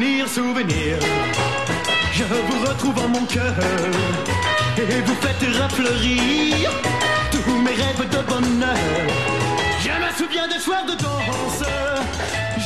Souvenir, 0.00 0.28
souvenir, 0.28 0.98
je 2.10 2.24
vous 2.24 2.66
retrouve 2.66 3.04
en 3.04 3.08
mon 3.08 3.26
cœur 3.26 3.54
et 4.78 5.02
vous 5.02 5.14
faites 5.16 5.46
refleurir 5.60 6.70
tous 7.30 7.58
mes 7.58 7.72
rêves 7.72 8.08
de 8.08 8.26
bonheur. 8.26 8.76
Je 9.78 9.90
me 9.90 10.10
souviens 10.16 10.48
des 10.48 10.58
soirs 10.58 10.86
de 10.86 10.92
danse. 10.92 11.64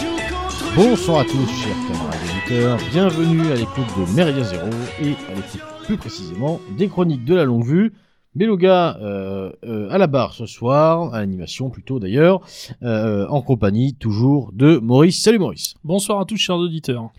jour 0.00 0.16
contre 0.28 0.76
Bonsoir 0.76 1.18
à 1.18 1.24
tous, 1.24 1.48
chers 1.48 1.74
camarades 1.88 2.20
auditeurs. 2.22 2.78
Bienvenue 2.92 3.50
à 3.50 3.56
l'écoute 3.56 3.88
de 3.98 4.14
Méridien 4.14 4.44
Zéro 4.44 4.70
et 5.02 5.16
à 5.32 5.34
l'écoute 5.34 5.60
plus 5.86 5.96
précisément 5.96 6.60
des 6.78 6.86
chroniques 6.86 7.24
de 7.24 7.34
la 7.34 7.42
longue 7.42 7.64
vue. 7.64 7.94
Beluga 8.36 8.96
euh, 9.00 9.50
euh, 9.64 9.88
à 9.90 9.98
la 9.98 10.06
barre 10.06 10.34
ce 10.34 10.46
soir, 10.46 11.12
à 11.12 11.18
l'animation 11.18 11.68
plutôt 11.68 11.98
d'ailleurs, 11.98 12.40
euh, 12.84 13.26
en 13.28 13.42
compagnie 13.42 13.94
toujours 13.94 14.52
de 14.52 14.76
Maurice. 14.78 15.20
Salut 15.20 15.40
Maurice. 15.40 15.74
Bonsoir 15.82 16.20
à 16.20 16.24
tous, 16.24 16.36
chers 16.36 16.56
auditeurs. 16.56 17.10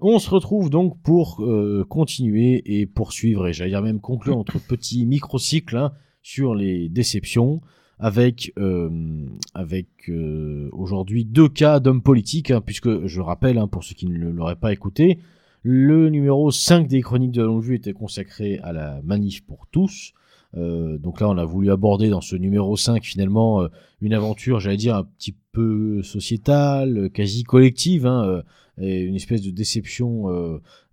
On 0.00 0.20
se 0.20 0.30
retrouve 0.30 0.70
donc 0.70 1.00
pour 1.02 1.42
euh, 1.42 1.84
continuer 1.88 2.62
et 2.64 2.86
poursuivre, 2.86 3.48
et 3.48 3.52
j'allais 3.52 3.70
dire 3.70 3.82
même 3.82 4.00
conclure 4.00 4.36
notre 4.36 4.58
petit 4.68 5.04
microcycle 5.06 5.76
hein, 5.76 5.92
sur 6.22 6.54
les 6.54 6.88
déceptions, 6.88 7.60
avec, 7.98 8.52
euh, 8.58 9.26
avec 9.54 9.88
euh, 10.08 10.68
aujourd'hui 10.70 11.24
deux 11.24 11.48
cas 11.48 11.80
d'hommes 11.80 12.02
politiques, 12.02 12.52
hein, 12.52 12.60
puisque 12.60 13.06
je 13.06 13.20
rappelle, 13.20 13.58
hein, 13.58 13.66
pour 13.66 13.82
ceux 13.82 13.96
qui 13.96 14.06
ne 14.06 14.28
l'auraient 14.28 14.54
pas 14.54 14.72
écouté, 14.72 15.18
le 15.62 16.08
numéro 16.10 16.52
5 16.52 16.86
des 16.86 17.00
chroniques 17.00 17.32
de 17.32 17.40
la 17.40 17.48
longue 17.48 17.64
vue 17.64 17.74
était 17.74 17.92
consacré 17.92 18.60
à 18.62 18.72
la 18.72 19.02
manif 19.02 19.44
pour 19.44 19.66
tous. 19.72 20.12
Euh, 20.56 20.96
donc 20.96 21.20
là, 21.20 21.28
on 21.28 21.36
a 21.36 21.44
voulu 21.44 21.72
aborder 21.72 22.08
dans 22.08 22.20
ce 22.20 22.36
numéro 22.36 22.76
5 22.76 23.04
finalement 23.04 23.66
une 24.00 24.14
aventure, 24.14 24.60
j'allais 24.60 24.76
dire, 24.76 24.94
un 24.94 25.04
petit 25.04 25.34
peu 25.52 26.02
sociétale, 26.04 27.10
quasi 27.10 27.42
collective, 27.42 28.06
hein, 28.06 28.24
euh, 28.24 28.42
et 28.80 29.00
une 29.00 29.14
espèce 29.14 29.42
de 29.42 29.50
déception, 29.50 30.28
euh, 30.28 30.32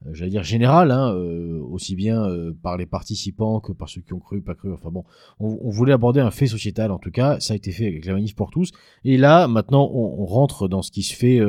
euh, 0.05 0.14
j'allais 0.14 0.31
dire 0.31 0.44
générale, 0.44 0.91
hein, 0.91 1.14
euh, 1.14 1.59
aussi 1.61 1.95
bien 1.95 2.28
par 2.61 2.78
les 2.78 2.86
participants 2.86 3.59
que 3.59 3.72
par 3.72 3.89
ceux 3.89 4.02
qui 4.02 4.14
ont 4.14 4.19
cru, 4.19 4.41
pas 4.41 4.55
cru. 4.55 4.72
Enfin 4.73 4.89
bon, 4.91 5.03
on, 5.39 5.69
voulait 5.69 5.94
aborder 5.94 6.19
un 6.19 6.31
fait 6.31 6.47
sociétal 6.47 6.91
en 6.91 7.00
tout 7.00 7.11
cas. 7.11 7.39
Ça 7.39 7.53
a 7.53 7.56
été 7.56 7.72
fait 7.72 7.88
avec 7.88 8.06
la 8.06 8.13
manif 8.13 8.36
pour 8.36 8.52
tous. 8.52 8.72
Et 9.03 9.17
là, 9.17 9.47
maintenant, 9.47 9.89
on, 9.94 10.25
rentre 10.25 10.67
dans 10.67 10.81
ce 10.81 10.91
qui 10.91 11.03
se 11.03 11.16
fait. 11.16 11.39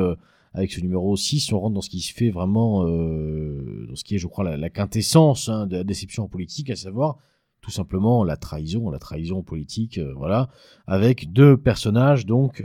avec 0.53 0.73
ce 0.73 0.81
numéro 0.81 1.17
6, 1.17 1.53
on 1.53 1.61
rentre 1.61 1.75
dans 1.75 1.81
ce 1.81 1.91
qui 1.91 2.01
se 2.01 2.13
fait 2.13 2.31
vraiment, 2.31 2.85
dans 2.85 3.95
ce 3.95 4.05
qui 4.05 4.17
est, 4.17 4.19
je 4.19 4.27
crois, 4.27 4.57
la, 4.57 4.71
quintessence 4.71 5.49
hein, 5.49 5.67
de 5.67 5.77
la 5.77 5.85
déception 5.85 6.29
politique, 6.29 6.71
à 6.71 6.77
savoir 6.77 7.19
tout 7.63 7.71
simplement 7.71 8.23
la 8.23 8.37
trahison, 8.37 8.91
la 8.91 8.99
trahison 8.99 9.43
politique, 9.43 9.99
voilà, 10.17 10.51
avec 10.87 11.33
deux 11.33 11.57
personnages, 11.57 12.27
donc, 12.27 12.63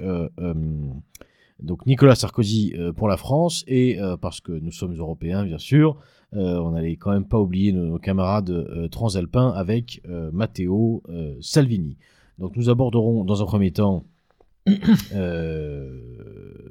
donc 1.62 1.86
Nicolas 1.86 2.16
Sarkozy 2.16 2.74
euh, 2.76 2.92
pour 2.92 3.08
la 3.08 3.18
France, 3.18 3.64
et 3.68 4.00
euh, 4.00 4.18
parce 4.18 4.42
que 4.42 4.52
nous 4.52 4.72
sommes 4.72 4.96
européens, 4.96 5.46
bien 5.46 5.60
sûr, 5.60 5.98
euh, 6.34 6.58
on 6.60 6.72
n'allait 6.72 6.96
quand 6.96 7.12
même 7.12 7.26
pas 7.26 7.40
oublier 7.40 7.72
nos, 7.72 8.00
camarades 8.00 8.90
transalpins 8.90 9.52
avec 9.52 10.02
Matteo 10.32 11.04
Salvini. 11.42 11.98
Donc 12.40 12.56
nous 12.56 12.70
aborderons 12.70 13.26
dans 13.26 13.42
un 13.42 13.46
premier 13.46 13.72
temps 13.72 14.06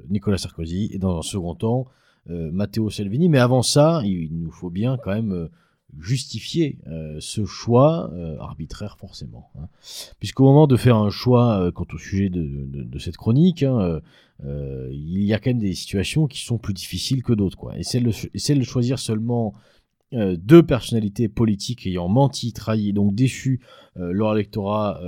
Nicolas 0.09 0.37
Sarkozy 0.37 0.89
et 0.91 0.97
dans 0.97 1.19
un 1.19 1.21
second 1.21 1.53
temps 1.55 1.85
Matteo 2.27 2.89
Salvini. 2.89 3.29
Mais 3.29 3.37
avant 3.37 3.61
ça, 3.61 4.01
il, 4.03 4.29
nous 4.31 4.51
faut 4.51 4.71
bien 4.71 4.97
quand 4.97 5.13
même 5.13 5.47
justifier 5.99 6.77
euh, 6.87 7.17
ce 7.19 7.45
choix 7.45 8.11
euh, 8.13 8.37
arbitraire 8.39 8.97
forcément. 8.97 9.49
Hein. 9.57 9.67
Puisqu'au 10.19 10.43
moment 10.43 10.67
de 10.67 10.77
faire 10.77 10.97
un 10.97 11.09
choix 11.09 11.59
euh, 11.59 11.71
quant 11.71 11.87
au 11.93 11.97
sujet 11.97 12.29
de, 12.29 12.65
de- 12.67 12.99
cette 12.99 13.17
chronique, 13.17 13.63
hein, 13.63 13.99
il 14.43 15.23
y 15.23 15.33
a 15.33 15.39
quand 15.39 15.51
même 15.51 15.59
des 15.59 15.73
situations 15.73 16.27
qui 16.27 16.41
sont 16.41 16.57
plus 16.57 16.73
difficiles 16.73 17.23
que 17.23 17.33
d'autres. 17.33 17.75
Et 17.77 17.83
celle 17.83 18.03
de, 18.03 18.63
choisir 18.63 18.99
seulement 18.99 19.53
deux 20.11 20.63
personnalités 20.63 21.29
politiques 21.29 21.87
ayant 21.87 22.07
menti, 22.07 22.51
trahi 22.53 22.91
donc 22.93 23.15
déçu 23.15 23.61
leur 23.95 24.33
électorat 24.35 24.99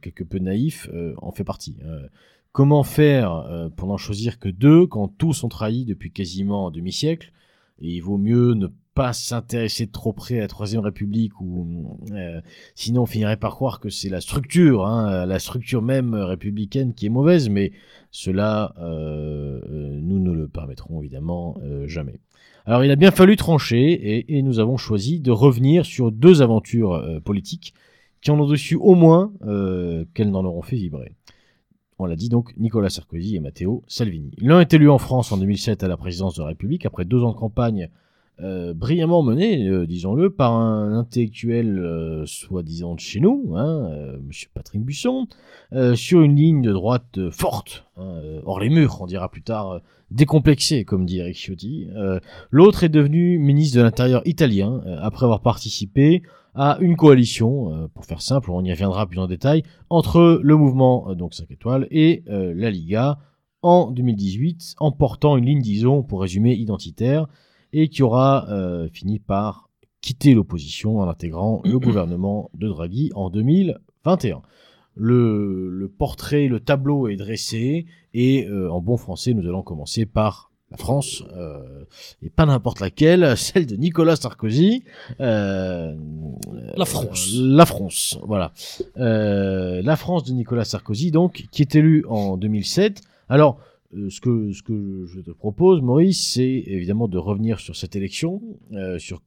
quelque 0.00 0.24
peu 0.24 0.38
naïf 0.38 0.88
en 1.18 1.32
fait 1.32 1.44
partie. 1.44 1.76
Euh, 1.84 2.06
comment 2.52 2.84
faire 2.84 3.70
pour 3.76 3.88
n'en 3.88 3.96
choisir 3.96 4.38
que 4.38 4.48
deux 4.48 4.86
quand 4.86 5.08
tous 5.08 5.44
ont 5.44 5.48
trahi 5.48 5.84
depuis 5.84 6.12
quasiment 6.12 6.68
un 6.68 6.70
demi-siècle? 6.70 7.32
Et 7.80 7.88
il 7.88 8.00
vaut 8.00 8.18
mieux 8.18 8.54
ne 8.54 8.68
pas 8.68 8.74
s'intéresser 9.12 9.86
de 9.86 9.92
trop 9.92 10.12
près 10.12 10.38
à 10.38 10.42
la 10.42 10.48
Troisième 10.48 10.80
République 10.80 11.40
ou 11.40 11.98
euh, 12.12 12.40
sinon 12.74 13.02
on 13.02 13.06
finirait 13.06 13.36
par 13.36 13.54
croire 13.54 13.80
que 13.80 13.90
c'est 13.90 14.08
la 14.08 14.20
structure, 14.20 14.86
hein, 14.86 15.26
la 15.26 15.38
structure 15.40 15.82
même 15.82 16.14
républicaine 16.14 16.94
qui 16.94 17.06
est 17.06 17.10
mauvaise, 17.10 17.48
mais 17.48 17.72
cela 18.12 18.74
euh, 18.78 19.60
euh, 19.68 19.98
nous 20.00 20.20
ne 20.20 20.32
le 20.32 20.48
permettrons 20.48 21.00
évidemment 21.00 21.56
jamais. 21.86 22.20
Alors 22.66 22.84
il 22.84 22.90
a 22.90 22.96
bien 22.96 23.10
fallu 23.10 23.36
trancher 23.36 24.24
et, 24.28 24.42
nous 24.42 24.58
avons 24.58 24.76
choisi 24.76 25.20
de 25.20 25.30
revenir 25.30 25.84
sur 25.84 26.12
deux 26.12 26.40
aventures 26.40 27.20
politiques 27.24 27.74
qui 28.22 28.30
en 28.30 28.40
ont 28.40 28.46
dessus 28.46 28.76
au 28.76 28.94
moins 28.94 29.32
qu'elles 30.14 30.30
n'en 30.30 30.44
auront 30.44 30.62
fait 30.62 30.76
vibrer. 30.76 31.12
On 31.98 32.06
l'a 32.06 32.16
dit 32.16 32.28
donc, 32.28 32.56
Nicolas 32.56 32.90
Sarkozy 32.90 33.36
et 33.36 33.40
Matteo 33.40 33.84
Salvini. 33.86 34.32
L'un 34.38 34.60
est 34.60 34.72
élu 34.74 34.90
en 34.90 34.98
France 34.98 35.30
en 35.30 35.36
2007 35.36 35.84
à 35.84 35.88
la 35.88 35.96
présidence 35.96 36.34
de 36.36 36.42
la 36.42 36.48
République 36.48 36.86
après 36.86 37.04
deux 37.04 37.22
ans 37.22 37.32
de 37.32 37.36
campagne 37.36 37.88
euh, 38.40 38.74
brillamment 38.74 39.22
menée, 39.22 39.68
euh, 39.68 39.86
disons-le, 39.86 40.28
par 40.30 40.54
un 40.54 40.92
intellectuel 40.98 41.78
euh, 41.78 42.26
soi-disant 42.26 42.96
de 42.96 43.00
chez 43.00 43.20
nous, 43.20 43.54
hein, 43.56 43.88
Monsieur 44.26 44.48
Patrick 44.52 44.82
Buisson, 44.84 45.28
sur 45.94 46.22
une 46.22 46.36
ligne 46.36 46.62
de 46.62 46.72
droite 46.72 47.30
forte, 47.30 47.84
hein, 47.96 48.20
hors 48.44 48.58
les 48.58 48.70
murs, 48.70 48.98
on 49.00 49.06
dira 49.06 49.28
plus 49.28 49.42
tard, 49.42 49.70
euh, 49.70 49.78
décomplexé, 50.10 50.84
comme 50.84 51.06
dit 51.06 51.18
Eric 51.18 51.36
Ciotti. 51.36 51.88
L'autre 52.50 52.84
est 52.84 52.88
devenu 52.88 53.38
ministre 53.38 53.78
de 53.78 53.82
l'Intérieur 53.82 54.22
italien, 54.26 54.80
après 55.00 55.24
avoir 55.24 55.40
participé 55.40 56.22
à 56.54 56.78
une 56.80 56.94
coalition, 56.94 57.88
pour 57.94 58.04
faire 58.04 58.22
simple, 58.22 58.52
on 58.52 58.62
y 58.62 58.70
reviendra 58.70 59.06
plus 59.06 59.18
en 59.18 59.26
détail, 59.26 59.64
entre 59.90 60.40
le 60.40 60.56
mouvement 60.56 61.14
donc 61.14 61.34
5 61.34 61.50
étoiles 61.50 61.88
et 61.90 62.22
la 62.28 62.70
Liga 62.70 63.18
en 63.62 63.90
2018, 63.90 64.76
en 64.78 64.92
portant 64.92 65.36
une 65.36 65.46
ligne, 65.46 65.62
disons, 65.62 66.02
pour 66.02 66.20
résumer, 66.20 66.54
identitaire, 66.54 67.26
et 67.74 67.88
qui 67.88 68.02
aura 68.02 68.46
euh, 68.50 68.88
fini 68.92 69.18
par 69.18 69.68
quitter 70.00 70.32
l'opposition 70.34 71.00
en 71.00 71.08
intégrant 71.08 71.60
le 71.64 71.78
gouvernement 71.78 72.50
de 72.54 72.68
Draghi 72.68 73.10
en 73.14 73.28
2021. 73.30 74.40
Le, 74.96 75.68
le 75.70 75.88
portrait, 75.88 76.46
le 76.46 76.60
tableau 76.60 77.08
est 77.08 77.16
dressé, 77.16 77.86
et 78.14 78.46
euh, 78.46 78.70
en 78.70 78.80
bon 78.80 78.96
français, 78.96 79.34
nous 79.34 79.42
allons 79.48 79.62
commencer 79.62 80.06
par 80.06 80.52
la 80.70 80.76
France, 80.76 81.24
euh, 81.36 81.84
et 82.22 82.30
pas 82.30 82.46
n'importe 82.46 82.78
laquelle, 82.80 83.36
celle 83.36 83.66
de 83.66 83.74
Nicolas 83.74 84.14
Sarkozy. 84.14 84.84
Euh, 85.20 85.96
La 86.76 86.84
France. 86.84 87.32
euh, 87.36 87.56
la 87.56 87.66
France, 87.66 88.18
voilà. 88.22 88.52
La 88.94 89.96
France 89.96 90.22
de 90.24 90.32
Nicolas 90.32 90.64
Sarkozy, 90.64 91.10
donc, 91.10 91.46
qui 91.50 91.62
est 91.62 91.74
élu 91.74 92.04
en 92.08 92.36
2007. 92.36 93.00
Alors, 93.28 93.58
ce, 94.08 94.20
que, 94.20 94.52
ce 94.52 94.62
que 94.62 95.06
je 95.06 95.20
te 95.20 95.30
propose, 95.30 95.80
Maurice, 95.80 96.32
c'est 96.32 96.64
évidemment 96.66 97.08
de 97.08 97.18
revenir 97.18 97.60
sur 97.60 97.76
cette 97.76 97.96
élection, 97.96 98.42
euh, 98.72 98.98
sur, 98.98 99.22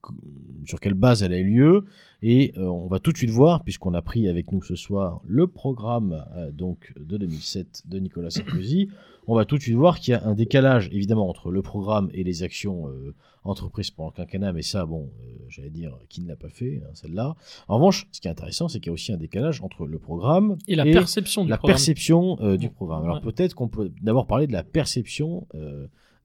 sur 0.65 0.79
quelle 0.79 0.93
base 0.93 1.23
elle 1.23 1.33
a 1.33 1.39
eu 1.39 1.45
lieu, 1.45 1.85
et 2.21 2.53
euh, 2.57 2.63
on 2.63 2.87
va 2.87 2.99
tout 2.99 3.11
de 3.11 3.17
suite 3.17 3.29
voir, 3.29 3.63
puisqu'on 3.63 3.93
a 3.93 4.01
pris 4.01 4.27
avec 4.27 4.51
nous 4.51 4.61
ce 4.61 4.75
soir 4.75 5.21
le 5.25 5.47
programme 5.47 6.25
euh, 6.35 6.51
donc 6.51 6.93
de 6.99 7.17
2007 7.17 7.83
de 7.85 7.99
Nicolas 7.99 8.29
Sarkozy, 8.29 8.89
on 9.27 9.35
va 9.35 9.45
tout 9.45 9.57
de 9.57 9.61
suite 9.61 9.75
voir 9.75 9.99
qu'il 9.99 10.13
y 10.13 10.15
a 10.15 10.25
un 10.25 10.33
décalage 10.33 10.89
évidemment 10.91 11.29
entre 11.29 11.51
le 11.51 11.61
programme 11.61 12.09
et 12.13 12.23
les 12.23 12.43
actions 12.43 12.87
euh, 12.87 13.13
entreprises 13.43 13.91
pendant 13.91 14.09
le 14.09 14.15
quinquennat, 14.15 14.53
mais 14.53 14.61
ça, 14.61 14.85
bon, 14.85 15.09
euh, 15.21 15.35
j'allais 15.49 15.69
dire, 15.69 15.97
qui 16.09 16.21
ne 16.21 16.27
l'a 16.27 16.35
pas 16.35 16.49
fait, 16.49 16.81
hein, 16.85 16.89
celle-là. 16.93 17.35
En 17.67 17.75
revanche, 17.75 18.07
ce 18.11 18.19
qui 18.21 18.27
est 18.27 18.31
intéressant, 18.31 18.67
c'est 18.67 18.79
qu'il 18.79 18.87
y 18.87 18.89
a 18.89 18.93
aussi 18.93 19.11
un 19.13 19.17
décalage 19.17 19.61
entre 19.61 19.85
le 19.85 19.99
programme 19.99 20.57
Et 20.67 20.75
la 20.75 20.83
perception 20.85 21.43
du 21.43 21.49
la 21.49 21.57
programme. 21.57 21.75
perception 21.75 22.37
euh, 22.41 22.57
du 22.57 22.65
Ouais. 22.67 22.71
programme. 22.73 23.03
Alors 23.03 23.15
Ouais. 23.17 23.21
peut-être 23.21 23.53
qu'on 23.53 23.67
peut 23.67 23.91
d'abord 24.01 24.27
parler 24.27 24.47
de 24.47 24.53
la 24.53 24.63
perception 24.63 25.47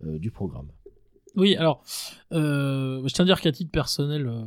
du 0.01 0.31
programme. 0.33 0.67
Oui, 1.35 1.57
alors, 1.57 1.83
euh, 2.33 3.03
je 3.07 3.15
tiens 3.15 3.25
à 3.25 3.27
dire 3.27 3.41
qu'à 3.41 3.53
titre 3.53 3.71
personnel, 3.71 4.27
euh, 4.27 4.45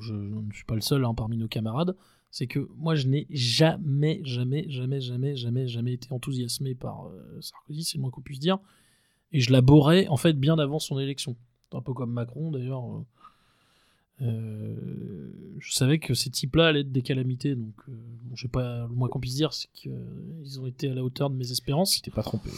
je 0.00 0.12
ne 0.14 0.52
suis 0.52 0.64
pas 0.64 0.74
le 0.74 0.80
seul 0.80 1.04
hein, 1.04 1.14
parmi 1.14 1.36
nos 1.36 1.46
camarades, 1.48 1.96
c'est 2.30 2.48
que 2.48 2.68
moi 2.76 2.96
je 2.96 3.06
n'ai 3.06 3.28
jamais, 3.30 4.20
jamais, 4.24 4.66
jamais, 4.68 5.00
jamais, 5.00 5.36
jamais, 5.36 5.68
jamais 5.68 5.92
été 5.92 6.12
enthousiasmé 6.12 6.74
par 6.74 7.06
euh, 7.06 7.40
Sarkozy, 7.40 7.84
c'est 7.84 7.98
le 7.98 8.02
moins 8.02 8.10
qu'on 8.10 8.22
puisse 8.22 8.40
dire, 8.40 8.58
et 9.30 9.40
je 9.40 9.52
l'aborais 9.52 10.08
en 10.08 10.16
fait 10.16 10.32
bien 10.32 10.58
avant 10.58 10.78
son 10.80 10.98
élection. 10.98 11.36
Un 11.72 11.80
peu 11.80 11.92
comme 11.92 12.12
Macron 12.12 12.52
d'ailleurs. 12.52 12.84
Euh, 14.22 14.24
euh, 14.24 15.56
je 15.58 15.72
savais 15.72 15.98
que 15.98 16.14
ces 16.14 16.30
types-là 16.30 16.68
allaient 16.68 16.80
être 16.80 16.92
des 16.92 17.02
calamités, 17.02 17.54
donc 17.54 17.74
euh, 17.88 17.92
bon, 18.22 18.36
j'ai 18.36 18.48
pas 18.48 18.86
le 18.86 18.94
moins 18.94 19.08
qu'on 19.08 19.20
puisse 19.20 19.34
dire, 19.34 19.52
c'est 19.52 19.68
qu'ils 19.72 20.60
ont 20.60 20.66
été 20.66 20.88
à 20.88 20.94
la 20.94 21.02
hauteur 21.02 21.30
de 21.30 21.36
mes 21.36 21.50
espérances. 21.50 22.00
T'es 22.02 22.10
pas 22.10 22.22
trompé. 22.22 22.50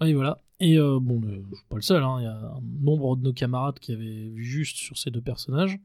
Oui, 0.00 0.12
voilà. 0.12 0.40
Et 0.60 0.78
euh, 0.78 0.98
bon, 1.00 1.20
je 1.22 1.56
suis 1.56 1.66
pas 1.68 1.76
le 1.76 1.82
seul, 1.82 2.02
hein, 2.02 2.16
il 2.20 2.24
y 2.24 2.26
a 2.26 2.36
un 2.36 2.60
nombre 2.82 3.16
de 3.16 3.22
nos 3.22 3.32
camarades 3.32 3.78
qui 3.78 3.92
avaient 3.92 4.28
vu 4.28 4.44
juste 4.44 4.76
sur 4.76 4.96
ces 4.96 5.10
deux 5.10 5.20
personnages. 5.20 5.78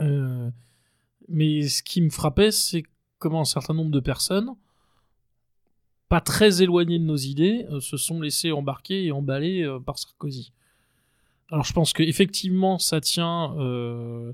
Euh, 0.00 0.50
mais 1.28 1.68
ce 1.68 1.82
qui 1.82 2.00
me 2.00 2.10
frappait, 2.10 2.50
c'est 2.50 2.82
comment 3.18 3.42
un 3.42 3.44
certain 3.44 3.74
nombre 3.74 3.90
de 3.90 4.00
personnes, 4.00 4.50
pas 6.08 6.20
très 6.20 6.62
éloignées 6.62 6.98
de 6.98 7.04
nos 7.04 7.16
idées, 7.16 7.66
euh, 7.70 7.80
se 7.80 7.96
sont 7.96 8.20
laissées 8.20 8.50
embarquer 8.50 9.04
et 9.04 9.12
emballer 9.12 9.62
euh, 9.62 9.78
par 9.78 9.98
Sarkozy. 9.98 10.52
Alors 11.50 11.64
je 11.64 11.72
pense 11.72 11.92
que 11.92 12.02
effectivement 12.02 12.78
ça 12.78 13.00
tient 13.00 13.56
euh, 13.58 14.32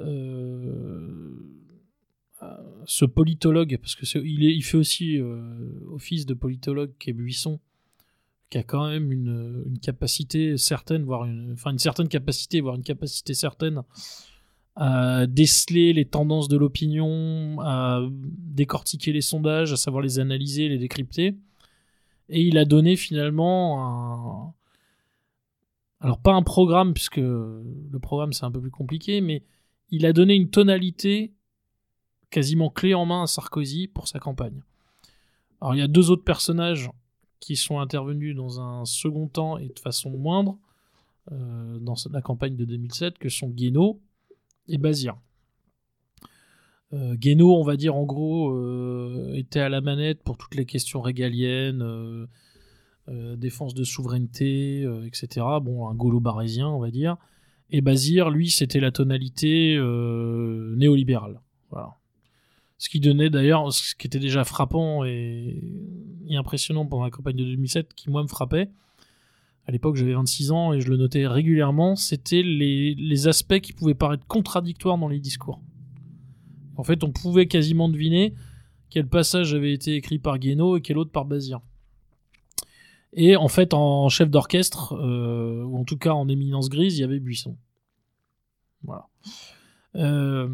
euh, 0.00 1.30
ce 2.84 3.04
politologue 3.04 3.78
parce 3.80 3.94
que 3.94 4.18
il 4.18 4.62
fait 4.62 4.76
aussi 4.76 5.18
euh, 5.18 5.40
office 5.92 6.26
de 6.26 6.34
politologue 6.34 6.92
qui 6.98 7.10
est 7.10 7.12
Buisson 7.12 7.60
qui 8.50 8.58
a 8.58 8.62
quand 8.62 8.88
même 8.88 9.12
une, 9.12 9.64
une 9.66 9.78
capacité 9.78 10.56
certaine 10.56 11.04
voire 11.04 11.24
une 11.24 11.52
enfin 11.52 11.70
une 11.70 11.78
certaine 11.78 12.08
capacité 12.08 12.60
voire 12.60 12.74
une 12.74 12.84
capacité 12.84 13.34
certaine 13.34 13.82
à 14.74 15.26
déceler 15.26 15.92
les 15.92 16.04
tendances 16.04 16.48
de 16.48 16.56
l'opinion 16.56 17.58
à 17.60 18.06
décortiquer 18.10 19.12
les 19.12 19.22
sondages 19.22 19.72
à 19.72 19.76
savoir 19.76 20.02
les 20.02 20.18
analyser 20.18 20.68
les 20.68 20.78
décrypter. 20.78 21.34
Et 22.28 22.42
il 22.42 22.58
a 22.58 22.64
donné 22.64 22.96
finalement 22.96 24.50
un 24.50 24.54
alors 26.00 26.20
pas 26.20 26.32
un 26.32 26.42
programme 26.42 26.92
puisque 26.92 27.16
le 27.16 27.98
programme 28.00 28.32
c'est 28.32 28.44
un 28.44 28.50
peu 28.50 28.60
plus 28.60 28.70
compliqué 28.70 29.20
mais 29.20 29.42
il 29.90 30.04
a 30.06 30.12
donné 30.12 30.34
une 30.34 30.50
tonalité 30.50 31.32
quasiment 32.30 32.70
clé 32.70 32.94
en 32.94 33.06
main 33.06 33.22
à 33.22 33.26
Sarkozy 33.26 33.88
pour 33.88 34.08
sa 34.08 34.18
campagne. 34.18 34.60
Alors 35.60 35.74
il 35.74 35.78
y 35.78 35.82
a 35.82 35.88
deux 35.88 36.10
autres 36.10 36.24
personnages 36.24 36.90
qui 37.40 37.56
sont 37.56 37.80
intervenus 37.80 38.34
dans 38.34 38.60
un 38.60 38.84
second 38.84 39.28
temps 39.28 39.58
et 39.58 39.68
de 39.68 39.78
façon 39.78 40.10
moindre 40.10 40.58
euh, 41.32 41.78
dans 41.78 41.94
la 42.10 42.22
campagne 42.22 42.56
de 42.56 42.64
2007 42.64 43.18
que 43.18 43.28
sont 43.28 43.48
Guénaud 43.48 44.00
et 44.68 44.78
Bazir. 44.78 45.16
Euh, 46.92 47.14
Guénaud, 47.16 47.56
on 47.56 47.64
va 47.64 47.76
dire 47.76 47.94
en 47.96 48.04
gros, 48.04 48.52
euh, 48.52 49.32
était 49.34 49.60
à 49.60 49.68
la 49.68 49.80
manette 49.80 50.22
pour 50.22 50.38
toutes 50.38 50.54
les 50.54 50.66
questions 50.66 51.00
régaliennes, 51.00 52.28
euh, 53.08 53.36
défense 53.36 53.74
de 53.74 53.84
souveraineté, 53.84 54.82
euh, 54.84 55.06
etc. 55.06 55.46
Bon, 55.62 55.88
un 55.88 55.94
gaulo-barésien, 55.94 56.68
on 56.68 56.80
va 56.80 56.90
dire. 56.90 57.16
Et 57.70 57.80
Bazir, 57.80 58.30
lui, 58.30 58.50
c'était 58.50 58.80
la 58.80 58.90
tonalité 58.90 59.76
euh, 59.76 60.74
néolibérale. 60.76 61.40
Voilà. 61.70 61.96
Ce 62.78 62.88
qui 62.88 63.00
donnait 63.00 63.30
d'ailleurs, 63.30 63.72
ce 63.72 63.94
qui 63.94 64.06
était 64.06 64.18
déjà 64.18 64.44
frappant 64.44 65.04
et, 65.04 65.62
et 66.28 66.36
impressionnant 66.36 66.84
pendant 66.84 67.04
la 67.04 67.10
campagne 67.10 67.36
de 67.36 67.44
2007, 67.44 67.94
qui 67.94 68.10
moi 68.10 68.22
me 68.22 68.28
frappait. 68.28 68.70
À 69.66 69.72
l'époque, 69.72 69.96
j'avais 69.96 70.14
26 70.14 70.50
ans 70.52 70.72
et 70.72 70.80
je 70.80 70.88
le 70.88 70.96
notais 70.96 71.26
régulièrement. 71.26 71.96
C'était 71.96 72.42
les, 72.42 72.94
les 72.94 73.28
aspects 73.28 73.60
qui 73.60 73.72
pouvaient 73.72 73.94
paraître 73.94 74.26
contradictoires 74.26 74.98
dans 74.98 75.08
les 75.08 75.18
discours. 75.18 75.60
En 76.76 76.84
fait, 76.84 77.02
on 77.02 77.10
pouvait 77.10 77.46
quasiment 77.46 77.88
deviner 77.88 78.34
quel 78.90 79.08
passage 79.08 79.54
avait 79.54 79.72
été 79.72 79.94
écrit 79.94 80.18
par 80.18 80.38
Guénaud 80.38 80.76
et 80.76 80.80
quel 80.80 80.98
autre 80.98 81.10
par 81.10 81.24
Bazir. 81.24 81.60
Et 83.18 83.34
en 83.34 83.48
fait, 83.48 83.72
en 83.72 84.10
chef 84.10 84.30
d'orchestre, 84.30 84.92
euh, 84.92 85.64
ou 85.64 85.78
en 85.78 85.84
tout 85.84 85.96
cas 85.96 86.12
en 86.12 86.28
éminence 86.28 86.68
grise, 86.68 86.98
il 86.98 87.00
y 87.00 87.04
avait 87.04 87.18
Buisson. 87.18 87.56
Voilà. 88.82 89.08
Euh, 89.94 90.48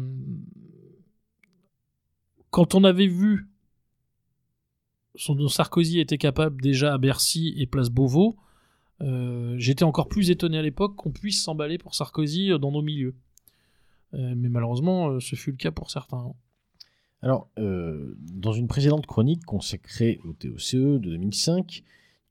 quand 2.49 2.73
on 2.73 2.85
avait 2.85 3.07
vu 3.07 3.49
son 5.15 5.35
dont 5.35 5.49
Sarkozy 5.49 5.99
était 5.99 6.17
capable 6.17 6.61
déjà 6.61 6.93
à 6.93 6.97
Bercy 6.97 7.53
et 7.57 7.67
Place 7.67 7.89
Beauvau, 7.89 8.37
euh, 9.01 9.55
j'étais 9.57 9.83
encore 9.83 10.07
plus 10.07 10.31
étonné 10.31 10.57
à 10.57 10.61
l'époque 10.61 10.95
qu'on 10.95 11.11
puisse 11.11 11.43
s'emballer 11.43 11.77
pour 11.77 11.95
Sarkozy 11.95 12.57
dans 12.59 12.71
nos 12.71 12.81
milieux. 12.81 13.13
Mais 14.13 14.47
malheureusement, 14.47 15.19
ce 15.19 15.35
fut 15.35 15.49
le 15.49 15.57
cas 15.57 15.71
pour 15.71 15.89
certains. 15.89 16.33
Alors, 17.23 17.49
dans 17.57 18.53
une 18.53 18.67
précédente 18.67 19.07
chronique 19.07 19.43
consacrée 19.43 20.19
au 20.23 20.33
TOCE 20.33 20.75
de 20.75 21.09
2005, 21.09 21.83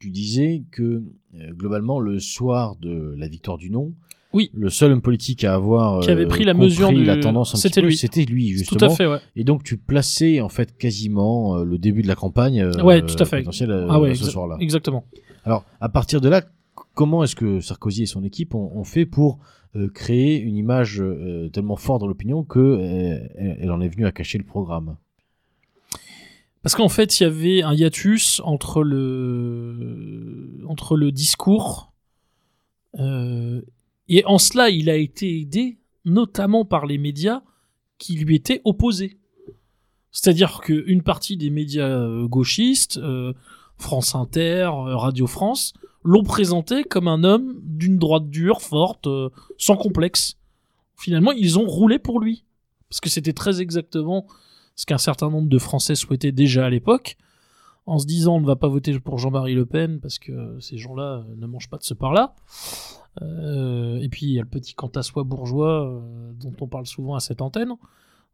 tu 0.03 0.11
disais 0.11 0.65
que 0.71 0.83
euh, 0.83 1.53
globalement, 1.53 2.01
le 2.01 2.19
soir 2.19 2.77
de 2.77 3.15
la 3.17 3.29
victoire 3.29 3.57
du 3.59 3.71
non, 3.71 3.93
Oui. 4.33 4.51
le 4.55 4.69
seul 4.71 4.93
homme 4.93 5.01
politique 5.03 5.45
à 5.45 5.55
avoir 5.55 6.01
Qui 6.01 6.11
avait 6.11 6.25
euh, 6.25 6.29
pris 6.29 6.45
la 6.45 6.55
mesure 6.55 6.91
du- 6.91 7.05
la 7.05 7.17
tendance 7.17 7.55
c'était 7.57 7.81
lui. 7.83 7.97
c'était 7.97 8.25
lui 8.25 8.49
justement. 8.49 8.79
Tout 8.79 8.85
à 8.87 8.89
fait, 8.91 9.07
ouais. 9.07 9.19
Et 9.37 9.45
donc 9.45 9.63
tu 9.63 9.77
plaçais 9.77 10.41
en 10.41 10.49
fait 10.49 10.77
quasiment 10.77 11.57
euh, 11.59 11.65
le 11.65 11.79
début 11.79 12.03
de 12.03 12.09
la 12.09 12.15
campagne 12.15 12.61
euh, 12.61 12.83
Ouais, 12.83 13.01
tout 13.05 13.17
à 13.19 13.25
fait. 13.25 13.39
potentielle, 13.39 13.87
Ah 13.89 14.01
ouais, 14.01 14.15
ce 14.15 14.25
soir-là. 14.25 14.57
exactement. 14.61 15.05
Alors 15.45 15.65
à 15.81 15.89
partir 15.89 16.21
de 16.21 16.29
là, 16.29 16.43
comment 16.95 17.23
est-ce 17.25 17.37
que 17.37 17.61
Sarkozy 17.61 18.03
et 18.03 18.07
son 18.07 18.25
équipe 18.25 18.55
ont, 18.55 18.71
ont 18.77 18.85
fait 18.85 19.07
pour 19.07 19.39
euh, 19.77 19.89
créer 19.89 20.39
une 20.41 20.57
image 20.57 21.01
euh, 21.01 21.49
tellement 21.51 21.77
forte 21.77 22.01
dans 22.01 22.07
l'opinion 22.07 22.43
que 22.45 22.79
elle 23.39 23.71
en 23.71 23.81
est 23.81 23.89
venue 23.89 24.07
à 24.07 24.13
cacher 24.13 24.39
le 24.39 24.45
programme? 24.45 24.97
Parce 26.63 26.77
qu'en 26.77 26.89
fait, 26.89 27.19
il 27.19 27.25
y 27.25 27.27
avait 27.27 27.63
un 27.63 27.75
hiatus 27.75 28.41
entre 28.45 28.83
le, 28.85 30.61
discours. 31.11 31.93
euh, 32.99 33.63
et 34.09 34.25
en 34.27 34.39
cela, 34.39 34.71
il 34.71 34.89
a 34.89 34.97
été 34.97 35.41
aidé 35.41 35.79
notamment 36.05 36.65
par 36.65 36.87
les 36.87 36.99
médias 36.99 37.43
qui 37.99 38.17
lui 38.17 38.37
étaient 38.37 38.61
opposés. 38.65 39.19
C'est-à-dire 40.13 40.61
qu'une 40.61 41.03
partie 41.03 41.37
des 41.37 41.51
médias 41.51 41.89
euh, 41.89 42.27
gauchistes, 42.29 42.99
euh, 42.99 43.33
France 43.77 44.15
Inter, 44.15 44.71
Radio 44.73 45.27
France, 45.27 45.73
l'ont 46.05 46.23
présenté 46.23 46.85
comme 46.85 47.09
un 47.09 47.25
homme 47.25 47.61
d'une 47.63 47.99
droite 47.99 48.29
dure, 48.29 48.61
forte, 48.61 49.09
sans 49.59 49.77
complexe. 49.77 50.37
Finalement, 50.97 51.33
ils 51.33 51.59
ont 51.59 51.67
roulé 51.67 51.99
pour 51.99 52.21
lui. 52.21 52.45
Parce 52.89 53.01
que 53.01 53.09
c'était 53.09 53.33
très 53.33 53.61
exactement 53.61 54.27
ce 54.75 54.87
qu'un 54.87 54.99
certain 54.99 55.31
nombre 55.31 55.49
de 55.49 55.59
Français 55.59 55.95
souhaitaient 55.95 56.33
déjà 56.33 56.67
à 56.67 56.71
l'époque, 56.71 57.17
en 57.87 57.99
se 57.99 58.07
disant 58.07 58.37
on 58.37 58.41
ne 58.41 58.47
va 58.47 58.57
pas 58.57 58.69
voter 58.69 58.99
pour 59.01 59.19
Jean-Marie 59.19 59.55
Le 59.55 59.67
Pen 59.67 60.01
parce 60.01 60.19
que 60.19 60.59
ces 60.61 60.79
gens-là 60.79 61.25
euh, 61.29 61.35
ne 61.37 61.47
mangent 61.47 61.69
pas 61.69 61.79
de 61.79 61.83
ce 61.83 61.95
par-là. 61.95 62.35
Euh, 63.21 63.99
et 64.01 64.09
puis 64.09 64.27
il 64.27 64.33
y 64.33 64.39
a 64.39 64.43
le 64.43 64.49
petit 64.49 64.75
quant 64.75 64.91
à 64.95 65.03
soi 65.03 65.23
bourgeois 65.25 65.87
euh, 65.87 66.33
dont 66.41 66.55
on 66.61 66.67
parle 66.67 66.87
souvent 66.87 67.15
à 67.15 67.21
cette 67.21 67.43
antenne. 67.43 67.73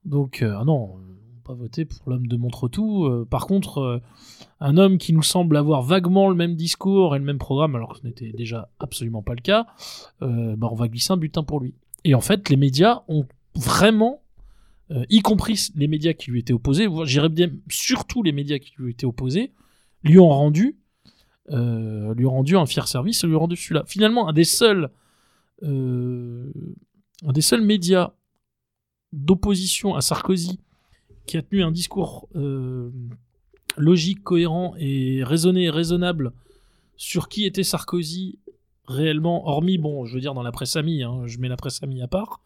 Donc 0.05 0.43
euh, 0.43 0.56
ah 0.58 0.64
non, 0.64 0.96
pas 1.44 1.55
voter 1.55 1.85
pour 1.85 2.11
l'homme 2.11 2.26
de 2.26 2.37
Montretout. 2.37 3.26
Par 3.31 3.46
contre, 3.46 4.02
un 4.61 4.76
homme 4.76 4.99
qui 4.99 5.14
nous 5.14 5.23
semble 5.23 5.56
avoir 5.56 5.82
vaguement 5.82 6.29
le 6.29 6.35
même 6.35 6.55
discours 6.55 7.17
et 7.17 7.19
le 7.19 7.25
même 7.25 7.38
programme, 7.38 7.75
alors 7.75 7.94
que 7.94 8.00
ce 8.00 8.06
n'était 8.06 8.32
déjà 8.32 8.69
absolument 8.79 9.23
pas 9.23 9.35
le 9.35 9.40
cas, 9.40 9.67
bah, 10.20 10.69
on 10.70 10.75
va 10.75 10.88
glisser 10.88 11.14
un 11.14 11.17
butin 11.17 11.43
pour 11.43 11.61
lui. 11.61 11.75
Et 12.05 12.14
en 12.14 12.20
fait, 12.20 12.50
les 12.50 12.58
médias 12.58 13.02
ont 13.08 13.25
vraiment 13.56 14.20
euh, 14.90 15.05
y 15.11 15.20
compris 15.20 15.69
les 15.75 15.87
médias 15.87 16.14
qui 16.14 16.30
lui 16.30 16.40
étaient 16.40 16.54
opposés, 16.54 16.88
j'irais 17.04 17.28
bien 17.28 17.50
surtout 17.68 18.23
les 18.23 18.33
médias 18.33 18.59
qui 18.59 18.73
lui 18.78 18.92
étaient 18.92 19.04
opposés, 19.04 19.52
lui 20.02 20.18
ont 20.18 20.28
rendu, 20.28 20.78
euh, 21.50 22.14
lui 22.14 22.25
ont 22.25 22.30
rendu 22.30 22.57
un 22.57 22.64
fier 22.64 22.88
service, 22.88 23.23
lui 23.25 23.35
ont 23.35 23.40
rendu 23.40 23.57
celui-là. 23.57 23.85
Finalement, 23.87 24.28
un 24.28 24.33
des 24.33 24.45
seuls, 24.45 24.90
euh, 25.62 26.50
un 27.26 27.33
des 27.33 27.42
seuls 27.42 27.61
médias 27.61 28.12
d'opposition 29.12 29.95
à 29.95 30.00
Sarkozy 30.00 30.59
qui 31.26 31.37
a 31.37 31.42
tenu 31.42 31.62
un 31.62 31.71
discours 31.71 32.26
logique, 33.76 34.23
cohérent 34.23 34.75
et 34.78 35.23
raisonné 35.23 35.68
raisonnable 35.68 36.33
sur 36.97 37.28
qui 37.28 37.45
était 37.45 37.62
Sarkozy 37.62 38.38
réellement, 38.87 39.47
hormis, 39.47 39.76
bon, 39.76 40.07
je 40.07 40.14
veux 40.14 40.21
dire 40.21 40.33
dans 40.33 40.42
la 40.42 40.52
presse 40.52 40.76
amie, 40.76 41.02
hein, 41.02 41.26
je 41.26 41.38
mets 41.38 41.49
la 41.49 41.57
presse 41.57 41.83
amie 41.83 42.00
à 42.00 42.09
part, 42.09 42.40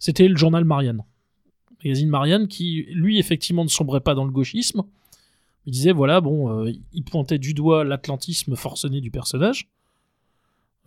c'était 0.00 0.26
le 0.26 0.36
journal 0.36 0.64
Marianne 0.64 1.04
magazine 1.84 2.08
Marianne, 2.08 2.48
qui 2.48 2.86
lui 2.92 3.18
effectivement 3.18 3.64
ne 3.64 3.68
sombrait 3.68 4.00
pas 4.00 4.14
dans 4.14 4.24
le 4.24 4.30
gauchisme. 4.30 4.82
Il 5.66 5.72
disait 5.72 5.92
voilà, 5.92 6.20
bon, 6.20 6.64
euh, 6.64 6.72
il 6.92 7.04
pointait 7.04 7.38
du 7.38 7.54
doigt 7.54 7.84
l'atlantisme 7.84 8.56
forcené 8.56 9.00
du 9.00 9.10
personnage. 9.10 9.68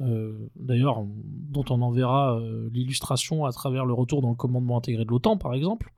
Euh, 0.01 0.33
D'ailleurs, 0.55 1.03
dont 1.05 1.65
on 1.69 1.81
en 1.81 1.91
verra 1.91 2.39
euh, 2.39 2.69
l'illustration 2.71 3.45
à 3.45 3.51
travers 3.51 3.85
le 3.85 3.93
retour 3.93 4.21
dans 4.21 4.29
le 4.29 4.35
commandement 4.35 4.77
intégré 4.77 5.05
de 5.05 5.09
l'OTAN, 5.09 5.37
par 5.37 5.53
exemple. 5.53 5.93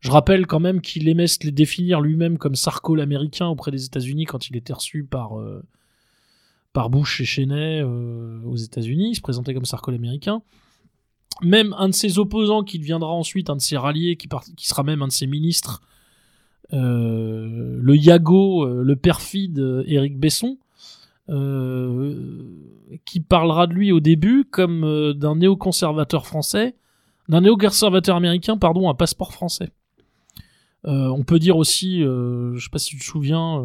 Je 0.00 0.10
rappelle 0.10 0.46
quand 0.46 0.60
même 0.60 0.80
qu'il 0.80 1.08
aimait 1.08 1.26
se 1.26 1.44
les 1.44 1.52
définir 1.52 2.00
lui-même 2.00 2.38
comme 2.38 2.54
Sarko 2.54 2.94
l'américain 2.94 3.48
auprès 3.48 3.70
des 3.70 3.84
États-Unis 3.84 4.24
quand 4.24 4.48
il 4.48 4.56
était 4.56 4.72
reçu 4.72 5.04
par, 5.04 5.38
euh, 5.38 5.62
par 6.72 6.88
Bush 6.88 7.20
et 7.20 7.26
Cheney 7.26 7.82
aux 7.82 8.56
États-Unis. 8.56 9.10
Il 9.10 9.14
se 9.14 9.20
présentait 9.20 9.52
comme 9.52 9.66
Sarko 9.66 9.90
l'américain 9.90 10.42
même 11.42 11.74
un 11.78 11.88
de 11.88 11.94
ses 11.94 12.18
opposants 12.18 12.62
qui 12.62 12.78
deviendra 12.78 13.12
ensuite 13.12 13.50
un 13.50 13.56
de 13.56 13.60
ses 13.60 13.76
ralliés, 13.76 14.16
qui, 14.16 14.28
sera 14.66 14.82
même 14.82 15.02
un 15.02 15.08
de 15.08 15.12
ses 15.12 15.26
ministres, 15.26 15.82
euh, 16.72 17.78
le 17.80 17.96
Yago, 17.96 18.64
euh, 18.64 18.82
le 18.84 18.96
perfide 18.96 19.58
euh, 19.58 19.82
Éric 19.86 20.18
Besson, 20.18 20.58
qui 23.04 23.20
parlera 23.20 23.68
de 23.68 23.72
lui 23.72 23.92
au 23.92 24.00
début 24.00 24.44
comme 24.44 25.12
d'un 25.14 25.36
néoconservateur 25.36 26.26
français, 26.26 26.74
d'un 27.28 27.42
néoconservateur 27.42 28.16
américain, 28.16 28.56
pardon, 28.56 28.90
un 28.90 28.94
passeport 28.94 29.32
français. 29.32 29.70
On 30.82 31.22
peut 31.22 31.38
dire 31.38 31.56
aussi, 31.56 32.00
je 32.00 32.58
sais 32.58 32.70
pas 32.72 32.80
si 32.80 32.96
tu 32.96 32.98
te 32.98 33.04
souviens, 33.04 33.64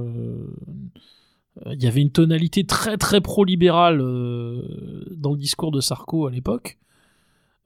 il 1.66 1.82
y 1.82 1.88
avait 1.88 2.02
une 2.02 2.12
tonalité 2.12 2.66
très 2.66 2.98
très 2.98 3.20
pro-libérale 3.20 3.98
dans 3.98 5.32
le 5.32 5.38
discours 5.38 5.72
de 5.72 5.82
Sarko 5.82 6.28
à 6.28 6.30
l'époque. 6.30 6.78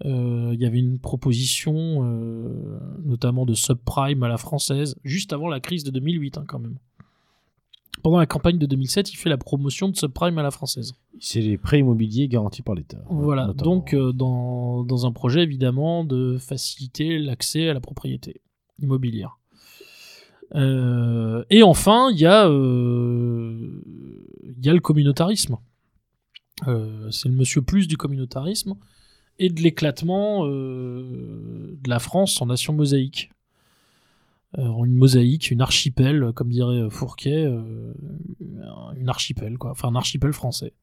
Euh, 0.06 0.52
il 0.54 0.62
y 0.62 0.66
avait 0.66 0.80
une 0.80 0.98
proposition, 1.00 2.06
euh, 2.06 2.80
notamment 3.04 3.46
de 3.46 3.54
subprime 3.54 4.24
à 4.24 4.30
la 4.30 4.38
française, 4.38 4.96
juste 5.04 5.34
avant 5.34 5.50
la 5.50 5.60
crise 5.60 5.84
de 5.84 5.92
2008, 5.92 6.38
hein, 6.38 6.46
quand 6.48 6.60
même. 6.60 6.78
pendant 8.02 8.18
la 8.18 8.26
campagne 8.26 8.58
de 8.58 8.66
2007, 8.66 9.12
il 9.12 9.18
fait 9.18 9.30
la 9.30 9.38
promotion 9.38 9.90
de 9.90 9.96
subprime 9.96 10.38
à 10.38 10.44
la 10.44 10.52
française. 10.52 10.94
C'est 11.20 11.42
les 11.42 11.58
prêts 11.58 11.80
immobiliers 11.80 12.30
garantis 12.30 12.62
par 12.62 12.76
l'État. 12.76 13.00
Voilà, 13.10 13.48
notamment. 13.48 13.76
donc 13.76 13.94
euh, 13.94 14.14
dans, 14.14 14.84
dans 14.84 15.06
un 15.06 15.12
projet 15.12 15.44
évidemment 15.44 16.06
de 16.06 16.38
faciliter 16.38 17.20
l'accès 17.20 17.68
à 17.68 17.74
la 17.74 17.82
propriété 17.82 18.42
immobilière. 18.82 19.40
Euh, 20.56 21.44
et 21.50 21.64
enfin, 21.64 22.10
il 22.12 22.20
y, 22.20 22.26
a, 22.26 22.48
euh, 22.48 23.82
y 24.62 24.70
a 24.70 24.74
le 24.74 24.80
communautarisme. 24.80 25.58
Euh, 26.68 27.10
c'est 27.12 27.30
le 27.30 27.36
monsieur 27.36 27.62
plus 27.62 27.88
du 27.88 27.98
communautarisme 27.98 28.76
et 29.40 29.50
de 29.50 29.62
l'éclatement 29.62 30.46
euh, 30.46 31.78
de 31.82 31.90
la 31.90 32.00
France 32.00 32.42
en 32.42 32.48
nation 32.48 32.74
mosaïque. 32.74 33.32
Euh, 34.58 34.84
une 34.84 34.96
mosaïque, 34.96 35.52
une 35.52 35.62
archipel, 35.62 36.32
comme 36.36 36.50
dirait 36.50 36.90
Fourquet, 36.90 37.46
euh, 37.46 37.94
une 38.96 39.10
archipel, 39.10 39.58
quoi. 39.58 39.72
Enfin, 39.72 39.88
un 39.90 39.96
archipel 39.96 40.34
français. 40.34 40.74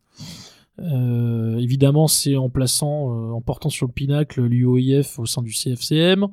Évidemment, 0.79 2.07
c'est 2.07 2.37
en 2.37 2.51
plaçant, 2.51 3.33
en 3.33 3.41
portant 3.41 3.71
sur 3.71 3.87
le 3.87 3.93
pinacle 3.93 4.43
l'UOIF 4.43 5.19
au 5.19 5.25
sein 5.25 5.41
du 5.41 5.51
CFCM. 5.51 6.27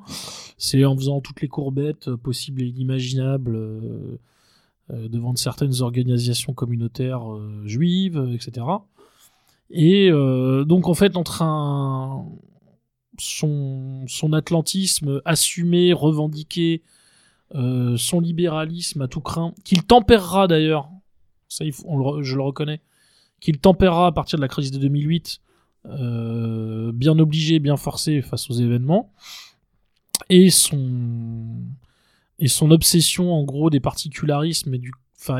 C'est 0.58 0.84
en 0.84 0.94
faisant 0.94 1.22
toutes 1.22 1.40
les 1.40 1.48
courbettes 1.48 2.14
possibles 2.16 2.60
et 2.60 2.66
inimaginables 2.66 3.58
devant 4.90 5.34
certaines 5.34 5.80
organisations 5.80 6.52
communautaires 6.52 7.22
juives, 7.64 8.22
etc. 8.34 8.66
Et 9.70 10.10
euh, 10.10 10.64
donc, 10.64 10.88
en 10.88 10.94
fait, 10.94 11.16
entre 11.16 11.42
son, 13.18 14.04
son 14.06 14.32
atlantisme 14.32 15.20
assumé, 15.24 15.92
revendiqué, 15.92 16.82
euh, 17.54 17.96
son 17.96 18.20
libéralisme 18.20 19.02
à 19.02 19.08
tout 19.08 19.20
craint, 19.20 19.54
qu'il 19.64 19.84
tempérera 19.84 20.46
d'ailleurs, 20.48 20.88
ça 21.48 21.64
il 21.64 21.72
faut- 21.72 22.22
je 22.22 22.36
le 22.36 22.42
reconnais, 22.42 22.80
qu'il 23.40 23.58
tempérera 23.58 24.08
à 24.08 24.12
partir 24.12 24.38
de 24.38 24.42
la 24.42 24.48
crise 24.48 24.70
de 24.70 24.78
2008, 24.78 25.40
euh, 25.86 26.90
bien 26.92 27.18
obligé, 27.18 27.58
bien 27.58 27.76
forcé 27.76 28.22
face 28.22 28.50
aux 28.50 28.54
événements, 28.54 29.12
et 30.30 30.50
son, 30.50 31.46
et 32.38 32.48
son 32.48 32.70
obsession 32.70 33.32
en 33.32 33.44
gros 33.44 33.70
des 33.70 33.80
particularismes 33.80 34.74
et, 34.74 34.78
du, 34.78 34.92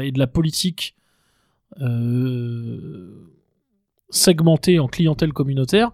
et 0.03 0.13
de 0.13 0.19
la 0.19 0.27
politique 0.27 0.95
segmentée 4.15 4.79
en 4.79 4.89
clientèle 4.89 5.33
communautaire, 5.33 5.91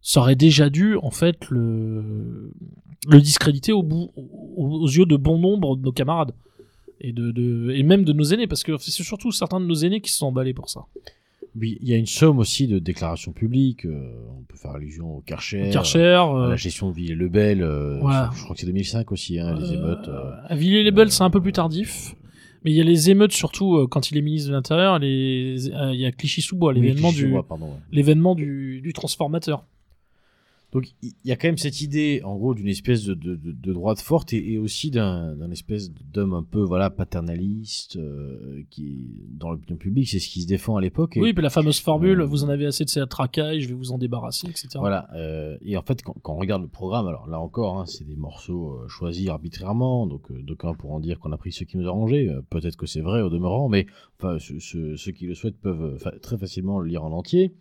ça 0.00 0.20
aurait 0.20 0.36
déjà 0.36 0.68
dû 0.70 0.96
en 0.96 1.10
fait 1.10 1.48
le, 1.50 2.52
le 3.08 3.20
discréditer 3.20 3.72
au 3.72 3.82
bout, 3.82 4.10
aux, 4.56 4.86
yeux 4.88 5.06
de 5.06 5.16
bon 5.16 5.38
nombre 5.38 5.76
de 5.76 5.82
nos 5.82 5.92
camarades 5.92 6.32
et 7.00 7.12
de, 7.12 7.30
de 7.30 7.72
et 7.74 7.82
même 7.82 8.04
de 8.04 8.12
nos 8.12 8.24
aînés 8.24 8.46
parce 8.46 8.62
que 8.62 8.76
c'est 8.78 8.90
surtout 9.02 9.32
certains 9.32 9.60
de 9.60 9.66
nos 9.66 9.74
aînés 9.74 10.00
qui 10.00 10.10
se 10.10 10.18
sont 10.18 10.26
emballés 10.26 10.54
pour 10.54 10.70
ça. 10.70 10.82
Oui, 11.54 11.76
il 11.82 11.88
y 11.88 11.92
a 11.92 11.98
une 11.98 12.06
somme 12.06 12.38
aussi 12.38 12.66
de 12.66 12.78
déclarations 12.78 13.32
publiques. 13.32 13.84
euh, 13.84 14.14
on 14.38 14.42
peut 14.44 14.56
faire 14.56 14.70
allusion 14.70 15.16
au 15.18 15.20
Karcher, 15.20 15.68
Karcher, 15.70 16.14
à 16.14 16.26
euh, 16.26 16.48
la 16.48 16.56
gestion 16.56 16.88
de 16.90 16.94
Villers-le-Bel. 16.94 17.62
euh, 17.62 17.98
Voilà. 18.00 18.30
Je 18.34 18.42
crois 18.42 18.54
que 18.54 18.60
c'est 18.60 18.66
2005 18.66 19.12
aussi, 19.12 19.38
hein, 19.38 19.54
les 19.58 19.70
euh, 19.70 19.74
émeutes. 19.74 20.08
euh. 20.08 20.30
à 20.48 20.54
Villers-les-Belles, 20.56 21.10
c'est 21.12 21.24
un 21.24 21.28
peu 21.30 21.42
plus 21.42 21.52
tardif. 21.52 22.14
Mais 22.64 22.70
il 22.70 22.76
y 22.76 22.80
a 22.80 22.84
les 22.84 23.10
émeutes 23.10 23.32
surtout 23.32 23.76
euh, 23.76 23.86
quand 23.88 24.10
il 24.10 24.16
est 24.18 24.22
ministre 24.22 24.48
de 24.50 24.54
l'Intérieur. 24.54 24.98
les- 24.98 25.70
euh, 25.72 25.92
Il 25.92 26.00
y 26.00 26.06
a 26.06 26.12
Clichy-sous-Bois, 26.12 26.72
l'événement 26.72 27.08
Clichy, 27.08 27.24
du 27.26 27.32
ouais, 27.34 27.42
pardon, 27.48 27.66
ouais. 27.66 27.72
l'événement 27.90 28.34
du, 28.34 28.80
du 28.80 28.92
transformateur. 28.92 29.64
Donc 30.72 30.94
il 31.02 31.12
y 31.24 31.32
a 31.32 31.36
quand 31.36 31.48
même 31.48 31.58
cette 31.58 31.82
idée, 31.82 32.22
en 32.24 32.36
gros, 32.36 32.54
d'une 32.54 32.68
espèce 32.68 33.04
de, 33.04 33.12
de, 33.14 33.36
de, 33.36 33.52
de 33.52 33.72
droite 33.72 34.00
forte 34.00 34.32
et, 34.32 34.52
et 34.52 34.58
aussi 34.58 34.90
d'un 34.90 35.50
espèce 35.50 35.90
d'homme 35.90 36.32
un 36.32 36.42
peu 36.42 36.62
voilà 36.62 36.88
paternaliste 36.88 37.96
euh, 37.96 38.62
qui 38.70 39.06
dans 39.30 39.50
l'opinion 39.50 39.76
publique, 39.76 40.08
c'est 40.08 40.18
ce 40.18 40.28
qui 40.28 40.42
se 40.42 40.46
défend 40.46 40.76
à 40.76 40.80
l'époque. 40.80 41.18
Oui, 41.20 41.32
puis 41.34 41.42
la 41.42 41.50
fameuse 41.50 41.78
formule, 41.80 42.20
Euh, 42.20 42.24
vous 42.24 42.42
en 42.44 42.48
avez 42.48 42.66
assez 42.66 42.84
de 42.84 42.90
cette 42.90 43.12
racaille, 43.12 43.60
je 43.60 43.68
vais 43.68 43.74
vous 43.74 43.92
en 43.92 43.98
débarrasser, 43.98 44.48
etc. 44.48 44.68
Voilà. 44.78 45.08
euh, 45.14 45.56
et 45.60 45.76
en 45.76 45.82
fait, 45.82 46.02
quand, 46.02 46.14
quand 46.22 46.34
on 46.34 46.38
regarde 46.38 46.62
le 46.62 46.68
programme, 46.68 47.06
alors 47.06 47.26
là 47.28 47.38
encore, 47.38 47.78
hein, 47.78 47.86
c'est 47.86 48.06
des 48.06 48.16
morceaux 48.16 48.78
euh, 48.78 48.88
choisis 48.88 49.28
arbitrairement. 49.28 50.06
Donc, 50.06 50.32
d'aucuns 50.32 50.74
pourront 50.74 51.00
dire 51.00 51.18
qu'on 51.20 51.32
a 51.32 51.36
pris 51.36 51.52
ceux 51.52 51.64
qui 51.66 51.76
nous 51.76 51.86
arrangeaient. 51.86 52.28
Peut-être 52.50 52.76
que 52.76 52.86
c'est 52.86 53.00
vrai 53.02 53.20
au 53.20 53.28
demeurant, 53.28 53.68
mais 53.68 53.86
enfin, 54.18 54.38
ceux, 54.38 55.12
qui 55.12 55.26
le 55.26 55.34
souhaitent 55.34 55.60
peuvent 55.60 55.98
très 56.22 56.38
facilement 56.38 56.78
le 56.80 56.88
lire 56.88 57.04
en 57.04 57.12
entier. 57.12 57.54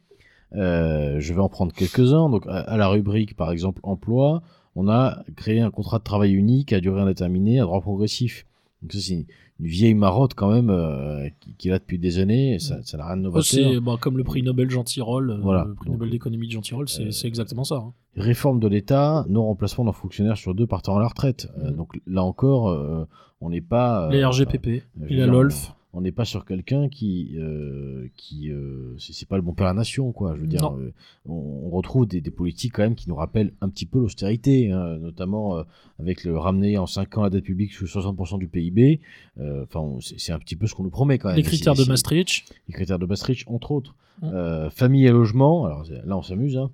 Euh, 0.54 1.20
je 1.20 1.34
vais 1.34 1.40
en 1.42 1.50
prendre 1.50 1.72
quelques-uns. 1.74 2.30
Donc, 2.30 2.46
à, 2.48 2.60
à 2.60 2.78
la 2.78 2.88
rubrique, 2.88 3.36
par 3.36 3.52
exemple, 3.52 3.80
emploi, 3.84 4.42
on 4.76 4.88
a 4.90 5.24
créé 5.36 5.62
un 5.62 5.72
contrat 5.72 6.00
de 6.00 6.04
travail 6.04 6.34
unique 6.34 6.74
à 6.74 6.80
durée 6.82 7.02
indéterminée 7.02 7.60
à 7.60 7.64
droit 7.64 7.82
progressif. 7.82 8.46
Donc, 8.82 8.94
ça, 8.94 9.00
c'est 9.00 9.14
une, 9.14 9.26
une 9.60 9.68
vieille 9.68 9.94
marotte 9.94 10.34
quand 10.34 10.52
même 10.52 10.70
euh, 10.70 11.30
qui, 11.40 11.54
qui 11.56 11.68
est 11.68 11.72
là 11.72 11.80
depuis 11.80 12.00
des 12.00 12.18
années. 12.20 12.56
et 12.56 12.60
Ça 12.60 12.82
ça 12.84 12.98
n'a 12.98 13.06
rien 13.06 13.18
de 13.18 13.30
c'est 13.44 13.80
bah, 13.80 13.96
comme 14.00 14.18
le 14.18 14.24
prix 14.24 14.42
Nobel 14.44 14.70
Jean 14.70 14.84
Tirole, 14.84 15.30
euh, 15.32 15.38
Voilà. 15.42 15.66
le 15.68 15.74
prix 15.76 15.86
Donc, 15.88 15.96
Nobel 15.98 16.10
d'économie 16.10 16.48
de 16.48 16.52
c'est 16.90 17.04
euh, 17.06 17.12
c'est 17.12 17.28
exactement 17.28 17.64
ça. 17.64 17.76
hein. 17.76 17.94
Réforme 18.18 18.60
de 18.60 18.68
l'État, 18.68 19.26
non 19.30 19.46
remplacement 19.46 19.86
d'un 19.86 19.92
fonctionnaire 19.94 20.36
sur 20.36 20.54
deux 20.56 20.68
partant 20.68 20.98
à 20.98 21.00
la 21.00 21.08
retraite. 21.08 21.48
Mhm. 21.64 21.76
donc 21.78 22.00
là 22.08 22.24
encore, 22.24 23.08
on 23.40 23.50
n'est 23.50 23.62
pas. 23.62 24.10
Les 24.12 24.26
RGPP, 24.26 24.66
veux 24.98 25.08
la 25.20 25.26
dire, 25.26 25.32
LOLF. 25.32 25.74
On 25.94 26.02
n'est 26.02 26.14
pas 26.14 26.24
sur 26.24 26.46
quelqu'un 26.46 26.88
qui, 26.88 27.36
euh, 27.38 28.08
qui, 28.16 28.50
euh, 28.50 28.96
c'est 28.98 29.28
pas 29.28 29.36
le 29.36 29.42
bon 29.42 29.54
père 29.54 29.68
à 29.68 29.72
la 29.72 29.80
nation, 29.80 30.14
quoi. 30.14 30.36
Je 30.36 30.42
veux 30.42 30.48
dire, 30.48 30.74
euh, 30.74 30.94
on, 31.26 31.34
on 31.34 31.70
retrouve 31.70 32.08
des, 32.08 32.22
des 32.22 32.32
politiques 32.32 32.74
quand 32.74 32.84
même 32.84 32.96
qui 32.96 33.10
nous 33.10 33.16
rappellent 33.16 33.54
un 33.60 33.68
petit 33.68 33.86
peu 33.86 34.00
l'austérité, 34.00 34.72
hein, 34.72 34.98
notamment 34.98 35.58
euh, 35.58 35.64
avec 36.00 36.24
le 36.24 36.38
ramener 36.38 36.78
en 36.78 36.88
5 36.88 37.18
ans 37.18 37.24
la 37.24 37.30
dette 37.30 37.44
publique 37.44 37.74
sous 37.74 37.86
60% 37.86 38.40
du 38.40 38.48
PIB. 38.48 39.02
Enfin, 39.38 39.98
c'est 40.00 40.32
un 40.32 40.40
petit 40.40 40.56
peu 40.56 40.68
ce 40.68 40.76
qu'on 40.76 40.84
nous 40.84 40.90
promet 40.90 41.18
quand 41.18 41.28
même. 41.28 41.38
Les 41.38 41.44
critères 41.44 41.76
de 41.76 41.84
Maastricht. 41.84 42.46
les 42.68 42.74
critères 42.74 43.00
de 43.00 43.06
Maastricht, 43.06 43.48
entre 43.48 43.72
autres. 43.72 43.96
Mm. 44.22 44.26
Euh, 44.34 44.70
famille 44.70 45.06
et 45.06 45.12
logement, 45.12 45.66
alors 45.66 45.86
là 46.06 46.18
on 46.18 46.22
s'amuse. 46.22 46.58
Hein. 46.58 46.72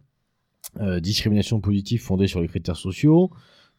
Discrimination 0.99 1.59
positive 1.59 2.01
fondée 2.01 2.27
sur 2.27 2.41
les 2.41 2.47
critères 2.47 2.75
sociaux. 2.75 3.31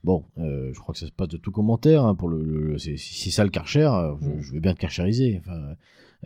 Bon, 0.09 0.25
euh, 0.39 0.71
je 0.73 0.81
crois 0.81 0.95
que 0.95 0.99
ça 0.99 1.07
se 1.07 1.13
passe 1.13 1.29
de 1.29 1.37
tout 1.37 1.51
commentaire. 1.53 2.03
Hein, 2.07 2.15
pour 2.15 2.29
le, 2.31 2.43
le- 2.43 2.79
c'est 2.79 2.97
ça 2.97 3.45
le 3.45 3.51
Karcher. 3.51 3.81
euh, 3.93 4.15
Je, 4.23 4.27
Mm. 4.27 4.41
je 4.41 4.53
vais 4.55 4.61
bien 4.61 4.73
te 4.73 4.79
karcheriser. 4.81 5.39
Enfin, 5.45 5.61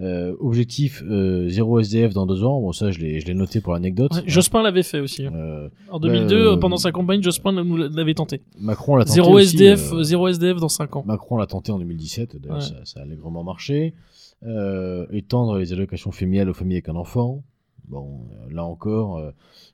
euh, 0.01 0.37
objectif 0.39 1.03
euh, 1.05 1.49
zéro 1.49 1.81
SDF 1.81 2.15
dans 2.15 2.25
deux 2.25 2.45
ans. 2.45 2.61
Bon, 2.61 2.71
ça 2.71 2.93
je 2.93 3.01
l'ai 3.01 3.35
noté 3.35 3.61
pour 3.61 3.73
l'anecdote. 3.73 4.15
Ouais, 4.15 4.23
Jospin 4.25 4.62
l'avait 4.62 4.85
fait 4.85 5.01
aussi. 5.01 5.27
hein. 5.27 5.33
Euh, 5.35 5.69
En 5.91 5.99
2002, 5.99 6.53
euh, 6.53 6.57
pendant 6.57 6.77
sa 6.77 6.93
campagne, 6.93 7.21
Jospin 7.25 7.51
nous 7.51 7.77
l'avait 7.77 8.15
tenté. 8.15 8.41
Macron 8.61 8.95
l'a 8.95 9.05
tenté. 9.05 9.15
Zéro 9.17 9.35
aussi, 9.35 9.47
SDF, 9.57 9.93
euh, 9.93 10.03
zéro 10.05 10.29
SDF 10.29 10.59
dans 10.61 10.69
5 10.69 10.95
ans. 10.95 11.03
Macron 11.05 11.37
l'a 11.37 11.47
tenté 11.49 11.73
en 11.73 11.79
2017, 11.81 12.37
d'ailleurs 12.37 12.59
Ouais. 12.59 12.62
ça, 12.62 12.77
ça 12.85 13.01
a 13.01 13.03
allègrement 13.03 13.43
marché. 13.43 13.95
Euh, 14.45 15.07
étendre 15.11 15.59
les 15.59 15.73
allocations 15.73 16.11
familiales 16.12 16.49
aux 16.51 16.55
familles 16.55 16.77
avec 16.77 16.89
un 16.89 16.97
enfant. 16.97 17.43
Bon, 17.89 18.21
euh, 18.33 18.55
là 18.55 18.65
encore, 18.65 19.19
euh, 19.19 19.31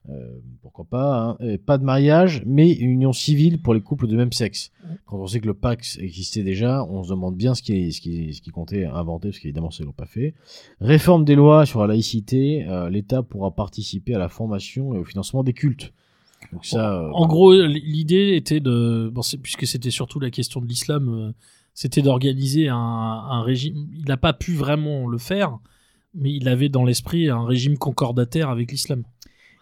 euh, 0.09 0.39
pourquoi 0.63 0.85
pas. 0.87 1.37
hein. 1.41 1.57
Pas 1.67 1.79
de 1.79 1.85
mariage, 1.85 2.43
mais 2.47 2.73
une 2.73 2.91
union 2.91 3.13
civile 3.13 3.61
pour 3.63 3.75
les 3.75 3.81
couples 3.81 4.07
de 4.09 4.17
même 4.17 4.33
sexe. 4.33 4.73
Quand 5.07 5.19
on 5.19 5.27
sait 5.27 5.41
que 5.41 5.47
le 5.47 5.55
Pax 5.55 5.99
existait 5.99 6.43
déjà, 6.43 6.85
on 6.85 7.05
se 7.05 7.11
demande 7.11 7.37
bien 7.37 7.55
ce 7.55 7.63
qui, 7.63 7.93
ce 7.93 8.01
qui, 8.01 8.35
ce 8.35 8.41
qui 8.41 8.51
comptait 8.51 8.87
inventer, 8.87 9.29
parce 9.29 9.39
qu'évidemment, 9.39 9.71
ça 9.71 9.83
ne 9.85 9.87
l'ont 9.87 9.93
pas 9.93 10.07
fait. 10.07 10.35
Réforme 10.81 11.25
des 11.25 11.35
lois 11.37 11.67
sur 11.67 11.81
la 11.81 11.87
laïcité, 11.89 12.67
euh, 12.67 12.89
l'État 12.91 13.23
pourra 13.23 13.51
participer 13.55 14.15
à 14.15 14.19
la 14.19 14.29
formation 14.29 14.95
et 14.95 14.99
au 14.99 15.05
financement 15.05 15.45
des 15.45 15.53
cultes. 15.53 15.93
Donc 16.53 16.65
ça, 16.65 17.11
En 17.15 17.27
gros, 17.27 17.53
l'idée 17.53 18.35
était 18.37 18.61
de, 18.61 19.11
bon, 19.13 19.21
puisque 19.43 19.67
c'était 19.67 19.91
surtout 19.91 20.19
la 20.21 20.31
question 20.31 20.61
de 20.61 20.67
l'islam, 20.67 21.35
c'était 21.75 22.01
d'organiser 22.01 22.69
un, 22.69 22.77
un 22.77 23.43
régime. 23.43 23.89
Il 23.93 24.05
n'a 24.07 24.17
pas 24.17 24.33
pu 24.33 24.55
vraiment 24.55 25.07
le 25.09 25.19
faire, 25.19 25.59
mais 26.15 26.33
il 26.33 26.49
avait 26.49 26.69
dans 26.69 26.85
l'esprit 26.85 27.29
un 27.29 27.45
régime 27.45 27.77
concordataire 27.79 28.49
avec 28.49 28.71
l'islam, 28.73 29.03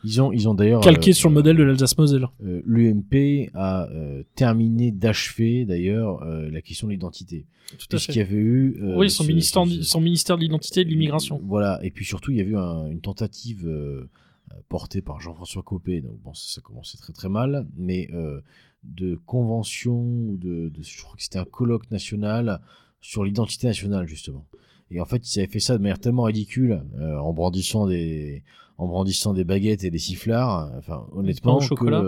ils 0.05 0.21
ont, 0.23 0.31
ils 0.33 0.49
ont 0.49 0.55
d'ailleurs 0.55 0.83
calqué 0.83 1.11
euh, 1.11 1.15
sur 1.15 1.29
le 1.29 1.35
modèle 1.35 1.57
de 1.57 1.63
l'Alsace-Moselle. 1.65 2.29
Euh, 2.45 2.63
l'UMP 2.67 3.51
a 3.55 3.89
euh, 3.91 4.23
terminé 4.37 4.93
d'achever 4.93 5.65
d'ailleurs 5.65 6.25
la 6.25 6.61
question 6.63 6.87
de 6.87 6.93
l'identité. 6.93 7.47
Tout 7.79 7.87
à 7.87 7.97
Puisqu'il 7.97 8.13
y 8.13 8.15
fait. 8.15 8.21
avait 8.21 8.37
eu. 8.37 8.81
Oui, 8.97 9.11
son, 9.11 9.25
ce- 9.25 9.29
ministère, 9.29 9.67
ce- 9.67 9.83
son 9.83 10.01
ministère 10.01 10.37
de 10.37 10.43
l'identité 10.43 10.83
et 10.83 10.85
de 10.85 10.91
l'immigration. 10.91 11.41
Voilà, 11.45 11.81
et 11.83 11.91
puis 11.91 12.05
surtout, 12.05 12.31
il 12.31 12.37
y 12.37 12.41
avait 12.41 12.51
eu 12.51 12.57
un- 12.57 12.87
une 12.87 13.01
tentative 13.01 13.69
portée 14.69 15.03
par 15.03 15.21
Jean-François 15.21 15.63
Copé, 15.63 16.01
donc 16.01 16.21
bon, 16.23 16.33
ça, 16.35 16.55
ça 16.57 16.61
commençait 16.61 16.99
très 16.99 17.13
très 17.13 17.29
mal, 17.29 17.67
mais 17.77 18.09
de 18.85 19.19
convention, 19.27 20.05
de, 20.35 20.69
de- 20.69 20.83
je 20.83 21.03
crois 21.03 21.17
que 21.17 21.23
c'était 21.23 21.39
un 21.41 21.45
colloque 21.45 21.91
national 21.91 22.61
sur 23.01 23.25
l'identité 23.25 23.67
nationale, 23.67 24.07
justement. 24.07 24.47
Et 24.91 25.01
en 25.01 25.05
fait, 25.05 25.35
ils 25.35 25.39
avaient 25.41 25.49
fait 25.49 25.61
ça 25.61 25.77
de 25.77 25.83
manière 25.83 25.99
tellement 25.99 26.25
ridicule, 26.25 26.83
euh, 26.99 27.19
en 27.19 27.33
brandissant 27.33 27.87
des 27.87 28.43
en 28.79 28.87
brandissant 28.87 29.33
des 29.33 29.45
baguettes 29.45 29.85
et 29.85 29.91
des 29.91 29.99
sifflards. 29.99 30.71
Enfin, 30.77 31.07
honnêtement, 31.13 31.59
pain 31.59 31.65
au 31.65 31.67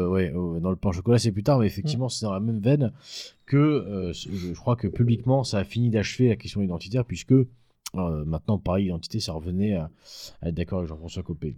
ouais, 0.08 0.30
dans 0.60 0.70
le 0.70 0.76
pain 0.76 0.90
au 0.90 0.92
chocolat, 0.92 1.18
c'est 1.18 1.32
plus 1.32 1.42
tard, 1.42 1.58
mais 1.58 1.66
effectivement, 1.66 2.10
c'est 2.10 2.26
dans 2.26 2.32
la 2.32 2.40
même 2.40 2.60
veine 2.60 2.92
que 3.46 3.56
euh, 3.56 4.12
je, 4.12 4.52
crois 4.52 4.76
que 4.76 4.86
publiquement, 4.86 5.44
ça 5.44 5.58
a 5.58 5.64
fini 5.64 5.88
d'achever 5.88 6.28
la 6.28 6.36
question 6.36 6.60
identitaire, 6.60 7.06
puisque 7.06 7.32
euh, 7.32 7.46
maintenant, 7.94 8.58
pareil, 8.58 8.84
l'identité, 8.84 9.18
ça 9.18 9.32
revenait 9.32 9.74
à, 9.74 9.90
à 10.42 10.48
être 10.48 10.54
d'accord 10.54 10.80
avec 10.80 10.90
Jean-François 10.90 11.22
Copé. 11.22 11.56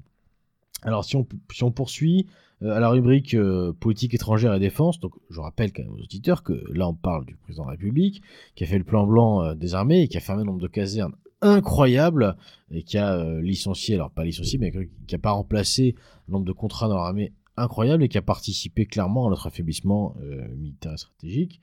Alors, 0.83 1.05
si 1.05 1.17
on, 1.17 1.71
poursuit 1.71 2.27
euh, 2.63 2.75
à 2.75 2.81
la 2.81 2.89
rubrique 2.89 3.35
euh, 3.35 3.73
politique 3.73 4.15
étrangère 4.15 4.55
et 4.55 4.61
défense, 4.61 4.99
je 5.29 5.41
rappelle 5.41 5.73
quand 5.73 5.83
même 5.83 5.93
aux 5.93 6.03
auditeurs 6.03 6.43
que 6.43 6.65
là, 6.73 6.89
on 6.89 6.95
parle 6.95 7.27
du 7.27 7.37
président 7.37 7.65
de 7.65 7.69
la 7.69 7.73
République 7.73 8.23
qui 8.55 8.65
a 8.65 8.67
fait 8.67 8.79
le 8.79 8.85
plan 8.85 9.07
blanc 9.07 9.43
euh, 9.43 9.55
des 9.55 9.75
armées 9.75 10.03
et 10.03 10.09
qui 10.09 10.17
a 10.17 10.21
fermé 10.21 10.43
un 10.43 10.47
nombre 10.47 10.61
de 10.61 10.69
casernes 10.69 11.15
incroyable 11.43 12.37
et 12.71 12.83
qui 12.83 12.99
a 12.99 13.41
licencié, 13.41 13.95
alors 13.95 14.11
pas 14.11 14.25
licencié, 14.25 14.59
mais 14.59 14.73
qui 15.07 15.15
a 15.15 15.19
pas 15.19 15.31
remplacé 15.31 15.95
un 16.29 16.33
nombre 16.33 16.45
de 16.45 16.53
contrats 16.53 16.87
dans 16.87 16.97
l'armée 16.97 17.33
incroyable 17.57 18.03
et 18.03 18.09
qui 18.09 18.19
a 18.19 18.23
participé 18.23 18.85
clairement 18.85 19.27
à 19.27 19.31
notre 19.31 19.47
affaiblissement 19.47 20.15
militaire 20.55 20.93
et 20.93 20.97
stratégique, 20.99 21.63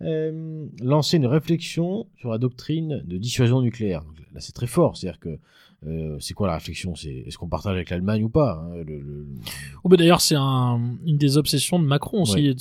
lancer 0.00 1.16
une 1.16 1.26
réflexion 1.26 2.06
sur 2.18 2.30
la 2.30 2.38
doctrine 2.38 3.02
de 3.04 3.18
dissuasion 3.18 3.62
nucléaire. 3.62 4.04
Là, 4.32 4.40
c'est 4.40 4.52
très 4.52 4.68
fort, 4.68 4.96
c'est-à-dire 4.96 5.18
que 5.18 5.40
euh, 5.86 6.16
c'est 6.20 6.34
quoi 6.34 6.46
la 6.48 6.54
réflexion? 6.54 6.94
C'est 6.94 7.12
est-ce 7.26 7.38
qu'on 7.38 7.48
partage 7.48 7.74
avec 7.74 7.90
l'Allemagne 7.90 8.24
ou 8.24 8.28
pas 8.28 8.62
hein, 8.64 8.76
le- 8.86 8.98
le- 9.00 9.26
Oh, 9.84 9.88
bah, 9.88 9.96
D'ailleurs, 9.96 10.20
c'est 10.20 10.34
un, 10.36 10.80
une 11.06 11.16
des 11.18 11.36
obsessions 11.36 11.78
de 11.78 11.84
Macron 11.84 12.22
aussi, 12.22 12.48
Ouais. 12.50 12.54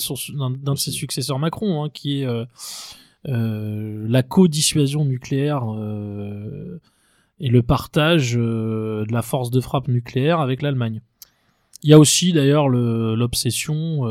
d'un 0.64 0.74
de 0.74 0.78
ses 0.80 0.92
successeurs 0.92 1.40
Macron, 1.40 1.84
hein, 1.84 1.90
qui 1.92 2.22
est 2.22 2.26
euh, 2.26 2.46
euh, 3.28 4.06
la 4.08 4.22
co-dissuasion 4.24 5.06
nucléaire 5.06 5.64
et 7.40 7.50
le 7.50 7.62
partage 7.64 8.34
de 8.36 9.06
la 9.10 9.22
force 9.22 9.52
de 9.52 9.60
frappe 9.60 9.88
nucléaire 9.88 10.40
avec 10.40 10.62
l'Allemagne. 10.62 11.02
Il 11.84 11.90
y 11.90 11.94
a 11.94 12.00
aussi 12.00 12.32
d'ailleurs 12.34 12.70
le- 12.70 13.16
l'obsession 13.16 14.06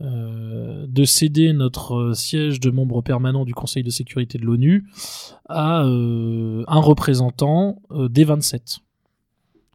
euh, 0.00 0.86
de 0.86 1.04
céder 1.04 1.52
notre 1.52 1.94
euh, 1.94 2.14
siège 2.14 2.60
de 2.60 2.70
membre 2.70 3.02
permanent 3.02 3.44
du 3.44 3.54
Conseil 3.54 3.82
de 3.82 3.90
sécurité 3.90 4.38
de 4.38 4.44
l'ONU 4.44 4.86
à 5.48 5.84
euh, 5.84 6.62
un 6.68 6.78
représentant 6.78 7.82
des 7.90 8.22
27. 8.22 8.78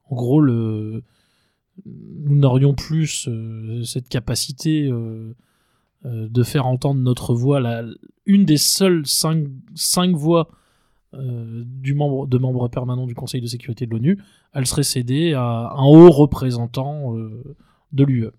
En 0.10 0.16
gros, 0.16 0.42
nous 0.42 1.02
n'aurions 1.86 2.74
plus 2.76 3.28
cette 3.84 4.08
capacité 4.08 4.90
de 6.04 6.44
faire 6.44 6.68
entendre 6.68 7.02
notre 7.02 7.34
voix, 7.34 7.60
une 8.26 8.46
des 8.46 8.58
seules 8.58 9.06
cinq, 9.06 9.48
voix 10.14 10.48
du 11.12 11.96
membre, 11.96 12.28
de 12.28 12.38
membres 12.38 12.68
permanents 12.68 13.08
du 13.08 13.16
Conseil 13.16 13.42
de 13.42 13.48
sécurité 13.48 13.88
de 13.88 13.92
l'ONU, 13.92 14.20
elle 14.54 14.68
serait 14.68 14.84
cédée 14.84 15.34
à 15.34 15.74
un 15.76 15.86
haut 15.86 16.12
représentant 16.12 17.16
de 17.92 18.04
l'UE. 18.04 18.30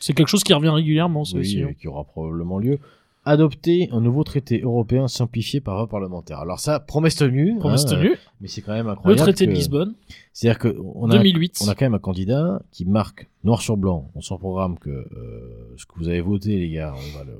C'est 0.00 0.12
quelque 0.14 0.28
chose 0.28 0.44
qui 0.44 0.52
revient 0.54 0.68
régulièrement, 0.68 1.24
ça 1.24 1.34
oui, 1.36 1.40
aussi. 1.40 1.62
hein. 1.62 1.72
qui 1.78 1.88
aura 1.88 2.04
probablement 2.04 2.58
lieu. 2.58 2.78
Adopter 3.24 3.90
un 3.92 4.00
nouveau 4.00 4.24
traité 4.24 4.60
européen 4.62 5.06
simplifié 5.06 5.60
par 5.60 5.76
voie 5.76 5.86
parlementaire. 5.86 6.38
Alors 6.38 6.60
ça, 6.60 6.80
promesse 6.80 7.16
tenue, 7.16 7.58
Promesse 7.58 7.84
hein, 7.84 7.96
tenue. 7.96 8.12
mais 8.40 8.48
c'est 8.48 8.62
quand 8.62 8.72
même 8.72 8.86
Le 8.86 8.92
incroyable. 8.92 9.20
traité 9.20 9.46
de 9.46 9.52
Lisbonne, 9.52 9.94
C'est-à-dire 10.32 10.58
que 10.58 10.74
on 10.94 11.10
a, 11.10 11.18
2008. 11.18 11.58
on 11.62 11.68
a 11.68 11.74
quand 11.74 11.84
même 11.84 11.94
un 11.94 11.98
candidat 11.98 12.62
qui 12.70 12.86
marque 12.86 13.28
noir 13.44 13.60
sur 13.60 13.76
blanc 13.76 14.10
dans 14.14 14.22
son 14.22 14.38
programme 14.38 14.78
que 14.78 14.88
euh, 14.88 15.74
ce 15.76 15.84
que 15.84 15.92
vous 15.98 16.08
avez 16.08 16.22
voté, 16.22 16.58
les 16.58 16.70
gars, 16.70 16.94
on 16.96 17.18
va 17.18 17.24
le, 17.24 17.32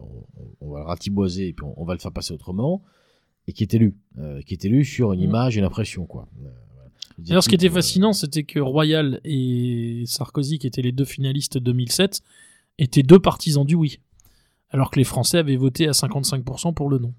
on, 0.61 0.67
on 0.67 0.71
va 0.73 0.81
le 0.81 0.85
ratiboiser 0.85 1.49
et 1.49 1.53
puis 1.55 1.65
on, 1.65 1.81
on 1.81 1.85
va 1.87 1.95
le 1.95 2.00
faire 2.00 2.12
passer 2.12 2.35
autrement, 2.35 2.83
et 3.47 3.53
qui 3.55 3.62
est 3.62 3.73
élu, 3.73 3.95
euh, 4.19 4.43
qui 4.43 4.53
est 4.55 4.65
élu 4.67 4.85
sur 4.85 5.15
une 5.15 5.21
Mhm. 5.21 5.27
image 5.27 5.57
et 5.57 5.61
une 5.61 5.67
impression, 5.67 6.05
quoi. 6.05 6.29
Euh. 6.45 6.49
D'ailleurs, 7.19 7.43
ce 7.43 7.49
qui 7.49 7.55
était 7.55 7.71
fascinant, 7.71 8.12
c'était 8.12 8.43
que 8.45 8.61
Royal 8.61 9.21
et 9.25 10.05
Sarkozy, 10.07 10.59
qui 10.59 10.67
étaient 10.67 10.83
les 10.83 10.93
deux 10.93 11.05
finalistes 11.07 11.57
2007, 11.59 12.21
étaient 12.78 13.02
deux 13.02 13.18
partisans 13.18 13.64
du 13.64 13.75
oui. 13.75 14.00
Alors 14.70 14.90
que 14.90 14.99
les 14.99 15.04
Français 15.04 15.38
avaient 15.38 15.56
voté 15.56 15.88
à 15.88 15.92
55% 15.92 16.75
pour 16.75 16.88
le 16.88 16.99
non. 16.99 17.14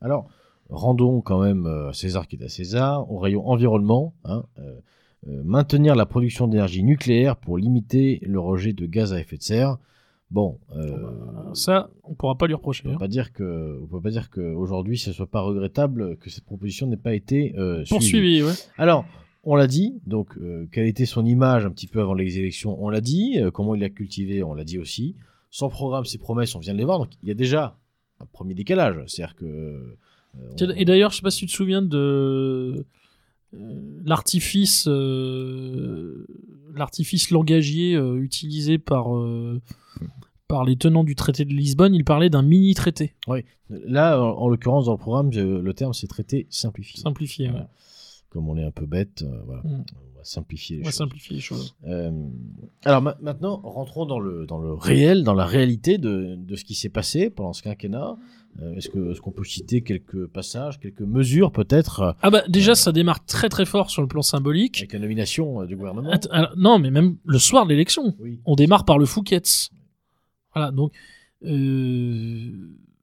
Alors, 0.00 0.28
rendons 0.68 1.20
quand 1.20 1.40
même 1.42 1.66
euh, 1.66 1.92
César 1.92 2.26
qui 2.28 2.36
est 2.36 2.44
à 2.44 2.48
César, 2.48 3.10
au 3.10 3.18
rayon 3.18 3.46
environnement, 3.48 4.14
hein, 4.24 4.44
euh, 4.58 4.80
euh, 5.28 5.42
maintenir 5.44 5.94
la 5.94 6.04
production 6.04 6.46
d'énergie 6.46 6.82
nucléaire 6.82 7.36
pour 7.36 7.56
limiter 7.56 8.20
le 8.22 8.38
rejet 8.38 8.72
de 8.74 8.86
gaz 8.86 9.12
à 9.12 9.20
effet 9.20 9.38
de 9.38 9.42
serre. 9.42 9.78
Bon, 10.30 10.58
euh, 10.76 11.54
Ça, 11.54 11.90
on 12.02 12.14
pourra 12.14 12.36
pas 12.36 12.46
lui 12.46 12.54
reprocher. 12.54 12.82
on 12.84 12.90
hein. 12.90 12.92
peut 12.94 12.98
pas 12.98 13.08
dire 13.08 13.32
que, 13.32 13.80
on 13.82 13.86
peut 13.86 14.00
pas 14.00 14.10
dire 14.10 14.30
qu'aujourd'hui 14.30 14.98
ce 14.98 15.12
soit 15.12 15.30
pas 15.30 15.40
regrettable 15.40 16.16
que 16.16 16.28
cette 16.28 16.44
proposition 16.44 16.86
n'ait 16.86 16.96
pas 16.96 17.14
été 17.14 17.54
suivie. 17.54 17.88
Poursuivi, 17.88 18.42
ouais. 18.42 18.52
Alors, 18.76 19.04
on 19.46 19.56
l'a 19.56 19.66
dit, 19.66 20.00
donc 20.06 20.36
euh, 20.38 20.66
quelle 20.72 20.86
était 20.86 21.06
son 21.06 21.24
image 21.26 21.64
un 21.66 21.70
petit 21.70 21.86
peu 21.86 22.00
avant 22.00 22.14
les 22.14 22.38
élections, 22.38 22.76
on 22.82 22.88
l'a 22.88 23.00
dit, 23.00 23.38
euh, 23.38 23.50
comment 23.50 23.74
il 23.74 23.80
l'a 23.80 23.90
cultivé, 23.90 24.42
on 24.42 24.54
l'a 24.54 24.64
dit 24.64 24.78
aussi. 24.78 25.14
Son 25.50 25.68
programme, 25.68 26.04
ses 26.04 26.18
promesses, 26.18 26.54
on 26.54 26.58
vient 26.60 26.72
de 26.74 26.78
les 26.78 26.84
voir, 26.84 26.98
donc 26.98 27.10
il 27.22 27.28
y 27.28 27.32
a 27.32 27.34
déjà 27.34 27.78
un 28.20 28.26
premier 28.26 28.54
décalage, 28.54 28.96
c'est-à-dire 29.06 29.36
que... 29.36 29.44
euh, 29.44 29.96
on- 30.36 30.70
Et 30.76 30.84
d'ailleurs, 30.84 31.10
je 31.10 31.16
sais 31.16 31.22
pas 31.22 31.30
si 31.30 31.40
tu 31.40 31.46
te 31.46 31.52
souviens 31.52 31.82
de 31.82 32.84
l'artifice, 34.04 34.88
l'artifice 36.74 37.30
langagier 37.30 37.94
utilisé 38.16 38.78
par 38.78 39.06
par 40.48 40.64
les 40.64 40.76
tenants 40.76 41.04
du 41.04 41.14
traité 41.14 41.44
de 41.44 41.52
Lisbonne. 41.54 41.94
Il 41.94 42.04
parlait 42.04 42.28
d'un 42.30 42.42
mini 42.42 42.74
traité 42.74 43.14
Là, 43.70 44.20
en, 44.20 44.36
en 44.38 44.48
l'occurrence, 44.48 44.86
dans 44.86 44.92
le 44.92 44.98
programme, 44.98 45.30
le 45.32 45.72
terme 45.74 45.94
c'est 45.94 46.06
traité 46.06 46.46
simplifié. 46.50 47.00
simplifié. 47.00 47.50
ouais. 47.50 47.62
Comme 48.34 48.48
on 48.50 48.56
est 48.58 48.64
un 48.64 48.70
peu 48.72 48.84
bête, 48.84 49.22
euh, 49.22 49.40
voilà, 49.46 49.62
Mm. 49.64 49.84
on 49.94 50.18
va 50.18 50.24
simplifier 50.24 50.76
les 50.76 50.82
On 50.82 50.84
va 50.86 50.90
choses. 50.90 50.98
simplifier 50.98 51.36
les 51.36 51.40
choses. 51.40 51.74
Euh, 51.86 52.10
alors 52.84 53.00
ma- 53.00 53.16
maintenant, 53.22 53.60
rentrons 53.62 54.04
dans 54.06 54.18
le, 54.18 54.44
dans 54.44 54.58
le 54.58 54.74
réel, 54.74 55.22
dans 55.22 55.34
la 55.34 55.46
réalité 55.46 55.96
de, 55.98 56.34
de 56.36 56.56
ce 56.56 56.64
qui 56.64 56.74
s'est 56.74 56.88
passé 56.90 57.30
pendant 57.30 57.52
ce 57.52 57.62
quinquennat. 57.62 58.16
Euh, 58.60 58.74
est-ce 58.76 58.88
que 58.88 59.12
est-ce 59.12 59.20
qu'on 59.20 59.30
peut 59.32 59.42
citer 59.44 59.82
quelques 59.82 60.26
passages, 60.26 60.78
quelques 60.80 61.00
mesures 61.00 61.50
peut-être? 61.52 62.16
Ah 62.22 62.30
bah 62.30 62.42
déjà, 62.48 62.74
ça 62.74 62.90
démarre 62.92 63.24
très 63.24 63.48
très 63.48 63.64
fort 63.66 63.88
sur 63.90 64.02
le 64.02 64.08
plan 64.08 64.22
symbolique. 64.22 64.78
avec 64.78 64.92
la 64.92 64.98
nomination 65.00 65.64
du 65.64 65.76
gouvernement 65.76 66.10
Att- 66.10 66.28
alors, 66.32 66.54
non, 66.56 66.78
mais 66.80 66.90
même 66.90 67.16
le 67.24 67.38
soir 67.38 67.64
de 67.64 67.70
l'élection. 67.70 68.14
Oui. 68.20 68.40
On 68.46 68.54
démarre 68.56 68.84
par 68.84 68.98
le 68.98 69.06
Fouquet's. 69.06 69.70
Voilà, 70.54 70.70
donc 70.72 70.92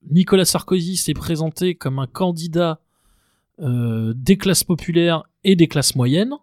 Nicolas 0.09 0.45
Sarkozy 0.45 0.97
s'est 0.97 1.13
présenté 1.13 1.75
comme 1.75 1.99
un 1.99 2.07
candidat 2.07 2.79
euh, 3.61 4.13
des 4.15 4.37
classes 4.37 4.63
populaires 4.63 5.23
et 5.43 5.55
des 5.55 5.67
classes 5.67 5.95
moyennes. 5.95 6.33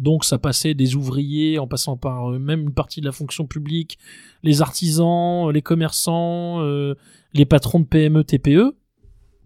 Donc 0.00 0.24
ça 0.24 0.38
passait 0.38 0.74
des 0.74 0.94
ouvriers 0.94 1.58
en 1.58 1.66
passant 1.66 1.96
par 1.96 2.32
euh, 2.32 2.38
même 2.38 2.62
une 2.62 2.74
partie 2.74 3.00
de 3.00 3.06
la 3.06 3.12
fonction 3.12 3.46
publique, 3.46 3.98
les 4.42 4.62
artisans, 4.62 5.50
les 5.50 5.62
commerçants, 5.62 6.60
euh, 6.60 6.94
les 7.32 7.46
patrons 7.46 7.80
de 7.80 7.86
PME, 7.86 8.24
TPE. 8.24 8.76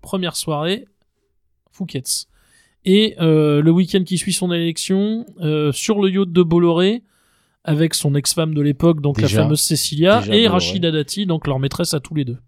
Première 0.03 0.37
soirée, 0.37 0.87
Fouquet's. 1.71 2.29
Et 2.85 3.15
euh, 3.21 3.61
le 3.61 3.71
week-end 3.71 4.03
qui 4.05 4.17
suit 4.17 4.33
son 4.33 4.51
élection, 4.51 5.27
sur 5.73 6.01
le 6.01 6.11
yacht 6.11 6.33
de 6.33 6.43
Bolloré, 6.43 7.03
avec 7.63 7.95
son 7.95 8.15
ex-femme 8.15 8.55
de 8.55 8.63
l'époque, 8.63 9.03
donc 9.03 9.21
Déjà. 9.21 9.37
la 9.37 9.43
fameuse 9.45 9.61
Cécilia, 9.61 10.21
Déjà 10.21 10.33
et 10.33 10.37
Bolloré. 10.39 10.49
Rachida 10.49 10.91
Dati, 10.91 11.27
donc 11.27 11.47
leur 11.47 11.59
maîtresse 11.59 11.93
à 11.93 12.01
tous 12.01 12.15
les 12.15 12.25
deux. 12.25 12.39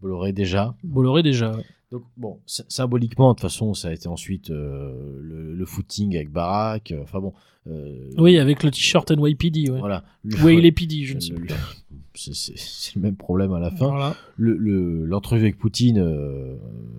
Bolloré 0.00 0.32
déjà. 0.32 0.76
Bolloré 0.84 1.24
déjà. 1.24 1.52
Donc 1.92 2.04
bon, 2.16 2.38
sy- 2.46 2.62
symboliquement, 2.68 3.30
de 3.30 3.34
toute 3.34 3.42
façon, 3.42 3.74
ça 3.74 3.88
a 3.88 3.92
été 3.92 4.06
ensuite 4.08 4.50
euh, 4.50 5.18
le, 5.20 5.54
le 5.54 5.66
footing 5.66 6.14
avec 6.14 6.30
Barack. 6.30 6.92
euh, 6.92 7.02
Enfin 7.02 7.18
bon. 7.20 7.32
euh, 7.66 8.10
Oui, 8.18 8.38
avec 8.38 8.62
le 8.62 8.70
t-shirt 8.70 9.10
NYPD, 9.10 9.70
ouais. 9.70 9.78
Voilà. 9.80 10.04
Ouais, 10.42 10.56
il 10.56 10.64
est 10.66 10.72
PD, 10.72 11.04
je 11.04 11.14
ne 11.14 11.20
sais 11.20 11.32
Le- 11.32 11.40
plus. 11.40 11.48
le- 12.28 12.32
c'est- 12.34 12.94
le 12.94 13.00
même 13.00 13.16
problème 13.16 13.52
à 13.52 13.58
la 13.58 13.70
fin. 13.72 13.88
Voilà. 13.88 14.14
Le- 14.36 14.56
le- 14.56 15.04
L'entrevue 15.04 15.42
avec 15.42 15.58
Poutine, 15.58 15.98
euh, 15.98 16.54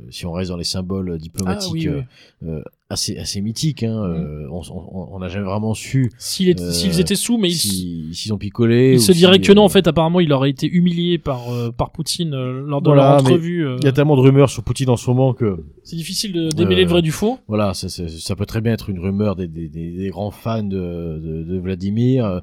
si 0.09 0.25
on 0.25 0.33
reste 0.33 0.49
dans 0.51 0.57
les 0.57 0.63
symboles 0.65 1.17
diplomatiques, 1.17 1.87
Ah 1.89 1.95
oui, 2.41 2.47
oui. 2.49 2.49
Euh, 2.91 2.91
euh, 2.91 2.93
assez, 2.93 3.17
assez 3.17 3.41
mythiques, 3.41 3.83
hein, 3.83 4.03
euh, 4.03 4.47
on 4.51 5.19
n'a 5.19 5.27
jamais 5.27 5.45
vraiment 5.45 5.73
su 5.73 6.05
Euh, 6.05 6.09
S'ils 6.17 6.99
étaient 6.99 7.15
sous, 7.15 7.37
mais 7.37 7.49
ils, 7.49 7.55
si- 7.55 8.09
s'ils 8.13 8.33
ont 8.33 8.37
picolé. 8.37 8.93
ils 8.93 8.99
se 9.01 9.13
si, 9.13 9.19
diraient 9.19 9.39
que 9.39 9.51
non, 9.53 9.63
euh, 9.63 9.65
en 9.65 9.69
fait, 9.69 9.87
apparemment, 9.87 10.19
il 10.19 10.31
aurait 10.33 10.49
été 10.49 10.67
humilié 10.67 11.17
par, 11.17 11.51
euh, 11.53 11.71
par 11.71 11.91
Poutine 11.91 12.33
euh, 12.33 12.63
lors 12.65 12.81
de 12.81 12.87
Voilà, 12.89 13.03
leur 13.13 13.23
mais 13.23 13.29
entrevue. 13.29 13.67
euh. 13.67 13.77
Il 13.79 13.85
y 13.85 13.87
a 13.87 13.91
tellement 13.91 14.15
de 14.15 14.21
rumeurs 14.21 14.49
sur 14.49 14.63
Poutine 14.63 14.89
en 14.89 14.97
ce 14.97 15.09
moment 15.09 15.33
que 15.33 15.63
C'est 15.83 15.95
difficile 15.95 16.33
de 16.33 16.49
démêler 16.49 16.81
Euh, 16.81 16.85
le 16.85 16.89
vrai 16.91 17.01
du 17.01 17.11
faux. 17.11 17.39
voilà, 17.47 17.73
ça, 17.73 17.89
ça- 17.89 18.07
ça 18.07 18.35
peut 18.35 18.45
très 18.45 18.61
bien 18.61 18.73
être 18.73 18.89
une 18.89 18.99
rumeur 18.99 19.35
des, 19.35 19.47
des- 19.47 19.69
des- 19.69 19.91
des 19.91 20.09
grands 20.09 20.31
fans 20.31 20.63
de, 20.63 20.69
de- 20.69 21.43
de 21.43 21.59
Vladimir. 21.59 22.25
euh, 22.25 22.39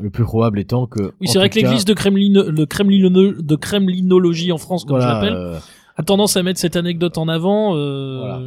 Le 0.00 0.08
plus 0.08 0.22
probable 0.24 0.60
étant 0.60 0.86
que. 0.86 1.12
Oui, 1.20 1.26
c'est 1.26 1.38
vrai 1.38 1.50
que 1.50 1.56
l'église 1.56 1.84
de, 1.84 1.92
Kremlin, 1.94 2.44
le 2.48 2.64
Kremlino- 2.64 3.10
de 3.42 3.56
Kremlinologie 3.56 4.52
en 4.52 4.56
France, 4.56 4.84
comme 4.84 4.98
voilà, 4.98 5.20
je 5.20 5.26
l'appelle, 5.26 5.36
euh, 5.36 5.58
a 6.00 6.02
tendance 6.02 6.36
à 6.36 6.42
mettre 6.42 6.58
cette 6.58 6.76
anecdote 6.76 7.18
en 7.18 7.28
avant 7.28 7.76
euh, 7.76 8.18
Voilà. 8.18 8.42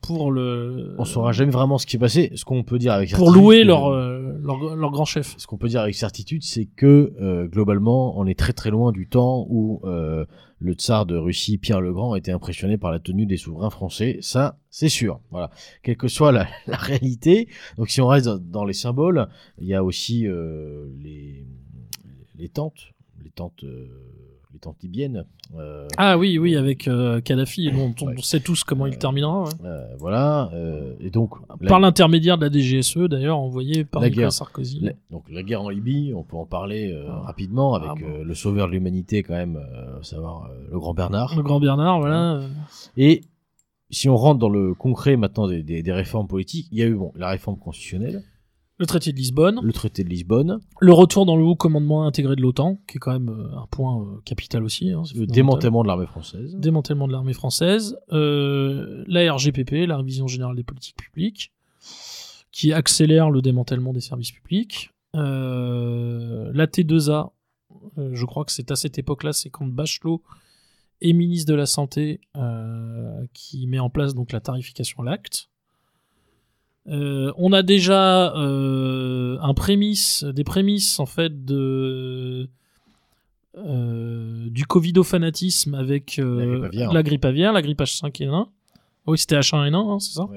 pour 0.00 0.30
le 0.30 0.94
on 0.98 1.04
saura 1.04 1.32
jamais 1.32 1.50
vraiment 1.50 1.78
ce 1.78 1.86
qui 1.86 1.96
est 1.96 1.98
passé. 1.98 2.30
Ce 2.34 2.44
qu'on 2.44 2.62
peut 2.62 2.78
dire 2.78 2.92
avec 2.92 3.14
pour 3.14 3.30
louer 3.30 3.62
euh, 3.62 3.64
leur, 3.64 3.86
euh, 3.86 4.38
leur 4.42 4.76
leur 4.76 4.90
grand 4.90 5.04
chef. 5.04 5.34
Ce 5.38 5.46
qu'on 5.46 5.56
peut 5.56 5.68
dire 5.68 5.80
avec 5.80 5.94
certitude, 5.94 6.42
c'est 6.42 6.66
que 6.66 7.14
euh, 7.20 7.46
globalement, 7.46 8.18
on 8.18 8.26
est 8.26 8.38
très 8.38 8.52
très 8.52 8.70
loin 8.70 8.92
du 8.92 9.08
temps 9.08 9.46
où 9.48 9.80
le 10.62 10.74
tsar 10.74 11.06
de 11.06 11.16
Russie, 11.16 11.56
Pierre 11.56 11.80
le 11.80 11.90
Grand, 11.94 12.14
était 12.16 12.32
impressionné 12.32 12.76
par 12.76 12.90
la 12.90 12.98
tenue 12.98 13.24
des 13.24 13.38
souverains 13.38 13.70
français. 13.70 14.18
Ça, 14.20 14.58
c'est 14.68 14.90
sûr. 14.90 15.20
Voilà. 15.30 15.50
Quelle 15.82 15.96
que 15.96 16.06
soit 16.06 16.32
la, 16.32 16.46
la 16.66 16.76
réalité. 16.76 17.48
Donc, 17.78 17.88
si 17.88 18.02
on 18.02 18.06
reste 18.06 18.28
dans, 18.28 18.66
les 18.66 18.74
symboles, 18.74 19.26
il 19.58 19.66
y 19.66 19.74
a 19.74 19.82
aussi 19.82 20.26
les 21.02 21.46
les 22.36 22.48
tentes, 22.48 22.92
les 23.22 23.30
tentes, 23.30 23.64
les 24.52 24.60
libyennes. 24.82 25.24
Euh, 25.58 25.86
Ah 25.96 26.16
oui, 26.18 26.38
oui, 26.38 26.56
avec 26.56 26.86
euh, 26.88 27.20
Kadhafi, 27.20 27.70
on 27.74 27.94
Ouais. 28.06 28.14
sait 28.22 28.40
tous 28.40 28.62
comment 28.64 28.86
il 28.86 28.94
Euh, 28.94 28.98
terminera. 28.98 29.44
euh, 29.64 29.84
voilà. 29.98 30.50
et 31.00 31.10
donc, 31.10 31.30
Par 31.68 31.80
l'intermédiaire 31.80 32.38
de 32.38 32.46
la 32.46 32.52
DGSE, 32.52 33.08
d'ailleurs, 33.08 33.38
envoyé 33.38 33.84
par 33.84 34.02
La 34.02 34.08
Nicolas 34.08 34.26
guerre. 34.26 34.32
Sarkozy. 34.32 34.80
La- 34.80 34.92
donc 35.10 35.24
la 35.30 35.42
guerre 35.42 35.62
en 35.62 35.68
Libye, 35.70 36.12
on 36.14 36.22
peut 36.22 36.36
en 36.36 36.46
parler 36.46 36.96
Ah. 37.08 37.20
rapidement 37.26 37.74
avec 37.74 37.90
Ah 37.90 37.94
bon. 38.00 38.24
le 38.24 38.34
sauveur 38.34 38.66
de 38.68 38.72
l'humanité 38.72 39.22
quand 39.22 39.34
même, 39.34 39.58
savoir 40.02 40.48
le 40.70 40.78
grand 40.78 40.94
Bernard. 40.94 41.34
Le 41.36 41.42
grand 41.42 41.60
Bernard, 41.60 42.00
voilà. 42.00 42.34
euh, 42.36 42.48
Et 42.96 43.22
si 43.90 44.08
on 44.08 44.16
rentre 44.16 44.38
dans 44.38 44.48
le 44.48 44.74
concret 44.74 45.16
maintenant 45.16 45.48
des, 45.48 45.62
des- 45.62 45.82
des 45.82 45.92
réformes 45.92 46.28
politiques, 46.28 46.68
il 46.70 46.78
y 46.78 46.82
a 46.82 46.86
eu 46.86 46.94
bon, 46.94 47.12
la 47.16 47.28
réforme 47.28 47.58
constitutionnelle, 47.58 48.22
Le 48.80 48.86
traité 48.86 49.12
de 49.12 49.18
Lisbonne, 49.18 49.60
le 49.62 49.72
traité 49.74 50.04
de 50.04 50.08
Lisbonne, 50.08 50.58
le 50.80 50.92
retour 50.94 51.26
dans 51.26 51.36
le 51.36 51.44
haut 51.44 51.54
commandement 51.54 52.06
intégré 52.06 52.34
de 52.34 52.40
l'OTAN, 52.40 52.78
qui 52.88 52.96
est 52.96 52.98
quand 52.98 53.12
même 53.12 53.28
euh, 53.28 53.58
un 53.58 53.66
point 53.70 54.00
euh, 54.00 54.20
capital 54.24 54.64
aussi. 54.64 54.90
hein, 54.90 55.02
le 55.14 55.26
démantèlement 55.26 55.82
de 55.82 55.88
l'armée 55.88 56.06
française. 56.06 56.56
démantèlement 56.56 57.06
de 57.06 57.12
l'armée 57.12 57.34
française, 57.34 57.98
euh, 58.10 59.04
la 59.06 59.30
RGPP, 59.34 59.86
la 59.86 59.98
révision 59.98 60.26
générale 60.28 60.56
des 60.56 60.62
politiques 60.62 60.96
publiques, 60.96 61.52
qui 62.52 62.72
accélère 62.72 63.28
le 63.30 63.42
démantèlement 63.42 63.92
des 63.92 64.00
services 64.00 64.32
publics, 64.32 64.90
euh, 65.14 66.50
la 66.54 66.66
T2A, 66.66 67.32
euh, 67.98 68.10
je 68.14 68.24
crois 68.24 68.46
que 68.46 68.52
c'est 68.52 68.70
à 68.70 68.76
cette 68.76 68.98
époque-là, 68.98 69.34
c'est 69.34 69.50
quand 69.50 69.66
Bachelot 69.66 70.22
est 71.02 71.12
ministre 71.12 71.50
de 71.52 71.54
la 71.54 71.66
Santé 71.66 72.20
qui 73.34 73.66
met 73.66 73.78
en 73.78 73.90
place 73.90 74.14
donc 74.14 74.32
la 74.32 74.40
tarification 74.40 75.02
à 75.02 75.04
l'acte. 75.04 75.50
Euh, 76.88 77.32
on 77.36 77.52
a 77.52 77.62
déjà 77.62 78.34
euh, 78.36 79.36
un 79.40 79.54
prémisse, 79.54 80.24
des 80.24 80.44
prémices 80.44 80.98
en 80.98 81.06
fait 81.06 81.44
de 81.44 82.48
euh, 83.56 84.48
du 84.48 84.64
covidofanatisme 84.64 85.74
avec 85.74 86.18
euh, 86.18 86.38
La 86.38 86.46
grippe 86.46 86.64
aviaire. 86.64 86.92
la 86.92 87.02
grippe 87.02 87.24
aviaire, 87.24 87.52
la 87.52 87.62
grippe 87.62 87.80
H5N1. 87.80 88.46
Oui, 89.06 89.18
c'était 89.18 89.36
H1N1, 89.38 89.74
hein, 89.74 89.98
c'est 89.98 90.12
ça. 90.14 90.28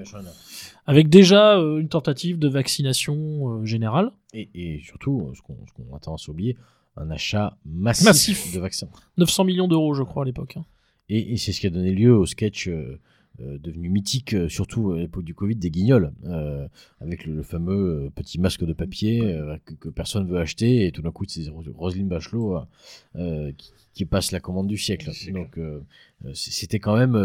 Avec 0.86 1.10
déjà 1.10 1.56
une 1.56 1.88
tentative 1.90 2.40
de 2.40 2.48
vaccination 2.50 3.64
générale. 3.66 4.12
Et, 4.34 4.50
et 4.56 4.82
surtout, 4.84 5.32
ce 5.36 5.42
qu'on 5.42 5.96
a 5.96 6.00
tendance 6.00 6.28
à 6.28 6.32
oublier, 6.32 6.58
un 6.98 7.10
achat 7.12 7.58
massif, 7.66 8.06
Massif. 8.06 8.54
de 8.54 8.60
vaccins. 8.60 8.90
900 9.18 9.44
millions 9.46 9.68
d'euros, 9.68 9.94
je 9.94 10.04
crois, 10.04 10.24
à 10.24 10.26
l'époque. 10.26 10.56
hein. 10.58 10.66
Et, 11.10 11.34
et 11.34 11.38
c'est 11.38 11.52
ce 11.52 11.60
qui 11.62 11.68
a 11.68 11.70
donné 11.70 11.92
lieu 11.92 12.16
au 12.18 12.26
sketch 12.26 12.70
euh, 13.41 13.58
devenu 13.58 13.89
mythique, 13.89 14.34
euh, 14.36 14.48
surtout 14.48 14.91
à 14.91 15.00
l'époque 15.00 15.24
du 15.24 15.34
Covid, 15.34 15.56
des 15.56 15.72
Guignols, 15.72 16.12
euh, 16.26 16.67
avec 17.02 17.26
le, 17.26 17.34
le 17.36 17.43
fameux 17.43 18.12
petit 18.15 18.39
masque 18.39 18.63
de 18.63 18.74
papier 18.74 19.22
euh, 19.26 19.58
que, 19.65 19.74
que 19.74 19.89
personne 19.89 20.28
veut 20.28 20.38
acheter, 20.38 20.86
et 20.86 20.91
tout 20.91 21.02
d'un 21.02 21.12
coup, 21.12 21.26
c'est 21.28 21.50
Ros- 21.50 21.63
Roselyne 21.76 22.08
Bachelot 22.08 22.60
qui, 23.58 23.72
qui 23.93 24.06
passe 24.06 24.32
la 24.32 24.39
commande 24.39 24.67
du 24.67 24.78
siècle. 24.78 25.10
Donc, 25.34 25.58
c'était 26.34 26.80
quand 26.80 26.96
même 26.96 27.15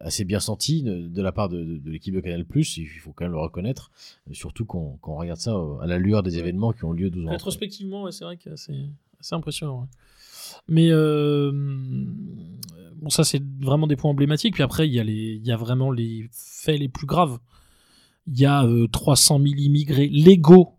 assez 0.00 0.24
bien 0.24 0.40
senti 0.40 0.82
de, 0.82 1.08
de 1.08 1.22
la 1.22 1.32
part 1.32 1.48
de, 1.48 1.62
de- 1.64 1.78
de 1.78 1.90
l'équipe 1.90 2.14
de 2.14 2.20
Canal+, 2.20 2.44
il 2.54 2.86
faut 3.00 3.12
quand 3.12 3.24
même 3.24 3.32
le 3.32 3.38
reconnaître, 3.38 3.90
surtout 4.32 4.64
quand, 4.64 4.98
quand 5.00 5.12
on 5.14 5.16
regarde 5.16 5.40
ça 5.40 5.54
à 5.80 5.86
la 5.86 5.98
lueur 5.98 6.22
des 6.22 6.38
événements 6.38 6.72
qui 6.72 6.84
ont 6.84 6.92
lieu 6.92 7.10
12 7.10 7.26
ans. 7.26 7.30
Rétrospectivement, 7.30 8.02
ouais, 8.04 8.12
c'est 8.12 8.24
vrai 8.24 8.36
que 8.36 8.50
c'est 8.56 9.34
impressionnant. 9.34 9.80
ouais. 9.82 9.86
Mais 10.68 10.88
euh, 10.90 11.52
bon, 12.96 13.08
ça 13.10 13.24
c'est 13.24 13.42
vraiment 13.60 13.86
des 13.86 13.96
points 13.96 14.10
emblématiques. 14.10 14.54
Puis 14.54 14.62
après, 14.62 14.88
il 14.88 14.94
y 14.94 15.00
a 15.00 15.04
les, 15.04 15.34
il 15.34 15.46
y 15.46 15.52
a 15.52 15.56
vraiment 15.56 15.90
les 15.90 16.28
faits 16.32 16.78
les 16.78 16.88
plus 16.88 17.06
graves. 17.06 17.38
Il 18.26 18.38
y 18.38 18.46
a 18.46 18.64
euh, 18.64 18.86
300 18.88 19.38
000 19.38 19.54
immigrés 19.56 20.08
légaux 20.08 20.74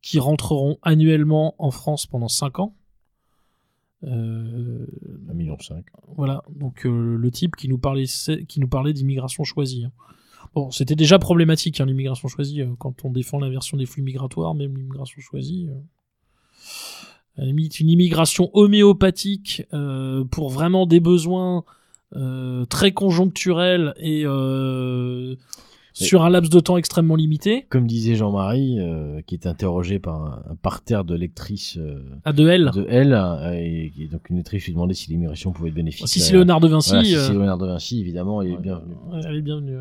qui 0.00 0.18
rentreront 0.18 0.78
annuellement 0.82 1.54
en 1.58 1.70
France 1.70 2.06
pendant 2.06 2.28
5 2.28 2.58
ans. 2.60 2.74
Euh, 4.04 4.86
1,5 5.28 5.34
million. 5.34 5.56
voilà, 6.14 6.42
donc 6.50 6.84
euh, 6.84 7.16
le 7.16 7.30
type 7.30 7.56
qui 7.56 7.68
nous 7.68 7.78
parlait, 7.78 8.04
qui 8.04 8.60
nous 8.60 8.68
parlait 8.68 8.92
d'immigration 8.92 9.44
choisie. 9.44 9.84
hein. 9.84 9.92
Bon, 10.54 10.70
c'était 10.70 10.94
déjà 10.94 11.18
problématique 11.18 11.80
hein, 11.80 11.86
l'immigration 11.86 12.28
choisie 12.28 12.60
euh, 12.60 12.74
quand 12.78 13.04
on 13.04 13.10
défend 13.10 13.38
l'inversion 13.38 13.78
des 13.78 13.86
flux 13.86 14.02
migratoires, 14.02 14.54
même 14.54 14.76
l'immigration 14.76 15.20
choisie. 15.22 15.70
Limite, 17.38 17.80
une 17.80 17.90
immigration 17.90 18.50
homéopathique 18.52 19.64
euh, 19.72 20.24
pour 20.24 20.50
vraiment 20.50 20.86
des 20.86 21.00
besoins 21.00 21.64
euh, 22.16 22.64
très 22.66 22.92
conjoncturels 22.92 23.92
et 23.98 24.22
euh, 24.24 25.34
sur 25.92 26.22
un 26.24 26.30
laps 26.30 26.50
de 26.50 26.60
temps 26.60 26.76
extrêmement 26.76 27.16
limité. 27.16 27.66
Comme 27.70 27.86
disait 27.86 28.14
Jean-Marie, 28.16 28.78
euh, 28.78 29.20
qui 29.26 29.34
était 29.36 29.48
interrogé 29.48 29.98
par 29.98 30.14
un, 30.22 30.42
un 30.52 30.56
parterre 30.56 31.04
de 31.04 31.14
lectrices 31.14 31.76
euh, 31.76 32.00
À 32.24 32.32
de 32.32 32.48
L. 32.48 32.70
de 32.74 32.86
elle, 32.88 33.12
euh, 33.14 33.52
et, 33.54 33.92
et 33.98 34.06
donc 34.06 34.28
une 34.30 34.36
lectrice 34.36 34.64
lui 34.66 34.72
demandait 34.72 34.94
si 34.94 35.10
l'immigration 35.10 35.52
pouvait 35.52 35.68
être 35.70 35.74
bénéfique. 35.74 36.06
Si 36.08 36.20
c'est 36.20 36.32
Léonard 36.32 36.60
de 36.60 36.68
Vinci, 36.68 36.90
Voilà, 36.90 37.04
si 37.04 37.14
c'est 37.16 37.32
Léonard 37.32 37.58
de 37.58 37.66
Vinci, 37.66 38.00
évidemment, 38.00 38.42
il 38.42 38.50
est 38.52 38.56
Ouais. 38.56 38.62
bienvenu. 38.62 38.94
Ouais, 39.12 39.20
elle 39.26 39.36
est 39.36 39.42
bienvenue. 39.42 39.76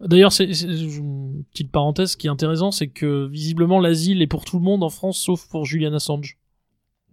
D'ailleurs, 0.00 0.32
c'est 0.32 0.44
une 0.50 1.44
petite 1.52 1.70
parenthèse 1.70 2.12
ce 2.12 2.16
qui 2.16 2.26
est 2.26 2.30
intéressant, 2.30 2.70
c'est 2.70 2.88
que 2.88 3.26
visiblement 3.26 3.80
l'asile 3.80 4.20
est 4.20 4.26
pour 4.26 4.44
tout 4.44 4.58
le 4.58 4.64
monde 4.64 4.82
en 4.82 4.90
France, 4.90 5.18
sauf 5.18 5.48
pour 5.48 5.64
Julian 5.64 5.94
Assange. 5.94 6.36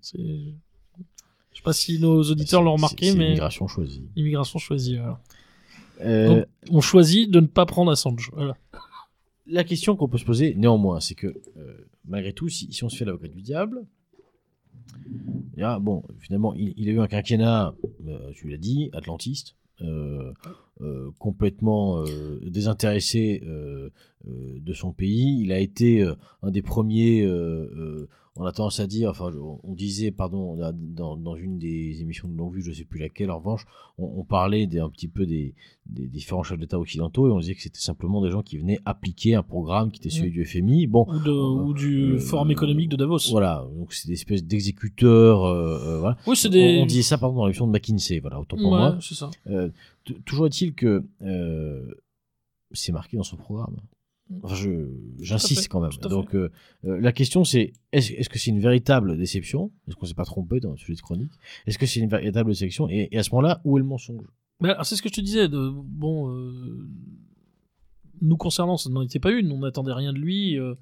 Je 0.02 0.18
sais 1.58 1.62
pas 1.64 1.74
si 1.74 2.00
nos 2.00 2.22
auditeurs 2.24 2.62
l'ont 2.62 2.74
remarqué, 2.74 3.14
mais 3.14 3.26
l'immigration 3.26 3.68
choisie. 3.68 4.04
immigration 4.16 4.60
choisie. 4.60 4.98
voilà. 4.98 5.22
Euh, 6.02 6.28
Donc, 6.40 6.46
on 6.72 6.82
choisit 6.82 7.30
de 7.32 7.40
ne 7.40 7.48
pas 7.48 7.66
prendre 7.66 7.92
Assange. 7.92 8.32
Voilà. 8.34 8.58
la 9.48 9.64
question 9.64 9.96
qu'on 9.96 10.10
peut 10.10 10.18
se 10.18 10.26
poser, 10.26 10.54
néanmoins, 10.56 11.00
c'est 11.00 11.16
que 11.16 11.28
euh, 11.58 11.88
malgré 12.06 12.34
tout, 12.34 12.50
si, 12.50 12.72
si 12.74 12.84
on 12.84 12.90
se 12.90 12.98
fait 12.98 13.06
l'avocat 13.06 13.28
du 13.30 13.42
diable, 13.42 13.86
il 15.56 15.60
y 15.60 15.64
a- 15.64 15.80
bon, 15.80 16.04
finalement, 16.20 16.54
il, 16.54 16.74
il 16.76 16.90
a 16.90 16.92
eu 16.92 17.00
un 17.00 17.08
quinquennat, 17.08 17.76
euh, 18.08 18.32
tu 18.34 18.50
l'as 18.50 18.58
dit, 18.58 18.90
atlantiste, 18.94 19.56
euh, 19.82 20.34
euh, 20.82 21.10
complètement 21.20 22.00
euh, 22.02 22.40
désintéressé 22.50 23.42
euh, 23.46 23.90
de 24.26 24.74
son 24.74 24.92
pays. 24.94 25.42
Il 25.42 25.52
a 25.52 25.60
été 25.60 26.02
un 26.42 26.50
des 26.52 26.62
premiers, 26.62 27.28
on 28.36 28.46
a 28.46 28.52
tendance 28.54 28.80
à 28.80 28.88
dire, 28.88 29.10
enfin, 29.12 29.30
on, 29.64 29.74
disait, 29.74 30.12
pardon, 30.12 30.56
dans, 30.74 31.18
dans 31.18 31.36
une 31.36 31.60
des 31.60 32.02
émissions 32.02 32.28
de 32.30 32.36
longue 32.38 32.54
vue, 32.56 32.62
je 32.64 32.72
sais 32.72 32.86
plus 32.86 33.00
laquelle, 33.00 33.30
en 33.30 33.38
revanche, 33.38 33.66
on, 34.00 34.06
on 34.18 34.24
parlait 34.24 34.66
des- 34.66 34.80
un 34.80 34.90
petit 34.90 35.08
peu 35.10 35.26
des, 35.28 35.54
des 35.88 36.08
différents 36.08 36.42
chefs 36.42 36.58
d'État 36.58 36.80
occidentaux 36.80 37.28
et 37.28 37.32
on 37.32 37.40
disait 37.40 37.54
que 37.54 37.62
c'était 37.62 37.80
simplement 37.82 38.24
des 38.24 38.32
gens 38.32 38.42
qui 38.42 38.58
venaient 38.58 38.80
appliquer 38.86 39.36
un 39.36 39.44
programme 39.44 39.92
qui 39.92 40.00
était 40.00 40.10
celui 40.10 40.32
du 40.32 40.46
FMI. 40.46 40.88
Bon, 40.88 41.06
Ou, 41.10 41.20
de, 41.20 41.32
ou 41.32 41.74
du 41.74 42.18
Forum 42.18 42.50
économique 42.50 42.90
de 42.90 42.96
Davos. 42.96 43.20
voilà, 43.30 43.68
donc 43.78 43.94
c'est 43.94 44.08
des 44.08 44.14
espèces 44.14 44.44
d'exécuteurs. 44.46 45.40
voilà. 46.00 46.18
Oui, 46.26 46.36
c'est 46.38 46.48
On, 46.48 46.52
des. 46.52 46.80
on 46.82 46.86
disait 46.86 47.02
ça 47.04 47.18
pardon 47.18 47.36
dans 47.36 47.46
l'émission 47.46 47.68
de 47.68 47.72
McKinsey, 47.74 48.20
voilà, 48.20 48.40
autant 48.40 48.56
pour 48.58 48.72
Ouais, 48.72 48.78
moi. 48.80 48.98
c'est 49.02 49.16
ça. 49.16 49.30
Toujours 50.26 50.48
est-il 50.48 50.74
que 50.74 51.04
euh, 51.22 51.94
c'est 52.72 52.92
marqué 52.92 53.18
dans 53.18 53.24
son 53.24 53.38
programme. 53.38 53.78
Enfin, 54.42 54.56
je, 54.56 54.70
fait, 54.70 54.88
j'insiste 55.20 55.68
quand 55.68 55.82
même. 55.82 55.92
Donc, 56.10 56.34
euh, 56.34 56.50
euh, 56.86 57.00
la 57.00 57.12
question 57.12 57.44
c'est 57.44 57.74
est-ce 57.92 58.30
que 58.30 58.40
c'est 58.40 58.52
une 58.52 58.60
véritable 58.60 59.18
déception? 59.18 59.72
Est-ce 59.88 59.96
qu'on 59.96 60.06
s'est 60.06 60.14
pas 60.14 60.26
trompé 60.26 60.60
dans 60.60 60.72
le 60.72 60.78
sujet 60.78 60.96
de 60.96 61.02
chronique? 61.02 61.32
Est-ce 61.68 61.78
que 61.78 61.86
c'est 61.86 62.00
une 62.00 62.10
véritable 62.10 62.50
déception? 62.50 62.90
Et, 62.90 63.10
et 63.12 63.18
à 63.18 63.24
ce 63.24 63.30
moment-là, 63.32 63.62
où 63.64 63.78
est 63.78 63.82
le 63.82 63.86
mensonge? 63.86 64.26
C'est 64.84 64.96
ce 64.96 65.02
que 65.02 65.10
je 65.10 65.14
te 65.14 65.22
disais. 65.22 65.50
De, 65.50 65.70
bon, 65.74 66.30
euh, 66.36 66.88
nous 68.22 68.38
concernant, 68.38 68.78
ça 68.78 68.90
n'en 68.90 69.02
était 69.04 69.20
pas 69.20 69.32
une. 69.32 69.52
On 69.52 69.60
n'attendait 69.60 69.94
rien 69.94 70.14
de 70.14 70.20
lui. 70.20 70.58
euh, 70.58 70.76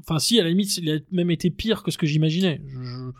Enfin, 0.00 0.18
si, 0.18 0.40
à 0.40 0.42
la 0.42 0.48
limite, 0.50 0.76
il 0.78 0.90
a 0.90 0.98
même 1.12 1.30
été 1.30 1.48
pire 1.50 1.84
que 1.84 1.92
ce 1.92 1.98
que 1.98 2.06
j'imaginais. 2.06 2.60
Je, 2.66 2.82
je, 2.82 3.10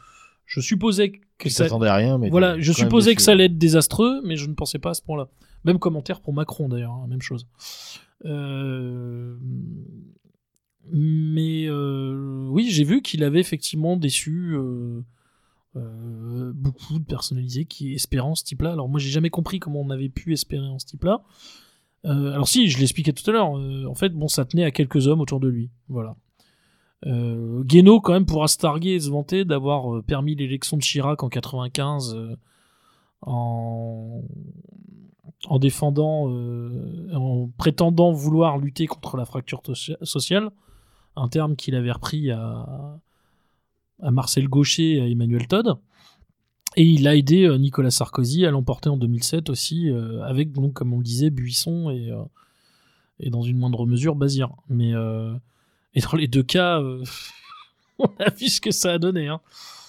je 0.47 0.61
supposais 0.61 1.13
que 1.45 1.51
ça. 1.51 1.67
à 1.67 1.95
rien, 1.97 2.19
mais 2.19 2.31
Voilà, 2.31 2.59
je 2.59 2.73
supposais 2.73 3.15
que 3.15 3.23
ça 3.23 3.33
allait 3.33 3.47
être 3.47 3.59
désastreux, 3.59 4.21
mais 4.25 4.37
je 4.37 4.49
ne 4.49 4.55
pensais 4.55 4.79
pas 4.79 4.91
à 4.91 4.95
ce 4.95 5.03
point-là. 5.03 5.29
Même 5.65 5.79
commentaire 5.79 6.21
pour 6.21 6.35
Macron 6.35 6.69
d'ailleurs, 6.69 6.93
hein, 6.93 7.07
même 7.09 7.23
chose. 7.23 7.47
Euh, 8.25 9.37
Mais 10.91 11.67
euh, 11.67 12.47
oui, 12.51 12.69
j'ai 12.71 12.85
vu 12.85 13.03
qu'il 13.03 13.25
avait 13.25 13.41
effectivement 13.41 13.97
déçu 13.97 14.55
euh, 14.55 15.03
beaucoup 16.55 16.99
de 16.99 17.05
personnalisés 17.05 17.65
qui 17.65 17.95
espéraient 17.95 18.29
en 18.29 18.35
ce 18.35 18.45
type-là. 18.45 18.73
Alors 18.73 18.89
moi, 18.89 19.01
j'ai 19.01 19.11
jamais 19.11 19.31
compris 19.31 19.59
comment 19.59 19.81
on 19.81 19.91
avait 19.91 20.11
pu 20.11 20.33
espérer 20.33 20.67
en 20.67 20.79
ce 20.79 20.87
type-là. 20.87 21.23
Alors 22.05 22.49
si, 22.49 22.69
je 22.69 22.79
l'expliquais 22.79 23.15
tout 23.15 23.29
à 23.31 23.33
l'heure. 23.33 23.49
en 23.49 23.95
fait, 23.95 24.11
bon, 24.11 24.29
ça 24.29 24.45
tenait 24.45 24.65
à 24.65 24.71
quelques 24.71 25.07
hommes 25.07 25.23
autour 25.23 25.41
de 25.41 25.49
lui. 25.49 25.71
Voilà. 25.89 26.17
Euh, 27.07 27.63
Guénaud, 27.65 28.01
quand 28.01 28.13
même, 28.13 28.27
pourra 28.27 28.49
se 28.49 28.57
targuer 28.59 28.95
et 28.95 29.01
se 29.01 29.11
vanter 29.11 29.45
d'avoir 29.45 29.95
euh, 29.95 30.03
permis 30.03 30.35
l'élection 30.35 30.77
de 30.77 30.83
Chirac 30.83 31.23
en 31.23 31.29
95 31.29 32.15
euh, 32.15 32.37
en, 33.23 34.23
en 35.47 35.59
défendant, 35.59 36.31
euh, 36.31 37.11
en 37.15 37.51
prétendant 37.59 38.13
vouloir 38.13 38.59
lutter 38.59 38.87
contre 38.87 39.17
la 39.17 39.25
fracture 39.27 39.61
socia- 39.63 40.03
sociale, 40.03 40.51
un 41.17 41.29
terme 41.29 41.57
qu'il 41.57 41.75
avait 41.75 41.93
repris 41.93 42.31
à, 42.31 42.99
Marcel 44.03 44.49
Gaucher 44.49 44.97
et 44.97 45.01
à 45.01 45.07
Emmanuel 45.09 45.47
Todd. 45.47 45.77
Et 46.77 46.83
il 46.83 47.07
a 47.07 47.15
aidé 47.15 47.57
Nicolas 47.59 47.93
Sarkozy 47.93 48.45
à 48.45 48.51
l'emporter 48.51 48.89
en 48.89 48.97
2007 48.97 49.49
aussi, 49.49 49.89
avec, 50.25 50.51
donc, 50.51 50.73
comme 50.73 50.93
on 50.93 50.99
le 50.99 51.05
disait, 51.05 51.31
Buisson 51.31 51.91
et, 51.91 52.11
et 53.21 53.31
dans 53.31 53.43
une 53.43 53.57
moindre 53.57 53.87
mesure 53.87 54.17
Bazir. 54.17 54.51
Mais 54.69 54.93
et 55.95 56.01
dans 56.01 56.17
les 56.17 56.29
deux 56.29 56.43
cas, 56.43 56.81
euh, 56.81 57.03
on 57.99 58.09
a 58.19 58.31
vu 58.31 58.49
ce 58.49 58.61
que 58.61 58.71
ça 58.71 58.93
a 58.93 58.99
donné. 58.99 59.29
Hein. 59.29 59.41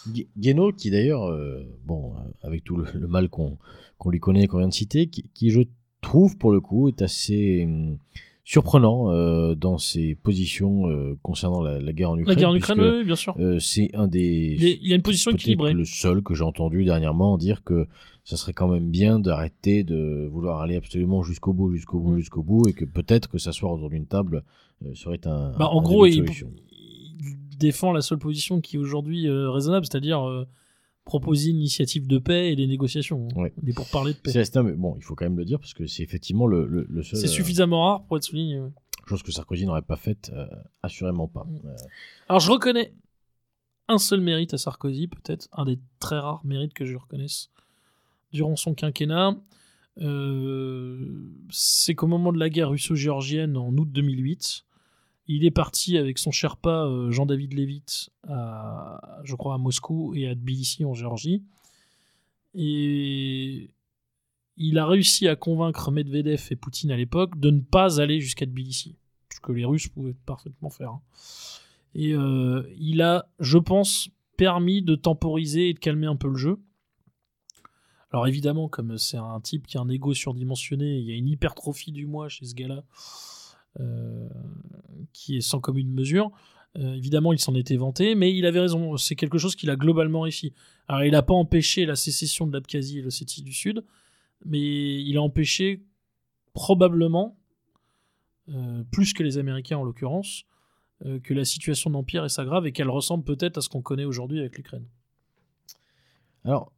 Gu- 0.08 0.28
Guénaud, 0.38 0.72
qui 0.72 0.92
d'ailleurs, 0.92 1.26
euh, 1.30 1.64
bon, 1.86 2.14
euh, 2.16 2.48
avec 2.48 2.64
tout 2.64 2.78
le, 2.78 2.86
le 2.94 3.08
mal 3.08 3.30
qu'on 3.30 3.58
qu'on 3.98 4.10
lui 4.10 4.20
connaît, 4.20 4.48
qu'on 4.48 4.58
vient 4.60 4.68
de 4.68 4.74
citer, 4.74 5.08
qui, 5.08 5.24
qui, 5.34 5.50
je 5.52 5.62
trouve 6.02 6.38
pour 6.38 6.52
le 6.52 6.60
coup 6.60 6.90
est 6.90 7.02
assez 7.02 7.64
hum, 7.66 7.98
surprenant 8.44 9.10
euh, 9.12 9.56
dans 9.56 9.78
ses 9.80 10.16
positions 10.16 10.88
euh, 10.90 11.18
concernant 11.24 11.62
la, 11.62 11.80
la 11.80 11.94
guerre 11.94 12.12
en 12.12 12.18
Ukraine. 12.18 12.36
La 12.36 12.40
guerre 12.40 12.50
en 12.50 12.56
Ukraine, 12.56 12.78
puisque, 12.78 12.94
oui, 12.94 13.04
bien 13.06 13.16
sûr. 13.16 13.36
c'est 13.60 13.90
un 13.96 14.08
des 14.08 14.58
Il, 14.60 14.80
il 14.84 14.92
a 14.94 14.96
une 14.98 15.02
position 15.02 15.32
équilibrée. 15.32 15.74
le 15.74 15.86
seul 15.86 16.22
que 16.22 16.36
j'ai 16.36 16.44
entendu 16.44 16.84
dernièrement 16.86 17.38
dire 17.38 17.64
que 17.64 17.88
ça 18.26 18.38
serait 18.38 18.54
quand 18.54 18.68
même 18.68 18.90
bien 18.92 19.18
d'arrêter 19.20 19.84
de 19.84 20.28
vouloir 20.32 20.60
aller 20.62 20.76
absolument 20.76 21.24
jusqu'au 21.24 21.54
bout, 21.54 21.72
jusqu'au 21.74 22.00
bout, 22.00 22.12
Mm. 22.14 22.18
jusqu'au 22.20 22.44
bout, 22.44 22.68
et 22.68 22.74
que 22.74 22.86
peut-être 22.86 23.30
que 23.30 23.38
s'asseoir 23.40 23.72
autour 23.72 23.90
d'une 23.90 24.06
table 24.08 24.44
serait 24.94 25.26
un. 25.26 25.52
Bah, 25.58 25.70
en 25.70 25.80
un 25.80 25.84
gros, 25.84 26.06
il, 26.06 26.26
défend 27.58 27.94
la 27.94 28.02
seule 28.02 28.20
position 28.20 28.60
qui 28.60 28.76
est 28.76 28.80
aujourd'hui 28.80 29.28
euh, 29.28 29.50
raisonnable, 29.50 29.86
c'est-à-dire 29.86 30.28
euh, 30.28 30.46
proposer 31.06 31.52
une 31.52 31.58
initiative 31.58 32.08
de 32.08 32.18
paix 32.18 32.52
et 32.52 32.56
des 32.56 32.68
négociations. 32.68 33.28
hein. 33.32 33.42
Ouais. 33.42 33.54
Des 33.62 33.74
pourparlers 33.74 34.14
de 34.14 34.18
paix. 34.18 34.32
C'est 34.32 34.56
mais 34.58 34.74
bon, 34.74 34.96
il 34.98 35.04
faut 35.04 35.16
quand 35.16 35.26
même 35.26 35.38
le 35.38 35.46
dire 35.46 35.60
parce 35.60 35.74
que 35.74 35.86
c'est 35.86 36.04
effectivement 36.04 36.48
le, 36.48 36.66
le, 36.66 36.86
le 36.90 37.04
seul. 37.04 37.20
C'est 37.20 37.28
euh, 37.28 37.30
suffisamment 37.30 37.86
rare 37.86 38.04
pour 38.06 38.18
être 38.18 38.24
souligné. 38.24 38.60
ouais. 38.60 38.72
chose 39.08 39.24
que 39.24 39.32
Sarkozy 39.32 39.66
n'aurait 39.66 39.84
pas 39.84 39.96
faite, 39.96 40.32
euh, 40.34 40.48
assurément 40.82 41.28
pas. 41.28 41.46
Mm. 41.46 41.62
Euh, 41.66 41.76
Alors 42.28 42.40
je 42.40 42.52
reconnais 42.52 42.94
un 43.88 44.00
seul 44.00 44.20
mérite 44.20 44.54
à 44.56 44.58
Sarkozy, 44.58 45.08
peut-être 45.08 45.48
un 45.54 45.66
des 45.66 45.80
très 46.00 46.18
rares 46.18 46.44
mérites 46.44 46.74
que 46.74 46.86
je 46.86 46.98
reconnaisse 46.98 47.52
durant 48.34 48.56
son 48.56 48.74
quinquennat. 48.74 49.38
Euh, 50.02 51.30
c'est 51.50 51.96
qu'au 51.96 52.08
moment 52.08 52.34
de 52.34 52.40
la 52.40 52.50
guerre 52.50 52.70
russo-géorgienne 52.70 53.58
en 53.58 53.76
août 53.78 53.90
2008, 53.92 54.66
il 55.28 55.46
est 55.46 55.52
parti 55.52 55.98
avec 55.98 56.18
son 56.20 56.32
Sherpa 56.32 56.86
euh, 56.86 57.12
Jean-David 57.12 57.54
Levitt, 57.54 58.12
à, 58.28 59.22
je 59.24 59.36
crois 59.36 59.56
à 59.56 59.58
Moscou 59.58 60.14
et 60.16 60.28
à 60.28 60.36
Tbilissi 60.36 60.86
en 60.86 60.94
Géorgie. 60.94 61.44
Et 62.54 63.72
il 64.58 64.78
a 64.78 64.86
réussi 64.86 65.28
à 65.28 65.36
convaincre 65.36 65.92
Medvedev 65.92 66.48
et 66.52 66.56
Poutine 66.56 66.92
à 66.92 66.98
l'époque 66.98 67.40
de 67.40 67.50
ne 67.50 67.60
pas 67.60 68.00
aller 68.00 68.20
jusqu'à 68.20 68.46
Tbilissi, 68.46 68.96
ce 69.34 69.40
que 69.40 69.52
les 69.52 69.66
Russes 69.66 69.88
pouvaient 69.88 70.16
parfaitement 70.26 70.70
faire. 70.70 70.92
hein. 70.92 71.02
Et 71.96 72.14
euh, 72.14 72.70
il 72.78 73.02
a, 73.02 73.28
je 73.40 73.58
pense, 73.58 74.10
permis 74.38 74.82
de 74.82 74.96
temporiser 74.96 75.70
et 75.70 75.74
de 75.74 75.80
calmer 75.80 76.08
un 76.08 76.18
peu 76.18 76.28
le 76.28 76.36
jeu. 76.36 76.60
Alors 78.16 78.28
évidemment, 78.28 78.70
comme 78.70 78.98
c'est 78.98 79.18
un 79.18 79.42
type 79.42 79.68
qui 79.68 79.78
a 79.78 79.82
un 79.82 79.90
ego 79.90 80.14
surdimensionné, 80.14 81.00
il 81.00 81.04
y 81.04 81.12
a 81.12 81.16
une 81.16 81.28
hypertrophie 81.28 81.92
du 81.92 82.06
moi 82.06 82.30
chez 82.30 82.46
ce 82.46 82.56
gars-là, 82.56 82.82
euh, 83.82 84.30
qui 85.12 85.36
est 85.36 85.42
sans 85.42 85.60
commune 85.60 85.92
mesure. 85.92 86.32
Euh, 86.78 86.94
évidemment, 86.94 87.34
il 87.34 87.40
s'en 87.40 87.54
était 87.56 87.76
vanté, 87.76 88.16
mais 88.16 88.34
il 88.34 88.46
avait 88.46 88.62
raison. 88.62 88.96
C'est 88.96 89.18
quelque 89.18 89.38
chose 89.38 89.54
qu'il 89.58 89.70
a 89.70 89.76
globalement 89.76 90.22
réussi. 90.22 90.54
Alors, 90.88 91.04
il 91.04 91.12
n'a 91.12 91.24
pas 91.24 91.34
empêché 91.34 91.86
la 91.86 91.98
sécession 91.98 92.48
de 92.48 92.54
l'Abkhazie 92.54 93.00
et 93.00 93.02
l'Ossétie 93.02 93.42
du 93.42 93.52
Sud, 93.52 93.84
mais 94.46 94.62
il 94.62 95.18
a 95.18 95.22
empêché 95.22 95.84
probablement, 96.54 97.38
euh, 98.48 98.82
plus 98.92 99.12
que 99.12 99.24
les 99.24 99.38
Américains 99.38 99.78
en 99.78 99.84
l'occurrence, 99.84 100.46
que 101.24 101.34
la 101.34 101.44
situation 101.44 101.90
de 101.90 101.96
l'Empire 101.96 102.32
s'aggrave 102.32 102.66
et 102.66 102.72
qu'elle 102.72 102.90
ressemble 102.90 103.26
peut-être 103.26 103.58
à 103.58 103.62
ce 103.62 103.68
qu'on 103.68 103.82
connaît 103.82 104.06
aujourd'hui 104.06 104.40
avec 104.40 104.56
l'Ukraine. 104.56 104.86
Alors, 106.46 106.72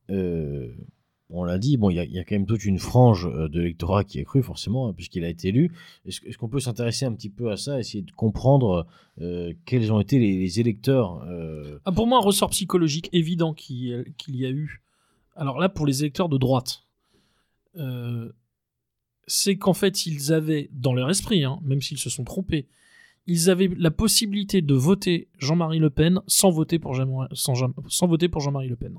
on 1.29 1.43
l'a 1.43 1.57
dit, 1.57 1.75
bon, 1.77 1.89
il 1.89 1.95
y, 1.95 1.99
a- 2.19 2.23
quand 2.23 2.35
même 2.35 2.45
toute 2.45 2.63
une 2.63 2.79
frange 2.79 3.25
euh, 3.25 3.49
de 3.49 3.59
l'électorat 3.59 4.03
qui 4.05 4.19
a 4.19 4.23
cru, 4.23 4.41
forcément, 4.41 4.87
hein, 4.87 4.93
puisqu'il 4.93 5.23
a 5.25 5.29
été 5.29 5.49
élu. 5.49 5.71
Est-ce 6.05 6.37
qu'on 6.37 6.47
peut 6.47 6.59
s'intéresser 6.61 7.05
un 7.05 7.13
petit 7.13 7.29
peu 7.29 7.51
à 7.51 7.57
ça, 7.57 7.79
essayer 7.79 8.01
de 8.01 8.11
comprendre 8.11 8.87
euh, 9.21 9.53
quels 9.65 9.91
ont 9.91 9.99
été 9.99 10.19
les, 10.19 10.59
électeurs 10.61 11.21
euh, 11.27 11.79
Ah, 11.85 11.91
pour 11.91 12.07
moi, 12.07 12.19
un 12.19 12.21
ressort 12.21 12.51
psychologique 12.51 13.09
évident 13.11 13.53
qu'il 13.53 14.05
y 14.29 14.45
a 14.45 14.49
eu. 14.49 14.81
Alors 15.35 15.59
là, 15.59 15.67
pour 15.69 15.85
les 15.85 16.01
électeurs 16.01 16.29
de 16.29 16.37
droite, 16.37 16.83
c'est 19.27 19.57
qu'en 19.57 19.73
fait, 19.73 20.05
ils 20.05 20.31
avaient, 20.33 20.69
dans 20.71 20.93
leur 20.93 21.09
esprit, 21.09 21.43
hein, 21.43 21.59
même 21.63 21.81
s'ils 21.81 21.97
se 21.97 22.09
sont 22.09 22.23
trompés, 22.23 22.65
ils 23.27 23.49
avaient 23.49 23.69
la 23.77 23.91
possibilité 23.91 24.61
de 24.61 24.73
voter 24.73 25.27
Jean-Marie 25.37 25.79
Le 25.79 25.89
Pen 25.89 26.21
sans 26.27 26.49
voter 26.49 26.79
pour 26.79 26.93
Jean- 26.93 27.27
sans, 27.33 27.53
Jean- 27.55 27.73
sans 27.89 28.07
voter 28.07 28.29
pour 28.29 28.41
Jean-Marie 28.41 28.69
Le 28.69 28.77
Pen. 28.77 28.95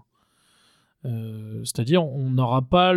Euh, 1.04 1.62
C'est-à-dire, 1.64 2.04
on 2.04 2.30
n'aura 2.30 2.62
pas 2.62 2.92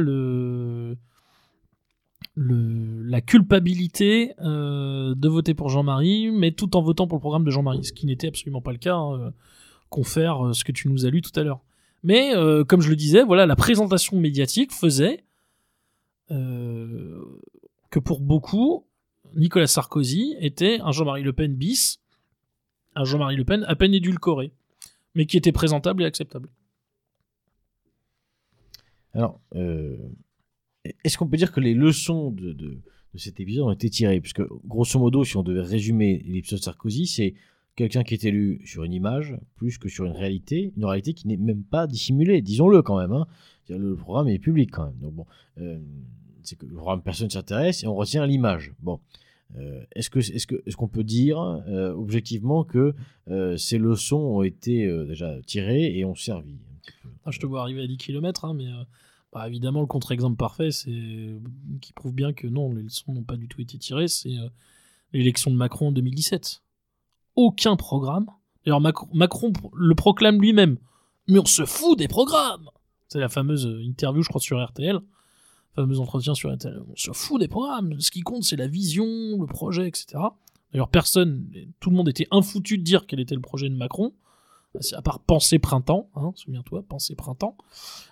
la 2.36 3.22
culpabilité 3.22 4.34
euh, 4.40 5.14
de 5.16 5.28
voter 5.28 5.54
pour 5.54 5.70
Jean-Marie, 5.70 6.32
mais 6.32 6.52
tout 6.52 6.76
en 6.76 6.82
votant 6.82 7.08
pour 7.08 7.18
le 7.18 7.22
programme 7.22 7.44
de 7.44 7.52
Jean-Marie, 7.52 7.84
ce 7.84 7.94
qui 7.94 8.06
n'était 8.06 8.28
absolument 8.28 8.62
pas 8.62 8.72
le 8.72 8.78
cas. 8.78 8.96
hein, 8.96 9.34
confère 9.90 10.48
euh, 10.48 10.54
ce 10.54 10.64
que 10.64 10.72
tu 10.72 10.88
nous 10.88 11.06
as 11.06 11.10
lu 11.10 11.22
tout 11.22 11.38
à 11.38 11.44
l'heure. 11.44 11.62
Mais 12.04 12.32
comme 12.68 12.82
je 12.82 12.90
le 12.90 12.96
disais, 12.96 13.22
voilà, 13.22 13.46
la 13.46 13.56
présentation 13.56 14.20
médiatique 14.20 14.72
faisait 14.72 15.24
que 16.30 18.00
pour 18.04 18.22
beaucoup, 18.22 18.88
Nicolas 19.36 19.68
Sarkozy 19.68 20.36
était 20.40 20.80
un 20.82 20.92
Jean-Marie 20.92 21.22
Le 21.22 21.32
Pen 21.32 21.54
bis, 21.54 22.00
un 22.96 23.04
Jean-Marie 23.04 23.36
Le 23.36 23.46
Pen 23.46 23.64
à 23.68 23.76
peine 23.76 23.94
édulcoré, 23.94 24.52
mais 25.14 25.28
qui 25.28 25.38
était 25.38 25.52
présentable 25.52 26.02
et 26.02 26.08
acceptable. 26.08 26.50
Alors, 29.14 29.42
euh, 29.56 29.98
est-ce 31.04 31.18
qu'on 31.18 31.28
peut 31.28 31.38
dire 31.38 31.52
que 31.52 31.60
les 31.60 31.74
leçons 31.74 32.32
de, 32.32 32.54
de- 32.54 32.80
cet 33.16 33.40
épisode 33.40 33.66
ont 33.66 33.72
été 33.72 33.90
tirées? 33.90 34.22
Puisque, 34.22 34.42
grosso 34.66 34.98
modo, 35.00 35.24
si 35.24 35.36
on 35.38 35.44
devait 35.44 35.62
résumer 35.62 36.24
l'épisode 36.26 36.60
Sarkozy, 36.60 37.08
c'est 37.08 37.34
quelqu'un 37.76 38.04
qui 38.04 38.14
est 38.14 38.24
élu 38.24 38.62
sur 38.66 38.84
une 38.84 38.94
image 38.94 39.36
plus 39.56 39.78
que 39.78 39.90
sur 39.90 40.06
une 40.06 40.14
réalité, 40.14 40.72
une 40.78 40.86
réalité 40.86 41.14
qui 41.14 41.28
n'est 41.28 41.38
même 41.38 41.64
pas 41.64 41.88
dissimulée, 41.88 42.42
disons-le 42.42 42.82
quand 42.82 42.98
même. 42.98 43.12
hein. 43.12 43.28
Le 43.70 43.96
programme 43.96 44.28
est 44.28 44.40
public 44.40 44.72
quand 44.72 44.86
même. 44.86 44.98
Donc 45.00 45.14
bon, 45.14 45.26
euh, 45.60 45.80
c'est 46.44 46.58
que 46.58 46.66
le 46.66 46.74
programme 46.76 47.02
personne 47.02 47.28
ne 47.28 47.32
s'intéresse 47.32 47.84
et 47.84 47.88
on 47.88 47.96
retient 47.96 48.26
l'image. 48.26 48.74
Bon. 48.82 49.00
Euh, 49.58 49.84
est-ce 49.94 50.76
qu'on 50.78 50.88
peut 50.88 51.04
dire 51.04 51.38
objectivement 51.96 52.64
que 52.64 52.96
ces 53.58 53.78
leçons 53.78 54.18
ont 54.18 54.44
été 54.44 54.88
déjà 55.06 55.42
tirées 55.46 55.98
et 55.98 56.06
ont 56.06 56.16
servi? 56.16 56.56
Je 57.30 57.40
te 57.40 57.46
vois 57.46 57.62
arriver 57.62 57.84
à 57.84 57.88
10 57.88 57.98
km, 57.98 58.54
mais 58.54 58.68
euh, 58.68 58.84
bah, 59.34 59.48
évidemment, 59.48 59.82
le 59.82 59.88
contre-exemple 59.88 60.38
parfait, 60.38 60.72
c'est 60.72 61.40
qui 61.82 61.94
prouve 61.94 62.14
bien 62.14 62.34
que 62.34 62.48
non, 62.48 62.74
les 62.74 62.84
leçons 62.84 63.14
n'ont 63.14 63.24
pas 63.24 63.38
du 63.38 63.48
tout 63.48 63.62
été 63.62 63.78
tirées, 63.78 64.08
c'est 64.08 64.38
euh, 64.38 64.50
l'élection 65.14 65.52
de 65.52 65.56
Macron 65.56 65.90
en 65.90 65.92
2017. 65.92 66.62
Aucun 67.36 67.76
programme. 67.76 68.28
D'ailleurs, 68.66 68.82
Macron, 68.82 69.54
le 69.74 69.96
proclame 69.96 70.40
lui-même. 70.40 70.78
Mais 71.28 71.40
on 71.40 71.46
se 71.46 71.66
fout 71.66 71.98
des 71.98 72.08
programmes 72.08 72.70
C'est 73.08 73.20
la 73.20 73.30
fameuse 73.30 73.66
euh, 73.66 73.82
interview, 73.82 74.22
je 74.22 74.30
crois, 74.30 74.42
sur 74.42 74.64
RTL. 74.64 75.00
Fameux 75.76 76.00
entretien 76.00 76.36
sur 76.36 76.54
RTL. 76.54 76.82
On 76.90 76.96
se 76.96 77.12
fout 77.14 77.40
des 77.40 77.48
programmes. 77.48 78.00
Ce 78.02 78.12
qui 78.12 78.22
compte, 78.22 78.44
c'est 78.44 78.58
la 78.58 78.68
vision, 78.68 79.06
le 79.06 79.46
projet, 79.46 79.88
etc. 79.88 80.22
D'ailleurs, 80.72 80.90
personne, 80.90 81.50
tout 81.80 81.90
le 81.90 81.96
monde 81.96 82.10
était 82.10 82.28
infoutu 82.32 82.78
de 82.78 82.84
dire 82.84 83.06
quel 83.08 83.20
était 83.20 83.36
le 83.36 83.42
projet 83.42 83.70
de 83.70 83.76
Macron. 83.76 84.14
À 84.94 85.02
part 85.02 85.20
Pensée 85.20 85.60
Printemps, 85.60 86.10
hein, 86.16 86.32
souviens-toi, 86.36 86.84
Pensée 86.88 87.16
Printemps. 87.16 87.58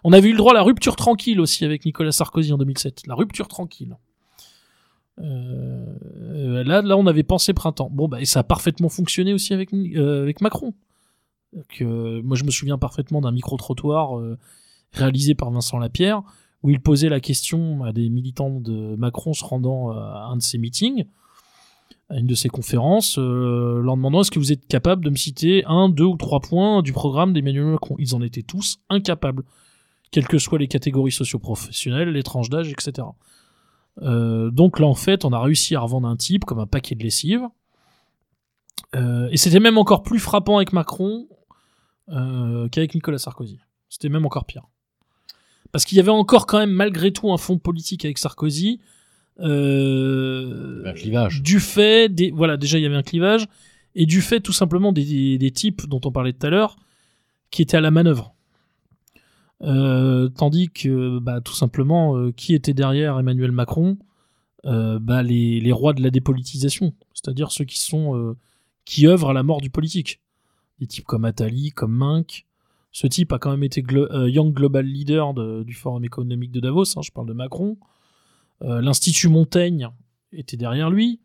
On 0.04 0.12
avait 0.12 0.28
eu 0.28 0.34
le 0.34 0.38
droit 0.38 0.52
à 0.52 0.56
la 0.56 0.62
rupture 0.62 0.96
tranquille 0.96 1.40
aussi 1.40 1.64
avec 1.64 1.86
Nicolas 1.86 2.12
Sarkozy 2.12 2.52
en 2.52 2.58
2007. 2.58 3.08
La 3.08 3.16
rupture 3.16 3.48
tranquille. 3.48 3.96
Euh, 5.22 6.64
là, 6.64 6.82
là, 6.82 6.98
on 6.98 7.08
avait 7.08 7.24
pensé 7.24 7.54
printemps. 7.54 7.90
Bon, 7.92 8.08
bah, 8.08 8.22
et 8.22 8.26
ça 8.26 8.42
a 8.42 8.44
parfaitement 8.44 8.90
fonctionné 8.90 9.34
aussi 9.34 9.54
avec, 9.54 9.74
euh, 9.74 10.32
Macron. 10.42 10.74
Euh, 11.82 12.22
moi, 12.24 12.38
je 12.38 12.44
me 12.44 12.52
souviens 12.52 12.78
parfaitement 12.78 13.22
d'un 13.22 13.32
micro-trottoir 13.32 14.22
réalisé 14.92 15.36
par 15.36 15.52
Vincent 15.52 15.78
Lapierre, 15.78 16.24
où 16.64 16.70
il 16.70 16.82
posait 16.82 17.10
la 17.10 17.20
question 17.20 17.84
à 17.84 17.94
des 17.94 18.10
militants 18.10 18.60
de 18.60 18.96
Macron 18.96 19.34
se 19.34 19.44
rendant 19.44 19.92
à 19.92 20.30
un 20.32 20.38
de 20.38 20.42
ses 20.42 20.58
meetings, 20.58 21.06
à 22.10 22.18
une 22.18 22.28
de 22.28 22.36
ses 22.36 22.50
conférences, 22.50 23.20
euh, 23.20 23.82
leur 23.82 23.96
demandant 23.96 24.22
est-ce 24.22 24.32
que 24.32 24.40
vous 24.40 24.52
êtes 24.52 24.68
capable 24.68 25.06
de 25.06 25.10
me 25.10 25.16
citer 25.16 25.64
un, 25.66 25.90
deux 25.90 26.06
ou 26.06 26.18
trois 26.18 26.40
points 26.40 26.82
du 26.82 26.92
programme 26.92 27.34
d'Emmanuel 27.34 27.66
Macron? 27.66 27.96
Ils 28.00 28.16
en 28.16 28.22
étaient 28.22 28.42
tous 28.42 28.80
incapables, 28.90 29.44
quelles 30.12 30.28
que 30.28 30.40
soient 30.40 30.58
les 30.58 30.68
catégories 30.68 31.12
socioprofessionnelles, 31.12 32.10
les 32.10 32.24
tranches 32.24 32.50
d'âge, 32.50 32.72
etc. 32.72 33.08
Euh, 34.02 34.50
donc 34.52 34.80
là, 34.80 34.88
en 34.88 34.96
fait, 34.96 35.26
on 35.26 35.34
a 35.34 35.40
réussi 35.40 35.76
à 35.76 35.82
revendre 35.82 36.08
un 36.08 36.16
type 36.16 36.46
comme 36.46 36.60
un 36.60 36.68
paquet 36.68 36.96
de 36.96 37.04
lessive. 37.04 37.48
Euh, 38.96 39.30
et 39.32 39.38
c'était 39.38 39.60
même 39.60 39.78
encore 39.78 40.04
plus 40.04 40.20
frappant 40.20 40.58
avec 40.58 40.74
Macron 40.74 41.28
euh, 42.10 42.68
qu'avec 42.70 42.96
Nicolas 42.96 43.18
Sarkozy. 43.18 43.60
C'était 43.90 44.10
même 44.10 44.26
encore 44.26 44.46
pire. 44.46 44.68
Parce 45.72 45.86
qu'il 45.86 45.98
y 45.98 46.02
avait 46.02 46.10
encore 46.10 46.48
quand 46.48 46.58
même 46.58 46.72
malgré 46.72 47.12
tout 47.12 47.32
un 47.32 47.38
fond 47.38 47.58
politique 47.58 48.06
avec 48.06 48.18
Sarkozy. 48.18 48.80
Euh, 49.42 50.84
Un 50.86 50.94
clivage. 50.94 51.42
Du 51.42 51.60
fait 51.60 52.10
des 52.10 52.32
voilà 52.32 52.58
déjà 52.58 52.78
il 52.78 52.82
y 52.82 52.86
avait 52.86 52.96
un 52.96 53.04
clivage 53.04 53.48
et 53.96 54.06
du 54.06 54.22
fait 54.22 54.40
tout 54.40 54.54
simplement 54.54 54.92
des, 54.92 55.06
des, 55.06 55.38
des 55.38 55.52
types 55.52 55.88
dont 55.88 56.02
on 56.06 56.12
parlait 56.12 56.34
tout 56.34 56.46
à 56.46 56.50
l'heure 56.50 56.76
qui 57.52 57.62
étaient 57.62 57.78
à 57.78 57.82
la 57.82 57.92
manœuvre. 57.92 58.34
Euh, 59.62 60.30
tandis 60.30 60.70
que 60.70 61.20
bah, 61.20 61.42
tout 61.42 61.54
simplement 61.54 62.16
euh, 62.18 62.32
qui 62.32 62.54
était 62.54 62.74
derrière 62.74 63.20
Emmanuel 63.20 63.52
Macron 63.52 63.98
euh, 64.66 65.00
bah, 65.00 65.22
les, 65.22 65.60
les 65.60 65.72
rois 65.74 65.94
de 65.94 66.02
la 66.02 66.12
dépolitisation, 66.12 66.94
c'est-à-dire 67.14 67.52
ceux 67.52 67.66
qui 67.66 67.80
sont 67.80 68.36
qui 68.86 69.06
œuvrent 69.08 69.30
à 69.30 69.34
la 69.34 69.44
mort 69.44 69.62
du 69.62 69.70
politique. 69.70 70.22
Des 70.80 70.88
types 70.88 71.06
comme 71.06 71.26
Attali, 71.26 71.72
comme 71.72 71.94
Mink. 71.94 72.46
Ce 72.92 73.06
type 73.06 73.34
a 73.34 73.38
quand 73.38 73.52
même 73.52 73.64
été 73.64 73.82
glo- 73.84 74.28
Young 74.28 74.54
Global 74.54 74.86
Leader 74.86 75.34
de- 75.34 75.64
du 75.64 75.74
Forum 75.74 76.04
économique 76.06 76.52
de 76.52 76.60
Davos, 76.62 76.98
hein, 76.98 77.02
je 77.04 77.12
parle 77.12 77.28
de 77.28 77.34
Macron. 77.34 77.78
Euh, 78.64 78.82
L'Institut 78.82 79.30
Montaigne 79.30 79.90
était 80.34 80.58
derrière 80.58 80.90
lui. 80.90 81.20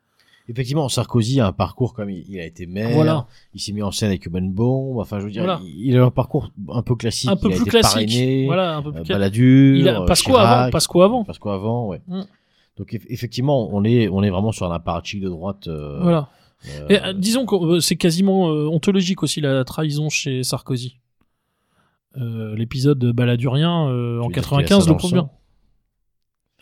Effectivement, 0.49 0.89
Sarkozy 0.91 1.41
a 1.41 1.47
un 1.47 1.53
parcours 1.53 1.95
comme 1.95 2.11
il, 2.11 2.23
il 2.29 2.39
a 2.39 2.45
été 2.45 2.67
maire, 2.67 2.91
Voilà. 2.95 3.27
il 3.55 3.61
s'est 3.61 3.73
mis 3.73 3.81
en 3.83 3.91
scène 3.91 4.11
avec 4.11 4.27
Urban 4.27 4.43
Bomb, 4.43 4.99
enfin 5.01 5.19
je 5.19 5.25
veux 5.25 5.31
dire, 5.31 5.43
Voilà. 5.43 5.59
il, 5.65 5.87
il 5.89 5.97
a 5.97 6.05
un 6.05 6.11
parcours 6.11 6.51
un 6.69 6.83
peu 6.83 6.95
classique. 6.97 7.31
un 7.31 7.37
peu 7.37 7.49
il 7.49 7.53
a 7.53 7.57
plus 7.57 7.63
été 7.63 7.71
classique. 7.71 8.09
parrainé, 8.11 8.45
Voilà, 8.45 8.77
un 8.77 8.83
peu 8.83 8.93
plus 8.93 9.01
euh. 9.01 9.05
Balladur, 9.05 9.77
Il 9.79 9.89
a- 9.89 10.03
euh, 10.03 10.07
Pasco 10.07 10.33
Chirac, 10.33 10.47
avant, 10.47 10.71
Pasco 10.71 11.01
avant. 11.03 11.25
Pasco 11.25 11.49
avant, 11.49 11.87
ouais. 11.89 12.03
Mm. 12.09 12.23
Donc 12.77 12.93
eff- 12.93 13.07
effectivement, 13.09 13.71
on 13.75 13.85
est 13.85 14.09
on 14.09 14.23
est 14.23 14.29
vraiment 14.31 14.53
sur 14.53 14.71
un 14.71 14.75
apparatchik 14.75 15.23
de 15.23 15.31
droite. 15.31 15.67
euh, 15.69 15.99
Voilà. 16.03 16.29
euh, 16.91 17.11
Et, 17.11 17.15
disons 17.15 17.47
que 17.47 17.81
c'est 17.81 17.97
quasiment 17.97 18.45
ontologique 18.49 19.23
aussi 19.23 19.41
la 19.41 19.65
trahison 19.65 20.11
chez 20.11 20.43
Sarkozy. 20.43 20.99
L'épisode 22.17 23.03
baladurien 23.13 23.71
en 23.71 23.89
veux 23.89 24.21
dire 24.21 24.29
qu'il 24.29 24.39
a 24.39 24.63
95 24.63 24.85
ça 24.85 24.91
le 24.91 24.97
prouve 24.97 25.13
bien. 25.13 25.31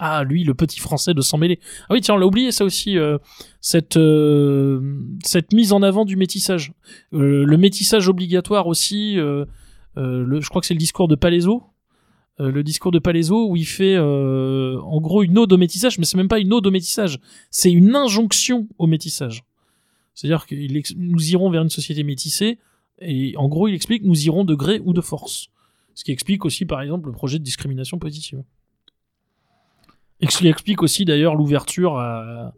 Ah, 0.04 0.24
lui, 0.24 0.42
le 0.42 0.52
petit 0.52 0.80
français 0.80 1.14
de 1.14 1.20
s'en 1.20 1.38
mêler. 1.38 1.60
Ah 1.88 1.92
oui, 1.92 2.00
tiens, 2.00 2.16
on 2.16 2.18
l'a 2.18 2.26
oublié 2.26 2.50
ça 2.50 2.64
aussi, 2.64 2.98
euh, 2.98 3.18
cette, 3.60 3.96
euh, 3.96 4.98
cette 5.22 5.52
mise 5.52 5.72
en 5.72 5.80
avant 5.80 6.04
du 6.04 6.16
métissage. 6.16 6.72
Euh, 7.12 7.44
le 7.44 7.56
métissage 7.56 8.08
obligatoire 8.08 8.66
aussi, 8.66 9.14
je 9.14 10.48
crois 10.48 10.60
que 10.60 10.66
c'est 10.66 10.74
le 10.74 10.80
discours 10.80 11.06
de 11.06 11.14
Palaiso. 11.14 11.62
Le 12.40 12.64
discours 12.64 12.90
de 12.90 12.98
Palaiso 12.98 13.48
où 13.48 13.54
il 13.54 13.64
fait 13.64 13.96
en 13.96 15.00
gros 15.00 15.22
une 15.22 15.38
ode 15.38 15.52
au 15.52 15.56
métissage, 15.56 16.00
mais 16.00 16.04
c'est 16.04 16.16
même 16.16 16.26
pas 16.26 16.40
une 16.40 16.52
ode 16.52 16.66
au 16.66 16.72
métissage, 16.72 17.20
c'est 17.52 17.70
une 17.70 17.94
injonction 17.94 18.66
au 18.78 18.88
métissage. 18.88 19.44
C'est-à-dire 20.14 20.46
que 20.46 20.56
nous 20.96 21.30
irons 21.30 21.48
vers 21.48 21.62
une 21.62 21.70
société 21.70 22.02
métissée, 22.02 22.58
et 22.98 23.36
en 23.36 23.46
gros, 23.46 23.68
il 23.68 23.74
explique 23.74 24.02
nous 24.02 24.26
irons 24.26 24.42
de 24.42 24.56
gré 24.56 24.82
ou 24.84 24.94
de 24.94 25.00
force. 25.00 25.46
Ce 25.94 26.02
qui 26.02 26.10
explique 26.10 26.44
aussi, 26.44 26.64
par 26.64 26.82
exemple, 26.82 27.06
le 27.06 27.12
projet 27.12 27.38
de 27.38 27.44
discrimination 27.44 28.00
positive. 28.00 28.42
Et 30.22 30.30
ce 30.30 30.38
qui 30.38 30.48
explique 30.48 30.82
aussi, 30.82 31.04
d'ailleurs, 31.04 31.34
l'ouverture 31.34 31.98
à, 31.98 32.54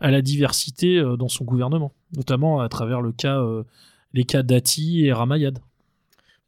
à 0.00 0.10
la 0.10 0.22
diversité 0.22 0.98
euh, 0.98 1.16
dans 1.16 1.28
son 1.28 1.44
gouvernement, 1.44 1.92
notamment 2.16 2.60
à 2.60 2.68
travers 2.68 3.00
le 3.02 3.12
cas, 3.12 3.40
euh, 3.40 3.64
les 4.14 4.24
cas 4.24 4.42
Dati 4.42 5.04
et 5.04 5.12
Ramayad. 5.12 5.58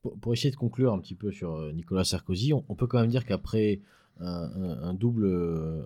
pour, 0.02 0.16
pour 0.18 0.32
essayer 0.32 0.50
de 0.50 0.56
conclure 0.56 0.92
un 0.94 0.98
petit 0.98 1.14
peu 1.16 1.30
sur 1.32 1.56
euh, 1.56 1.72
Nicolas 1.72 2.04
Sarkozy, 2.04 2.52
on, 2.54 2.64
on 2.68 2.74
peut 2.74 2.86
quand 2.86 3.00
même 3.00 3.10
dire 3.10 3.26
qu'après 3.26 3.80
un, 4.20 4.26
un- 4.26 4.82
un 4.90 4.94
double, 4.94 5.26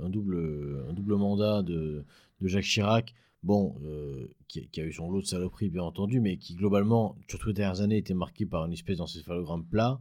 un, 0.04 0.08
double, 0.10 0.84
un 0.88 0.92
double 0.92 1.16
mandat 1.16 1.62
de, 1.62 2.04
de 2.40 2.48
Jacques 2.48 2.64
Chirac, 2.64 3.14
bon, 3.42 3.74
euh, 3.84 4.28
qui, 4.48 4.66
qui 4.68 4.80
a 4.80 4.84
eu 4.84 4.92
son 4.92 5.10
lot 5.10 5.20
de 5.22 5.26
saloperies 5.26 5.70
bien 5.70 5.82
entendu, 5.82 6.20
mais 6.20 6.36
qui 6.36 6.54
globalement, 6.54 7.16
surtout 7.28 7.48
les 7.48 7.54
dernières 7.54 7.80
années, 7.80 7.96
était 7.98 8.14
marqué 8.14 8.44
par 8.46 8.66
une 8.66 8.72
espèce 8.72 8.98
d'encéphalogramme 8.98 9.64
plat 9.64 9.98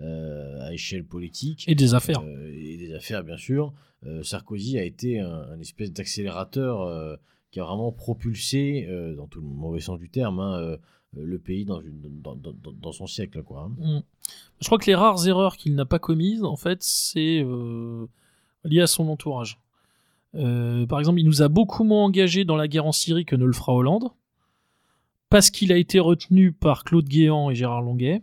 euh, 0.00 0.66
à 0.66 0.72
échelle 0.72 1.04
politique. 1.04 1.64
Et 1.68 1.74
des 1.74 1.94
affaires. 1.94 2.22
Euh, 2.24 2.50
et 2.52 2.76
des 2.76 2.94
affaires, 2.94 3.22
bien 3.22 3.36
sûr. 3.36 3.72
Euh, 4.06 4.22
Sarkozy 4.22 4.78
a 4.78 4.84
été 4.84 5.20
un, 5.20 5.58
espèce 5.60 5.92
d'accélérateur 5.92 6.82
euh, 6.82 7.16
qui 7.50 7.60
a 7.60 7.64
vraiment 7.64 7.92
propulsé, 7.92 8.86
euh, 8.88 9.14
dans 9.14 9.26
tout 9.26 9.40
le 9.40 9.46
mauvais 9.46 9.80
sens 9.80 9.98
du 9.98 10.10
terme, 10.10 10.40
hein, 10.40 10.76
le 11.16 11.38
pays 11.38 11.64
dans, 11.64 12.92
son 12.92 13.06
siècle. 13.06 13.42
Hein. 13.56 13.72
Mm. 13.78 14.00
Je 14.60 14.66
crois 14.66 14.78
que 14.78 14.86
les 14.86 14.94
rares 14.94 15.26
erreurs 15.26 15.56
qu'il 15.56 15.74
n'a 15.74 15.84
pas 15.84 15.98
commises, 15.98 16.42
en 16.42 16.56
fait, 16.56 16.82
c'est 16.82 17.42
euh, 17.44 18.06
lié 18.64 18.80
à 18.80 18.86
son 18.86 19.08
entourage. 19.08 19.60
Par 20.32 20.98
exemple, 20.98 21.20
il 21.20 21.26
nous 21.26 21.42
a 21.42 21.48
beaucoup 21.48 21.84
moins 21.84 22.02
engagés 22.04 22.44
dans 22.44 22.56
la 22.56 22.66
guerre 22.66 22.86
en 22.86 22.92
Syrie 22.92 23.24
que 23.24 23.36
ne 23.36 23.44
le 23.44 23.52
fera 23.52 23.72
Hollande, 23.72 24.10
parce 25.28 25.50
qu'il 25.50 25.72
a 25.72 25.76
été 25.76 26.00
retenu 26.00 26.50
par 26.50 26.82
Claude 26.82 27.08
Guéant 27.08 27.50
et 27.50 27.54
Gérard 27.54 27.82
Longuet, 27.82 28.20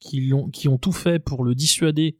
qui, 0.00 0.32
ont 0.34 0.78
tout 0.78 0.92
fait 0.92 1.18
pour 1.18 1.44
le 1.44 1.54
dissuader 1.54 2.16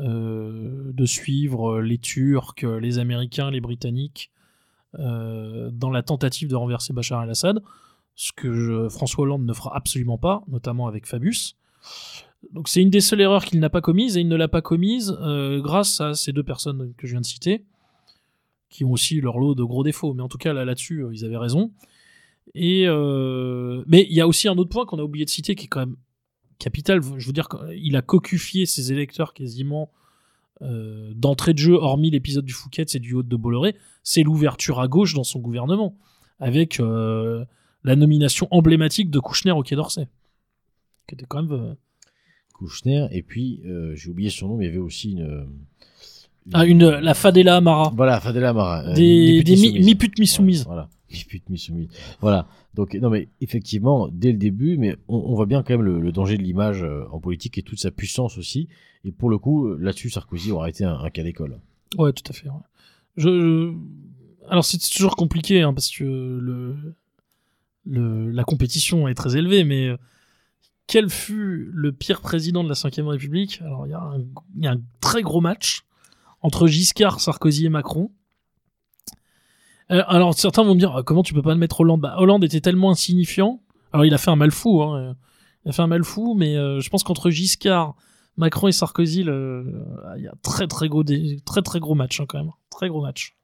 de 0.00 1.04
suivre 1.06 1.80
les 1.80 1.98
Turcs, 1.98 2.62
les 2.62 2.98
Américains, 2.98 3.50
les 3.50 3.60
Britanniques 3.60 4.30
euh, 4.98 5.70
dans 5.72 5.90
la 5.90 6.02
tentative 6.02 6.48
de 6.48 6.56
renverser 6.56 6.92
Bachar 6.92 7.22
el-Assad, 7.22 7.62
ce 8.16 8.32
que 8.32 8.88
François 8.88 9.22
Hollande 9.22 9.44
ne 9.44 9.52
fera 9.52 9.76
absolument 9.76 10.18
pas, 10.18 10.42
notamment 10.48 10.88
avec 10.88 11.06
Fabius. 11.06 11.56
Donc 12.52 12.68
c'est 12.68 12.82
une 12.82 12.90
des 12.90 13.00
seules 13.00 13.20
erreurs 13.20 13.44
qu'il 13.44 13.60
n'a 13.60 13.70
pas 13.70 13.80
commise, 13.80 14.16
et 14.16 14.20
il 14.20 14.28
ne 14.28 14.36
l'a 14.36 14.48
pas 14.48 14.62
commise 14.62 15.16
euh, 15.20 15.60
grâce 15.60 16.00
à 16.00 16.14
ces 16.14 16.32
deux 16.32 16.42
personnes 16.42 16.92
que 16.96 17.06
je 17.06 17.12
viens 17.12 17.20
de 17.20 17.26
citer, 17.26 17.64
qui 18.68 18.84
ont 18.84 18.90
aussi 18.92 19.20
leur 19.20 19.38
lot 19.38 19.54
de 19.54 19.62
gros 19.62 19.84
défauts, 19.84 20.12
mais 20.14 20.22
en 20.22 20.28
tout 20.28 20.38
cas 20.38 20.52
là 20.52 20.64
là-dessus 20.64 21.04
euh, 21.04 21.14
ils 21.14 21.24
avaient 21.24 21.36
raison. 21.36 21.70
Et 22.54 22.84
euh, 22.88 23.84
mais 23.86 24.06
il 24.10 24.16
y 24.16 24.20
a 24.20 24.26
aussi 24.26 24.48
un 24.48 24.56
autre 24.58 24.70
point 24.70 24.86
qu'on 24.86 24.98
a 24.98 25.02
oublié 25.02 25.24
de 25.24 25.30
citer 25.30 25.54
qui 25.54 25.66
est 25.66 25.68
quand 25.68 25.80
même 25.80 25.96
capital. 26.60 27.00
Je 27.18 27.26
veux 27.26 27.32
dire 27.32 27.48
qu'il 27.48 27.96
a 27.96 28.02
cocufié 28.02 28.66
ses 28.66 28.92
électeurs 28.92 29.34
quasiment 29.34 29.90
euh, 30.62 31.12
d'entrée 31.16 31.54
de 31.54 31.58
jeu, 31.58 31.74
hormis 31.74 32.10
l'épisode 32.10 32.44
du 32.44 32.52
Fouquet, 32.52 32.84
c'est 32.86 32.98
du 33.00 33.14
haut 33.14 33.22
de 33.22 33.36
Bolloré, 33.36 33.74
c'est 34.04 34.22
l'ouverture 34.22 34.78
à 34.78 34.86
gauche 34.88 35.14
dans 35.14 35.24
son 35.24 35.40
gouvernement, 35.40 35.96
avec 36.38 36.78
euh, 36.80 37.44
la 37.82 37.96
nomination 37.96 38.46
emblématique 38.50 39.10
de 39.10 39.18
Kouchner 39.18 39.52
au 39.52 39.62
Quai 39.62 39.74
d'Orsay, 39.74 40.06
qui 41.08 41.14
était 41.14 41.24
quand 41.26 41.42
même 41.42 41.52
euh, 41.52 41.74
Kouchner, 42.52 43.06
et 43.10 43.22
puis 43.22 43.62
j'ai 43.94 44.10
oublié 44.10 44.28
son 44.28 44.48
nom, 44.48 44.56
mais 44.58 44.66
il 44.66 44.68
y 44.68 44.70
avait 44.70 44.78
aussi 44.78 45.12
une. 45.12 45.46
ah, 46.52 46.66
une 46.66 46.86
la 46.90 47.14
Fadela 47.14 47.56
Amara, 47.56 47.90
Voilà, 47.96 48.20
Fadela 48.20 48.52
Mara. 48.52 48.84
euh, 48.88 48.94
des, 48.94 49.42
mi-putes 49.80 50.18
mi-soumises. 50.18 50.64
Voilà, 50.66 50.90
mi-soumise. 51.48 51.88
Voilà. 52.20 52.48
Donc, 52.74 52.94
non, 52.94 53.10
mais 53.10 53.28
effectivement, 53.40 54.08
dès 54.12 54.32
le 54.32 54.38
début, 54.38 54.76
mais 54.78 54.96
on, 55.08 55.34
voit 55.34 55.46
bien 55.46 55.62
quand 55.62 55.76
même 55.76 55.82
le, 55.82 56.12
danger 56.12 56.36
de 56.36 56.42
l'image 56.42 56.82
euh, 56.82 57.04
en 57.10 57.20
politique 57.20 57.58
et 57.58 57.62
toute 57.62 57.78
sa 57.78 57.90
puissance 57.90 58.38
aussi. 58.38 58.68
Et 59.04 59.12
pour 59.12 59.30
le 59.30 59.38
coup, 59.38 59.74
là-dessus, 59.76 60.10
Sarkozy 60.10 60.52
aura 60.52 60.68
été 60.68 60.84
un, 60.84 61.10
cas 61.10 61.22
d'école. 61.22 61.58
Ouais, 61.98 62.12
tout 62.12 62.24
à 62.28 62.32
fait. 62.32 62.48
Alors 64.48 64.64
c'est 64.64 64.78
toujours 64.78 65.16
compliqué 65.16 65.62
hein, 65.62 65.72
parce 65.72 65.90
que 65.90 66.04
le... 66.04 66.94
La 67.86 68.44
compétition 68.44 69.08
est 69.08 69.14
très 69.14 69.36
élevée, 69.36 69.64
mais 69.64 69.88
euh, 69.88 69.96
quel 70.86 71.08
fut 71.08 71.70
le 71.72 71.92
pire 71.92 72.20
président 72.20 72.62
de 72.62 72.68
la 72.68 72.74
Ve 72.74 73.08
République? 73.08 73.60
Alors 73.62 73.86
il 73.86 73.90
y 73.90 74.66
a 74.66 74.72
un 74.72 74.80
très 75.00 75.22
gros 75.22 75.40
match 75.40 75.86
entre 76.42 76.66
Giscard, 76.66 77.20
Sarkozy 77.20 77.66
et 77.66 77.68
Macron. 77.68 78.10
Euh, 79.90 80.02
alors 80.06 80.34
certains 80.34 80.62
vont 80.62 80.74
me 80.74 80.78
dire 80.78 81.02
comment 81.04 81.22
tu 81.22 81.34
peux 81.34 81.42
pas 81.42 81.52
le 81.52 81.58
mettre 81.58 81.80
Hollande? 81.80 82.00
Bah, 82.00 82.14
Hollande 82.18 82.44
était 82.44 82.60
tellement 82.60 82.90
insignifiant. 82.90 83.60
Alors 83.92 84.04
il 84.04 84.14
a 84.14 84.18
fait 84.18 84.30
un 84.30 84.36
mal 84.36 84.50
fou, 84.50 84.82
hein, 84.82 84.96
euh, 84.98 85.14
il 85.64 85.70
a 85.70 85.72
fait 85.72 85.82
un 85.82 85.88
mal 85.88 86.04
fou, 86.04 86.34
mais 86.34 86.56
euh, 86.56 86.80
je 86.80 86.88
pense 86.90 87.02
qu'entre 87.02 87.30
Giscard, 87.30 87.96
Macron 88.36 88.68
et 88.68 88.72
Sarkozy, 88.72 89.20
il 89.22 90.22
y 90.22 90.28
a 90.28 90.32
très 90.42 90.68
très 90.68 90.88
gros, 90.88 91.02
très 91.44 91.62
très 91.62 91.80
gros 91.80 91.94
match 91.94 92.20
hein, 92.20 92.24
quand 92.28 92.38
même, 92.38 92.52
très 92.70 92.88
gros 92.88 93.02
match 93.02 93.36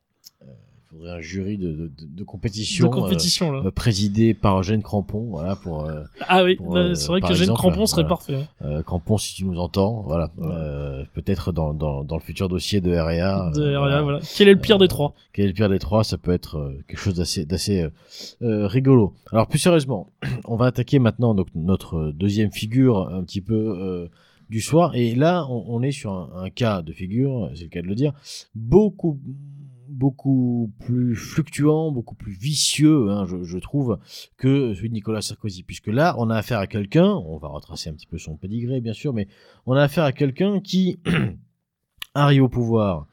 faudrait 0.96 1.12
un 1.12 1.20
jury 1.20 1.58
de, 1.58 1.72
de, 1.72 1.86
de- 1.86 1.92
de 2.06 2.24
compétition, 2.24 2.86
de 2.88 2.94
compétition 2.94 3.50
euh, 3.52 3.56
là. 3.60 3.62
euh, 3.66 3.70
présidé 3.70 4.34
par 4.34 4.58
Eugène 4.60 4.82
Crampon. 4.82 5.26
Voilà, 5.30 5.56
pour 5.56 5.84
euh, 5.84 6.02
Ah 6.28 6.42
oui, 6.44 6.56
c'est 6.94 7.06
vrai 7.08 7.20
que 7.20 7.28
exemple, 7.30 7.58
Crampon 7.58 7.86
serait 7.86 8.06
parfait. 8.06 8.38
euh, 8.62 8.82
Crampon, 8.82 9.18
si 9.18 9.34
tu 9.34 9.44
nous 9.44 9.58
entends. 9.58 10.02
Voilà. 10.06 10.30
Ouais. 10.38 11.04
Peut-être 11.14 11.52
dans, 11.52 11.74
dans, 11.74 12.04
dans 12.04 12.16
le 12.16 12.22
futur 12.22 12.48
dossier 12.48 12.80
de 12.80 12.94
RA. 12.96 13.50
De 13.50 13.74
RA, 13.76 14.02
voilà. 14.02 14.20
Quel 14.36 14.48
est 14.48 14.54
le 14.54 14.60
pire 14.60 14.78
des 14.78 14.88
trois 14.88 15.14
Quel 15.32 15.44
est 15.44 15.48
le 15.48 15.54
pire 15.54 15.68
des 15.68 15.78
trois? 15.78 16.04
Ça 16.04 16.18
peut 16.18 16.32
être 16.32 16.74
quelque 16.88 16.98
chose 16.98 17.14
d'assez 17.14 17.44
d'assez 17.46 17.86
rigolo. 18.40 19.14
Alors 19.32 19.46
plus 19.46 19.58
sérieusement, 19.58 20.10
on 20.46 20.56
va 20.56 20.66
attaquer 20.66 20.98
maintenant 20.98 21.34
donc, 21.34 21.48
notre 21.54 22.12
deuxième 22.12 22.50
figure 22.52 23.08
un 23.12 23.22
petit 23.22 23.40
peu 23.40 24.08
du 24.48 24.60
soir. 24.60 24.94
Et 24.94 25.14
là, 25.14 25.46
on, 25.50 25.64
on 25.68 25.82
est 25.82 25.90
sur 25.90 26.12
un, 26.12 26.30
un 26.44 26.50
cas 26.50 26.80
de 26.82 26.92
figure, 26.92 27.50
c'est 27.54 27.64
le 27.64 27.68
cas 27.68 27.82
de 27.82 27.86
le 27.88 27.94
dire, 27.96 28.12
beaucoup 28.54 29.18
beaucoup 29.96 30.72
plus 30.80 31.16
fluctuant, 31.16 31.90
beaucoup 31.90 32.14
plus 32.14 32.32
vicieux, 32.32 33.10
hein, 33.10 33.26
je, 33.26 33.42
je 33.42 33.58
trouve, 33.58 33.98
que 34.36 34.74
celui 34.74 34.88
de 34.88 34.94
Nicolas 34.94 35.22
Sarkozy. 35.22 35.62
Puisque 35.62 35.88
là, 35.88 36.14
on 36.18 36.30
a 36.30 36.36
affaire 36.36 36.58
à 36.58 36.66
quelqu'un, 36.66 37.08
on 37.08 37.38
va 37.38 37.48
retracer 37.48 37.90
un 37.90 37.94
petit 37.94 38.06
peu 38.06 38.18
son 38.18 38.36
pédigré, 38.36 38.80
bien 38.80 38.92
sûr, 38.92 39.12
mais 39.12 39.26
on 39.64 39.72
a 39.72 39.82
affaire 39.82 40.04
à 40.04 40.12
quelqu'un 40.12 40.60
qui 40.60 40.98
arrive 42.14 42.44
au 42.44 42.48
pouvoir 42.48 43.06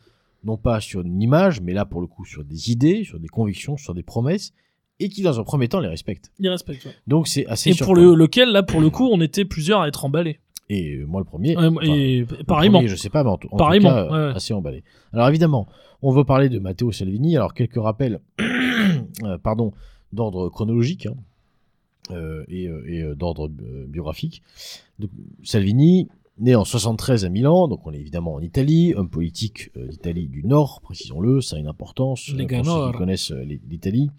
non 0.43 0.57
pas 0.57 0.81
sur 0.81 1.01
une 1.01 1.21
image, 1.21 1.61
mais 1.61 1.73
là 1.73 1.85
pour 1.85 2.01
le 2.01 2.07
coup 2.07 2.25
sur 2.25 2.43
des 2.43 2.69
idées, 2.69 3.03
sur 3.03 3.19
des 3.19 3.29
convictions, 3.29 3.77
sur 3.77 3.93
des 3.93 4.03
promesses, 4.03 4.51
et 4.99 5.09
qui 5.09 5.21
dans 5.21 5.39
un 5.39 5.43
premier 5.43 5.67
temps 5.67 5.79
les 5.79 5.87
respecte. 5.87 6.31
Il 6.39 6.49
respecte. 6.49 6.85
ouais. 6.85 6.91
Donc 7.07 7.27
c'est 7.27 7.45
assez 7.47 7.71
Et 7.71 7.75
pour 7.75 7.95
le, 7.95 8.13
lequel, 8.13 8.49
là, 8.49 8.63
pour 8.63 8.81
le 8.81 8.89
coup, 8.89 9.09
on 9.11 9.21
était 9.21 9.45
plusieurs 9.45 9.81
à 9.81 9.87
être 9.87 10.05
emballés. 10.05 10.39
Et 10.75 10.95
euh, 10.95 11.05
moi 11.05 11.19
le 11.21 11.25
premier. 11.25 11.55
Enfin, 11.57 11.71
et 11.81 12.19
le 12.19 12.43
pareillement. 12.45 12.79
premier, 12.79 12.87
je 12.89 12.95
sais 12.95 13.09
pas, 13.09 13.23
mais 13.23 13.29
en, 13.29 13.37
tout- 13.37 13.49
en 13.51 13.57
Pareillement, 13.57 13.89
tout 13.89 13.95
cas, 13.95 14.11
ouais, 14.11 14.27
ouais. 14.29 14.35
assez 14.35 14.53
emballé. 14.53 14.83
Alors 15.11 15.27
évidemment, 15.29 15.67
on 16.01 16.11
veut 16.11 16.23
parler 16.23 16.49
de 16.49 16.59
Matteo 16.59 16.91
Salvini. 16.91 17.35
Alors 17.35 17.53
quelques 17.53 17.81
rappels, 17.81 18.19
euh, 19.23 19.37
pardon, 19.37 19.71
d'ordre 20.11 20.49
chronologique 20.49 21.05
hein, 21.05 21.15
euh, 22.11 22.43
et, 22.47 22.65
et, 22.87 23.03
d'ordre 23.15 23.49
biographique. 23.87 24.41
Donc, 24.99 25.09
Salvini, 25.43 26.07
né 26.39 26.55
en 26.55 26.65
73 26.65 27.25
à 27.25 27.29
Milan, 27.29 27.67
donc 27.67 27.85
on 27.85 27.93
est 27.93 27.99
évidemment 27.99 28.33
en 28.33 28.39
Italie, 28.41 28.93
homme 28.95 29.09
politique 29.09 29.69
euh, 29.77 29.87
d'Italie 29.87 30.27
du 30.27 30.43
Nord, 30.43 30.81
précisons-le, 30.81 31.41
ça 31.41 31.55
a 31.55 31.59
une 31.59 31.67
importance 31.67 32.29
pour 32.29 32.65
ceux 32.87 32.91
qui 32.91 32.97
connaissent 32.97 33.31
l'I- 33.31 33.61
l'Italie. 33.69 34.09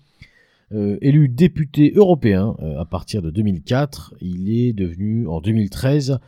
Euh, 0.73 0.97
élu 1.03 1.29
député 1.29 1.93
européen 1.95 2.57
euh, 2.61 2.81
à 2.81 2.85
partir 2.87 3.21
de 3.21 3.31
2004, 3.31 4.15
il 4.21 4.51
est 4.51 4.73
devenu 4.73 5.27
en 5.29 5.41
2013 5.41 6.19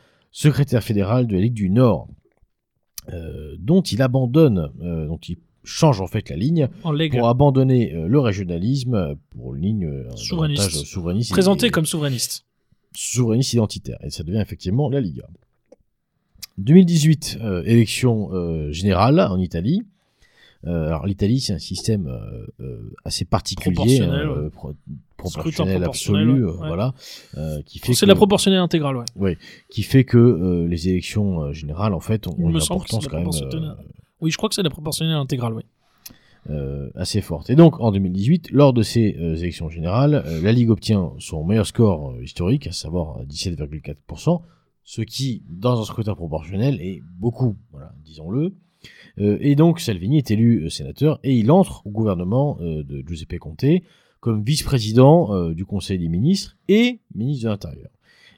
secrétaire 0.40 0.84
fédéral 0.84 1.26
de 1.26 1.34
la 1.34 1.40
Ligue 1.40 1.54
du 1.54 1.70
Nord, 1.70 2.08
euh, 3.10 3.56
dont 3.58 3.80
il 3.80 4.02
abandonne, 4.02 4.70
euh, 4.82 5.06
dont 5.06 5.16
il 5.26 5.38
change 5.64 6.02
en 6.02 6.06
fait 6.06 6.28
la 6.28 6.36
ligne 6.36 6.68
En 6.84 6.94
pour 7.10 7.28
abandonner 7.28 7.94
euh, 7.94 8.06
le 8.06 8.20
régionalisme 8.20 9.16
pour 9.30 9.54
une 9.54 9.62
ligne 9.62 10.04
Souverainiste. 10.14 10.84
souverainiste, 10.84 11.30
Présenté 11.32 11.66
et- 11.66 11.70
comme 11.70 11.86
souverainiste. 11.86 12.44
souverainiste 12.94 13.54
identitaire. 13.54 13.96
Et 14.02 14.10
ça 14.10 14.24
devient 14.24 14.40
effectivement 14.42 14.90
la 14.90 15.00
Liga. 15.00 15.26
2018, 16.58 17.38
euh, 17.40 17.62
élection 17.64 18.30
générale 18.72 19.18
en 19.20 19.38
Italie. 19.38 19.82
Euh, 20.66 20.86
alors 20.88 21.06
l'Italie, 21.06 21.40
c'est 21.40 21.52
un 21.52 21.58
système 21.58 22.06
euh, 22.08 22.46
euh, 22.60 22.92
assez 23.04 23.24
particulier, 23.24 23.74
Proportionnel, 25.16 25.80
pro- 25.80 25.90
absolu, 25.90 26.44
ouais, 26.44 26.52
voilà, 26.56 26.92
qui 27.64 27.78
fait 27.78 27.94
C'est 27.94 28.06
la 28.06 28.14
proportionnelle 28.14 28.60
intégrale, 28.60 28.96
ouais. 29.16 29.38
qui 29.70 29.82
fait 29.82 30.04
que 30.04 30.66
les 30.68 30.88
élections 30.88 31.52
générales, 31.52 31.94
en 31.94 32.00
fait, 32.00 32.26
ont, 32.26 32.34
Il 32.38 32.50
une 32.50 32.56
importance 32.56 33.08
quand 33.08 33.18
même 33.18 33.30
Oui, 34.20 34.30
je 34.30 34.36
crois 34.36 34.48
que 34.48 34.54
c'est 34.54 34.62
la 34.62 34.70
proportionnelle 34.70 35.16
intégrale, 35.16 35.54
oui. 35.54 35.62
euh, 36.50 36.90
assez 36.94 37.20
forte. 37.22 37.50
Et 37.50 37.56
donc, 37.56 37.80
en 37.80 37.90
2018, 37.92 38.50
lors 38.50 38.72
de 38.72 38.82
ces 38.82 39.16
euh, 39.18 39.36
élections 39.36 39.68
générales, 39.68 40.22
euh, 40.26 40.40
la 40.42 40.52
Ligue 40.52 40.70
obtient 40.70 41.12
son 41.18 41.44
meilleur 41.44 41.66
score 41.66 42.14
historique, 42.22 42.66
à 42.66 42.72
savoir 42.72 43.18
euh, 43.18 43.24
17,4%, 43.24 44.42
ce 44.84 45.02
qui, 45.02 45.42
dans 45.48 45.80
un 45.80 45.84
scrutin 45.84 46.14
proportionnel, 46.14 46.80
est 46.80 47.02
beaucoup, 47.18 47.56
voilà, 47.72 47.92
disons-le. 48.04 48.54
Euh, 49.18 49.38
et 49.40 49.54
donc, 49.54 49.80
Salvini 49.80 50.18
est 50.18 50.30
élu 50.30 50.64
euh, 50.64 50.68
sénateur 50.68 51.18
et 51.24 51.34
il 51.34 51.50
entre 51.50 51.86
au 51.86 51.90
gouvernement 51.90 52.58
euh, 52.60 52.82
de 52.82 53.02
Giuseppe 53.06 53.38
Conte 53.38 53.64
comme 54.20 54.42
vice-président 54.42 55.50
du 55.50 55.64
Conseil 55.64 55.98
des 55.98 56.08
ministres 56.08 56.56
et 56.68 56.98
ministre 57.14 57.44
de 57.44 57.50
l'Intérieur. 57.50 57.90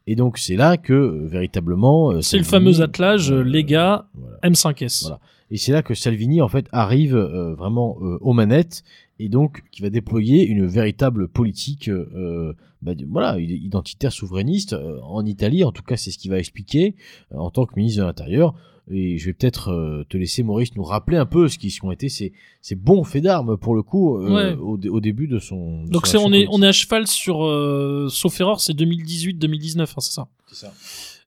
Et 0.07 0.17
donc, 0.17 0.39
c'est 0.39 0.57
là 0.57 0.79
que, 0.79 0.95
euh, 0.95 1.27
véritablement... 1.27 2.13
euh, 2.13 2.21
C'est 2.23 2.39
le 2.39 2.45
fameux 2.45 2.81
attelage 2.81 3.31
euh, 3.31 3.41
euh, 3.41 3.43
Lega 3.45 4.07
voilà. 4.15 4.39
M5S. 4.43 5.03
Voilà. 5.03 5.21
Et 5.51 5.59
c'est 5.59 5.73
là 5.73 5.83
que 5.83 5.93
Salvini 5.95 6.41
en 6.41 6.49
fait 6.49 6.67
arrive 6.73 7.17
vraiment 7.17 7.97
aux 8.21 8.33
manettes 8.35 8.83
et 9.19 9.29
donc 9.29 9.63
qui 9.73 9.83
va 9.83 9.91
déployer 9.91 10.47
une 10.47 10.67
véritable 10.67 11.29
politique 11.29 11.89
euh, 11.89 12.53
bah, 12.83 12.93
voilà 13.09 13.39
id- 13.41 13.51
identitaire 13.65 14.13
souverainiste 14.13 14.73
euh, 14.75 15.01
en 15.03 15.25
Italie. 15.27 15.65
En 15.65 15.73
tout 15.73 15.83
cas, 15.83 15.97
c'est 15.97 16.11
ce 16.11 16.19
qu'il 16.19 16.31
va 16.31 16.39
expliquer 16.39 16.95
euh, 17.33 17.39
en 17.39 17.51
tant 17.51 17.67
que 17.67 17.73
ministre 17.77 18.01
de 18.03 18.07
l'Intérieur. 18.07 18.55
Et 18.91 19.19
je 19.19 19.27
vais 19.27 19.35
peut-être 19.35 19.69
euh, 19.71 20.05
te 20.09 20.17
laisser 20.17 20.43
Maurice 20.43 20.75
nous 20.75 20.83
rappeler 20.83 21.19
un 21.19 21.27
peu 21.27 21.49
ce 21.49 21.59
qui 21.59 21.77
ont 21.83 21.91
été 21.93 22.09
ces, 22.09 22.33
ces 22.63 22.75
bons 22.75 23.05
faits 23.05 23.23
d'armes 23.25 23.59
pour 23.59 23.75
le 23.75 23.83
coup 23.83 24.17
euh, 24.17 24.55
Ouais. 24.55 24.57
au, 24.59 24.79
au 24.79 25.01
début 25.01 25.29
de 25.29 25.39
son. 25.39 25.85
de 25.85 25.91
Donc 25.91 26.07
son 26.07 26.17
on 26.19 26.33
est 26.33 26.47
on 26.51 26.63
est 26.63 26.69
à 26.69 26.73
cheval 26.73 27.07
sur 27.07 27.45
euh, 27.45 28.09
sauf 28.09 28.41
erreur, 28.41 28.61
c'est 28.61 28.73
2018-2019, 28.73 29.81
hein, 29.83 29.87
c'est 29.99 30.13
ça? 30.13 30.29
C'est 30.47 30.55
ça. 30.67 30.73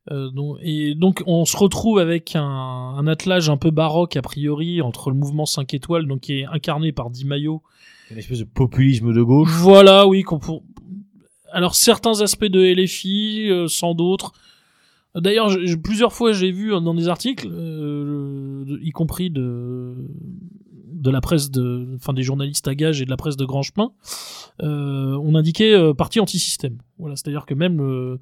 Euh, 0.10 0.30
donc, 0.32 0.58
et 0.62 0.96
donc 0.96 1.22
on 1.28 1.46
se 1.46 1.56
retrouve 1.56 2.00
avec 2.00 2.36
un, 2.36 2.42
un 2.44 3.06
attelage 3.06 3.50
un 3.50 3.58
peu 3.58 3.70
baroque 3.70 4.16
a 4.16 4.22
priori 4.24 4.82
entre 4.82 5.12
le 5.12 5.16
mouvement 5.16 5.46
5 5.46 5.74
étoiles, 5.74 6.08
donc 6.08 6.22
qui 6.22 6.40
est 6.40 6.46
incarné 6.46 6.92
par 6.92 7.10
Di 7.10 7.26
Maio. 7.26 7.62
Une 8.10 8.18
espèce 8.18 8.40
de 8.40 8.46
populisme 8.46 9.14
de 9.14 9.22
gauche. 9.22 9.50
Voilà, 9.52 10.08
oui, 10.08 10.24
pour... 10.24 10.64
Alors 11.52 11.76
certains 11.76 12.22
aspects 12.22 12.46
de 12.46 12.60
LFI, 12.60 13.50
euh, 13.50 13.68
sans 13.68 13.94
d'autres. 13.94 14.34
D'ailleurs, 15.14 15.50
plusieurs 15.84 16.14
fois 16.14 16.32
j'ai 16.32 16.52
vu 16.52 16.70
dans 16.70 16.94
des 16.94 17.10
articles, 17.10 17.48
euh, 17.52 18.80
y 18.82 18.92
compris 18.92 19.30
de 19.30 19.94
de 21.02 21.10
la 21.10 21.20
presse 21.20 21.50
de, 21.50 21.96
enfin 21.96 22.14
des 22.14 22.22
journalistes 22.22 22.68
à 22.68 22.76
gage 22.76 23.02
et 23.02 23.06
de 23.06 23.10
la 23.10 23.18
presse 23.18 23.36
de 23.36 23.44
grand 23.44 23.64
chemin, 23.64 23.92
euh, 24.62 25.18
on 25.22 25.34
indiquait 25.36 25.74
euh, 25.74 25.94
parti 25.94 26.20
anti-système. 26.20 26.78
Voilà, 27.00 27.16
c'est-à-dire 27.16 27.46
que 27.46 27.56
même 27.56 28.20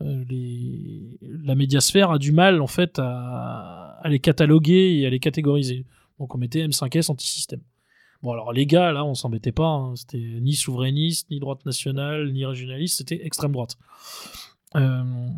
les, 0.00 1.18
la 1.20 1.54
médiasphère 1.54 2.10
a 2.10 2.18
du 2.18 2.32
mal 2.32 2.60
en 2.60 2.66
fait 2.66 2.98
à, 2.98 4.00
les 4.04 4.18
cataloguer 4.18 4.98
et 4.98 5.06
à 5.06 5.10
les 5.10 5.20
catégoriser. 5.20 5.86
Donc 6.18 6.34
on 6.34 6.38
mettait 6.38 6.66
M5S 6.66 7.10
anti-système. 7.10 7.60
Bon 8.22 8.32
alors 8.32 8.52
les 8.52 8.66
gars 8.66 8.92
là 8.92 9.04
on 9.04 9.14
s'embêtait 9.14 9.52
pas, 9.52 9.66
hein. 9.66 9.96
c'était 9.96 10.38
ni 10.40 10.54
souverainiste, 10.54 11.30
ni 11.30 11.40
droite 11.40 11.64
nationale, 11.66 12.32
ni 12.32 12.44
régionaliste, 12.44 12.98
c'était 12.98 13.24
extrême 13.24 13.52
droite. 13.52 13.76
Euh, 14.74 15.28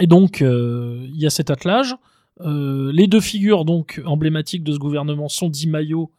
et 0.00 0.06
donc 0.06 0.42
euh, 0.42 1.06
il 1.08 1.20
y 1.20 1.26
a 1.26 1.30
cet 1.30 1.50
attelage. 1.50 1.94
Euh, 2.40 2.90
les 2.92 3.06
deux 3.06 3.20
figures 3.20 3.64
donc 3.64 4.00
emblématiques 4.04 4.64
de 4.64 4.72
ce 4.72 4.78
gouvernement 4.78 5.28
sont 5.28 5.48
Di 5.48 5.68
Maio 5.68 6.10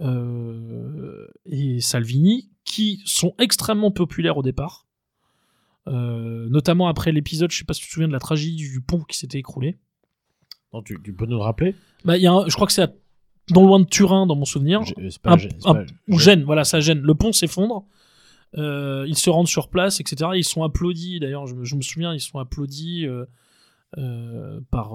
euh, 0.00 1.26
et 1.44 1.80
Salvini, 1.80 2.50
qui 2.64 3.02
sont 3.04 3.34
extrêmement 3.38 3.90
populaires 3.90 4.38
au 4.38 4.42
départ. 4.42 4.86
Euh, 5.88 6.48
notamment 6.50 6.88
après 6.88 7.10
l'épisode, 7.12 7.50
je 7.50 7.58
sais 7.58 7.64
pas 7.64 7.72
si 7.74 7.80
tu 7.80 7.88
te 7.88 7.92
souviens 7.92 8.08
de 8.08 8.12
la 8.12 8.18
tragédie 8.18 8.56
du 8.56 8.80
pont 8.80 9.00
qui 9.00 9.16
s'était 9.18 9.38
écroulé. 9.38 9.78
Non, 10.72 10.82
tu, 10.82 10.98
tu 11.02 11.12
peux 11.12 11.26
nous 11.26 11.36
le 11.36 11.42
rappeler? 11.42 11.74
Bah, 12.04 12.16
il 12.16 12.22
y 12.22 12.26
a 12.26 12.32
un- 12.32 12.46
je 12.48 12.54
crois 12.54 12.66
que 12.66 12.72
c'est 12.72 12.92
non 13.50 13.66
loin 13.66 13.80
de 13.80 13.84
Turin 13.86 14.26
dans 14.26 14.36
mon 14.36 14.44
souvenir. 14.44 14.80
Pas 15.22 15.32
Un- 15.32 15.36
un- 15.64 15.74
pas 15.74 15.84
ou 16.08 16.18
gê- 16.18 16.22
gêne, 16.24 16.44
voilà, 16.44 16.64
ça 16.64 16.80
gêne. 16.80 17.00
Le 17.00 17.14
pont 17.14 17.32
s'effondre. 17.32 17.86
Euh, 18.56 19.04
ils 19.08 19.16
se 19.16 19.30
rendent 19.30 19.48
sur 19.48 19.68
place, 19.68 20.00
etc. 20.00 20.30
Ils 20.36 20.44
sont 20.44 20.62
applaudis. 20.62 21.18
D'ailleurs, 21.20 21.46
je, 21.46 21.54
me- 21.54 21.64
je 21.64 21.74
me 21.76 21.82
souviens, 21.82 22.12
ils 22.14 22.20
sont 22.20 22.38
applaudis 22.38 23.06
euh, 23.06 24.60
par 24.70 24.92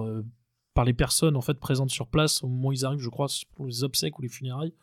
par 0.73 0.83
les 0.85 0.93
personnes 0.93 1.37
en 1.37 1.41
fait 1.41 1.57
présentes 1.59 1.89
sur 1.89 2.07
place 2.07 2.43
au 2.43 2.47
moment 2.47 2.69
où 2.69 2.73
ils 2.73 2.85
arrivent. 2.85 2.99
Je 2.99 3.09
crois 3.09 3.27
pour 3.55 3.65
les 3.65 3.83
obsèques 3.83 4.17
ou 4.19 4.21
les 4.21 4.27
funérailles 4.29 4.73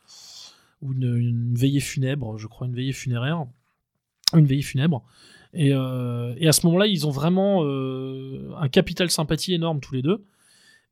ou 0.81 0.93
une, 0.95 1.17
une 1.17 1.55
veillée 1.55 1.81
funèbre. 1.81 2.39
Je 2.39 2.47
crois 2.47 2.67
une 2.67 2.75
veillée 2.75 2.93
funéraire, 2.93 3.45
une 4.35 4.47
veillée 4.47 4.63
funèbre. 4.63 5.05
Et, 5.55 5.73
euh, 5.73 6.35
et 6.39 6.49
à 6.49 6.53
ce 6.53 6.67
moment-là, 6.67 6.87
ils 6.87 7.07
ont 7.07 7.11
vraiment 7.11 7.65
euh, 7.65 8.53
un 8.57 8.69
capital 8.69 9.11
sympathie 9.11 9.55
énorme 9.55 9.81
tous 9.81 9.95
les 9.95 10.03
deux. 10.03 10.25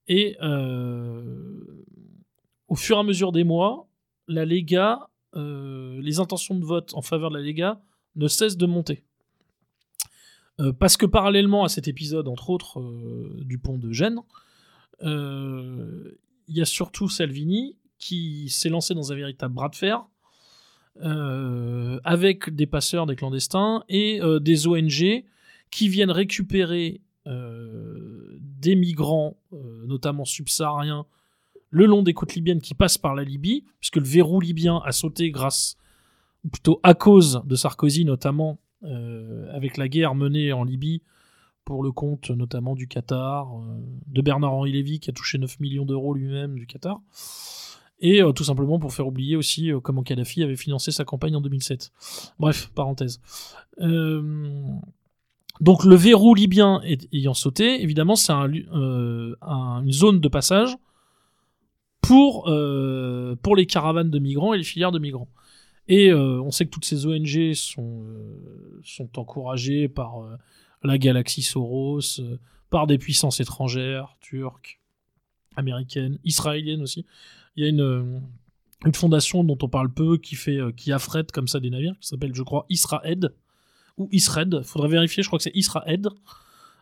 Et 0.08 0.36
euh, 0.42 1.84
au 2.68 2.74
fur 2.74 2.96
et 2.96 3.00
à 3.00 3.02
mesure 3.02 3.32
des 3.32 3.44
mois, 3.44 3.88
la 4.28 4.44
Lega, 4.44 5.08
les 5.34 6.18
intentions 6.18 6.58
de 6.58 6.64
vote 6.64 6.92
en 6.94 7.02
faveur 7.02 7.30
de 7.30 7.36
la 7.36 7.42
Lega 7.42 7.80
ne 8.16 8.26
cessent 8.26 8.56
de 8.56 8.66
monter. 8.66 9.04
Parce 10.78 10.96
que 10.98 11.06
parallèlement 11.06 11.64
à 11.64 11.68
cet 11.68 11.88
épisode, 11.88 12.28
entre 12.28 12.50
autres, 12.50 12.82
du 13.44 13.58
pont 13.58 13.78
de 13.78 13.92
Gênes, 13.92 14.20
il 15.02 16.16
y 16.48 16.60
a 16.60 16.64
surtout 16.64 17.08
Salvini 17.08 17.76
qui 17.98 18.48
s'est 18.50 18.68
lancé 18.68 18.94
dans 18.94 19.12
un 19.12 19.14
véritable 19.14 19.54
bras 19.54 19.68
de 19.68 19.76
fer 19.76 20.04
euh, 21.02 22.00
avec 22.04 22.50
des 22.54 22.66
passeurs, 22.66 23.06
des 23.06 23.16
clandestins 23.16 23.84
et 23.88 24.20
euh, 24.20 24.40
des 24.40 24.66
ONG 24.66 25.24
qui 25.70 25.88
viennent 25.88 26.10
récupérer 26.10 27.00
euh, 27.26 28.36
des 28.40 28.74
migrants, 28.74 29.36
notamment 29.86 30.24
subsahariens, 30.24 31.06
le 31.70 31.86
long 31.86 32.02
des 32.02 32.12
côtes 32.12 32.34
libyennes 32.34 32.60
qui 32.60 32.74
passent 32.74 32.98
par 32.98 33.14
la 33.14 33.22
Libye, 33.22 33.64
puisque 33.78 33.96
le 33.96 34.04
verrou 34.04 34.40
libyen 34.40 34.82
a 34.84 34.92
sauté 34.92 35.30
grâce, 35.30 35.76
ou 36.44 36.48
plutôt 36.48 36.80
à 36.82 36.94
cause 36.94 37.42
de 37.44 37.54
Sarkozy, 37.54 38.04
notamment 38.04 38.58
avec 39.52 39.76
la 39.76 39.88
guerre 39.88 40.14
menée 40.14 40.52
en 40.52 40.64
Libye 40.64 41.02
pour 41.64 41.82
le 41.82 41.92
compte 41.92 42.30
notamment 42.30 42.74
du 42.74 42.88
Qatar, 42.88 43.52
de 44.06 44.22
Bernard-Henri 44.22 44.72
Lévy 44.72 45.00
qui 45.00 45.10
a 45.10 45.12
touché 45.12 45.38
9 45.38 45.60
millions 45.60 45.84
d'euros 45.84 46.14
lui-même 46.14 46.58
du 46.58 46.66
Qatar, 46.66 47.00
et 48.00 48.22
euh, 48.22 48.32
tout 48.32 48.44
simplement 48.44 48.78
pour 48.78 48.92
faire 48.92 49.06
oublier 49.06 49.36
aussi 49.36 49.70
euh, 49.70 49.80
comment 49.80 50.02
Kadhafi 50.02 50.42
avait 50.42 50.56
financé 50.56 50.90
sa 50.90 51.04
campagne 51.04 51.36
en 51.36 51.40
2007. 51.40 51.92
Bref, 52.38 52.70
parenthèse. 52.74 53.20
Euh, 53.80 54.64
donc 55.60 55.84
le 55.84 55.94
verrou 55.94 56.34
libyen 56.34 56.80
ayant 57.12 57.34
sauté, 57.34 57.82
évidemment 57.82 58.16
c'est 58.16 58.32
une 58.32 59.92
zone 59.92 60.20
de 60.20 60.28
passage 60.28 60.74
pour, 62.00 62.44
pour 63.42 63.56
les 63.56 63.66
caravanes 63.66 64.10
de 64.10 64.18
migrants 64.18 64.54
et 64.54 64.58
les 64.58 64.64
filières 64.64 64.90
de 64.90 64.98
migrants. 64.98 65.28
Et 65.86 66.14
on 66.14 66.50
sait 66.50 66.64
que 66.64 66.70
toutes 66.70 66.86
ces 66.86 67.04
ONG 67.04 67.52
sont, 67.52 68.06
sont 68.82 69.18
encouragées 69.18 69.88
par 69.88 70.22
la 70.82 70.96
galaxie 70.96 71.42
Soros, 71.42 72.00
par 72.70 72.86
des 72.86 72.96
puissances 72.96 73.40
étrangères, 73.40 74.16
turques, 74.20 74.80
américaines, 75.56 76.18
israéliennes 76.24 76.82
aussi. 76.82 77.04
Il 77.60 77.64
y 77.64 77.66
a 77.66 77.68
une, 77.68 77.82
euh, 77.82 78.18
une 78.86 78.94
fondation 78.94 79.44
dont 79.44 79.58
on 79.60 79.68
parle 79.68 79.92
peu 79.92 80.16
qui 80.16 80.34
fait 80.34 80.56
euh, 80.56 80.72
qui 80.72 80.92
affrète 80.92 81.30
comme 81.30 81.46
ça 81.46 81.60
des 81.60 81.68
navires, 81.68 81.92
qui 82.00 82.08
s'appelle, 82.08 82.34
je 82.34 82.42
crois, 82.42 82.64
Israed 82.70 83.34
ou 83.98 84.08
Israed. 84.12 84.62
Faudrait 84.64 84.88
vérifier, 84.88 85.22
je 85.22 85.28
crois 85.28 85.38
que 85.38 85.42
c'est 85.42 85.54
Israed. 85.54 86.08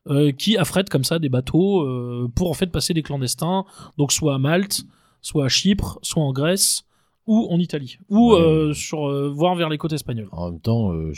euh, 0.07 0.31
qui 0.31 0.57
affrète 0.57 0.89
comme 0.89 1.03
ça 1.03 1.18
des 1.18 1.29
bateaux 1.29 1.85
pour 2.37 2.49
en 2.49 2.55
fait 2.55 2.68
passer 2.68 2.95
des 2.95 3.03
clandestins, 3.03 3.66
donc 3.99 4.12
soit 4.12 4.37
à 4.37 4.39
Malte, 4.39 4.85
soit 5.20 5.47
à 5.47 5.49
Chypre, 5.49 5.99
soit 6.03 6.22
en 6.22 6.33
Grèce 6.33 6.85
ou 7.29 7.47
en 7.51 7.59
Italie, 7.61 7.99
ou 8.09 8.33
Ouais. 8.33 8.41
euh, 8.41 8.72
sur 8.74 9.07
euh, 9.09 9.29
voire 9.29 9.55
vers 9.55 9.68
les 9.68 9.79
côtes 9.79 9.93
espagnoles. 9.93 10.29
En 10.33 10.51
même 10.51 10.61
temps, 10.61 10.93
euh, 10.93 11.12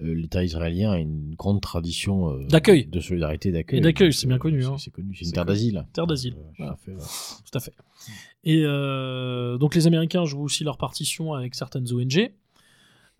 l'État 0.00 0.44
israélien 0.44 0.90
a 0.90 0.98
une 0.98 1.34
grande 1.36 1.60
tradition 1.62 2.36
D'accueil. 2.48 2.84
de 2.86 3.00
solidarité, 3.00 3.50
d'accueil. 3.52 3.78
Et 3.78 3.82
d'accueil, 3.82 4.12
c'est 4.12 4.26
bien 4.26 4.38
connu, 4.38 4.60
C'est 4.62 4.68
hein. 4.68 4.76
c'est 4.78 4.90
connu, 4.90 5.14
c'est 5.14 5.24
une 5.24 5.32
terre 5.32 5.44
d'asile. 5.46 5.86
Terre 5.94 6.06
d'asile, 6.06 6.34
tout 6.34 6.40
voilà. 6.58 6.72
à 6.72 6.76
fait, 6.76 6.92
ouais. 6.92 6.98
Tout 7.50 7.56
à 7.56 7.60
fait. 7.60 7.72
Et 8.44 8.62
donc 9.58 9.74
les 9.74 9.86
Américains 9.86 10.24
jouent 10.24 10.42
aussi 10.42 10.64
leur 10.64 10.76
partition 10.76 11.32
avec 11.32 11.54
certaines 11.54 11.86
ONG. 11.92 12.32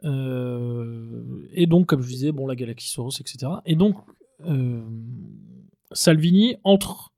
Et 0.05 1.67
donc, 1.67 1.87
comme 1.87 2.03
je 2.03 2.09
disais, 2.09 2.33
bon, 2.33 2.47
la 2.47 2.57
Galaxie 2.57 2.89
Soros, 2.89 3.11
etc. 3.21 3.53
Et 3.67 3.77
donc, 3.77 3.97
Salvini 5.93 6.57
entre 6.65 7.13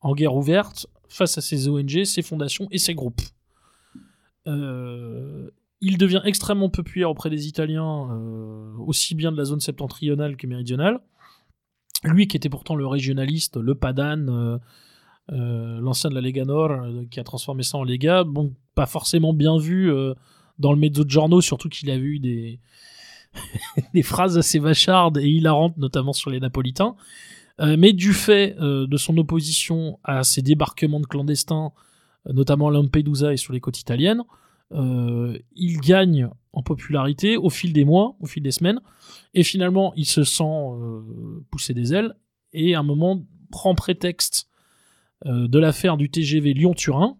en 0.00 0.14
guerre 0.14 0.34
ouverte 0.34 0.86
face 1.08 1.36
à 1.38 1.40
ces 1.40 1.68
ONG, 1.68 2.04
ces 2.04 2.22
fondations 2.22 2.68
et 2.70 2.78
ces 2.78 2.94
groupes. 2.94 3.20
Euh, 4.46 5.50
il 5.80 5.98
devient 5.98 6.22
extrêmement 6.24 6.70
populaire 6.70 7.10
auprès 7.10 7.30
des 7.30 7.48
Italiens, 7.48 8.08
euh, 8.10 8.72
aussi 8.78 9.14
bien 9.14 9.30
de 9.30 9.36
la 9.36 9.44
zone 9.44 9.60
septentrionale 9.60 10.36
que 10.36 10.46
méridionale. 10.46 11.00
Lui 12.04 12.28
qui 12.28 12.36
était 12.36 12.48
pourtant 12.48 12.76
le 12.76 12.86
régionaliste, 12.86 13.56
le 13.56 13.74
Padane, 13.74 14.60
euh, 15.32 15.80
l'ancien 15.80 16.08
de 16.08 16.14
la 16.14 16.20
Lega 16.20 16.44
Nord, 16.44 16.86
qui 17.10 17.20
a 17.20 17.24
transformé 17.24 17.62
ça 17.62 17.78
en 17.78 17.84
Lega, 17.84 18.24
bon, 18.24 18.54
pas 18.74 18.86
forcément 18.86 19.32
bien 19.32 19.58
vu 19.58 19.90
dans 20.58 20.72
le 20.72 20.78
mezzogiorno, 20.78 21.40
surtout 21.40 21.68
qu'il 21.68 21.90
a 21.90 21.96
eu 21.96 22.18
des, 22.18 22.60
des 23.94 24.02
phrases 24.02 24.38
assez 24.38 24.58
vachardes 24.58 25.18
et 25.18 25.28
hilarantes, 25.28 25.76
notamment 25.78 26.12
sur 26.12 26.30
les 26.30 26.40
Napolitains. 26.40 26.94
Mais 27.58 27.94
du 27.94 28.12
fait 28.12 28.54
de 28.58 28.96
son 28.96 29.16
opposition 29.16 29.98
à 30.04 30.22
ces 30.22 30.42
débarquements 30.42 31.00
de 31.00 31.06
clandestins, 31.06 31.72
notamment 32.32 32.70
Lampedusa 32.70 33.32
et 33.32 33.36
sur 33.36 33.52
les 33.52 33.60
côtes 33.60 33.80
italiennes, 33.80 34.22
euh, 34.72 35.38
il 35.54 35.78
gagne 35.80 36.28
en 36.52 36.62
popularité 36.62 37.36
au 37.36 37.50
fil 37.50 37.72
des 37.72 37.84
mois, 37.84 38.16
au 38.20 38.26
fil 38.26 38.42
des 38.42 38.50
semaines, 38.50 38.80
et 39.34 39.42
finalement 39.42 39.92
il 39.96 40.06
se 40.06 40.24
sent 40.24 40.44
euh, 40.44 41.44
pousser 41.50 41.74
des 41.74 41.94
ailes, 41.94 42.14
et 42.52 42.74
à 42.74 42.80
un 42.80 42.82
moment 42.82 43.22
prend 43.50 43.74
prétexte 43.74 44.48
euh, 45.26 45.46
de 45.46 45.58
l'affaire 45.58 45.96
du 45.96 46.10
TGV 46.10 46.54
Lyon-Turin, 46.54 47.16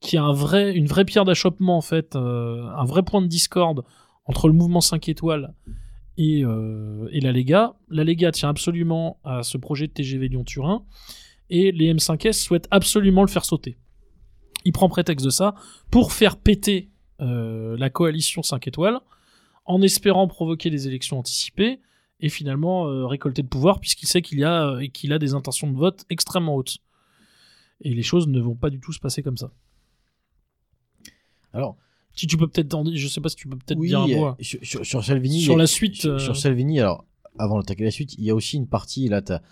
qui 0.00 0.16
vrai, 0.16 0.74
une 0.74 0.86
vraie 0.86 1.04
pierre 1.04 1.24
d'achoppement 1.24 1.76
en 1.76 1.82
fait, 1.82 2.16
un 2.16 2.84
vrai 2.84 3.02
point 3.02 3.20
de 3.20 3.26
discorde 3.26 3.84
entre 4.24 4.48
le 4.48 4.54
mouvement 4.54 4.80
5 4.80 5.10
étoiles 5.10 5.52
et, 6.16 6.40
et 6.40 7.20
la 7.20 7.32
Lega. 7.32 7.74
La 7.90 8.02
Lega 8.02 8.32
tient 8.32 8.48
absolument 8.48 9.18
à 9.24 9.42
ce 9.42 9.58
projet 9.58 9.88
de 9.88 9.92
TGV 9.92 10.28
Lyon-Turin, 10.28 10.86
et 11.50 11.70
les 11.70 11.92
M5S 11.92 12.42
souhaitent 12.42 12.68
absolument 12.70 13.20
le 13.20 13.28
faire 13.28 13.44
sauter. 13.44 13.76
Il 14.64 14.72
prend 14.72 14.88
prétexte 14.88 15.24
de 15.24 15.30
ça 15.30 15.54
pour 15.90 16.12
faire 16.12 16.36
péter 16.36 16.90
euh, 17.20 17.76
la 17.78 17.90
coalition 17.90 18.42
5 18.42 18.66
étoiles, 18.68 18.98
en 19.64 19.82
espérant 19.82 20.26
provoquer 20.28 20.70
des 20.70 20.86
élections 20.88 21.18
anticipées, 21.18 21.80
et 22.20 22.28
finalement 22.28 22.86
euh, 22.88 23.06
récolter 23.06 23.42
le 23.42 23.48
pouvoir, 23.48 23.80
puisqu'il 23.80 24.06
sait 24.06 24.20
qu'il 24.22 24.44
a, 24.44 24.66
euh, 24.72 24.86
qu'il 24.88 25.12
a 25.12 25.18
des 25.18 25.32
intentions 25.34 25.70
de 25.70 25.76
vote 25.76 26.04
extrêmement 26.10 26.54
hautes. 26.54 26.78
Et 27.82 27.94
les 27.94 28.02
choses 28.02 28.28
ne 28.28 28.40
vont 28.40 28.54
pas 28.54 28.68
du 28.68 28.78
tout 28.80 28.92
se 28.92 29.00
passer 29.00 29.22
comme 29.22 29.38
ça. 29.38 29.50
Alors, 31.52 31.76
Si 32.14 32.26
tu 32.26 32.36
peux 32.36 32.46
peut-être, 32.48 32.76
je 32.94 33.08
sais 33.08 33.20
pas 33.20 33.28
si 33.30 33.36
tu 33.36 33.48
peux 33.48 33.56
peut-être 33.56 33.78
oui, 33.78 33.88
dire 33.88 34.00
un 34.00 34.06
mot 34.08 34.26
hein. 34.26 34.36
sur, 34.40 34.58
sur- 34.64 34.84
sur 34.84 35.04
Salvini. 35.04 35.40
sur 35.40 35.56
la 35.56 35.66
suite. 35.66 35.96
Sur, 35.96 36.12
euh, 36.12 36.18
sur 36.18 36.36
Salvini, 36.36 36.80
alors, 36.80 37.04
avant 37.38 37.58
d'attaquer 37.58 37.84
la 37.84 37.90
suite, 37.90 38.14
il 38.18 38.24
y 38.24 38.30
a 38.30 38.34
aussi 38.34 38.56
une 38.56 38.66
partie, 38.68 39.08
là, 39.08 39.22
tu 39.22 39.32
as, 39.32 39.42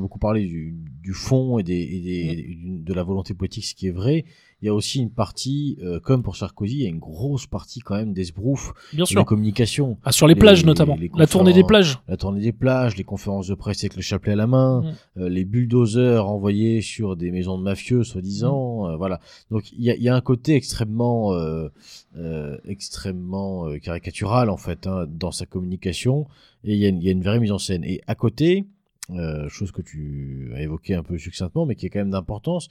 beaucoup 0.00 0.18
parlé 0.18 0.46
du, 0.46 0.74
du 1.02 1.12
fond 1.12 1.58
et, 1.58 1.62
des, 1.62 1.74
et 1.80 2.00
des- 2.00 2.56
de 2.82 2.94
la 2.94 3.02
volonté 3.02 3.34
politique, 3.34 3.64
ce 3.64 3.74
qui 3.74 3.86
est 3.88 3.92
vrai. 3.92 4.24
Il 4.62 4.66
y 4.66 4.68
a 4.68 4.74
aussi 4.74 5.00
une 5.00 5.10
partie, 5.10 5.76
euh, 5.82 5.98
comme 5.98 6.22
pour 6.22 6.36
Sarkozy, 6.36 6.76
il 6.76 6.82
y 6.82 6.86
a 6.86 6.88
une 6.88 7.00
grosse 7.00 7.46
partie 7.48 7.80
quand 7.80 7.96
même 7.96 8.12
d'esbrouf, 8.12 8.72
bien 8.92 9.02
de 9.02 9.08
sûr. 9.08 9.24
communication. 9.24 9.98
Ah, 10.04 10.12
sur 10.12 10.28
les, 10.28 10.34
les- 10.34 10.40
plages 10.40 10.64
notamment. 10.64 10.96
les 10.96 11.10
la 11.16 11.26
tournée 11.26 11.52
des 11.52 11.64
plages. 11.64 11.98
La 12.06 12.16
tournée 12.16 12.40
des 12.40 12.52
plages, 12.52 12.96
les 12.96 13.02
conférences 13.02 13.48
de 13.48 13.54
presse 13.54 13.82
avec 13.82 13.96
le 13.96 14.02
chapelet 14.02 14.32
à 14.34 14.36
la 14.36 14.46
main, 14.46 14.82
Mm. 15.16 15.20
euh, 15.22 15.28
les 15.28 15.44
bulldozers 15.44 16.28
envoyés 16.28 16.80
sur 16.80 17.16
des 17.16 17.32
maisons 17.32 17.58
de 17.58 17.64
mafieux, 17.64 18.04
soi-disant, 18.04 18.84
Mm. 18.84 18.90
euh, 18.92 18.96
voilà. 18.96 19.20
Donc 19.50 19.70
il 19.72 19.82
y 19.82 19.90
a, 19.90 19.96
y 19.96 20.08
a 20.08 20.14
un 20.14 20.20
côté 20.20 20.54
extrêmement, 20.54 21.32
euh, 21.34 21.68
euh, 22.16 22.56
extrêmement 22.64 23.66
euh, 23.68 23.78
caricatural 23.78 24.48
en 24.48 24.56
fait 24.56 24.86
hein, 24.86 25.06
dans 25.10 25.32
sa 25.32 25.44
communication, 25.44 26.26
et 26.64 26.74
il 26.74 26.78
y, 26.78 27.04
y 27.04 27.08
a 27.08 27.12
une 27.12 27.22
vraie 27.22 27.40
mise 27.40 27.50
en 27.52 27.58
scène. 27.58 27.82
Et 27.84 28.00
à 28.06 28.14
côté, 28.14 28.66
euh, 29.10 29.48
chose 29.48 29.72
que 29.72 29.82
tu 29.82 30.52
as 30.54 30.62
évoqué 30.62 30.94
un 30.94 31.02
peu 31.02 31.18
succinctement, 31.18 31.66
mais 31.66 31.74
qui 31.74 31.86
est 31.86 31.90
quand 31.90 31.98
même 32.00 32.10
d'importance, 32.10 32.68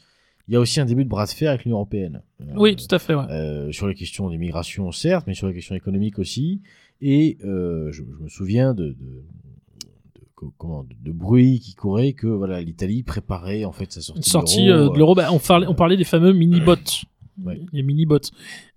il 0.47 0.53
y 0.53 0.57
a 0.57 0.59
aussi 0.59 0.79
un 0.79 0.86
début 0.86 1.03
de 1.03 1.09
bras 1.09 1.25
de 1.25 1.32
fer 1.32 1.49
avec 1.49 1.63
l'Union 1.65 1.77
européenne. 1.77 2.23
Euh, 2.41 2.45
Oui, 2.55 2.75
tout 2.75 2.93
à 2.93 2.99
fait. 2.99 3.13
Ouais. 3.15 3.25
euh, 3.29 3.71
sur 3.71 3.88
les 3.88 3.93
questions 3.95 4.29
d'immigration, 4.29 4.91
certes, 4.91 5.25
mais 5.27 5.34
sur 5.34 5.47
les 5.47 5.53
questions 5.53 5.75
économiques 5.75 6.19
aussi. 6.19 6.61
Et 7.01 7.38
euh, 7.43 7.91
je, 7.91 8.03
je 8.03 8.23
me 8.23 8.27
souviens 8.29 8.73
de, 8.73 8.88
de, 8.88 8.93
de- 8.93 10.25
co- 10.36 10.53
comment, 10.57 10.84
de, 10.84 10.95
de 10.99 11.11
bruit 11.11 11.59
qui 11.59 11.73
courait 11.75 12.13
que 12.13 12.27
voilà 12.27 12.61
l'Italie 12.61 13.03
préparait 13.03 13.65
en 13.65 13.71
fait 13.71 13.91
sa 13.91 14.01
sortie. 14.01 14.19
Une 14.19 14.23
sortie 14.23 14.65
de 14.65 14.71
l'euro, 14.71 14.89
euh, 14.89 14.93
de 14.93 14.97
l'euro. 14.99 15.15
Bah, 15.15 15.29
on, 15.32 15.39
parlait, 15.39 15.67
on 15.67 15.75
parlait 15.75 15.97
des 15.97 16.03
fameux 16.03 16.34
mini-bots. 16.34 16.75
Ouais. 17.45 17.59
Les 17.71 17.82
mini-bots. 17.82 18.19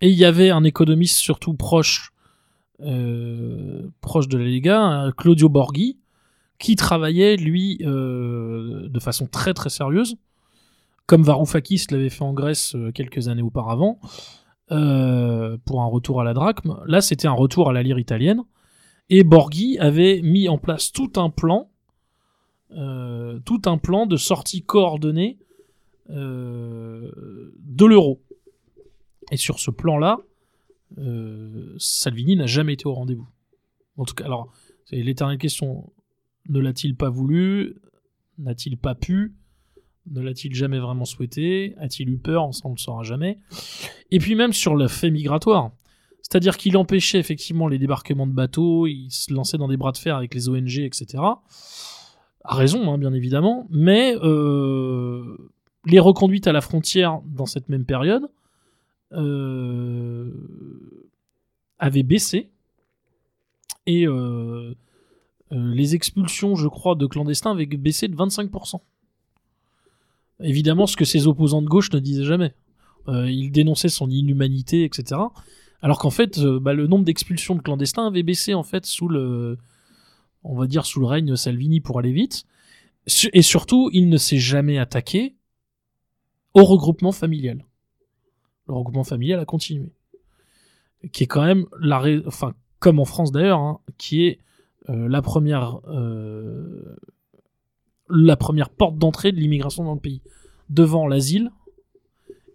Et 0.01 0.09
il 0.09 0.17
y 0.17 0.25
avait 0.25 0.49
un 0.49 0.65
économiste 0.65 1.17
surtout 1.19 1.53
proche, 1.55 2.13
euh, 2.81 3.89
proche 4.01 4.29
de 4.29 4.39
la 4.39 4.45
Lega, 4.45 4.81
un 4.81 5.13
Claudio 5.13 5.49
Borghi, 5.49 5.99
qui 6.59 6.77
travaillait, 6.77 7.37
lui, 7.37 7.79
euh, 7.83 8.89
de 8.89 9.01
façon 9.01 9.27
très 9.27 9.55
très 9.55 9.71
sérieuse, 9.71 10.17
comme 11.07 11.23
Varoufakis 11.23 11.87
l'avait 11.91 12.11
fait 12.11 12.23
en 12.23 12.33
Grèce 12.33 12.75
euh, 12.75 12.91
quelques 12.93 13.29
années 13.29 13.43
auparavant, 13.43 13.99
euh, 14.71 15.59
pour 15.65 15.83
un 15.83 15.87
retour 15.87 16.21
à 16.21 16.25
la 16.25 16.33
drachme. 16.33 16.81
Là, 16.87 17.01
c'était 17.01 17.29
un 17.29 17.33
retour 17.33 17.69
à 17.69 17.73
la 17.73 17.83
lire 17.83 17.99
italienne. 17.99 18.43
Et 19.11 19.23
Borghi 19.25 19.79
avait 19.79 20.23
mis 20.23 20.49
en 20.49 20.57
place 20.57 20.91
tout 20.91 21.13
un 21.17 21.29
plan, 21.29 21.71
tout 22.71 23.63
un 23.67 23.77
plan 23.77 24.07
de 24.07 24.17
sortie 24.17 24.63
coordonnée 24.63 25.39
de 26.09 27.85
l'euro. 27.85 28.23
Et 29.31 29.37
sur 29.37 29.61
ce 29.61 29.71
plan-là, 29.71 30.21
Salvini 31.77 32.35
n'a 32.37 32.47
jamais 32.47 32.73
été 32.73 32.87
au 32.87 32.95
rendez-vous. 32.95 33.29
En 33.99 34.07
tout 34.07 34.15
cas, 34.15 34.25
alors, 34.25 34.51
c'est 34.87 34.97
l'éternelle 34.97 35.37
question. 35.37 35.93
Ne 36.49 36.61
l'a-t-il 36.61 36.97
pas 36.97 37.09
voulu? 37.09 37.77
N'a-t-il 38.39 38.77
pas 38.77 38.95
pu? 38.95 39.35
Ne 40.11 40.21
l'a-t-il 40.21 40.55
jamais 40.55 40.79
vraiment 40.79 41.05
souhaité? 41.05 41.75
A-t-il 41.79 42.11
eu 42.11 42.19
peur? 42.19 42.45
On 42.45 42.69
ne 42.69 42.75
le 42.75 42.79
saura 42.79 43.03
jamais. 43.03 43.39
Et 44.11 44.19
puis 44.19 44.35
même 44.35 44.53
sur 44.53 44.77
le 44.77 44.89
fait 44.89 45.11
migratoire. 45.11 45.73
C'est-à-dire 46.21 46.57
qu'il 46.57 46.77
empêchait 46.77 47.19
effectivement 47.19 47.69
les 47.69 47.79
débarquements 47.79 48.27
de 48.27 48.33
bateaux, 48.33 48.87
il 48.87 49.11
se 49.11 49.33
lançait 49.33 49.59
dans 49.59 49.69
des 49.69 49.77
bras 49.77 49.93
de 49.93 49.99
fer 49.99 50.17
avec 50.17 50.35
les 50.35 50.49
ONG, 50.49 50.79
etc. 50.79 51.23
A 52.45 52.55
raison, 52.55 52.93
hein, 52.93 52.99
bien 52.99 53.13
évidemment, 53.13 53.67
mais 53.71 54.17
euh, 54.23 55.37
les 55.87 55.99
reconduites 55.99 56.47
à 56.47 56.53
la 56.53 56.61
frontière 56.61 57.21
dans 57.27 57.47
cette 57.47 57.69
même 57.69 57.85
période 57.85 58.29
euh, 59.13 60.31
avaient 61.79 62.03
baissé 62.03 62.51
et 63.87 64.07
euh, 64.07 64.75
les 65.59 65.95
expulsions, 65.95 66.57
je 66.57 66.69
crois, 66.69 66.95
de 66.95 67.07
clandestins 67.07 67.53
avaient 67.53 67.67
baissé 67.67 68.09
de 68.09 68.17
25%. 68.17 68.81
Évidemment, 70.41 70.87
ce 70.87 70.97
que 70.97 71.05
ses 71.05 71.27
opposants 71.27 71.63
de 71.63 71.69
gauche 71.69 71.93
ne 71.93 72.01
disaient 72.01 72.25
jamais. 72.25 72.55
Euh, 73.09 73.31
ils 73.31 73.53
dénonçaient 73.53 73.89
son 73.89 74.11
inhumanité, 74.11 74.85
etc. 74.85 75.21
Alors 75.83 75.99
qu'en 75.99 76.11
fait, 76.11 76.39
euh, 76.39 76.59
bah, 76.59 76.73
le 76.73 76.87
nombre 76.87 77.05
d'expulsions 77.05 77.55
de 77.55 77.61
clandestins 77.61 78.07
avait 78.07 78.23
baissé 78.23 78.55
en 78.55 78.63
fait 78.63 78.87
sous 78.87 79.09
le, 79.09 79.59
on 80.43 80.57
va 80.57 80.67
dire 80.67 80.87
sous 80.87 81.01
le 81.01 81.07
règne 81.07 81.37
Salvini 81.37 81.81
pour 81.81 81.99
aller 81.99 82.13
vite. 82.13 82.47
Et 83.33 83.43
surtout, 83.43 83.91
il 83.93 84.09
ne 84.09 84.17
s'est 84.17 84.39
jamais 84.39 84.79
attaqué 84.79 85.35
au 86.55 86.65
regroupement 86.65 87.13
familial. 87.13 87.65
Le 88.67 88.75
regroupement 88.75 89.05
familial 89.05 89.41
a 89.41 89.45
continué, 89.45 89.93
qui 91.13 91.25
est 91.25 91.27
quand 91.27 91.45
même 91.45 91.67
la, 91.79 92.03
enfin 92.27 92.55
comme 92.79 92.99
en 92.99 93.05
France 93.05 93.31
d'ailleurs, 93.31 93.59
hein, 93.59 93.81
qui 93.99 94.25
est 94.25 94.39
euh, 94.39 94.43
la 94.89 95.23
première, 95.23 95.81
euh, 95.89 96.97
la 98.09 98.37
première 98.37 98.71
porte 98.71 98.99
d'entrée 98.99 99.33
de 99.33 99.39
l'immigration 99.39 99.85
dans 99.85 99.95
le 99.95 100.01
pays, 100.01 100.21
devant 100.69 101.07
l'asile 101.07 101.51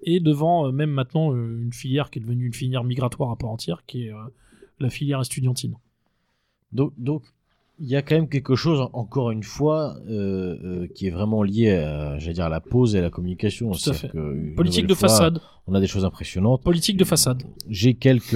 et 0.04 0.20
devant 0.20 0.68
euh, 0.68 0.72
même 0.72 0.92
maintenant 0.92 1.34
euh, 1.34 1.62
une 1.62 1.74
filière 1.74 2.10
qui 2.10 2.20
est 2.20 2.22
devenue 2.22 2.46
une 2.48 2.54
filière 2.54 2.84
migratoire 2.84 3.32
à 3.32 3.36
part 3.36 3.50
entière, 3.50 3.84
qui 3.86 4.06
est 4.06 4.14
euh, 4.14 4.18
la 4.80 4.90
filière 4.90 5.20
estudiantine. 5.20 5.76
Donc, 6.72 6.94
donc, 6.98 7.24
il 7.82 7.88
y 7.88 7.96
a 7.96 8.02
quand 8.02 8.16
même 8.16 8.28
quelque 8.28 8.56
chose, 8.56 8.90
encore 8.92 9.32
une 9.32 9.44
fois, 9.44 9.96
euh, 10.10 10.58
euh, 10.64 10.88
qui 10.94 11.08
est 11.08 11.12
vraiment 11.12 11.44
lié 11.44 11.72
à, 11.72 12.20
j'allais 12.20 12.34
dire, 12.34 12.46
à 12.46 12.50
la 12.50 12.60
pause 12.60 12.94
et 12.96 13.00
à 13.00 13.02
la 13.02 13.10
communication. 13.10 13.72
Tout 13.72 13.90
à 13.90 13.94
fait. 13.94 14.10
que, 14.10 14.56
Politique 14.56 14.86
de 14.86 14.94
fois, 14.94 15.08
façade. 15.08 15.40
On 15.66 15.74
a 15.74 15.80
des 15.80 15.88
choses 15.88 16.04
impressionnantes. 16.04 16.62
Politique 16.62 16.98
de 16.98 17.06
façade. 17.06 17.44
J'ai 17.70 17.94
quelques 17.94 18.36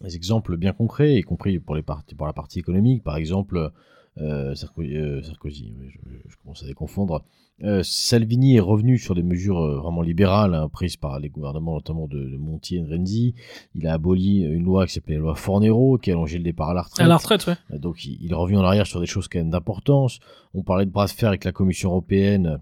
hum, 0.00 0.08
exemples 0.08 0.56
bien 0.56 0.72
concrets, 0.72 1.16
y 1.16 1.22
compris 1.22 1.58
pour, 1.58 1.74
les 1.74 1.82
parties, 1.82 2.14
pour 2.14 2.26
la 2.26 2.32
partie 2.32 2.58
économique. 2.58 3.02
Par 3.02 3.16
exemple, 3.16 3.70
euh, 4.18 4.54
Sarkozy, 4.54 4.96
euh, 4.96 5.22
Sarkozy, 5.22 5.72
je, 5.88 5.98
je 6.28 6.36
commence 6.42 6.62
à 6.62 6.66
les 6.66 6.74
confondre. 6.74 7.24
Euh, 7.62 7.82
Salvini 7.82 8.56
est 8.56 8.60
revenu 8.60 8.96
sur 8.96 9.14
des 9.14 9.22
mesures 9.22 9.80
vraiment 9.82 10.00
libérales 10.00 10.54
hein, 10.54 10.68
prises 10.70 10.96
par 10.96 11.20
les 11.20 11.28
gouvernements, 11.28 11.74
notamment 11.74 12.08
de, 12.08 12.18
de 12.18 12.36
Monti 12.38 12.76
et 12.76 12.80
de 12.80 12.88
Renzi. 12.90 13.34
Il 13.74 13.86
a 13.86 13.92
aboli 13.92 14.40
une 14.40 14.64
loi 14.64 14.86
qui 14.86 14.94
s'appelait 14.94 15.16
la 15.16 15.20
loi 15.20 15.34
Fornero, 15.34 15.98
qui 15.98 16.10
a 16.10 16.14
allongé 16.14 16.38
le 16.38 16.44
départ 16.44 16.70
à 16.70 16.74
la 16.74 16.82
retraite. 16.82 17.04
À 17.04 17.08
la 17.08 17.18
retraite, 17.18 17.46
ouais. 17.46 17.78
Donc 17.78 18.04
il, 18.06 18.18
il 18.22 18.32
est 18.32 18.34
revenu 18.34 18.56
en 18.56 18.64
arrière 18.64 18.86
sur 18.86 18.98
des 18.98 19.06
choses 19.06 19.28
quand 19.28 19.38
même 19.38 19.50
d'importance. 19.50 20.20
On 20.54 20.62
parlait 20.62 20.86
de 20.86 20.90
bras 20.90 21.04
de 21.06 21.10
fer 21.10 21.28
avec 21.28 21.44
la 21.44 21.52
Commission 21.52 21.90
européenne, 21.90 22.60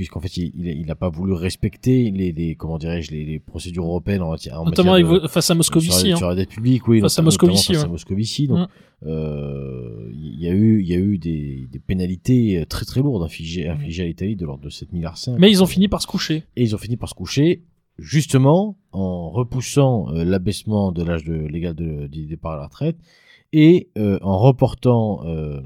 puisqu'en 0.00 0.20
fait 0.20 0.34
il, 0.38 0.86
n'a 0.86 0.94
pas 0.94 1.10
voulu 1.10 1.34
respecter 1.34 2.10
les, 2.10 2.32
les 2.32 2.54
comment 2.54 2.78
dirais-je 2.78 3.10
les, 3.10 3.22
les 3.26 3.38
procédures 3.38 3.84
européennes 3.84 4.22
en, 4.22 4.30
matière- 4.30 4.58
en 4.58 4.64
Notamment 4.64 4.92
matière 4.92 5.20
de- 5.20 5.28
face 5.28 5.50
à 5.50 5.54
Moscovici. 5.54 5.92
sur, 5.98 6.06
la- 6.08 6.14
hein. 6.14 6.16
sur 6.16 6.28
la 6.30 6.34
dette 6.34 6.48
publique, 6.48 6.88
oui, 6.88 7.00
Face 7.02 7.18
à 7.18 7.22
Moscovici, 7.22 7.74
face 7.74 7.82
à 7.82 7.86
ouais. 7.86 7.92
Moscovici. 7.92 8.46
Donc, 8.48 8.60
Mm. 8.60 8.66
euh, 9.08 10.10
il 10.14 10.40
y 10.40 10.48
a 10.48 10.52
eu, 10.52 10.80
il 10.80 10.88
y 10.88 10.94
a 10.94 10.98
eu 10.98 11.18
des, 11.18 11.68
des 11.70 11.78
pénalités 11.78 12.64
très 12.66 12.86
très 12.86 13.02
lourdes 13.02 13.22
infligées, 13.22 13.68
Mm. 13.68 13.72
infligées 13.72 14.02
à 14.02 14.06
l'Italie 14.06 14.36
de 14.36 14.46
l'ordre 14.46 14.64
de 14.64 14.70
7 14.70 14.90
milliards 14.94 15.18
5. 15.18 15.36
Mais 15.38 15.50
ils 15.50 15.62
ont 15.62 15.66
fini 15.66 15.86
par 15.88 16.00
se 16.00 16.06
coucher. 16.06 16.44
Et 16.56 16.62
ils 16.62 16.74
ont 16.74 16.78
fini 16.78 16.96
par 16.96 17.10
se 17.10 17.14
coucher, 17.14 17.62
justement, 17.98 18.78
en 18.92 19.28
repoussant 19.30 20.08
euh, 20.14 20.24
l'abaissement 20.24 20.92
de 20.92 21.02
l'âge 21.04 21.24
de, 21.24 21.34
légal 21.34 21.74
de, 21.74 22.06
du 22.06 22.24
départ 22.26 22.52
à 22.52 22.56
la 22.56 22.64
retraite 22.64 22.96
et 23.52 23.90
euh, 23.98 24.18
en 24.22 24.38
reportant 24.38 25.24
euh, 25.26 25.60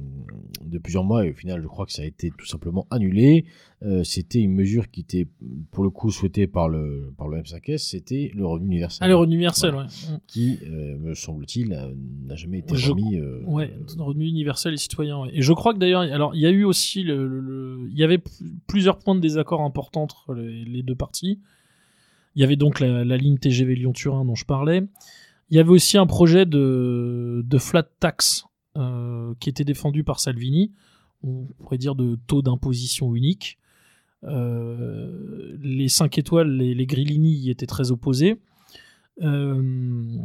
de 0.65 0.79
plusieurs 0.79 1.05
mois, 1.05 1.27
et 1.27 1.31
au 1.31 1.35
final, 1.35 1.61
je 1.63 1.67
crois 1.69 1.85
que 1.87 1.93
ça 1.93 2.03
a 2.03 2.07
été 2.07 2.31
tout 2.37 2.47
simplement 2.47 2.87
annulé. 2.91 3.45
Euh, 3.83 4.03
c'était 4.03 4.41
une 4.41 4.55
mesure 4.55 4.91
qui 4.91 5.01
était, 5.01 5.27
pour 5.71 5.85
le 5.85 5.91
coup, 5.91 6.11
souhaitée 6.11 6.47
par 6.47 6.69
le, 6.71 7.13
par 7.19 7.29
le 7.29 7.39
M5S, 7.43 7.79
c'était 7.79 8.31
le 8.35 8.47
revenu 8.47 8.67
universel. 8.69 8.99
Ah, 9.03 9.09
le 9.09 9.15
revenu 9.15 9.35
universel, 9.35 9.75
ouais. 9.75 9.85
Mm. 9.85 10.19
Qui, 10.27 10.59
me 11.01 11.15
semble-t-il, 11.15 11.69
n'a 12.27 12.35
jamais 12.37 12.61
été 12.61 12.75
Je- 12.77 12.91
remis. 12.91 13.21
Ouais, 13.47 13.71
euh, 13.99 14.03
revenu 14.03 14.27
universel 14.27 14.73
et 14.73 14.79
citoyen. 14.79 15.21
ouais. 15.21 15.31
Et 15.35 15.43
je 15.43 15.53
crois 15.53 15.75
que 15.75 15.79
d'ailleurs, 15.79 16.01
alors 16.01 16.35
il 16.35 16.41
y 16.41 16.47
a 16.47 16.51
eu 16.51 16.65
aussi 16.65 17.03
le, 17.03 17.29
le- 17.29 17.41
le- 17.41 17.89
il 17.91 17.99
y 17.99 18.03
avait 18.03 18.21
plusieurs 18.67 18.99
points 18.99 19.15
de 19.15 19.21
désaccord 19.21 19.61
importants 19.61 20.03
entre 20.05 20.33
les, 20.35 20.65
les 20.65 20.83
deux 20.83 20.95
parties. 20.97 21.41
Il 22.37 22.41
y 22.41 22.45
avait 22.45 22.57
donc 22.57 22.81
la, 22.81 23.05
la 23.05 23.17
ligne 23.19 23.37
TGV 23.39 23.77
Lyon-Turin 23.77 24.25
dont 24.25 24.35
je 24.35 24.45
parlais. 24.47 24.83
Il 25.51 25.57
y 25.57 25.61
avait 25.61 25.71
aussi 25.71 25.99
un 25.99 26.07
projet 26.07 26.47
de, 26.47 27.45
flat 27.59 27.83
tax 27.83 28.47
euh, 28.77 29.35
qui 29.41 29.49
était 29.49 29.65
défendu 29.65 30.05
par 30.05 30.21
Salvini, 30.21 30.73
on 31.23 31.47
pourrait 31.59 31.79
dire 31.79 31.95
de 31.95 32.19
taux 32.27 32.43
d'imposition 32.43 33.15
unique. 33.15 33.59
Euh, 34.25 35.57
les 35.61 35.89
5 35.89 36.19
étoiles, 36.19 36.51
les, 36.51 36.87
Grillini 36.87 37.35
y 37.35 37.51
étaient 37.51 37.67
très 37.67 37.91
opposés. 37.91 38.41
Euh, 39.23 40.19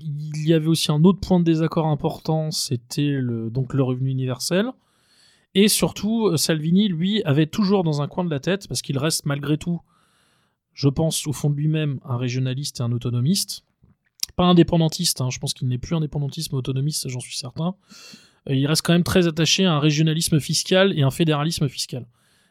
il 0.00 0.46
y 0.46 0.52
avait 0.54 0.68
aussi 0.68 0.92
un 0.92 1.02
autre 1.04 1.20
point 1.20 1.40
de 1.40 1.44
désaccord 1.44 1.86
important, 1.86 2.50
c'était 2.50 3.10
le, 3.10 3.50
donc 3.50 3.74
le 3.74 3.82
revenu 3.82 4.10
universel. 4.10 4.70
Et 5.54 5.68
surtout, 5.68 6.36
Salvini, 6.36 6.88
lui, 6.88 7.22
avait 7.24 7.46
toujours 7.46 7.82
dans 7.82 8.02
un 8.02 8.08
coin 8.08 8.24
de 8.24 8.30
la 8.30 8.40
tête, 8.40 8.68
parce 8.68 8.82
qu'il 8.82 8.98
reste 8.98 9.24
malgré 9.24 9.56
tout, 9.56 9.80
je 10.74 10.88
pense, 10.88 11.26
au 11.26 11.32
fond 11.32 11.48
de 11.48 11.56
lui-même, 11.56 11.98
un 12.04 12.18
régionaliste 12.18 12.80
et 12.80 12.82
un 12.82 12.92
autonomiste. 12.92 13.64
Pas 14.36 14.44
indépendantiste, 14.44 15.20
hein, 15.22 15.28
je 15.30 15.38
pense 15.38 15.54
qu'il 15.54 15.66
n'est 15.68 15.78
plus 15.78 15.96
indépendantiste, 15.96 16.52
mais 16.52 16.58
autonomiste, 16.58 17.08
j'en 17.08 17.20
suis 17.20 17.36
certain. 17.36 17.74
Euh, 18.48 18.54
Il 18.54 18.66
reste 18.66 18.82
quand 18.82 18.92
même 18.92 19.02
très 19.02 19.26
attaché 19.26 19.64
à 19.64 19.72
un 19.72 19.78
régionalisme 19.80 20.38
fiscal 20.40 20.92
et 20.98 21.02
un 21.02 21.10
fédéralisme 21.10 21.68
fiscal. 21.68 22.06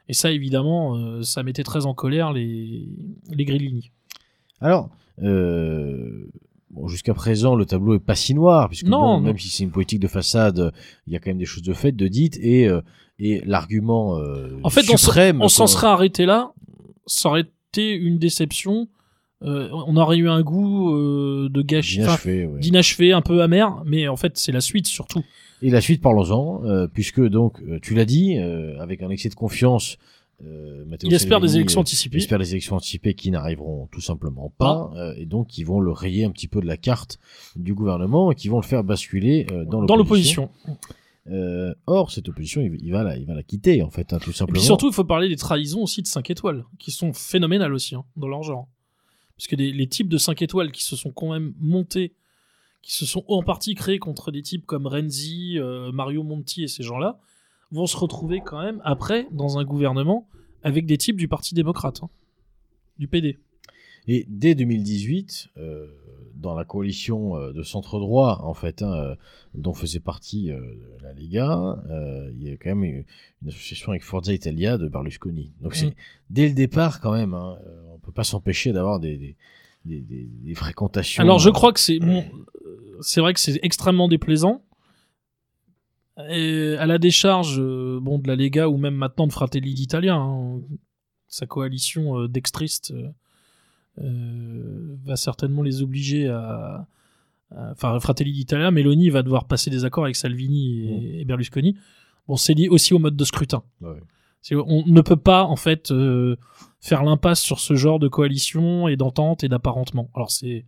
Et 0.10 0.14
ça, 0.14 0.32
évidemment, 0.32 0.96
euh, 0.98 1.22
ça 1.22 1.44
mettait 1.44 1.64
très 1.64 1.86
en 1.86 1.94
colère 1.94 2.34
les, 2.34 2.90
les 3.32 3.46
Grillini. 3.46 3.92
Alors, 4.62 4.90
euh, 5.22 6.28
bon, 6.72 6.88
jusqu'à 6.88 7.14
présent, 7.14 7.56
le 7.56 7.66
tableau 7.66 7.96
est 7.96 8.00
pas 8.00 8.16
si 8.16 8.34
noir, 8.34 8.68
puisque 8.68 8.88
Non, 8.88 9.00
bon, 9.00 9.14
non. 9.18 9.22
même 9.22 9.38
si 9.38 9.50
c'est 9.50 9.64
une 9.64 9.72
politique 9.72 10.00
de 10.00 10.08
façade, 10.08 10.72
il 11.08 11.14
y 11.14 11.16
a 11.16 11.20
quand 11.20 11.30
même 11.30 11.38
des 11.38 11.46
choses 11.46 11.64
de 11.64 11.74
fait, 11.74 11.92
de 11.92 12.08
dites, 12.08 12.38
et, 12.42 12.68
euh, 12.68 12.82
et 13.20 13.42
l'argument 13.46 14.20
En 14.64 14.70
fait, 14.70 14.82
on 14.90 14.98
s'en- 14.98 14.98
suprême. 14.98 15.42
on 15.42 15.48
s'en 15.50 15.64
qu'on- 15.64 15.68
serait 15.68 15.88
arrêté 15.88 16.26
là, 16.26 16.52
ça 17.06 17.30
aurait 17.30 17.46
été 17.72 17.94
une 17.94 18.18
déception. 18.18 18.88
Euh, 19.46 19.70
on 19.72 19.96
aurait 19.98 20.18
eu 20.18 20.28
un 20.30 20.42
goût 20.42 20.94
euh, 20.96 21.50
de 21.50 21.62
gâchis, 21.62 22.00
d'inachevé, 22.00 22.46
ouais. 22.46 22.60
d'inachevé, 22.60 23.14
un 23.14 23.22
peu 23.22 23.42
amer, 23.42 23.84
mais 23.86 24.08
en 24.08 24.16
fait, 24.16 24.38
c'est 24.38 24.52
la 24.52 24.62
suite 24.62 24.88
surtout. 24.88 25.24
Et 25.62 25.70
la 25.70 25.82
suite, 25.82 26.02
parlons-en, 26.02 26.64
euh, 26.66 26.88
puisque 26.88 27.22
donc, 27.22 27.62
euh, 27.62 27.80
tu 27.82 27.94
l'as 27.94 28.06
dit, 28.06 28.38
euh, 28.38 28.80
avec 28.80 29.02
un 29.04 29.10
excès 29.10 29.30
de 29.30 29.36
confiance, 29.36 29.98
euh, 30.44 30.84
Il 31.04 31.14
espère 31.14 31.40
des 31.40 31.56
élections 31.56 31.80
anticipées. 31.82 32.18
espère 32.18 32.40
des 32.40 32.52
élections 32.52 32.76
anticipées 32.76 33.14
qui 33.14 33.32
n'arriveront 33.32 33.88
tout 33.92 34.02
simplement 34.02 34.52
pas, 34.58 34.92
euh, 34.96 35.14
et 35.18 35.26
donc 35.26 35.58
ils 35.58 35.64
vont 35.64 35.80
le 35.80 35.92
rayer 35.92 36.26
un 36.26 36.32
petit 36.32 36.48
peu 36.50 36.60
de 36.60 36.66
la 36.66 36.76
carte 36.76 37.20
du 37.56 37.74
gouvernement 37.74 38.32
et 38.32 38.36
qui 38.36 38.50
vont 38.50 38.58
le 38.60 38.66
faire 38.66 38.84
basculer 38.84 39.48
euh, 39.52 39.64
dans 39.64 39.96
l'opposition. 39.96 40.50
Euh, 41.28 41.74
or, 41.88 42.12
cette 42.12 42.30
opposition, 42.30 42.62
il, 42.62 42.78
il 42.84 42.92
va 42.92 43.04
la, 43.04 43.18
il 43.18 43.26
va 43.26 43.34
la 43.34 43.42
quitter, 43.44 43.82
en 43.82 43.90
fait, 43.90 44.14
hein, 44.14 44.20
tout 44.22 44.30
Et 44.30 44.34
simplement. 44.34 44.54
puis 44.60 44.62
surtout, 44.66 44.90
il 44.90 44.94
faut 44.94 45.06
parler 45.06 45.28
des 45.30 45.38
trahisons 45.38 45.82
aussi 45.84 46.02
de 46.04 46.08
5 46.08 46.30
étoiles, 46.30 46.66
qui 46.78 46.92
sont 46.92 47.14
phénoménales 47.14 47.74
aussi, 47.74 47.96
hein, 47.96 48.04
dans 48.16 48.28
leur 48.28 48.44
genre. 48.44 48.68
Parce 49.38 49.48
que 49.48 49.56
les 49.56 49.88
types 49.88 50.08
de 50.08 50.18
5 50.18 50.42
étoiles 50.42 50.72
qui 50.72 50.84
se 50.84 50.96
sont 50.96 51.12
quand 51.12 51.32
même 51.32 51.54
montés, 51.60 52.14
qui 52.86 52.94
se 52.94 53.06
sont 53.06 53.26
en 53.28 53.42
partie 53.42 53.74
créés 53.74 53.98
contre 53.98 54.32
des 54.32 54.44
types 54.44 54.66
comme 54.66 54.86
Renzi, 54.86 55.58
euh, 55.58 55.92
Mario 55.92 56.24
Monti 56.24 56.64
et 56.64 56.68
ces 56.68 56.84
gens-là, 56.84 57.20
vont 57.72 57.88
se 57.88 57.98
retrouver 57.98 58.42
quand 58.46 58.62
même 58.62 58.80
après 58.86 59.28
dans 59.32 59.58
un 59.58 59.66
gouvernement 59.66 60.30
avec 60.62 60.86
des 60.86 60.98
types 60.98 61.18
du 61.18 61.28
Parti 61.28 61.56
démocrate, 61.56 62.04
hein, 62.04 62.10
du 63.00 63.08
PD. 63.08 63.40
Et 64.08 64.26
dès 64.30 64.54
2018, 64.54 65.50
euh, 65.58 65.88
dans 66.36 66.54
la 66.54 66.64
coalition 66.64 67.38
euh, 67.38 67.52
de 67.52 67.64
centre 67.64 68.00
droit, 68.00 68.42
en 68.44 68.54
fait, 68.54 68.82
hein, 68.82 69.16
dont 69.54 69.74
faisait 69.74 70.00
partie 70.00 70.52
euh, 70.52 70.62
la 71.02 71.14
Lega, 71.14 71.84
euh, 71.90 72.32
il 72.36 72.48
y 72.48 72.52
a 72.52 72.58
quand 72.58 72.70
même 72.70 72.84
une, 72.84 73.06
association 73.48 73.92
avec 73.92 74.04
Forza 74.04 74.34
Italia 74.34 74.78
de 74.78 74.88
Berlusconi. 74.88 75.52
Donc 75.62 75.76
c'est 75.76 75.88
Mm. 75.88 75.94
dès 76.32 76.48
le 76.48 76.56
départ 76.56 77.00
quand 77.00 77.14
même, 77.14 77.34
hein, 77.34 77.58
peut 78.06 78.12
pas 78.12 78.24
s'empêcher 78.24 78.72
d'avoir 78.72 79.00
des, 79.00 79.36
des, 79.86 80.02
des, 80.02 80.56
fréquentations. 80.56 81.22
Alors 81.24 81.40
je 81.40 81.50
euh, 81.50 81.52
crois 81.52 81.74
que 81.74 81.80
c'est 81.80 82.00
bon, 82.00 82.24
euh, 82.66 82.98
c'est 83.02 83.22
vrai 83.22 83.34
que 83.34 83.40
c'est 83.40 83.60
extrêmement 83.64 84.08
déplaisant. 84.08 84.62
Et 86.30 86.76
à 86.80 86.86
la 86.86 86.98
décharge 86.98 87.60
euh, 87.60 88.00
bon 88.02 88.20
de 88.20 88.28
la 88.28 88.36
Lega 88.36 88.70
ou 88.70 88.78
même 88.78 88.96
maintenant 88.96 89.28
de 89.28 89.34
Fratelli 89.34 89.74
d'Italia, 89.74 90.16
hein, 90.16 90.62
sa 91.28 91.46
coalition 91.46 92.20
euh, 92.20 92.28
d'extristes 92.30 92.94
euh, 94.02 94.96
va 95.04 95.18
certainement 95.18 95.62
les 95.62 95.82
obliger 95.82 96.30
à, 96.30 96.88
enfin 97.52 98.00
Fratelli 98.00 98.32
d'Italia, 98.32 98.72
Meloni 98.72 99.10
va 99.10 99.24
devoir 99.24 99.46
passer 99.46 99.70
des 99.70 99.84
accords 99.84 100.06
avec 100.06 100.16
Salvini 100.16 100.88
et, 100.88 101.22
et 101.22 101.26
Berlusconi. 101.26 101.78
Bon, 102.28 102.38
c'est 102.38 102.54
lié 102.54 102.70
aussi 102.70 102.94
au 102.94 103.00
mode 103.00 103.18
de 103.18 103.26
scrutin. 103.26 103.64
ouais. 103.82 104.00
On 104.54 104.84
ne 104.86 105.02
peut 105.02 105.16
pas 105.16 105.44
en 105.44 105.56
fait 105.56 105.92
euh, 105.92 106.36
faire 106.80 107.04
l'impasse 107.04 107.42
sur 107.42 107.60
ce 107.60 107.76
genre 107.76 108.00
de 108.00 108.08
coalition 108.08 108.88
et 108.88 108.96
d'entente 108.96 109.44
et 109.44 109.50
d'apparentement. 109.50 110.10
Alors 110.16 110.30
c'est 110.32 110.66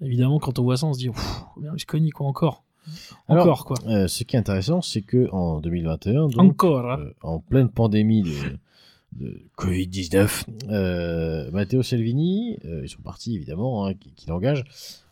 évidemment 0.00 0.38
quand 0.38 0.58
on 0.58 0.64
voit 0.64 0.76
ça, 0.76 0.86
on 0.86 0.92
se 0.92 0.98
dit 0.98 1.08
Ouf, 1.08 1.44
Berlusconi 1.56 2.10
quoi 2.10 2.26
encore, 2.26 2.64
Alors, 3.28 3.44
encore 3.44 3.64
quoi, 3.64 3.76
Euh, 3.86 4.08
ce 4.08 4.24
qui 4.24 4.36
est 4.36 4.38
intéressant, 4.38 4.82
c'est 4.82 5.02
que 5.02 5.28
en 5.32 5.60
2021, 5.60 6.28
donc, 6.28 6.38
encore. 6.38 6.90
hein. 6.90 6.98
euh, 7.00 7.12
en 7.22 7.38
pleine 7.38 7.68
pandémie 7.68 8.22
de, 8.22 8.58
de 9.18 9.42
Covid-19, 9.58 10.44
euh, 10.68 11.50
Matteo 11.50 11.82
Salvini 11.82 12.58
euh, 12.64 12.84
et 12.84 12.88
son 12.88 13.02
parti 13.02 13.34
évidemment, 13.34 13.86
hein, 13.86 13.94
qui, 13.94 14.12
qui 14.12 14.28
l'engage, 14.28 14.64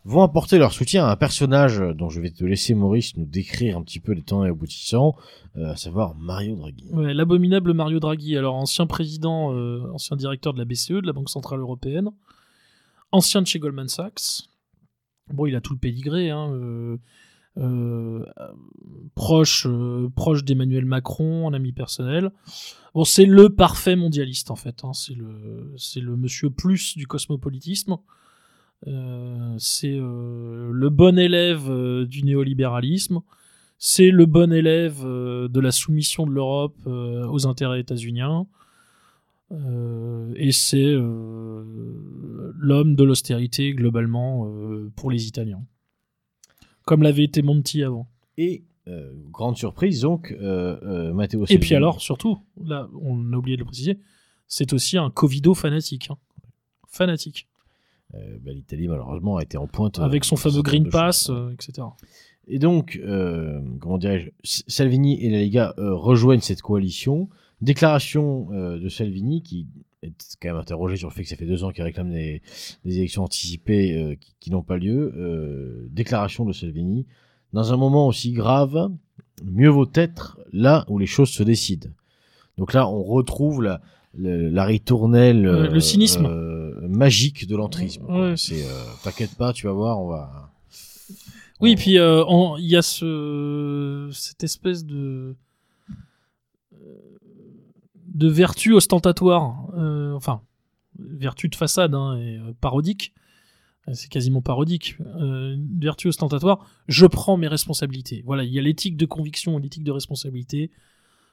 vont 0.05 0.21
apporter 0.21 0.57
leur 0.57 0.71
soutien 0.71 1.05
à 1.05 1.11
un 1.11 1.15
personnage 1.15 1.81
dont 1.95 2.09
je 2.09 2.21
vais 2.21 2.29
te 2.29 2.43
laisser 2.43 2.75
Maurice 2.75 3.17
nous 3.17 3.25
décrire 3.25 3.77
un 3.77 3.81
petit 3.81 3.99
peu 3.99 4.11
les 4.11 4.21
temps 4.21 4.45
et 4.45 4.49
aboutissants, 4.49 5.15
euh, 5.57 5.71
à 5.71 5.75
savoir 5.75 6.15
Mario 6.15 6.55
Draghi. 6.55 6.85
L'abominable 6.93 7.73
Mario 7.73 7.99
Draghi, 7.99 8.37
alors 8.37 8.55
ancien 8.55 8.85
président, 8.85 9.53
euh, 9.53 9.91
ancien 9.93 10.15
directeur 10.15 10.53
de 10.53 10.59
la 10.59 10.65
BCE, 10.65 11.01
de 11.01 11.07
la 11.07 11.13
Banque 11.13 11.29
Centrale 11.29 11.59
Européenne, 11.59 12.09
ancien 13.11 13.41
de 13.41 13.47
chez 13.47 13.59
Goldman 13.59 13.87
Sachs. 13.87 14.47
Bon, 15.33 15.47
il 15.47 15.55
a 15.55 15.61
tout 15.61 15.73
le 15.73 15.79
pédigré, 15.79 16.29
hein, 16.29 16.51
proche, 19.15 19.65
euh, 19.67 20.09
proche 20.15 20.43
d'Emmanuel 20.43 20.85
Macron, 20.85 21.47
un 21.47 21.53
ami 21.53 21.71
personnel. 21.71 22.31
Bon, 22.93 23.03
c'est 23.03 23.25
le 23.25 23.49
parfait 23.49 23.95
mondialiste 23.95 24.51
en 24.51 24.55
fait. 24.55 24.83
hein, 24.83 24.93
c'est 24.93 25.15
le, 25.15 25.73
c'est 25.77 26.01
le 26.01 26.15
monsieur 26.15 26.49
plus 26.49 26.97
du 26.97 27.07
cosmopolitisme. 27.07 27.97
Euh, 28.87 29.55
c'est 29.57 29.97
euh, 29.97 30.69
le 30.71 30.89
bon 30.89 31.17
élève 31.17 31.69
euh, 31.69 32.05
du 32.05 32.23
néolibéralisme. 32.23 33.21
C'est 33.77 34.11
le 34.11 34.25
bon 34.25 34.53
élève 34.53 35.01
euh, 35.03 35.47
de 35.47 35.59
la 35.59 35.71
soumission 35.71 36.25
de 36.25 36.31
l'Europe 36.31 36.77
euh, 36.87 37.27
aux 37.27 37.47
intérêts 37.47 37.79
états-uniens. 37.79 38.47
Euh, 39.51 40.33
et 40.35 40.51
c'est 40.51 40.83
euh, 40.83 41.63
l'homme 42.57 42.95
de 42.95 43.03
l'austérité 43.03 43.73
globalement 43.73 44.47
euh, 44.47 44.91
pour 44.95 45.11
les 45.11 45.27
Italiens. 45.27 45.63
Comme 46.85 47.03
l'avait 47.03 47.23
été 47.23 47.41
Monti 47.41 47.83
avant. 47.83 48.07
Et 48.37 48.63
euh, 48.87 49.11
grande 49.31 49.57
surprise 49.57 50.01
donc, 50.01 50.31
euh, 50.39 50.77
euh, 50.83 51.13
Matteo 51.13 51.43
Et 51.43 51.47
Salvini. 51.47 51.59
puis 51.65 51.75
alors, 51.75 52.01
surtout, 52.01 52.37
là, 52.63 52.87
on 53.01 53.33
a 53.33 53.37
oublié 53.37 53.57
de 53.57 53.61
le 53.61 53.65
préciser, 53.65 53.97
c'est 54.47 54.73
aussi 54.73 54.97
un 54.97 55.09
Covido 55.09 55.53
fanatique. 55.55 56.09
hein. 56.11 56.17
Fanatique. 56.87 57.47
Euh, 58.13 58.37
bah, 58.43 58.51
l'Italie 58.51 58.87
malheureusement 58.87 59.37
a 59.37 59.43
été 59.43 59.57
en 59.57 59.65
pointe 59.67 59.97
Avec 59.99 60.23
son 60.23 60.35
fameux 60.35 60.61
Green 60.61 60.89
Pass, 60.89 61.31
etc. 61.53 61.87
Et 62.47 62.59
donc, 62.59 63.01
comment 63.79 63.97
dirais-je, 63.97 64.29
Salvini 64.67 65.19
et 65.23 65.49
la 65.49 65.73
euh, 65.79 65.95
rejoignent 65.95 66.41
cette 66.41 66.61
coalition. 66.61 67.27
Déclaration 67.61 68.49
de 68.51 68.87
Salvini 68.89 69.41
qui 69.41 69.65
est 70.05 70.37
quand 70.41 70.49
même 70.49 70.57
interrogé 70.57 70.95
sur 70.97 71.09
le 71.09 71.13
fait 71.13 71.23
que 71.23 71.29
ça 71.29 71.35
fait 71.35 71.45
deux 71.45 71.63
ans 71.63 71.71
qu'il 71.71 71.83
réclame 71.83 72.11
des, 72.11 72.41
des 72.83 72.97
élections 72.97 73.23
anticipées 73.23 73.95
euh, 73.97 74.15
qui, 74.15 74.35
qui 74.39 74.51
n'ont 74.51 74.61
pas 74.63 74.77
lieu. 74.77 75.13
Euh, 75.17 75.87
déclaration 75.91 76.45
de 76.45 76.53
Salvini. 76.53 77.05
Dans 77.53 77.71
un 77.73 77.77
moment 77.77 78.07
aussi 78.07 78.31
grave, 78.33 78.89
mieux 79.43 79.69
vaut 79.69 79.89
être 79.93 80.39
là 80.51 80.85
où 80.89 80.97
les 80.99 81.05
choses 81.05 81.29
se 81.29 81.43
décident. 81.43 81.89
Donc 82.57 82.73
là, 82.73 82.87
on 82.87 83.03
retrouve 83.03 83.61
la, 83.63 83.81
la 84.17 84.65
ritournelle, 84.65 85.41
le 85.43 85.79
cynisme. 85.79 86.25
euh, 86.25 86.87
magique 86.87 87.47
de 87.47 87.55
l'entrisme. 87.55 88.05
Ouais. 88.09 88.33
C'est, 88.37 88.63
t'inquiète 89.03 89.35
pas, 89.35 89.51
tu 89.53 89.67
vas 89.67 89.73
voir, 89.73 89.99
on 90.01 90.07
va. 90.09 90.51
Oui, 91.61 91.71
on- 91.73 91.75
puis 91.77 91.91
il 91.91 92.67
y 92.69 92.75
a 92.75 92.81
ce, 92.81 94.09
cette 94.13 94.43
espèce 94.43 94.85
de 94.85 95.35
de 98.15 98.29
vertu 98.29 98.73
ostentatoire, 98.73 99.67
euh, 99.77 100.13
enfin 100.13 100.41
vertu 100.97 101.49
de 101.49 101.55
façade 101.55 101.93
hein, 101.93 102.17
euh, 102.17 102.53
parodique. 102.61 103.13
Euh, 103.87 103.91
C'est 103.93 104.09
quasiment 104.09 104.41
parodique. 104.41 104.97
Vertu 105.77 106.07
ostentatoire. 106.07 106.65
Je 106.87 107.05
prends 107.05 107.37
mes 107.37 107.47
responsabilités. 107.47 108.23
Voilà, 108.25 108.43
il 108.43 108.51
y 108.51 108.57
a 108.57 108.61
l'éthique 108.61 108.97
de 108.97 109.05
conviction 109.05 109.59
et 109.59 109.61
l'éthique 109.61 109.83
de 109.83 109.91
responsabilité. 109.91 110.71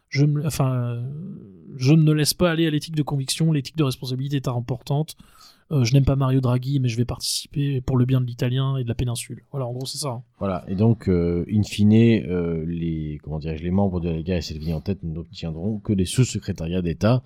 Je 0.09 0.27
me, 0.27 0.45
enfin, 0.45 1.03
je 1.77 1.95
ne 1.95 2.13
laisse 2.13 2.35
pas 2.35 2.51
aller 2.51 2.67
à 2.67 2.71
l'éthique 2.71 2.97
de 2.97 3.03
conviction. 3.03 3.53
L'éthique 3.53 3.77
de 3.77 3.85
responsabilité 3.85 4.37
est 4.37 4.49
importante. 4.49 5.17
Euh, 5.73 5.85
je 5.85 5.95
n'aime 5.95 6.05
pas 6.05 6.17
Mario 6.17 6.41
Draghi, 6.41 6.81
mais 6.81 6.89
je 6.89 6.97
vais 6.99 7.05
participer 7.07 7.81
pour 7.81 7.97
le 7.97 8.05
bien 8.05 8.21
de 8.21 8.27
l'italien 8.27 8.77
et 8.77 8.85
de 8.85 8.89
la 8.89 8.95
péninsule. 8.95 9.43
Voilà, 9.53 9.67
en 9.67 9.73
gros, 9.73 9.87
c'est 9.87 9.99
ça. 9.99 10.09
hein. 10.11 10.23
Voilà. 10.39 10.65
Et 10.69 10.75
donc, 10.75 11.09
euh, 11.09 11.47
in 11.51 11.63
fine, 11.63 11.93
euh, 11.95 12.65
les, 12.67 13.19
comment 13.23 13.39
les 13.39 13.71
membres 13.71 14.01
de 14.01 14.11
la 14.11 14.17
Lega 14.17 14.37
et 14.37 14.43
Salvini 14.43 14.75
en 14.75 14.81
tête 14.83 15.03
n'obtiendront 15.03 15.79
que 15.79 15.93
des 15.95 16.05
sous-secrétariats 16.05 16.83
d'État. 16.83 17.23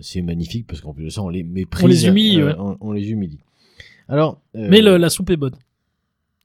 C'est 0.00 0.22
magnifique 0.22 0.66
parce 0.66 0.80
qu'en 0.80 0.94
plus 0.94 1.04
de 1.04 1.10
ça, 1.10 1.22
on 1.22 1.28
les 1.28 1.42
méprise. 1.42 1.84
On 1.84 1.88
les 1.88 2.06
humilie, 2.06 2.42
ouais. 2.42 2.54
on, 2.58 2.78
on 2.80 2.92
les 2.92 3.10
humilie. 3.10 3.40
Alors. 4.08 4.40
Mais 4.54 4.80
le- 4.80 4.96
la 4.96 5.10
soupe 5.10 5.28
est 5.28 5.36
bonne. 5.36 5.54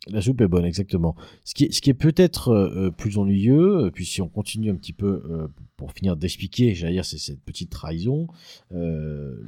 La 0.07 0.21
soupe 0.21 0.39
est 0.41 0.47
bonne, 0.47 0.63
exactement. 0.65 1.15
Ce 1.43 1.53
qui 1.53 1.65
est, 1.65 1.93
peut-être 1.93 2.49
euh, 2.49 2.89
plus 2.89 3.17
ennuyeux, 3.17 3.85
euh, 3.85 3.91
puis 3.91 4.05
si 4.05 4.21
on 4.21 4.29
continue 4.29 4.71
un 4.71 4.75
petit 4.75 4.93
peu 4.93 5.21
euh, 5.29 5.47
pour 5.75 5.91
finir 5.91 6.15
d'expliquer, 6.15 6.73
j'allais 6.73 6.93
dire, 6.93 7.05
c'est 7.05 7.17
cette 7.17 7.41
petite 7.41 7.69
trahison. 7.69 8.27
euh, 8.71 9.43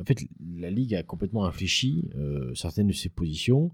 en 0.00 0.04
fait, 0.04 0.18
la 0.56 0.70
Ligue 0.70 0.94
a 0.94 1.02
complètement 1.02 1.44
infléchi 1.44 2.08
euh, 2.16 2.54
certaines 2.54 2.88
de 2.88 2.92
ses 2.94 3.10
positions. 3.10 3.72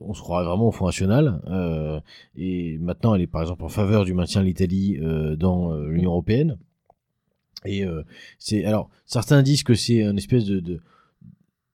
On 0.00 0.12
se 0.12 0.20
croirait 0.20 0.44
vraiment 0.44 0.68
au 0.68 0.72
Front 0.72 0.86
National. 0.86 1.40
euh, 1.46 2.00
et 2.36 2.76
maintenant, 2.78 3.14
elle 3.14 3.22
est 3.22 3.26
par 3.28 3.42
exemple 3.42 3.64
en 3.64 3.68
faveur 3.68 4.04
du 4.04 4.12
maintien 4.12 4.40
de 4.40 4.46
l'Italie 4.46 4.98
euh, 5.00 5.36
dans 5.36 5.72
euh, 5.72 5.88
l'Union 5.88 6.10
Européenne. 6.10 6.58
Et 7.64 7.84
euh, 7.84 8.02
c'est 8.38 8.64
alors 8.64 8.88
certains 9.06 9.42
disent 9.42 9.62
que 9.62 9.74
c'est 9.74 10.02
une 10.02 10.18
espèce 10.18 10.46
de 10.46 10.80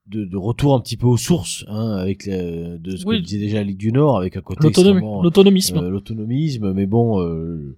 de, 0.09 0.25
de 0.25 0.37
retour 0.37 0.75
un 0.75 0.81
petit 0.81 0.97
peu 0.97 1.07
aux 1.07 1.17
sources, 1.17 1.65
hein, 1.69 1.93
avec 1.97 2.27
la- 2.27 2.79
de 2.79 2.97
ce 2.97 3.05
Oui. 3.07 3.19
que 3.19 3.25
disait 3.25 3.39
déjà 3.39 3.57
la 3.59 3.65
Ligue 3.65 3.79
du 3.79 3.91
Nord, 3.93 4.19
avec 4.19 4.37
un 4.37 4.41
côté 4.41 4.63
L'autonomisme. 4.63 5.77
euh, 5.79 5.91
l'autonomisme, 5.91 6.73
mais 6.73 6.87
bon, 6.87 7.21
euh, 7.23 7.77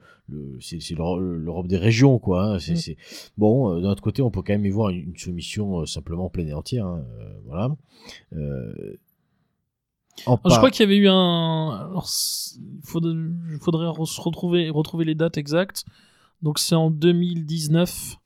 c'est 0.61 0.81
c'est 0.81 0.95
l'Euro- 0.95 1.18
l'Europe 1.18 1.68
des 1.68 1.79
régions, 1.79 2.18
quoi. 2.18 2.45
hein, 2.55 2.59
c'est 2.59 2.72
Mm. 2.74 2.76
c'est- 2.76 2.97
bon. 3.39 3.72
euh, 3.72 3.81
D'un 3.81 3.91
autre 3.91 4.03
côté, 4.03 4.20
on 4.20 4.31
peut 4.31 4.43
quand 4.43 4.53
même 4.53 4.66
y 4.66 4.70
voir 4.70 4.91
une, 4.91 4.99
une 5.09 5.16
soumission 5.16 5.87
simplement 5.87 6.29
pleine 6.29 6.49
et 6.49 6.53
entière. 6.55 6.87
hein, 6.87 7.03
voilà. 7.47 7.74
Je 10.26 10.57
crois 10.57 10.70
qu'il 10.70 10.81
y 10.81 10.87
avait 10.89 10.97
eu 10.97 11.09
un. 11.09 11.91
Il 11.95 12.81
faudrait, 12.87 13.14
faudrait 13.61 13.87
retrouver, 13.89 14.68
retrouver 14.70 15.05
les 15.05 15.14
dates 15.14 15.39
exactes. 15.39 15.85
Donc, 16.43 16.59
c'est 16.59 16.74
en 16.74 16.91
2019. 16.91 18.16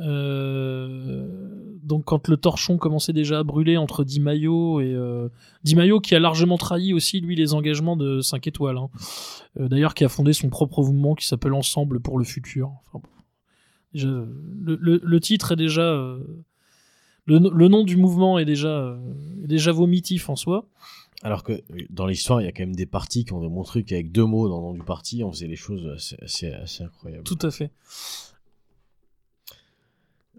Euh, 0.00 1.26
donc, 1.82 2.04
quand 2.04 2.28
le 2.28 2.36
torchon 2.36 2.78
commençait 2.78 3.12
déjà 3.12 3.38
à 3.38 3.42
brûler 3.44 3.76
entre 3.76 4.04
Di 4.04 4.20
Maio 4.20 4.80
et. 4.80 4.92
Euh, 4.92 5.28
Di 5.64 5.74
Maio 5.76 6.00
qui 6.00 6.14
a 6.14 6.20
largement 6.20 6.58
trahi 6.58 6.92
aussi, 6.92 7.20
lui, 7.20 7.36
les 7.36 7.54
engagements 7.54 7.96
de 7.96 8.20
5 8.20 8.46
étoiles. 8.46 8.76
hein. 8.76 8.88
Euh, 9.60 9.68
D'ailleurs, 9.68 9.94
qui 9.94 10.04
a 10.04 10.08
fondé 10.08 10.32
son 10.32 10.48
propre 10.48 10.80
mouvement 10.82 11.14
qui 11.14 11.26
s'appelle 11.26 11.52
Ensemble 11.54 12.00
pour 12.00 12.18
le 12.18 12.24
futur. 12.24 12.70
Enfin, 12.86 13.00
bon. 13.02 13.08
Déjà, 13.94 14.08
le, 14.08 14.76
le- 14.80 15.00
le 15.02 15.20
titre 15.20 15.52
est 15.52 15.56
déjà. 15.56 15.82
le, 17.26 17.38
le 17.38 17.68
nom 17.68 17.84
du 17.84 17.96
mouvement 17.96 18.38
est 18.38 18.44
déjà, 18.44 18.98
est 19.42 19.46
déjà 19.48 19.72
vomitif 19.72 20.28
en 20.28 20.36
soi. 20.36 20.66
Alors 21.22 21.42
que 21.42 21.62
dans 21.90 22.06
l'histoire, 22.06 22.42
il 22.42 22.44
y 22.44 22.48
a 22.48 22.52
quand 22.52 22.62
même 22.64 22.76
des 22.76 22.84
partis 22.86 23.24
qui 23.24 23.32
ont 23.32 23.40
démontré 23.40 23.84
qu'avec 23.84 24.12
deux 24.12 24.24
mots 24.26 24.48
dans 24.48 24.58
le 24.58 24.62
nom 24.64 24.74
du 24.74 24.82
parti, 24.82 25.24
on 25.24 25.32
faisait 25.32 25.46
les 25.46 25.56
choses 25.56 25.88
assez, 25.94 26.16
assez, 26.20 26.52
assez 26.52 26.82
incroyables. 26.84 27.24
Tout 27.24 27.38
à 27.42 27.50
fait. 27.50 27.70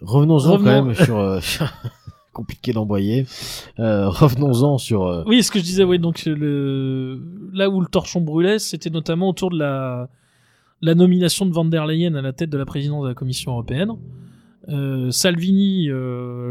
Revenons-en 0.02 0.54
Revenons- 0.54 0.58
quand 0.64 0.84
même 0.86 0.94
sur. 0.96 1.18
euh, 1.18 1.40
compliqué 2.34 2.72
d'envoyer. 2.72 3.26
Euh, 3.80 4.10
revenons-en 4.10 4.78
sur. 4.78 5.06
euh, 5.06 5.24
Oui, 5.26 5.42
ce 5.44 5.50
que 5.52 5.58
je 5.60 5.64
disais, 5.64 5.84
oui, 5.84 5.98
donc 6.00 6.24
le... 6.26 7.20
là 7.52 7.68
où 7.70 7.82
le 7.82 7.88
torchon 7.88 8.22
brûlait, 8.22 8.60
c'était 8.60 8.92
notamment 8.92 9.30
autour 9.30 9.50
de 9.50 9.58
la... 9.58 10.10
la 10.82 10.94
nomination 10.96 11.46
de 11.48 11.52
Van 11.52 11.66
der 11.66 11.86
Leyen 11.88 12.14
à 12.16 12.22
la 12.22 12.34
tête 12.34 12.50
de 12.52 12.58
la 12.58 12.66
présidence 12.66 13.04
de 13.04 13.08
la 13.10 13.16
Commission 13.16 13.52
européenne. 13.54 13.92
Salvini, 15.12 15.88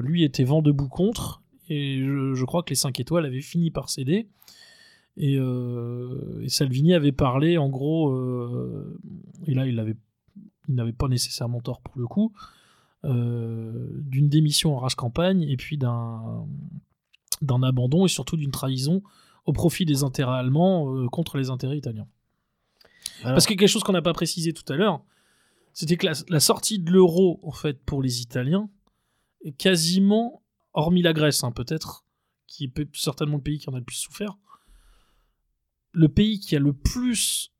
lui, 0.02 0.24
était 0.24 0.44
vent 0.44 0.62
debout 0.62 0.88
contre, 0.88 1.42
et 1.68 1.98
je, 2.04 2.34
je 2.34 2.44
crois 2.44 2.62
que 2.62 2.70
les 2.70 2.74
5 2.76 2.98
étoiles 2.98 3.26
avaient 3.26 3.40
fini 3.42 3.70
par 3.70 3.90
céder. 3.90 4.26
Et, 5.18 5.34
et 5.36 6.48
Salvini 6.48 6.94
avait 6.94 7.12
parlé, 7.12 7.58
en 7.58 7.68
gros, 7.68 8.14
et 9.46 9.54
là, 9.54 9.66
il 9.66 9.78
avait 9.78 9.96
il 10.68 10.74
n'avait 10.74 10.92
pas 10.92 11.06
nécessairement 11.08 11.60
tort 11.60 11.80
pour 11.80 11.94
le 11.96 12.06
coup, 12.08 12.32
d'une 13.04 14.28
démission 14.28 14.76
en 14.76 14.80
rage 14.80 14.94
campagne 14.96 15.42
et 15.42 15.56
puis 15.56 15.78
d'un 15.78 16.46
d'un 17.42 17.62
abandon 17.62 18.06
et 18.06 18.08
surtout 18.08 18.36
d'une 18.36 18.50
trahison 18.50 19.02
au 19.44 19.52
profit 19.52 19.84
des 19.84 20.02
intérêts 20.02 20.38
allemands 20.38 20.92
euh, 20.96 21.06
contre 21.08 21.36
les 21.36 21.50
intérêts 21.50 21.76
italiens. 21.76 22.08
alors- 23.22 23.34
Parce 23.34 23.46
que 23.46 23.54
quelque 23.54 23.68
chose 23.68 23.84
qu'on 23.84 23.92
n'a 23.92 24.00
pas 24.02 24.14
précisé 24.14 24.52
tout 24.54 24.64
à 24.72 24.76
l'heure, 24.76 25.04
c'était 25.74 25.96
que 25.98 26.06
la, 26.06 26.12
la 26.30 26.40
sortie 26.40 26.78
de 26.78 26.90
l'euro, 26.90 27.38
en 27.42 27.52
fait, 27.52 27.78
pour 27.84 28.02
les 28.02 28.22
Italiens, 28.22 28.70
est 29.44 29.52
quasiment, 29.52 30.42
hormis 30.72 31.02
la 31.02 31.12
Grèce, 31.12 31.44
hein, 31.44 31.52
peut-être, 31.52 32.04
qui 32.46 32.64
est 32.64 32.68
peut- 32.68 32.88
certainement 32.94 33.36
le 33.36 33.42
pays 33.42 33.58
qui 33.58 33.68
en 33.68 33.74
a 33.74 33.78
le 33.78 33.84
plus 33.84 33.96
souffert, 33.96 34.38
le 35.92 36.08
pays 36.08 36.40
qui 36.40 36.56
a 36.56 36.58
le 36.58 36.72
plus 36.72 37.52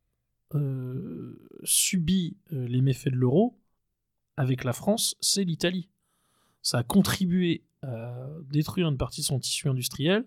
euh, 0.55 1.39
subi 1.65 2.37
euh, 2.55 2.67
les 2.67 2.81
méfaits 2.81 3.11
de 3.11 3.17
l'euro, 3.17 3.59
avec 4.37 4.65
la 4.65 4.73
France, 4.73 5.17
c'est 5.21 5.45
l'Italie. 5.45 5.89
Ça 6.63 6.79
a 6.79 6.83
contribué 6.83 7.63
à 7.83 8.27
détruire 8.51 8.89
une 8.89 8.97
partie 8.99 9.21
de 9.21 9.27
son 9.27 9.39
tissu 9.39 9.69
industriel, 9.69 10.25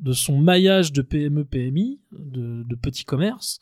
de 0.00 0.12
son 0.12 0.38
maillage 0.40 0.92
de 0.92 1.02
PME, 1.02 1.44
PMI, 1.44 2.00
de, 2.12 2.62
de 2.64 2.74
petits 2.74 3.04
commerces. 3.04 3.60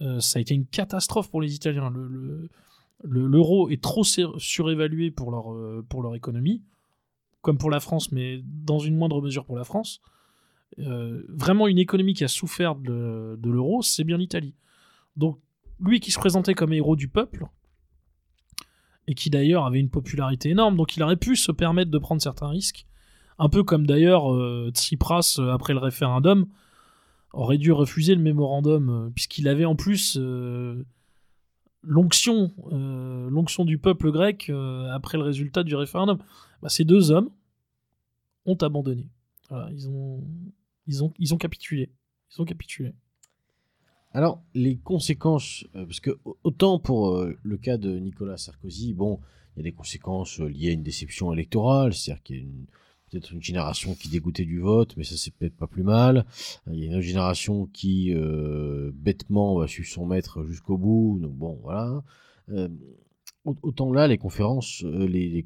Euh, 0.00 0.20
ça 0.20 0.38
a 0.38 0.42
été 0.42 0.54
une 0.54 0.66
catastrophe 0.66 1.30
pour 1.30 1.40
les 1.42 1.54
Italiens. 1.54 1.90
Le- 1.90 2.08
le- 2.08 2.48
le- 3.04 3.26
L'euro 3.26 3.68
est 3.70 3.82
trop 3.82 4.02
sur- 4.04 4.40
surévalué 4.40 5.10
pour 5.10 5.30
leur, 5.30 5.52
euh, 5.52 5.84
pour 5.88 6.02
leur 6.02 6.14
économie, 6.14 6.62
comme 7.42 7.58
pour 7.58 7.70
la 7.70 7.80
France, 7.80 8.10
mais 8.12 8.40
dans 8.44 8.78
une 8.78 8.96
moindre 8.96 9.20
mesure 9.22 9.44
pour 9.44 9.56
la 9.56 9.64
France. 9.64 10.00
Euh, 10.78 11.22
vraiment, 11.28 11.68
une 11.68 11.78
économie 11.78 12.14
qui 12.14 12.24
a 12.24 12.28
souffert 12.28 12.74
de 12.74 13.38
l'euro, 13.44 13.82
c'est 13.82 14.04
bien 14.04 14.16
l'Italie. 14.16 14.54
Donc, 15.16 15.38
lui 15.80 16.00
qui 16.00 16.10
se 16.10 16.18
présentait 16.18 16.54
comme 16.54 16.72
héros 16.72 16.96
du 16.96 17.08
peuple, 17.08 17.46
et 19.08 19.14
qui 19.14 19.30
d'ailleurs 19.30 19.64
avait 19.64 19.80
une 19.80 19.88
popularité 19.88 20.50
énorme, 20.50 20.76
donc 20.76 20.94
il 20.96 21.02
aurait 21.02 21.16
pu 21.16 21.34
se 21.34 21.50
permettre 21.50 21.90
de 21.90 21.98
prendre 21.98 22.20
certains 22.20 22.48
risques. 22.48 22.86
Un 23.38 23.48
peu 23.48 23.64
comme 23.64 23.86
d'ailleurs 23.86 24.30
euh, 24.32 24.70
Tsipras, 24.74 25.36
euh, 25.38 25.50
après 25.50 25.72
le 25.72 25.78
référendum, 25.78 26.46
aurait 27.32 27.56
dû 27.56 27.72
refuser 27.72 28.14
le 28.14 28.20
mémorandum, 28.20 28.90
euh, 28.90 29.10
puisqu'il 29.14 29.48
avait 29.48 29.64
en 29.64 29.76
plus 29.76 30.18
l'onction 31.82 32.52
du 33.64 33.78
peuple 33.78 34.12
grec 34.12 34.52
après 34.92 35.16
le 35.16 35.24
résultat 35.24 35.62
du 35.62 35.74
référendum. 35.74 36.18
Bah, 36.60 36.68
ces 36.68 36.84
deux 36.84 37.10
hommes 37.10 37.30
ont 38.44 38.56
abandonné. 38.56 39.08
Ils, 39.70 39.88
ont, 39.88 40.22
ils, 40.86 41.02
ont, 41.02 41.14
ils 41.18 41.32
ont 41.32 41.38
capitulé. 41.38 41.90
Ils 42.30 42.42
ont 42.42 42.44
capitulé. 42.44 42.92
Alors, 44.12 44.42
les 44.54 44.76
conséquences, 44.76 45.64
euh, 45.76 45.84
parce 45.84 46.00
que 46.00 46.18
au- 46.24 46.36
autant 46.44 46.78
pour 46.78 47.10
euh, 47.16 47.36
le 47.42 47.56
cas 47.58 47.76
de 47.76 47.98
Nicolas 47.98 48.36
Sarkozy, 48.38 48.92
bon, 48.94 49.20
il 49.56 49.60
y 49.60 49.60
a 49.60 49.64
des 49.64 49.72
conséquences 49.72 50.40
euh, 50.40 50.48
liées 50.48 50.70
à 50.70 50.72
une 50.72 50.82
déception 50.82 51.32
électorale, 51.32 51.92
c'est-à-dire 51.94 52.22
qu'il 52.22 52.36
y 52.36 52.38
a 52.40 52.42
une- 52.42 52.66
peut-être 53.10 53.32
une 53.32 53.42
génération 53.42 53.94
qui 53.94 54.08
dégoûtait 54.08 54.44
du 54.44 54.60
vote, 54.60 54.94
mais 54.96 55.04
ça 55.04 55.16
c'est 55.16 55.32
peut-être 55.34 55.56
pas 55.56 55.66
plus 55.66 55.82
mal. 55.82 56.26
Il 56.70 56.78
y 56.78 56.82
a 56.82 56.86
une 56.86 56.94
autre 56.94 57.00
génération 57.06 57.66
qui 57.72 58.12
bêtement 58.92 59.56
va 59.58 59.66
suivre 59.66 59.88
son 59.88 60.04
maître 60.04 60.44
jusqu'au 60.44 60.76
bout, 60.76 61.18
donc 61.22 61.32
bon, 61.32 61.58
voilà. 61.62 62.02
Autant 63.62 63.92
là, 63.92 64.06
les 64.06 64.18
conférences, 64.18 64.82
euh, 64.84 65.06
les, 65.06 65.44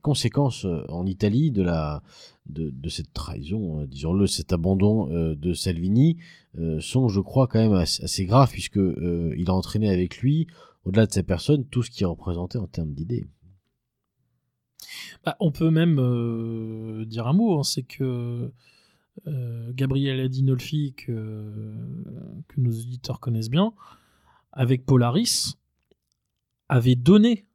conséquences 0.00 0.64
euh, 0.64 0.84
en 0.88 1.06
Italie 1.06 1.50
de 1.50 2.88
cette 2.88 3.12
trahison, 3.12 3.80
euh, 3.80 3.86
disons-le, 3.86 4.26
cet 4.26 4.52
abandon 4.52 5.06
de 5.34 5.52
Salvini, 5.52 6.18
sont, 6.80 7.08
je 7.08 7.20
crois, 7.20 7.46
quand 7.46 7.58
même 7.58 7.72
assez, 7.72 8.02
assez 8.02 8.24
graves, 8.24 8.50
puisque 8.50 8.78
euh, 8.78 9.34
il 9.36 9.50
a 9.50 9.54
entraîné 9.54 9.88
avec 9.90 10.18
lui, 10.18 10.46
au-delà 10.84 11.06
de 11.06 11.12
sa 11.12 11.22
personne, 11.22 11.64
tout 11.66 11.82
ce 11.82 11.90
qui 11.90 12.02
est 12.02 12.06
représenté 12.06 12.58
en 12.58 12.66
termes 12.66 12.92
d'idées. 12.92 13.24
Bah, 15.24 15.36
on 15.40 15.52
peut 15.52 15.70
même 15.70 17.04
dire 17.06 17.26
un 17.26 17.32
mot, 17.32 17.58
hein, 17.58 17.62
c'est 17.62 17.82
que 17.82 18.52
Gabriel 19.26 20.20
Adinolfi, 20.20 20.94
que, 20.96 21.12
que 22.48 22.60
nos 22.60 22.70
auditeurs 22.70 23.20
connaissent 23.20 23.50
bien, 23.50 23.74
avec 24.52 24.84
Polaris, 24.84 25.59
avait 26.70 26.94
donné 26.94 27.46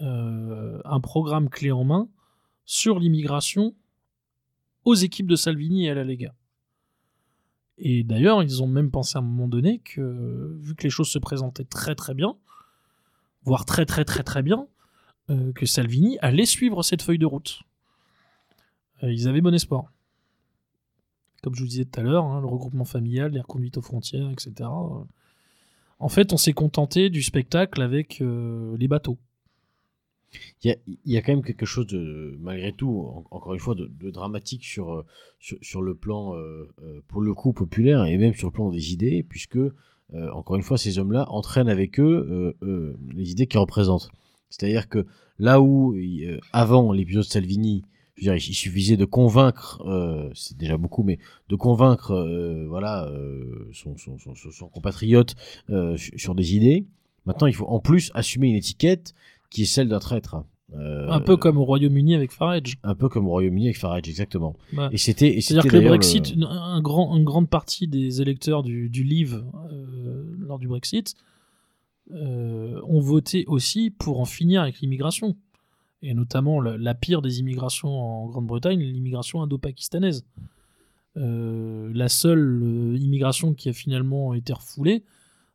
euh, 0.00 0.80
un 0.86 1.00
programme 1.00 1.50
clé 1.50 1.70
en 1.70 1.84
main 1.84 2.08
sur 2.64 2.98
l'immigration 2.98 3.74
aux 4.84 4.94
équipes 4.94 5.26
de 5.26 5.36
Salvini 5.36 5.84
et 5.84 5.90
à 5.90 5.94
la 5.94 6.02
Lega. 6.02 6.34
Et 7.76 8.02
d'ailleurs, 8.04 8.42
ils 8.42 8.62
ont 8.62 8.66
même 8.66 8.90
pensé 8.90 9.16
à 9.16 9.20
un 9.20 9.22
moment 9.22 9.48
donné 9.48 9.80
que, 9.80 10.56
vu 10.60 10.74
que 10.74 10.84
les 10.84 10.90
choses 10.90 11.10
se 11.10 11.18
présentaient 11.18 11.64
très 11.64 11.94
très 11.94 12.14
bien, 12.14 12.36
voire 13.42 13.66
très 13.66 13.84
très 13.84 14.04
très 14.06 14.22
très 14.22 14.42
bien, 14.42 14.66
euh, 15.28 15.52
que 15.52 15.66
Salvini 15.66 16.18
allait 16.20 16.46
suivre 16.46 16.82
cette 16.82 17.02
feuille 17.02 17.18
de 17.18 17.26
route. 17.26 17.60
Euh, 19.02 19.12
ils 19.12 19.28
avaient 19.28 19.42
bon 19.42 19.54
espoir. 19.54 19.92
Comme 21.42 21.54
je 21.54 21.60
vous 21.60 21.68
disais 21.68 21.84
tout 21.84 22.00
à 22.00 22.02
l'heure, 22.02 22.24
hein, 22.24 22.40
le 22.40 22.46
regroupement 22.46 22.86
familial, 22.86 23.32
les 23.32 23.40
reconduites 23.40 23.76
aux 23.76 23.82
frontières, 23.82 24.30
etc. 24.30 24.70
En 26.00 26.08
fait, 26.08 26.32
on 26.32 26.36
s'est 26.36 26.52
contenté 26.52 27.10
du 27.10 27.22
spectacle 27.22 27.82
avec 27.82 28.20
euh, 28.20 28.76
les 28.78 28.88
bateaux. 28.88 29.18
Il 30.62 30.76
y 31.06 31.16
a, 31.16 31.22
quand 31.22 31.32
même 31.32 31.42
quelque 31.42 31.64
chose 31.64 31.86
de, 31.86 32.36
malgré 32.40 32.72
tout, 32.72 33.00
en- 33.00 33.24
encore 33.30 33.54
une 33.54 33.60
fois, 33.60 33.74
de, 33.74 34.10
dramatique 34.10 34.64
sur, 34.64 34.92
euh, 34.92 35.06
sur, 35.40 35.56
sur 35.62 35.82
le 35.82 35.94
plan, 35.94 36.36
euh, 36.36 36.68
pour 37.08 37.22
le 37.22 37.32
coup, 37.34 37.52
populaire 37.52 38.04
et 38.04 38.16
même 38.18 38.34
sur 38.34 38.48
le 38.48 38.52
plan 38.52 38.70
des 38.70 38.92
idées, 38.92 39.24
puisque, 39.28 39.58
encore 40.32 40.56
une 40.56 40.62
fois, 40.62 40.78
ces 40.78 40.98
hommes-là 40.98 41.26
entraînent 41.30 41.68
avec 41.68 42.00
eux 42.00 42.56
les 43.14 43.30
idées 43.30 43.46
qu'ils 43.46 43.60
représentent. 43.60 44.10
C'est-à-dire 44.48 44.88
que 44.88 45.04
là 45.38 45.60
où, 45.60 45.94
avant 46.52 46.92
l'épisode 46.92 47.24
Salvini, 47.24 47.84
je 48.20 48.26
veux 48.28 48.36
dire, 48.36 48.48
il 48.48 48.54
suffisait 48.54 48.96
de 48.96 49.04
convaincre, 49.04 49.80
euh, 49.86 50.28
c'est 50.34 50.56
déjà 50.56 50.76
beaucoup, 50.76 51.02
mais 51.02 51.18
de 51.48 51.56
convaincre 51.56 52.10
euh, 52.12 52.66
voilà, 52.68 53.06
euh, 53.06 53.68
son, 53.72 53.96
son, 53.96 54.18
son, 54.18 54.34
son- 54.34 54.50
son 54.50 54.68
compatriote 54.68 55.34
sur 56.16 56.34
des 56.34 56.54
idées. 56.56 56.84
Maintenant, 57.26 57.46
il 57.46 57.52
faut 57.54 57.66
en 57.66 57.78
plus 57.80 58.10
assumer 58.14 58.48
une 58.48 58.56
étiquette 58.56 59.14
qui 59.50 59.62
est 59.62 59.66
celle 59.66 59.88
d'un 59.88 59.98
traître. 59.98 60.36
Euh, 60.76 61.08
Un 61.10 61.20
peu 61.20 61.36
comme 61.38 61.56
au 61.56 61.64
Royaume-Uni 61.64 62.14
avec 62.14 62.30
Farage. 62.30 62.76
un 62.82 62.94
peu 62.94 63.08
comme 63.08 63.26
au 63.26 63.30
Royaume-Uni 63.30 63.66
avec 63.66 63.78
Farage, 63.78 64.02
exactement. 64.08 64.54
Ouais. 64.76 64.88
Et 64.92 64.98
c'était, 64.98 65.40
C'est-à-dire 65.40 65.70
que 65.70 65.76
le 65.76 65.88
Brexit, 65.88 66.34
un 66.46 66.80
grand, 66.82 67.16
une 67.16 67.24
grande 67.24 67.48
partie 67.48 67.88
des 67.88 68.20
électeurs 68.20 68.62
du, 68.62 68.90
du 68.90 69.02
Leave 69.04 69.44
euh, 69.72 70.24
lors 70.40 70.58
du 70.58 70.68
Brexit 70.68 71.14
euh, 72.12 72.80
ont 72.84 73.00
voté 73.00 73.44
aussi 73.46 73.90
pour 73.90 74.20
en 74.20 74.24
finir 74.24 74.62
avec 74.62 74.80
l'immigration. 74.80 75.36
Et 76.02 76.14
notamment 76.14 76.60
la, 76.60 76.76
la 76.78 76.94
pire 76.94 77.22
des 77.22 77.40
immigrations 77.40 77.88
en 77.88 78.26
Grande-Bretagne, 78.28 78.78
l'immigration 78.80 79.42
indo-pakistanaise. 79.42 80.24
Euh, 81.16 81.90
la 81.92 82.08
seule 82.08 82.62
euh, 82.62 82.96
immigration 82.96 83.52
qui 83.54 83.68
a 83.68 83.72
finalement 83.72 84.34
été 84.34 84.52
refoulée, 84.52 85.02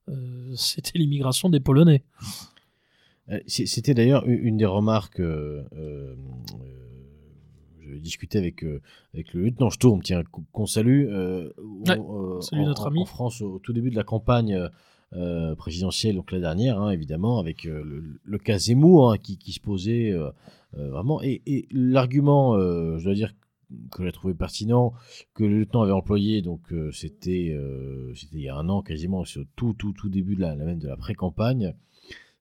euh, 0.10 0.52
c'était 0.56 0.98
l'immigration 1.00 1.50
des 1.50 1.60
Polonais. 1.62 2.04
C'était 3.48 3.94
d'ailleurs 3.94 4.26
une 4.28 4.58
des 4.58 4.66
remarques. 4.66 5.22
Je 5.22 6.14
discutais 8.00 8.38
avec, 8.38 8.66
avec 9.14 9.34
le 9.34 9.44
lieutenant 9.46 9.70
Sturm, 9.70 10.02
tiens, 10.02 10.24
qu- 10.24 10.42
qu'on 10.52 10.66
salue. 10.66 11.06
Ouais, 11.08 11.52
salut 12.42 12.66
notre 12.66 12.84
en- 12.84 12.88
ami. 12.88 13.02
En 13.02 13.06
France, 13.06 13.42
au 13.42 13.60
tout 13.60 13.72
début 13.72 13.92
de 13.92 13.96
la 13.96 14.04
campagne 14.04 14.70
euh, 15.16 15.54
présidentielle, 15.54 16.16
donc 16.16 16.32
la 16.32 16.40
dernière, 16.40 16.82
hein, 16.82 16.90
évidemment, 16.90 17.38
avec 17.38 17.68
euh, 17.68 17.84
le, 17.84 18.20
le 18.24 18.38
cas 18.40 18.58
Zemmour 18.58 19.12
hein, 19.12 19.18
qui, 19.20 19.38
qui 19.38 19.52
se 19.52 19.60
posait 19.60 20.12
euh, 20.12 20.32
vraiment. 20.74 21.22
Et, 21.22 21.68
l'argument, 21.72 22.58
je 22.58 23.04
dois 23.04 23.14
dire, 23.14 23.32
que 23.92 24.04
j'ai 24.04 24.12
trouvé 24.12 24.34
pertinent, 24.34 24.94
que 25.36 25.44
le 25.44 25.60
lieutenant 25.60 25.84
avait 25.84 25.92
employé, 25.92 26.42
donc 26.42 26.74
c'était 26.92 27.56
c'était 28.16 28.38
il 28.38 28.42
y 28.42 28.50
a 28.50 28.56
un 28.56 28.70
an 28.70 28.82
quasiment, 28.82 29.24
c'est 29.24 29.42
tout, 29.56 29.74
tout, 29.74 29.94
tout 29.94 30.10
début 30.10 30.36
de 30.36 30.42
la, 30.42 30.56
même 30.56 30.80
de 30.80 30.88
la 30.88 30.98
pré-campagne, 30.98 31.76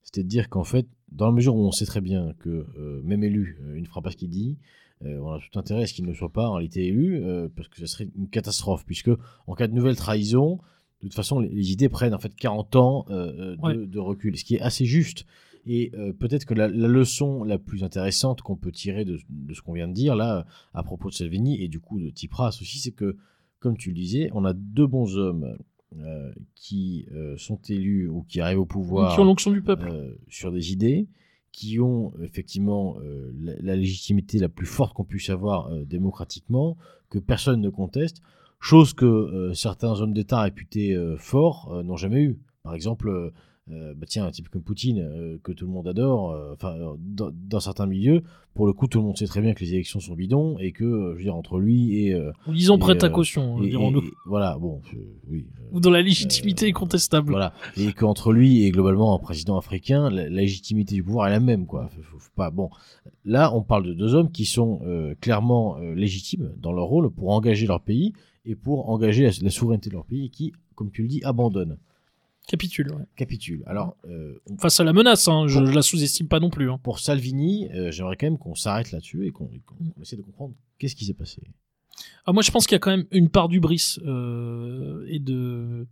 c'était 0.03 0.23
de 0.23 0.29
dire 0.29 0.49
qu'en 0.49 0.65
fait, 0.65 0.87
dans 1.11 1.27
la 1.27 1.33
mesure 1.33 1.55
où 1.55 1.67
on 1.67 1.73
sait 1.73 1.85
très 1.85 2.01
bien 2.01 2.33
que 2.39 2.67
même 3.03 3.23
élu, 3.23 3.59
il 3.77 3.83
ne 3.83 3.87
fera 3.87 4.01
pas 4.01 4.11
ce 4.11 4.17
qu'il 4.17 4.31
dit, 4.31 4.57
on 5.03 5.33
a 5.33 5.39
tout 5.39 5.59
intérêt 5.59 5.83
à 5.83 5.87
ce 5.87 5.93
qu'il 5.93 6.07
ne 6.07 6.15
soit 6.15 6.33
pas 6.33 6.49
en 6.49 6.55
réalité 6.55 6.87
élu, 6.87 7.23
parce 7.55 7.69
que 7.69 7.79
ce 7.79 7.87
serait 7.87 8.09
une 8.17 8.29
catastrophe, 8.29 8.85
puisque 8.87 9.11
en 9.47 9.55
cas 9.55 9.69
de 9.69 9.75
nouvelle 9.75 9.97
trahison, 9.97 10.59
de 11.03 11.09
toute 11.09 11.15
façon, 11.15 11.41
les, 11.41 11.49
les 11.49 11.73
idées 11.73 11.89
prennent 11.89 12.15
en 12.15 12.19
fait 12.19 12.35
40 12.35 12.77
ans 12.77 13.07
euh, 13.11 13.15
euh, 13.55 13.57
de, 13.57 13.61
Ouais. 13.63 13.87
de 13.87 13.99
recul, 13.99 14.37
ce 14.37 14.45
qui 14.45 14.55
est 14.57 14.61
assez 14.61 14.85
juste. 14.85 15.27
Et 15.67 15.93
euh, 15.95 16.13
peut-être 16.13 16.45
que 16.45 16.55
la, 16.55 16.67
la 16.69 16.89
leçon 16.89 17.45
la 17.45 17.59
plus 17.59 17.85
intéressante 17.85 18.43
qu'on 18.43 18.57
peut 18.57 18.73
tirer 18.73 19.05
de, 19.05 19.19
de 19.29 19.55
ce 19.55 19.63
qu'on 19.63 19.73
vient 19.75 19.87
de 19.89 19.93
dire 19.95 20.17
là, 20.17 20.45
à 20.75 20.83
propos 20.83 21.09
de 21.09 21.15
Salvini 21.15 21.63
et 21.63 21.69
du 21.69 21.79
coup 21.81 22.01
de 22.01 22.11
Tsipras 22.11 22.59
aussi, 22.61 22.79
c'est 22.79 22.91
que, 22.93 23.17
comme 23.61 23.77
tu 23.77 23.91
le 23.91 23.95
disais, 23.95 24.29
on 24.33 24.45
a 24.45 24.53
deux 24.55 24.87
bons 24.89 25.17
hommes 25.17 25.57
euh, 25.99 26.33
qui 26.57 27.07
sont 27.37 27.61
élus 27.69 28.09
ou 28.09 28.23
qui 28.29 28.41
arrivent 28.41 28.61
au 28.61 28.65
pouvoir 28.67 29.15
Qui 29.15 29.21
ont 29.21 29.25
l'onction 29.25 29.51
du 29.53 29.63
peuple. 29.63 30.17
sur 30.29 30.51
des 30.51 30.73
idées, 30.73 31.07
qui 31.53 31.79
ont 31.79 32.13
effectivement 32.23 32.97
euh, 33.05 33.31
la, 33.39 33.53
la 33.61 33.77
légitimité 33.77 34.39
la 34.39 34.49
plus 34.49 34.67
forte 34.67 34.95
qu'on 34.95 35.05
puisse 35.05 35.29
avoir 35.31 35.69
euh, 35.69 35.85
démocratiquement, 35.85 36.77
que 37.11 37.19
personne 37.19 37.61
ne 37.61 37.69
conteste, 37.69 38.23
chose 38.63 38.95
que 38.95 39.05
euh, 39.05 39.55
certains 39.55 40.01
hommes 40.01 40.13
d'État 40.15 40.41
réputés 40.41 40.95
euh, 40.95 41.17
forts 41.19 41.71
euh, 41.75 41.83
n'ont 41.83 41.97
jamais 41.97 42.23
eu. 42.23 42.39
Par 42.63 42.75
exemple, 42.75 43.33
bah 43.69 44.07
tiens, 44.07 44.27
un 44.27 44.31
type 44.31 44.49
comme 44.49 44.63
Poutine, 44.63 45.39
que 45.43 45.51
tout 45.53 45.67
le 45.67 45.73
monde 45.73 45.89
adore, 45.89 46.37
enfin, 46.53 46.77
dans, 46.99 47.31
dans 47.33 47.59
certains 47.61 47.87
milieux, 47.87 48.23
pour 48.55 48.67
le 48.67 48.73
coup, 48.73 48.87
tout 48.87 48.99
le 48.99 49.05
monde 49.05 49.17
sait 49.17 49.27
très 49.27 49.41
bien 49.41 49.55
que 49.55 49.61
les 49.65 49.73
élections 49.75 49.99
sont 49.99 50.15
bidons 50.15 50.59
et 50.59 50.71
que, 50.73 50.85
je 51.13 51.17
veux 51.17 51.23
dire, 51.23 51.35
entre 51.35 51.59
lui 51.59 51.97
et. 52.07 52.13
euh, 52.15 52.31
Ils 52.53 52.71
ont 52.71 52.77
et, 52.77 52.81
prêt 52.81 53.03
à 53.05 53.09
caution, 53.09 53.61
et- 53.63 53.69
dirons-nous. 53.71 54.03
voilà, 54.27 54.59
bon, 54.61 54.81
oui. 55.29 55.47
Ou 55.73 55.81
dans 55.81 55.91
la 55.91 56.03
légitimité 56.03 56.67
euh, 56.67 56.69
incontestable. 56.69 57.31
voilà. 57.31 57.53
Et 57.77 57.93
qu'entre 57.93 58.33
lui 58.33 58.63
et 58.65 58.71
globalement 58.71 59.15
un 59.15 59.19
président 59.19 59.57
africain, 59.57 60.11
la, 60.11 60.25
la 60.25 60.43
légitimité 60.43 60.95
du 60.95 61.03
pouvoir 61.03 61.29
est 61.29 61.31
la 61.31 61.41
même, 61.41 61.67
quoi. 61.67 61.89
Faut- 61.89 62.03
faut- 62.03 62.19
faut 62.19 62.31
pas. 62.37 62.51
Bon, 62.51 62.69
là, 63.25 63.53
on 63.55 63.63
parle 63.63 63.87
de 63.87 63.95
deux 63.95 64.15
hommes 64.15 64.31
qui 64.31 64.45
sont 64.45 64.81
clairement 65.21 65.79
légitimes 65.79 66.51
dans 66.61 66.73
leur 66.73 66.85
rôle 66.87 67.11
pour 67.11 67.31
engager 67.31 67.67
leur 67.67 67.81
pays 67.81 68.13
et 68.45 68.55
pour 68.57 68.89
engager 68.91 69.23
la, 69.25 69.31
la 69.43 69.51
souveraineté 69.51 69.89
de 69.91 69.95
leur 69.95 70.05
pays 70.07 70.31
qui, 70.31 70.53
comme 70.75 70.91
tu 70.91 71.03
le 71.03 71.09
dis, 71.09 71.23
abandonnent, 71.25 71.79
Capitule. 72.49 72.91
ouais. 72.93 73.05
capitulent. 73.15 73.63
Alors, 73.67 73.97
euh, 74.07 74.35
on- 74.51 74.57
Face 74.59 74.81
à 74.81 74.85
la 74.85 74.93
menace, 74.93 75.29
hein, 75.29 75.47
je, 75.47 75.65
je 75.65 75.73
la 75.73 75.83
sous-estime 75.83 76.27
pas 76.29 76.41
non 76.41 76.51
plus. 76.51 76.71
hein. 76.71 76.79
pour 76.83 76.99
Salvini, 76.99 77.69
euh, 77.73 77.93
j'aimerais 77.93 78.17
quand 78.17 78.27
même 78.27 78.39
qu'on 78.39 78.55
s'arrête 78.57 78.91
là-dessus 78.91 79.27
et 79.27 79.31
qu'on 79.31 79.49
essaie 80.01 80.17
de 80.17 80.23
comprendre 80.23 80.55
qu'est-ce 80.79 80.97
qui 80.97 81.05
s'est 81.05 81.15
passé. 81.15 81.41
Ah, 82.27 82.33
moi, 82.33 82.43
je 82.43 82.51
pense 82.51 82.67
qu'il 82.67 82.75
y 82.75 82.77
a 82.77 82.81
quand 82.81 82.91
même 82.91 83.07
une 83.13 83.29
part 83.29 83.49
d'ubris 83.49 83.97
euh, 84.05 85.05
et 85.09 85.21
de. 85.21 85.87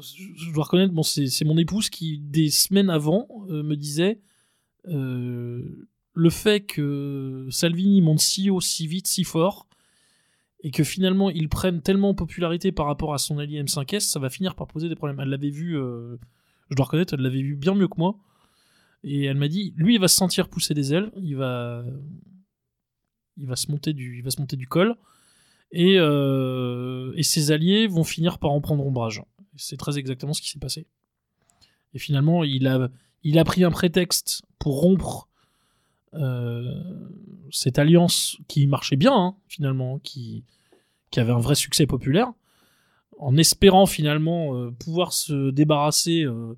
je, 0.00 0.52
dois 0.52 0.64
reconnaître, 0.64 0.92
bon, 0.94 1.02
c'est 1.02 1.44
mon 1.44 1.58
épouse 1.58 1.90
qui, 1.90 2.18
des 2.20 2.50
semaines 2.50 2.88
avant, 2.90 3.26
me 3.48 3.74
disait 3.74 4.20
le 6.14 6.30
fait 6.30 6.60
que 6.60 7.48
Salvini 7.50 8.00
monte 8.00 8.20
si 8.20 8.48
haut, 8.48 8.60
si 8.60 8.86
vite, 8.86 9.06
si 9.06 9.24
fort, 9.24 9.68
et 10.60 10.70
que 10.70 10.84
finalement 10.84 11.28
ils 11.28 11.48
prennent 11.48 11.82
tellement 11.82 12.10
en 12.10 12.14
popularité 12.14 12.72
par 12.72 12.86
rapport 12.86 13.12
à 13.12 13.18
son 13.18 13.38
allié 13.38 13.62
M5S, 13.62 14.00
ça 14.00 14.20
va 14.20 14.30
finir 14.30 14.54
par 14.54 14.66
poser 14.66 14.88
des 14.88 14.94
problèmes. 14.94 15.20
Elle 15.20 15.28
l'avait 15.28 15.50
vu, 15.50 15.76
euh, 15.76 16.16
je 16.70 16.76
dois 16.76 16.86
reconnaître, 16.86 17.14
elle 17.14 17.20
l'avait 17.20 17.42
vu 17.42 17.56
bien 17.56 17.74
mieux 17.74 17.88
que 17.88 17.98
moi. 17.98 18.16
Et 19.02 19.24
elle 19.24 19.36
m'a 19.36 19.48
dit, 19.48 19.74
lui, 19.76 19.96
il 19.96 20.00
va 20.00 20.08
se 20.08 20.16
sentir 20.16 20.48
pousser 20.48 20.72
des 20.72 20.94
ailes, 20.94 21.10
il 21.20 21.36
va, 21.36 21.84
il 23.36 23.46
va 23.46 23.56
se 23.56 23.70
monter 23.70 23.92
du, 23.92 24.16
il 24.16 24.22
va 24.22 24.30
se 24.30 24.40
monter 24.40 24.56
du 24.56 24.66
col, 24.66 24.96
et, 25.72 25.96
euh, 25.98 27.12
et 27.16 27.22
ses 27.22 27.50
alliés 27.50 27.86
vont 27.86 28.04
finir 28.04 28.38
par 28.38 28.52
en 28.52 28.62
prendre 28.62 28.86
ombrage. 28.86 29.22
C'est 29.56 29.76
très 29.76 29.98
exactement 29.98 30.32
ce 30.32 30.40
qui 30.40 30.48
s'est 30.48 30.58
passé. 30.58 30.86
Et 31.92 31.98
finalement, 31.98 32.44
il 32.44 32.66
a, 32.66 32.88
il 33.22 33.38
a 33.38 33.44
pris 33.44 33.62
un 33.62 33.70
prétexte 33.70 34.42
pour 34.58 34.80
rompre 34.80 35.28
cette 37.50 37.78
alliance 37.78 38.38
qui 38.48 38.66
marchait 38.66 38.96
bien, 38.96 39.14
hein, 39.14 39.36
finalement, 39.48 39.98
qui, 40.00 40.44
qui 41.10 41.20
avait 41.20 41.32
un 41.32 41.38
vrai 41.38 41.54
succès 41.54 41.86
populaire, 41.86 42.32
en 43.18 43.36
espérant 43.36 43.86
finalement 43.86 44.56
euh, 44.56 44.70
pouvoir 44.72 45.12
se 45.12 45.50
débarrasser 45.50 46.24
euh, 46.24 46.56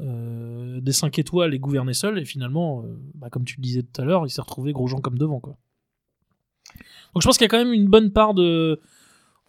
euh, 0.00 0.80
des 0.80 0.92
5 0.92 1.18
étoiles 1.18 1.54
et 1.54 1.58
gouverner 1.58 1.94
seul. 1.94 2.18
Et 2.18 2.24
finalement, 2.24 2.82
euh, 2.82 2.98
bah, 3.14 3.30
comme 3.30 3.44
tu 3.44 3.56
le 3.56 3.62
disais 3.62 3.82
tout 3.82 4.00
à 4.00 4.04
l'heure, 4.04 4.26
il 4.26 4.30
s'est 4.30 4.40
retrouvé 4.40 4.72
gros 4.72 4.88
gens 4.88 5.00
comme 5.00 5.18
devant. 5.18 5.40
Donc 5.44 7.22
je 7.22 7.26
pense 7.26 7.38
qu'il 7.38 7.44
y 7.44 7.46
a 7.46 7.48
quand 7.48 7.64
même 7.64 7.72
une 7.72 7.88
bonne 7.88 8.10
part 8.10 8.34
de 8.34 8.80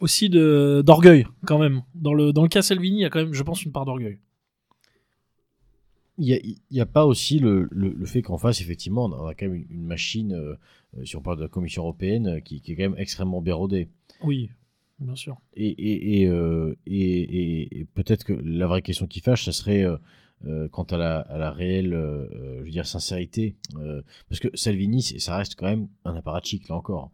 aussi 0.02 0.30
d'orgueil 0.30 1.26
quand 1.46 1.58
même 1.58 1.82
dans 1.96 2.14
le 2.14 2.34
dans 2.34 2.44
le 2.44 2.50
cas 2.50 2.62
Salvini 2.62 2.98
il 2.98 3.02
y 3.02 3.06
a 3.06 3.10
quand 3.10 3.20
même 3.20 3.34
je 3.34 3.42
pense 3.42 3.64
une 3.64 3.72
part 3.72 3.86
d'orgueil 3.86 4.20
Il 6.18 6.56
n'y 6.72 6.80
a, 6.80 6.86
pas 6.86 7.06
aussi 7.06 7.40
le, 7.40 7.68
le, 7.72 7.90
le 7.90 8.06
fait 8.06 8.22
qu'en 8.22 8.38
face, 8.38 8.62
effectivement, 8.62 9.06
on 9.06 9.28
a 9.28 9.36
quand 9.36 9.48
même 9.48 9.56
une, 9.56 9.66
une 9.70 9.84
machine, 9.86 10.32
euh, 10.34 10.56
si 11.04 11.16
on 11.18 11.22
parle 11.22 11.38
de 11.38 11.42
la 11.44 11.50
Commission 11.50 11.82
européenne, 11.84 12.28
euh, 12.28 12.40
qui, 12.40 12.62
qui 12.62 12.72
est 12.72 12.76
quand 12.76 12.84
même 12.90 12.96
extrêmement 12.98 13.42
bérodée. 13.42 13.90
oui 14.24 14.50
bien 15.00 15.16
sûr 15.16 15.36
Et, 15.56 15.68
et, 15.68 16.22
et, 16.22 16.28
euh, 16.28 16.74
et, 16.86 16.94
et- 17.20 17.80
et 17.80 17.86
peut-être 17.86 18.24
que 18.24 18.32
la 18.32 18.66
vraie 18.66 18.82
question 18.82 19.08
qui 19.08 19.20
fâche, 19.20 19.44
ça 19.44 19.52
serait 19.52 19.84
euh, 20.48 20.68
quant 20.70 20.84
à 20.84 20.98
la, 20.98 21.20
à 21.22 21.38
la 21.38 21.52
réelle, 21.52 21.94
euh, 21.94 22.60
je 22.60 22.64
veux 22.66 22.70
dire, 22.72 22.86
sincérité. 22.86 23.56
euh, 23.80 24.02
parce 24.30 24.40
que 24.40 24.48
Salvini, 24.54 25.02
ça 25.02 25.38
reste 25.38 25.56
quand 25.56 25.66
même 25.66 25.88
un 26.06 26.16
apparatchik, 26.16 26.70
là 26.70 26.76
encore, 26.76 27.10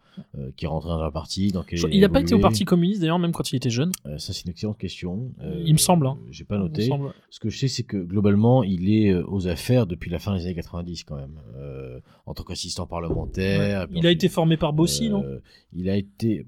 qui 0.58 0.66
est 0.66 0.68
rentré 0.68 0.90
dans 0.90 1.00
un 1.02 1.12
parti. 1.12 1.52
Dans 1.52 1.62
lequel 1.62 1.80
Je- 1.80 1.88
a 1.88 1.90
il 1.90 2.02
n'a 2.02 2.10
pas 2.10 2.20
été 2.22 2.36
au. 2.36 2.40
Parti 2.40 2.66
communiste 2.66 3.00
d'ailleurs, 3.02 3.20
même 3.20 3.32
quand 3.32 3.52
il 3.52 3.56
était 3.56 3.70
jeune. 3.70 3.92
Ça, 4.18 4.34
c'est 4.34 4.44
une 4.44 4.52
excellente 4.52 4.78
question. 4.78 5.32
Il 5.66 5.72
me 5.74 5.78
semble, 5.78 6.08
hein. 6.08 6.18
J'ai 6.30 6.44
pas 6.44 6.58
noté. 6.58 6.90
Ce 7.30 7.40
que 7.40 7.50
je 7.50 7.58
sais, 7.58 7.68
c'est 7.68 7.84
que 7.84 7.98
globalement, 7.98 8.64
il 8.64 8.92
est 8.94 9.14
aux 9.14 9.48
affaires 9.48 9.88
depuis 9.88 10.10
la 10.12 10.20
fin 10.20 10.36
des 10.36 10.46
années 10.46 10.56
90 10.56 11.04
quand 11.06 11.16
même, 11.16 11.40
en 12.26 12.34
tant 12.34 12.44
qu'assistant 12.44 12.86
parlementaire. 12.86 13.88
Il 13.94 14.06
a 14.06 14.12
été 14.12 14.28
formé 14.30 14.58
par 14.58 14.74
Bossy, 14.74 15.10
non? 15.10 15.24
Il 15.74 15.90
a 15.90 15.96
été, 15.96 16.46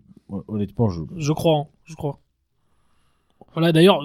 honnêtement, 0.47 0.89
je, 0.89 1.01
Je 1.17 1.31
crois, 1.31 1.59
hein, 1.59 1.67
je 1.85 1.95
crois. 1.95 2.19
Voilà, 3.53 3.71
d'ailleurs, 3.71 4.01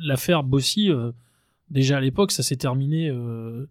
l'affaire 0.00 0.42
Bossy, 0.42 0.90
déjà 1.70 1.98
à 1.98 2.00
l'époque, 2.00 2.32
ça 2.32 2.42
s'est 2.42 2.56
terminé 2.56 3.08
euh, 3.08 3.66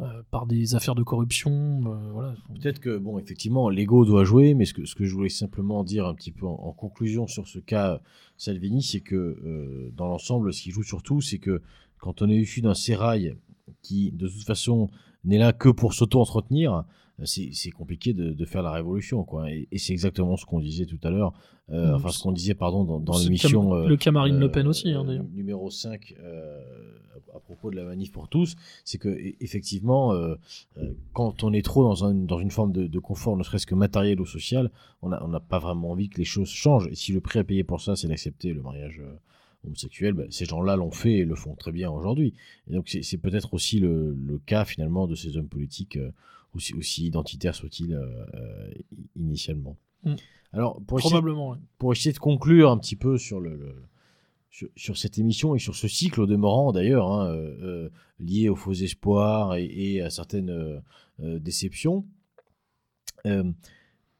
euh, 0.00 0.22
par 0.30 0.46
des 0.46 0.74
affaires 0.74 0.94
de 0.94 1.02
corruption. 1.02 1.82
euh, 1.86 2.10
voilà. 2.12 2.34
Peut-être 2.60 2.80
que, 2.80 2.98
bon, 2.98 3.18
effectivement, 3.18 3.68
l'ego 3.68 4.04
doit 4.04 4.24
jouer, 4.24 4.54
mais 4.54 4.64
ce 4.64 4.74
que, 4.74 5.04
je 5.04 5.14
voulais 5.14 5.28
simplement 5.28 5.84
dire 5.84 6.06
un 6.06 6.14
petit 6.14 6.32
peu 6.32 6.46
en, 6.46 6.72
conclusion 6.72 7.26
sur 7.26 7.46
ce 7.46 7.58
cas 7.58 8.00
Salvini, 8.36 8.82
c'est 8.82 9.00
que 9.00 9.90
dans 9.96 10.06
l'ensemble, 10.06 10.52
ce 10.52 10.62
qui 10.62 10.70
joue 10.70 10.82
surtout, 10.82 11.20
c'est 11.20 11.38
que 11.38 11.62
quand 11.98 12.22
on 12.22 12.30
est 12.30 12.36
issu 12.36 12.60
d'un 12.60 12.74
sérail 12.74 13.36
qui, 13.82 14.12
de 14.12 14.28
toute 14.28 14.44
façon, 14.44 14.88
n'est 15.24 15.38
là 15.38 15.52
que 15.52 15.68
pour 15.68 15.94
s'auto-entretenir, 15.94 16.84
c'est 17.24 17.50
c'est 17.52 17.70
compliqué 17.70 18.12
de, 18.12 18.32
de 18.32 18.44
faire 18.44 18.62
la 18.62 18.70
révolution, 18.72 19.24
quoi. 19.24 19.50
Et, 19.50 19.66
et 19.72 19.78
c'est 19.78 19.92
exactement 19.92 20.36
ce 20.36 20.44
qu'on 20.46 20.60
disait 20.60 20.86
tout 20.86 20.98
à 21.02 21.10
l'heure, 21.10 21.32
euh, 21.70 21.92
Mm. 21.92 21.94
enfin, 21.96 22.10
ce 22.10 22.22
qu'on 22.22 22.32
disait, 22.32 22.54
pardon, 22.54 22.84
dans, 23.00 23.18
l'émission. 23.18 23.62
Cam- 23.70 23.72
euh, 23.72 23.88
le 23.88 23.96
Camarine 23.96 24.38
Le 24.38 24.50
Pen 24.50 24.66
euh, 24.66 24.70
aussi, 24.70 24.90
hein, 24.90 25.04
d'ailleurs. 25.04 25.24
numéro 25.34 25.70
5 25.70 26.14
euh, 26.20 26.60
à 27.34 27.40
propos 27.40 27.70
de 27.70 27.76
la 27.76 27.84
manif 27.84 28.10
pour 28.12 28.28
tous, 28.28 28.54
c'est 28.84 28.98
que 28.98 29.08
e- 29.08 29.34
effectivement, 29.40 30.12
euh, 30.12 30.36
euh, 30.78 30.94
quand 31.12 31.44
on 31.44 31.52
est 31.52 31.62
trop 31.64 31.82
dans, 31.84 32.04
un- 32.04 32.14
dans 32.14 32.38
une 32.38 32.50
forme 32.50 32.72
de, 32.72 32.86
de 32.86 32.98
confort, 32.98 33.36
ne 33.36 33.42
serait-ce 33.42 33.66
que 33.66 33.74
matériel 33.74 34.20
ou 34.20 34.26
social, 34.26 34.70
on 35.02 35.10
n'a 35.10 35.22
on 35.24 35.40
pas 35.40 35.58
vraiment 35.58 35.90
envie 35.90 36.08
que 36.08 36.18
les 36.18 36.24
choses 36.24 36.48
changent. 36.48 36.88
Et 36.90 36.94
si 36.94 37.12
le 37.12 37.20
prix 37.20 37.38
à 37.38 37.44
payer 37.44 37.64
pour 37.64 37.80
ça, 37.80 37.96
c'est 37.96 38.08
d'accepter 38.08 38.52
le 38.52 38.62
mariage 38.62 39.00
euh, 39.04 39.12
homosexuel, 39.66 40.14
ben, 40.14 40.26
ces 40.30 40.44
gens-là 40.46 40.76
l'ont 40.76 40.90
fait 40.92 41.18
et 41.18 41.24
le 41.24 41.34
font 41.34 41.54
très 41.54 41.72
bien 41.72 41.90
aujourd'hui. 41.90 42.32
Et 42.70 42.74
donc 42.74 42.88
c'est 42.88 43.02
c'est 43.02 43.18
peut-être 43.18 43.52
aussi 43.54 43.80
le, 43.80 44.14
le 44.14 44.38
cas 44.38 44.64
finalement 44.64 45.06
de 45.06 45.14
ces 45.14 45.36
hommes 45.36 45.48
politiques, 45.48 45.96
euh, 45.96 46.10
aussi, 46.58 46.74
aussi 46.74 47.06
identitaires 47.06 47.54
soient-ils 47.54 47.94
euh, 47.94 48.04
euh, 48.34 48.70
initialement. 49.16 49.76
Mm. 50.04 50.14
Alors 50.52 50.80
pour 50.86 50.98
essayer, 50.98 51.10
Probablement, 51.10 51.50
ouais. 51.50 51.58
pour 51.78 51.92
essayer 51.92 52.12
de 52.12 52.18
conclure 52.18 52.70
un 52.70 52.78
petit 52.78 52.96
peu 52.96 53.16
sur 53.18 53.40
le, 53.40 53.56
le- 53.56 53.82
sur, 54.50 54.68
sur 54.76 54.96
cette 54.96 55.18
émission 55.18 55.54
et 55.54 55.58
sur 55.58 55.74
ce 55.74 55.88
cycle 55.88 56.20
au 56.20 56.26
demeurant 56.26 56.72
d'ailleurs 56.72 57.10
hein, 57.12 57.26
euh, 57.32 57.88
lié 58.18 58.48
aux 58.48 58.56
faux 58.56 58.72
espoirs 58.72 59.56
et, 59.56 59.64
et 59.66 60.00
à 60.02 60.10
certaines 60.10 60.82
déceptions. 61.18 62.04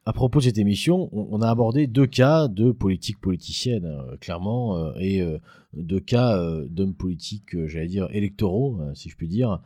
À 0.09 0.15
propos 0.15 0.39
de 0.39 0.45
cette 0.45 0.57
émission, 0.57 1.11
on, 1.13 1.43
a 1.43 1.51
abordé 1.51 1.87
deux 1.87 2.07
cas 2.07 2.49
de 2.49 2.73
politique 2.73 3.21
politicienne, 3.21 3.85
hein, 3.85 4.17
clairement, 4.23 4.79
euh, 4.79 4.93
et 4.99 5.21
euh, 5.21 5.37
deux 5.75 6.01
cas 6.01 6.39
euh, 6.39 6.67
d'hommes 6.67 6.95
politiques, 6.95 7.67
j'allais 7.67 7.89
dire, 7.89 8.09
électoraux, 8.11 8.79
euh, 8.81 8.95
si 8.95 9.11
je 9.11 9.17
puis 9.17 9.29
dire, 9.29 9.61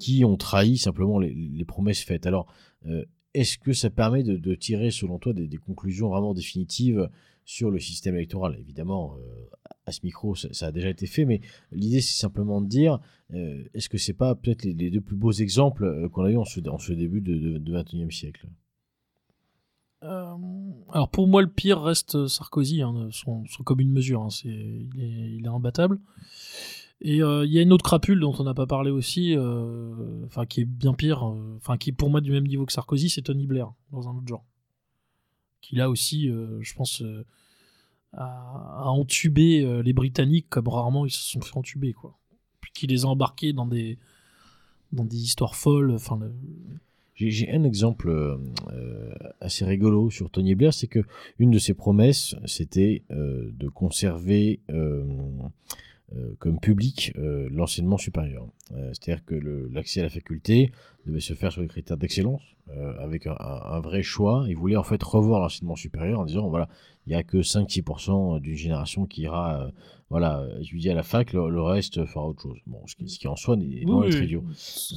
qui 0.00 0.24
ont 0.24 0.36
trahi 0.36 0.76
simplement 0.76 1.20
les, 1.20 1.64
promesses 1.64 2.02
faites. 2.02 2.26
Alors, 2.26 2.52
est-ce 3.32 3.58
que 3.58 3.72
ça 3.72 3.90
permet 3.90 4.24
de, 4.24 4.54
tirer, 4.56 4.90
selon 4.90 5.20
toi, 5.20 5.32
des 5.32 5.58
conclusions 5.58 6.08
vraiment 6.08 6.34
définitives 6.34 7.08
sur 7.44 7.70
le 7.70 7.78
système 7.78 8.14
électoral 8.14 8.56
Évidemment, 8.58 9.16
euh, 9.18 9.46
à 9.86 9.92
ce 9.92 10.00
micro, 10.04 10.34
ça, 10.34 10.66
a 10.66 10.72
déjà 10.72 10.88
été 10.88 11.06
fait, 11.06 11.24
mais 11.24 11.40
l'idée, 11.72 12.00
c'est 12.00 12.18
simplement 12.18 12.60
de 12.60 12.68
dire, 12.68 13.00
euh, 13.34 13.64
est-ce 13.74 13.88
que 13.88 13.98
c'est 13.98 14.12
pas 14.12 14.34
peut-être 14.34 14.64
les, 14.64 14.90
deux 14.90 15.00
plus 15.00 15.16
beaux 15.16 15.32
exemples 15.32 15.84
euh, 15.84 16.08
qu'on 16.08 16.24
a 16.24 16.30
eu 16.30 16.36
en 16.36 16.44
ce, 16.44 16.60
début 16.92 17.20
de, 17.20 17.34
de, 17.34 17.58
de 17.58 17.72
21e 17.72 18.10
siècle? 18.10 18.48
Alors 20.04 21.10
pour 21.12 21.28
moi, 21.28 21.42
le 21.42 21.48
pire 21.48 21.80
reste 21.80 22.26
Sarkozy, 22.26 22.82
hein, 22.82 23.08
son, 23.12 23.44
commune 23.64 23.92
mesure. 23.92 24.22
hein, 24.22 24.28
il, 24.44 25.44
est, 25.44 25.48
imbattable. 25.48 26.00
Et 27.00 27.18
il 27.18 27.52
y 27.52 27.58
a 27.58 27.62
une 27.62 27.72
autre 27.72 27.84
crapule 27.84 28.18
dont 28.18 28.34
on 28.36 28.42
n'a 28.42 28.54
pas 28.54 28.66
parlé 28.66 28.90
aussi, 28.90 29.36
qui 30.48 30.60
est 30.60 30.64
bien 30.64 30.94
pire, 30.94 31.32
qui 31.78 31.90
est 31.90 31.92
pour 31.92 32.10
moi 32.10 32.20
du 32.20 32.32
même 32.32 32.48
niveau 32.48 32.66
que 32.66 32.72
Sarkozy, 32.72 33.10
c'est 33.10 33.22
Tony 33.22 33.46
Blair 33.46 33.72
dans 33.92 34.08
un 34.08 34.16
autre 34.16 34.26
genre. 34.26 34.44
Qui 35.62 35.76
là 35.76 35.88
aussi, 35.88 36.28
euh, 36.28 36.60
je 36.60 36.74
pense, 36.74 37.00
euh, 37.00 37.24
a, 38.12 38.24
a 38.24 38.88
entubé 38.88 39.62
euh, 39.62 39.82
les 39.82 39.94
Britanniques 39.94 40.48
comme 40.50 40.68
rarement 40.68 41.06
ils 41.06 41.10
se 41.10 41.22
sont 41.22 41.40
fait 41.40 41.56
entuber 41.56 41.94
quoi. 41.94 42.18
Puis 42.60 42.72
qui 42.74 42.86
les 42.86 43.04
a 43.04 43.08
embarqués 43.08 43.54
dans 43.54 43.66
des 43.66 43.96
dans 44.92 45.04
des 45.04 45.22
histoires 45.22 45.56
folles. 45.56 45.92
Enfin, 45.92 46.20
J'ai 47.14 47.50
un 47.50 47.64
exemple 47.64 48.38
assez 49.40 49.64
rigolo 49.64 50.10
sur 50.10 50.28
Tony 50.28 50.54
Blair, 50.54 50.74
c'est 50.74 50.86
que 50.88 51.02
une 51.38 51.50
de 51.50 51.58
ses 51.58 51.72
promesses, 51.72 52.34
c'était 52.44 53.02
de 53.08 53.68
conserver 53.68 54.60
comme 56.38 56.58
public 56.60 57.12
euh, 57.16 57.48
l'enseignement 57.50 57.98
supérieur. 57.98 58.46
Euh, 58.72 58.90
C'est-à-dire 58.92 59.24
que 59.24 59.34
l'accès 59.72 60.00
à 60.00 60.04
la 60.04 60.08
faculté 60.10 60.72
devait 61.06 61.20
se 61.20 61.34
faire 61.34 61.52
sur 61.52 61.62
les 61.62 61.68
critères 61.68 61.96
d'excellence, 61.96 62.42
euh, 62.70 62.94
avec 63.00 63.26
un, 63.26 63.80
vrai 63.80 64.02
choix. 64.02 64.44
Il 64.48 64.56
voulait 64.56 64.76
en 64.76 64.82
fait 64.84 65.02
revoir 65.02 65.40
l'enseignement 65.40 65.76
supérieur 65.76 66.20
en 66.20 66.24
disant, 66.24 66.48
voilà, 66.48 66.68
il 67.06 67.10
n'y 67.10 67.16
a 67.16 67.22
que 67.22 67.38
5-6% 67.38 68.40
d'une 68.40 68.54
génération 68.56 69.06
qui 69.06 69.22
ira 69.22 69.62
euh, 69.62 69.70
voilà, 70.10 70.46
étudier 70.60 70.90
à 70.90 70.94
la 70.94 71.02
fac, 71.02 71.32
le, 71.32 71.48
le 71.48 71.62
reste 71.62 72.04
fera 72.04 72.26
autre 72.28 72.42
chose. 72.42 72.58
Bon, 72.66 72.86
ce 72.86 72.94
qui, 72.94 73.08
ce 73.08 73.18
qui 73.18 73.26
en 73.28 73.34
soi 73.36 73.56
n'est 73.56 73.82
Oui, 73.86 74.08
oui, 74.10 74.24
idiot. 74.24 74.44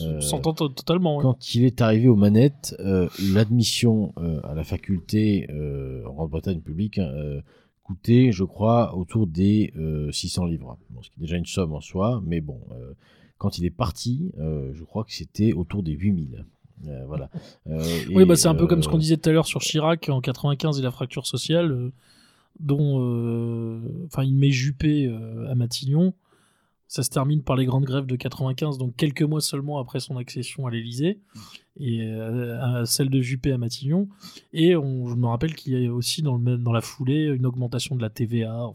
Euh, 0.01 0.19
s'entend 0.19 0.53
totalement. 0.53 1.15
ouais. 1.17 1.21
Quand 1.23 1.55
il 1.55 1.63
est 1.63 1.81
arrivé 1.81 2.07
aux 2.09 2.17
manettes, 2.17 2.75
euh, 2.79 3.07
l'admission 3.33 4.13
euh, 4.17 4.41
à 4.43 4.53
la 4.53 4.63
faculté 4.63 5.47
euh, 5.49 6.05
en 6.05 6.13
Grande-Bretagne 6.13 6.59
publique 6.59 6.99
hein, 6.99 7.09
euh, 7.15 7.41
coûtait, 7.85 8.31
je 8.31 8.43
crois, 8.43 8.95
autour 8.95 9.27
des 9.27 9.71
euh, 9.77 10.11
600 10.11 10.45
livres. 10.45 10.77
Bon, 10.89 11.03
ce 11.03 11.09
qui 11.09 11.19
est 11.19 11.21
déjà 11.21 11.37
une 11.37 11.45
somme 11.45 11.73
en 11.73 11.81
soi, 11.81 12.21
mais 12.25 12.41
bon, 12.41 12.59
euh, 12.71 12.93
quand 13.37 13.59
il 13.59 13.65
est 13.65 13.69
parti, 13.69 14.31
euh, 14.39 14.71
je 14.73 14.83
crois 14.83 15.03
que 15.03 15.13
c'était 15.13 15.53
autour 15.53 15.83
des 15.83 15.91
8000. 15.91 16.45
Euh, 16.87 17.03
voilà. 17.07 17.29
Euh, 17.67 17.83
Oui, 18.09 18.23
et, 18.23 18.25
bah 18.25 18.35
c'est 18.35 18.47
un 18.47 18.55
peu 18.55 18.65
comme 18.65 18.81
ce 18.81 18.87
euh, 18.87 18.91
qu'on 18.91 18.97
disait 18.97 19.17
tout 19.17 19.29
à 19.29 19.33
l'heure 19.33 19.45
sur 19.45 19.61
Chirac 19.61 20.09
en 20.09 20.19
95 20.19 20.79
et 20.79 20.81
la 20.81 20.91
fracture 20.91 21.27
sociale, 21.27 21.71
euh, 21.71 21.91
dont 22.59 23.01
euh, 23.01 23.79
enfin 24.07 24.23
il 24.23 24.35
met 24.35 24.51
Juppé 24.51 25.05
euh, 25.05 25.49
à 25.49 25.55
Matignon. 25.55 26.13
Ça 26.87 27.03
se 27.03 27.09
termine 27.09 27.41
par 27.43 27.55
les 27.55 27.65
grandes 27.65 27.85
grèves 27.85 28.05
de 28.05 28.15
95, 28.15 28.77
donc 28.77 28.95
quelques 28.95 29.23
mois 29.23 29.41
seulement 29.41 29.79
après 29.79 29.99
son 29.99 30.17
accession 30.17 30.67
à 30.67 30.71
l'Élysée, 30.71 31.19
et 31.79 32.03
euh, 32.03 32.59
à 32.61 32.85
celle 32.85 33.09
de 33.09 33.21
Juppé 33.21 33.51
à 33.51 33.57
Matignon. 33.57 34.07
Et 34.53 34.75
on, 34.75 35.07
je 35.07 35.15
me 35.15 35.27
rappelle 35.27 35.55
qu'il 35.55 35.73
y 35.73 35.87
a 35.87 35.93
aussi 35.93 36.21
dans, 36.21 36.37
le, 36.37 36.57
dans 36.57 36.71
la 36.71 36.81
foulée 36.81 37.25
une 37.25 37.45
augmentation 37.45 37.95
de 37.95 38.01
la 38.01 38.09
TVA. 38.09 38.71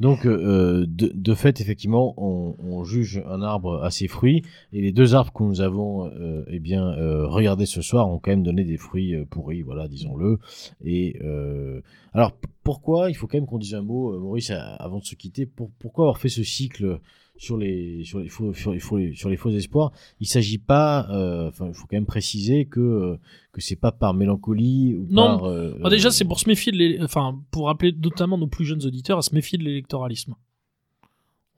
Donc, 0.00 0.26
euh, 0.26 0.84
de, 0.88 1.10
de 1.14 1.34
fait, 1.34 1.60
effectivement, 1.60 2.14
on, 2.16 2.84
juge 2.84 3.22
un 3.26 3.40
arbre 3.40 3.82
à 3.82 3.90
ses 3.90 4.08
fruits, 4.08 4.42
et 4.72 4.82
les 4.82 4.92
deux 4.92 5.14
arbres 5.14 5.32
que 5.32 5.42
nous 5.42 5.60
avons, 5.60 6.06
euh, 6.06 6.44
eh 6.48 6.58
bien, 6.58 6.88
euh, 6.88 7.26
regardés 7.26 7.64
ce 7.64 7.80
soir 7.80 8.08
ont 8.08 8.18
quand 8.18 8.30
même 8.30 8.42
donné 8.42 8.64
des 8.64 8.76
fruits 8.76 9.14
euh, 9.14 9.24
pourris, 9.24 9.62
voilà, 9.62 9.88
disons-le. 9.88 10.38
Et 10.84 11.16
euh, 11.22 11.80
alors, 12.12 12.32
pourquoi? 12.62 13.10
Il 13.10 13.14
faut 13.14 13.26
quand 13.26 13.38
même 13.38 13.46
qu'on 13.46 13.58
dise 13.58 13.74
un 13.74 13.82
mot, 13.82 14.12
euh, 14.12 14.18
Maurice, 14.18 14.50
avant 14.50 14.98
de 14.98 15.04
se 15.04 15.14
quitter. 15.14 15.46
Pour, 15.46 15.70
pourquoi 15.78 16.04
avoir 16.04 16.18
fait 16.18 16.28
ce 16.28 16.42
cycle 16.42 17.00
sur 17.36 17.56
les 17.56 18.04
sur 18.04 18.20
les 18.20 18.28
faux 18.28 18.52
sur 18.54 18.72
les 18.72 18.78
faux, 18.78 18.98
sur 19.12 19.28
les 19.28 19.36
faux 19.36 19.50
espoirs 19.50 19.90
Il 20.20 20.26
s'agit 20.26 20.58
pas, 20.58 21.08
euh, 21.10 21.48
enfin, 21.48 21.66
il 21.68 21.74
faut 21.74 21.86
quand 21.86 21.96
même 21.96 22.06
préciser 22.06 22.66
que 22.66 22.80
euh, 22.80 23.16
que 23.52 23.60
c'est 23.60 23.76
pas 23.76 23.90
par 23.92 24.14
mélancolie 24.14 24.94
ou 24.94 25.06
Non, 25.10 25.38
par. 25.38 25.44
euh, 25.44 25.76
Bah, 25.82 25.90
déjà, 25.90 26.10
c'est 26.10 26.24
pour 26.24 26.38
se 26.38 26.48
méfier 26.48 26.70
de 26.72 27.02
enfin 27.04 27.40
pour 27.50 27.66
rappeler 27.66 27.92
notamment 27.92 28.38
nos 28.38 28.46
plus 28.46 28.64
jeunes 28.64 28.84
auditeurs 28.84 29.18
à 29.18 29.22
se 29.22 29.34
méfier 29.34 29.58
de 29.58 29.64
l'électoralisme. 29.64 30.34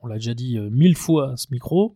On 0.01 0.07
l'a 0.07 0.15
déjà 0.15 0.33
dit 0.33 0.57
mille 0.71 0.95
fois 0.95 1.31
à 1.33 1.37
ce 1.37 1.47
micro. 1.51 1.95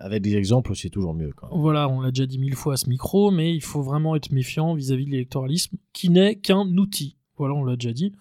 avec 0.00 0.22
des 0.22 0.36
exemples, 0.36 0.74
c'est 0.76 0.90
toujours 0.90 1.14
mieux. 1.14 1.32
Quand 1.36 1.50
même. 1.50 1.60
Voilà, 1.60 1.88
on 1.88 2.00
l'a 2.00 2.10
déjà 2.10 2.26
dit 2.26 2.38
mille 2.38 2.54
fois 2.54 2.74
à 2.74 2.76
ce 2.76 2.88
micro, 2.90 3.30
mais 3.30 3.54
il 3.54 3.62
faut 3.62 3.80
vraiment 3.82 4.14
être 4.16 4.30
méfiant 4.32 4.74
vis-à-vis 4.74 5.06
de 5.06 5.10
l'électoralisme, 5.12 5.76
qui 5.94 6.10
n'est 6.10 6.36
qu'un 6.36 6.66
outil. 6.76 7.16
Voilà, 7.38 7.54
on 7.54 7.64
l'a 7.64 7.76
déjà 7.76 7.92
dit. 7.94 8.12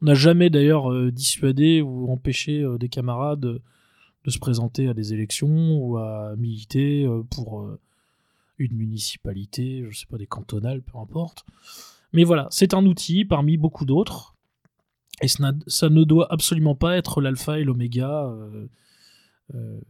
On 0.00 0.06
n'a 0.06 0.14
jamais 0.14 0.48
d'ailleurs 0.48 0.90
dissuadé 1.12 1.82
ou 1.82 2.10
empêché 2.10 2.64
des 2.78 2.88
camarades 2.88 3.60
de 4.24 4.30
se 4.30 4.38
présenter 4.38 4.88
à 4.88 4.94
des 4.94 5.12
élections 5.12 5.78
ou 5.78 5.96
à 5.96 6.34
militer 6.36 7.04
euh, 7.04 7.22
pour 7.22 7.62
euh, 7.62 7.80
une 8.58 8.74
municipalité, 8.74 9.84
je 9.88 9.98
sais 9.98 10.06
pas, 10.06 10.18
des 10.18 10.26
cantonales, 10.26 10.82
peu 10.82 10.98
importe. 10.98 11.44
Mais 12.12 12.24
voilà, 12.24 12.46
c'est 12.50 12.74
un 12.74 12.84
outil 12.84 13.24
parmi 13.24 13.56
beaucoup 13.56 13.84
d'autres. 13.84 14.34
Et 15.22 15.28
ça, 15.28 15.88
ne 15.88 16.04
doit 16.04 16.32
absolument 16.32 16.74
pas 16.74 16.96
être 16.96 17.20
l'alpha 17.20 17.58
et 17.58 17.64
l'oméga 17.64 18.24
euh, 19.54 19.80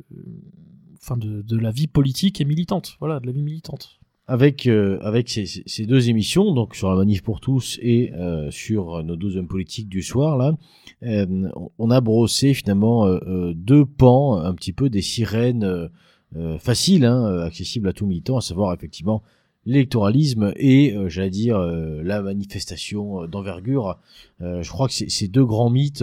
enfin 0.97 1.17
de 1.17 1.57
la 1.57 1.71
vie 1.71 1.87
politique 1.87 2.41
et 2.41 2.45
militante. 2.45 2.97
Voilà, 2.99 3.21
de 3.21 3.27
la 3.27 3.33
vie 3.33 3.43
militante. 3.43 4.00
Avec 4.31 4.69
euh, 4.69 5.01
avec 5.03 5.29
ces, 5.29 5.87
deux 5.87 6.09
émissions, 6.09 6.55
donc 6.55 6.77
sur 6.77 6.89
la 6.89 6.95
manif 6.95 7.21
pour 7.23 7.41
tous 7.41 7.81
et 7.83 8.13
euh, 8.15 8.49
sur 8.53 9.03
nos 9.03 9.17
deux 9.17 9.37
hommes 9.37 9.49
politiques 9.49 9.89
du 9.89 10.03
soir 10.03 10.39
là, 10.39 10.57
euh, 11.03 11.49
on 11.79 11.91
a 11.91 12.01
brossé 12.01 12.55
finalement 12.55 13.07
euh, 13.07 13.19
euh, 13.27 13.53
deux 13.57 13.85
pans 13.85 14.37
un 14.37 14.55
petit 14.55 14.73
peu 14.73 14.89
des 14.89 15.03
sirènes 15.03 15.91
euh, 16.37 16.59
faciles, 16.59 17.07
hein, 17.07 17.41
accessibles 17.41 17.89
à 17.89 17.93
tout 17.93 18.07
militant, 18.07 18.37
à 18.37 18.41
savoir 18.41 18.73
effectivement 18.73 19.25
l'électoralisme 19.67 20.53
et 20.57 20.95
j'allais 21.09 21.29
dire 21.29 21.59
la 21.59 22.23
manifestation 22.23 23.27
d'envergure. 23.27 23.99
Je 24.41 24.69
crois 24.71 24.89
que 24.89 24.95
ces 24.95 25.29
deux 25.29 25.45
grands 25.45 25.69
mythes, 25.69 26.03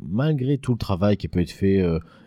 malgré 0.00 0.58
tout 0.58 0.72
le 0.72 0.78
travail 0.78 1.16
qui 1.16 1.28
peut 1.28 1.40
être 1.40 1.50
fait 1.50 1.82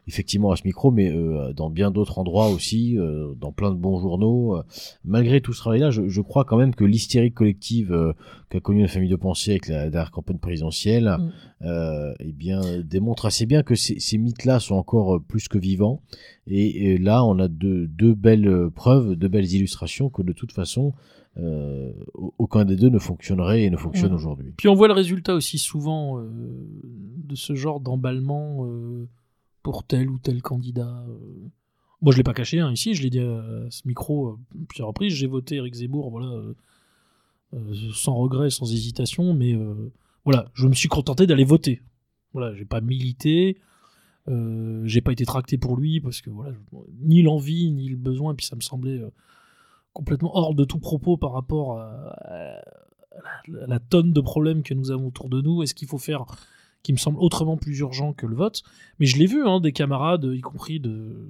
effectivement 0.08 0.52
à 0.52 0.56
ce 0.56 0.64
micro, 0.66 0.92
mais 0.92 1.10
euh, 1.12 1.54
dans 1.54 1.70
bien 1.70 1.90
d'autres 1.92 2.20
endroits 2.20 2.50
aussi, 2.50 2.98
euh, 2.98 3.34
dans 3.40 3.52
plein 3.52 3.72
de 3.72 3.78
bons 3.78 4.00
journaux. 4.00 4.58
euh, 4.58 4.64
malgré 5.06 5.40
tout 5.42 5.54
ce 5.54 5.60
travail-là, 5.60 5.92
je, 5.92 6.08
je 6.10 6.22
crois 6.22 6.44
quand 6.46 6.58
même 6.58 6.76
que 6.76 6.84
l'hystérie 6.84 7.32
collective 7.32 7.92
euh, 7.94 8.14
qu'a 8.50 8.60
connue 8.60 8.82
la 8.82 8.88
famille 8.88 9.10
de 9.10 9.16
pensée 9.16 9.52
avec 9.52 9.68
la 9.68 9.90
dernière 9.90 10.12
campagne 10.12 10.38
présidentielle, 10.40 11.16
Mm. 11.20 11.32
euh, 11.66 12.14
eh 12.20 12.32
bien, 12.34 12.62
démontre 12.84 13.26
assez 13.26 13.46
bien 13.46 13.64
que 13.64 13.76
ces, 13.76 14.00
ces 14.00 14.18
mythes-là 14.18 14.60
sont 14.60 14.76
encore 14.76 15.22
plus 15.22 15.48
que 15.48 15.58
vivants. 15.58 16.02
Et, 16.48 16.92
et 16.94 16.98
là, 16.98 17.24
on 17.24 17.40
a 17.40 17.48
deux, 17.48 17.88
belles 18.16 18.70
preuves, 18.76 19.16
deux 19.16 19.30
belles 19.30 19.52
illustrations 19.54 20.10
que 20.10 20.22
de 20.22 20.34
toute 20.34 20.52
façon, 20.52 20.94
euh, 21.38 21.94
aucun 22.38 22.64
des 22.66 22.76
deux 22.76 22.90
ne 22.90 23.00
fonctionnerait 23.00 23.64
et 23.64 23.70
ne 23.70 23.78
fonctionne 23.78 24.12
Ouais. 24.12 24.18
aujourd'hui. 24.18 24.54
Puis 24.58 24.68
on 24.68 24.76
voit 24.76 24.88
le 24.88 24.94
résultat 24.94 25.34
aussi 25.34 25.58
souvent 25.58 26.20
euh, 26.20 26.30
de 26.84 27.36
ce 27.36 27.56
genre 27.56 27.80
d'emballement 27.80 28.66
euh, 28.68 29.08
pour 29.64 29.84
tel 29.86 30.10
ou 30.10 30.20
tel 30.20 30.42
candidat. 30.42 31.04
euh. 31.08 31.50
Moi, 32.02 32.12
je 32.12 32.18
l'ai 32.18 32.24
pas 32.24 32.34
caché 32.34 32.60
hein, 32.60 32.72
ici, 32.72 32.94
je 32.94 33.02
l'ai 33.02 33.10
dit 33.10 33.20
à 33.20 33.66
ce 33.70 33.88
micro 33.88 34.28
euh, 34.28 34.38
plusieurs 34.68 34.90
reprises. 34.90 35.14
J'ai 35.14 35.28
voté 35.28 35.56
Eric 35.56 35.74
Zemmour, 35.74 36.12
voilà, 36.12 36.28
euh, 37.54 37.74
sans 37.94 38.16
regret, 38.16 38.50
sans 38.50 38.72
hésitation, 38.72 39.34
mais 39.34 39.56
voilà, 40.26 40.50
je 40.54 40.68
me 40.68 40.74
suis 40.74 40.90
contenté 40.90 41.26
d'aller 41.26 41.46
voter. 41.46 41.82
Voilà, 42.34 42.54
j'ai 42.56 42.66
pas 42.66 42.82
milité, 42.82 43.58
j'ai 44.28 45.02
pas 45.02 45.12
été 45.12 45.24
tracté 45.24 45.58
pour 45.58 45.78
lui 45.78 46.02
parce 46.02 46.22
que 46.22 46.30
voilà, 46.30 46.54
ni 47.00 47.22
l'envie 47.22 47.72
ni 47.72 47.90
le 47.90 47.96
besoin, 47.96 48.34
puis 48.36 48.46
ça 48.46 48.56
me 48.56 48.62
semblait 48.62 49.02
complètement 49.94 50.36
hors 50.36 50.56
de 50.56 50.66
tout 50.66 50.80
propos 50.80 51.16
par 51.16 51.32
rapport 51.32 51.80
à, 51.80 51.92
à 52.26 52.62
la, 53.48 53.64
à 53.64 53.68
la 53.68 53.80
tonne 53.80 54.12
de 54.12 54.22
problèmes 54.22 54.64
que 54.64 54.74
nous 54.74 54.90
avons 54.90 55.08
autour 55.08 55.30
de 55.30 55.40
nous. 55.42 55.62
Est-ce 55.62 55.76
qu'il 55.76 55.88
faut 55.88 56.00
faire 56.00 56.26
qui 56.84 56.92
me 56.94 56.98
semble 56.98 57.18
autrement 57.20 57.58
plus 57.58 57.80
urgent 57.80 58.14
que 58.14 58.26
le 58.26 58.36
vote 58.36 58.62
Mais 59.00 59.06
je 59.06 59.18
l'ai 59.18 59.26
vu, 59.26 59.46
hein, 59.48 59.60
des 59.60 59.72
camarades, 59.72 60.26
y 60.32 60.42
compris 60.42 60.80
de 60.80 61.28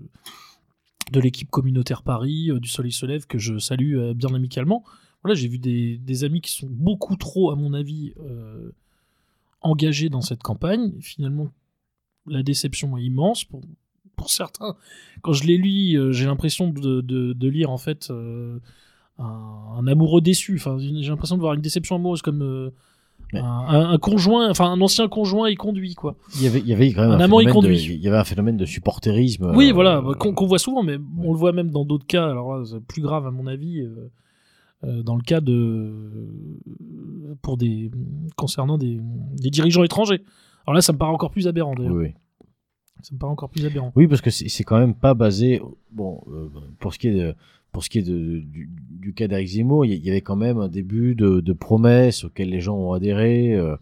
de 1.11 1.19
l'équipe 1.19 1.49
communautaire 1.51 2.01
Paris, 2.01 2.49
euh, 2.49 2.59
du 2.59 2.69
Soleil 2.69 2.91
se 2.91 3.05
lève, 3.05 3.27
que 3.27 3.37
je 3.37 3.57
salue 3.59 3.97
euh, 3.97 4.13
bien 4.13 4.33
amicalement. 4.33 4.83
Voilà, 5.21 5.35
j'ai 5.35 5.47
vu 5.49 5.59
des, 5.59 5.97
des 5.97 6.23
amis 6.23 6.41
qui 6.41 6.51
sont 6.51 6.67
beaucoup 6.69 7.17
trop, 7.17 7.51
à 7.51 7.55
mon 7.55 7.73
avis, 7.73 8.13
euh, 8.19 8.71
engagés 9.61 10.09
dans 10.09 10.21
cette 10.21 10.41
campagne. 10.41 10.93
Finalement, 11.01 11.49
la 12.25 12.41
déception 12.41 12.97
est 12.97 13.03
immense 13.03 13.43
pour, 13.43 13.61
pour 14.15 14.29
certains. 14.31 14.75
Quand 15.21 15.33
je 15.33 15.43
les 15.43 15.57
lis, 15.57 15.97
j'ai 16.11 16.25
l'impression 16.25 16.69
de, 16.69 17.01
de- 17.01 17.33
de 17.33 17.47
lire 17.47 17.69
en 17.69 17.77
fait 17.77 18.09
un, 18.09 18.59
un 19.77 19.87
amoureux 19.87 20.21
déçu. 20.21 20.55
Enfin, 20.55 20.77
j'ai 20.79 21.09
l'impression 21.09 21.35
de 21.35 21.41
voir 21.41 21.53
une 21.53 21.61
déception 21.61 21.97
amoureuse 21.97 22.21
comme 22.21 22.71
Mais- 23.33 23.41
un, 23.41 23.97
conjoint, 23.97 24.49
enfin 24.49 24.71
un 24.71 24.79
ancien 24.81 25.07
conjoint 25.07 25.49
y 25.49 25.55
conduit 25.55 25.95
quoi. 25.95 26.15
Il 26.35 26.43
y 26.43 26.47
avait, 26.47 26.59
il 26.59 26.67
y 26.67 26.73
avait 26.73 26.91
quand 26.93 27.01
même 27.01 27.11
Un 27.11 27.19
un, 27.19 27.21
amant 27.21 27.41
de, 27.41 27.51
conduit. 27.51 27.77
il 27.83 28.01
y 28.01 28.07
avait 28.07 28.17
un 28.17 28.23
phénomène 28.23 28.57
de 28.57 28.65
supporterisme. 28.65 29.51
Oui, 29.55 29.69
euh, 29.71 29.73
voilà, 29.73 30.01
qu'on 30.17 30.45
voit 30.45 30.59
souvent, 30.59 30.83
mais 30.83 30.95
ouais. 30.97 31.01
on 31.23 31.31
le 31.33 31.37
voit 31.37 31.51
même 31.51 31.71
dans 31.71 31.85
d'autres 31.85 32.05
cas. 32.05 32.29
Alors 32.29 32.57
là, 32.57 32.63
c'est 32.65 32.79
plus 32.79 33.01
grave 33.01 33.25
à 33.25 33.31
mon 33.31 33.47
avis, 33.47 33.79
euh, 33.81 34.11
euh, 34.83 35.03
dans 35.03 35.15
le 35.15 35.21
cas 35.23 35.41
de 35.41 35.91
pour 37.41 37.57
des 37.57 37.91
concernant 38.35 38.77
des, 38.77 38.99
des 39.37 39.49
dirigeants 39.49 39.83
étrangers. 39.83 40.21
Alors 40.65 40.75
là, 40.75 40.81
ça 40.81 40.93
me 40.93 40.97
paraît 40.97 41.11
encore 41.11 41.31
plus 41.31 41.47
aberrant. 41.47 41.71
Oui, 41.71 41.77
D'ailleurs. 41.85 41.95
oui. 41.95 42.13
Ça 43.01 43.13
me 43.13 43.19
paraît 43.19 43.33
encore 43.33 43.49
plus 43.49 43.65
aberrant. 43.65 43.91
Oui, 43.95 44.07
parce 44.07 44.21
que 44.21 44.29
c'est 44.29 44.63
quand 44.63 44.79
même 44.79 44.93
pas 44.93 45.13
basé. 45.13 45.61
Bon, 45.91 46.21
pour 46.79 46.93
ce 46.93 46.99
qui 46.99 47.09
est 47.09 47.13
de, 47.13 47.35
pour 47.73 47.83
ce 47.83 47.89
qui 47.89 47.99
est 47.99 48.03
de, 48.03 48.39
du, 48.39 48.69
du 48.89 49.13
cas 49.13 49.27
d'Eric 49.27 49.49
Zemmour, 49.49 49.85
il 49.85 49.93
y- 50.05 50.09
avait 50.09 50.21
quand 50.21 50.37
même 50.37 50.59
un 50.59 50.69
début 50.69 51.15
de, 51.15 51.41
de 51.41 51.53
promesses 51.53 52.23
auxquelles 52.23 52.49
les 52.49 52.61
gens 52.61 52.77
ont 52.77 52.93
adhéré. 52.93 53.53
euh, 53.53 53.75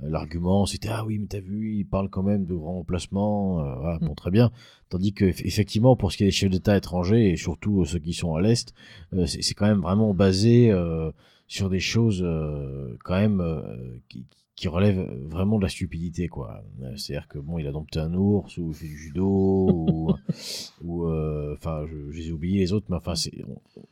L'argument, 0.00 0.64
c'était 0.64 0.90
ah 0.92 1.04
oui, 1.04 1.18
mais 1.18 1.26
t'as 1.26 1.40
vu, 1.40 1.74
il 1.74 1.84
parle 1.84 2.08
quand 2.08 2.22
même 2.22 2.44
de 2.46 2.54
grands 2.54 2.84
placements. 2.84 3.60
euh, 3.64 3.74
voilà, 3.80 3.98
bon, 3.98 4.14
très 4.14 4.30
bien. 4.30 4.52
Tandis 4.90 5.12
que 5.12 5.24
eff- 5.24 5.44
effectivement, 5.44 5.96
pour 5.96 6.12
ce 6.12 6.16
qui 6.16 6.22
est 6.22 6.26
des 6.26 6.30
chefs 6.30 6.50
d'État 6.50 6.76
étrangers 6.76 7.30
et 7.32 7.36
surtout 7.36 7.80
euh, 7.80 7.84
ceux 7.84 7.98
qui 7.98 8.12
sont 8.12 8.36
à 8.36 8.40
l'est, 8.40 8.72
euh, 9.14 9.26
c'est 9.26 9.54
quand 9.54 9.66
même 9.66 9.80
vraiment 9.80 10.14
basé 10.14 10.70
euh, 10.70 11.10
sur 11.48 11.68
des 11.68 11.80
choses 11.80 12.20
euh, 12.24 12.96
quand 13.02 13.16
même 13.16 13.40
euh, 13.40 13.62
qui, 14.08 14.24
qui 14.60 14.68
relèvent 14.68 15.08
vraiment 15.28 15.58
de 15.58 15.62
la 15.62 15.68
stupidité, 15.68 16.28
quoi. 16.28 16.62
Euh, 16.82 16.96
C'est-à-dire 16.96 17.28
que 17.28 17.38
bon, 17.38 17.58
il 17.58 17.66
a 17.66 17.72
dompté 17.72 17.98
un 18.00 18.12
ours 18.14 18.56
ou 18.58 18.68
il 18.70 18.74
fait 18.74 18.86
du 18.86 18.96
judo 18.96 20.08
ou 20.82 21.04
euh, 21.06 21.54
enfin, 21.56 21.84
je, 21.86 22.10
je 22.10 22.16
les 22.18 22.28
ai 22.28 22.32
oubliés 22.32 22.58
les 22.58 22.72
autres, 22.72 22.86
mais 22.90 22.96
enfin, 22.96 23.14
c'est 23.14 23.32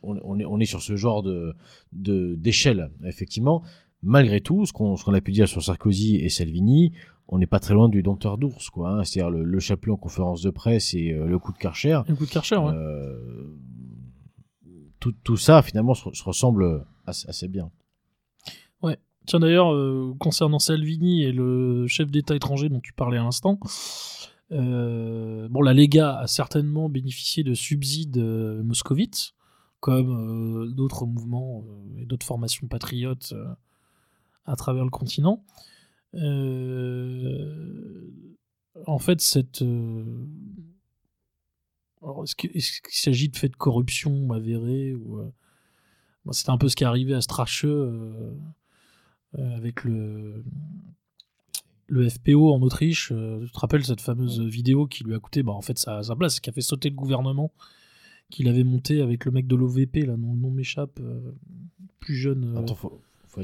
on, 0.03 0.17
on 0.23 0.39
est 0.39 0.45
on 0.45 0.59
est 0.59 0.65
sur 0.65 0.81
ce 0.81 0.95
genre 0.95 1.23
de 1.23 1.53
de 1.93 2.35
d'échelle, 2.35 2.91
effectivement. 3.05 3.63
Malgré 4.03 4.41
tout, 4.41 4.65
ce 4.65 4.73
qu'on 4.73 4.95
ce 4.95 5.03
qu'on 5.05 5.13
a 5.13 5.21
pu 5.21 5.31
dire 5.31 5.47
sur 5.47 5.63
Sarkozy 5.63 6.17
et 6.17 6.29
Salvini, 6.29 6.91
on 7.29 7.39
n'est 7.39 7.47
pas 7.47 7.59
très 7.59 7.73
loin 7.73 7.89
du 7.89 8.03
dompteur 8.03 8.37
d'ours, 8.37 8.69
quoi. 8.69 8.89
hein. 8.91 9.03
C'est-à-dire 9.03 9.31
le, 9.31 9.43
le 9.43 9.59
chapelet 9.59 9.91
en 9.91 9.97
conférence 9.97 10.41
de 10.41 10.49
presse 10.49 10.93
et 10.93 11.11
euh, 11.13 11.25
le 11.25 11.39
coup 11.39 11.51
de 11.51 11.57
Karcher. 11.57 12.01
Un 12.07 12.15
coup 12.15 12.25
de 12.25 12.29
Karcher, 12.31 12.57
ouais. 12.57 12.73
Euh, 12.73 13.55
tout, 14.99 15.13
tout 15.23 15.37
ça, 15.37 15.61
finalement, 15.61 15.93
se, 15.93 16.11
se 16.13 16.23
ressemble 16.23 16.85
assez, 17.05 17.27
assez 17.29 17.47
bien. 17.47 17.69
Tiens 19.27 19.39
d'ailleurs, 19.41 19.73
euh, 19.73 20.15
concernant 20.19 20.57
Salvini 20.57 21.23
et 21.23 21.33
le 21.33 21.85
chef 21.87 22.09
d'État 22.09 22.33
étranger 22.33 22.69
dont 22.69 22.79
tu 22.79 22.93
parlais 22.93 23.17
à 23.17 23.23
l'instant, 23.23 23.59
euh, 24.53 25.49
bon, 25.49 25.61
la 25.61 25.73
Lega 25.73 26.17
a 26.17 26.27
certainement 26.27 26.87
bénéficié 26.87 27.43
de 27.43 27.53
subsides 27.53 28.19
euh, 28.19 28.63
moscovites, 28.63 29.33
comme 29.81 30.73
d'autres 30.73 31.05
mouvements 31.05 31.65
et 31.97 32.05
d'autres 32.05 32.25
formations 32.25 32.67
patriotes 32.67 33.35
à 34.45 34.55
travers 34.55 34.85
le 34.85 34.89
continent. 34.89 35.43
En 38.85 38.99
fait, 38.99 39.21
cette. 39.21 39.61
est-ce 42.23 42.35
qu'il 42.35 42.61
s'agit 42.89 43.29
de 43.29 43.35
faits 43.35 43.51
de 43.51 43.57
corruption 43.57 44.31
avérés 44.31 44.95
ou 44.95 45.21
C'était 46.31 46.49
un 46.49 46.57
peu 46.57 46.69
ce 46.69 46.75
qui 46.75 46.85
est 46.85 46.87
arrivé 46.87 47.13
à 47.13 47.21
Strache 47.21 47.65
avec 49.37 49.83
le 49.83 50.43
FPO 52.09 52.53
en 52.53 52.61
Autriche. 52.61 53.11
euh, 53.11 53.45
tu 53.45 53.51
te 53.51 53.59
rappelles 53.59 53.85
cette 53.85 54.01
fameuse 54.01 54.41
vidéo 54.41 54.87
qui 54.87 55.03
lui 55.03 55.15
a 55.15 55.19
coûté 55.19 55.43
bah, 55.43 55.53
en 55.53 55.61
fait 55.61 55.77
sa, 55.77 56.03
sa 56.03 56.15
place, 56.15 56.39
qui 56.39 56.49
a 56.49 56.53
fait 56.53 56.61
sauter 56.61 56.89
le 56.89 56.95
gouvernement 56.95 57.51
qu'il 58.29 58.49
avait 58.49 58.65
monté 58.65 59.01
avec 59.01 59.23
le 59.23 59.31
mec 59.31 59.47
de 59.47 59.55
l'OVP, 59.55 60.05
là, 60.05 60.17
non, 60.17 60.33
non 60.33 60.51
m'échappe, 60.51 60.99
euh, 60.99 61.31
plus 61.99 62.15
jeune. 62.15 62.57
euh, 62.57 62.59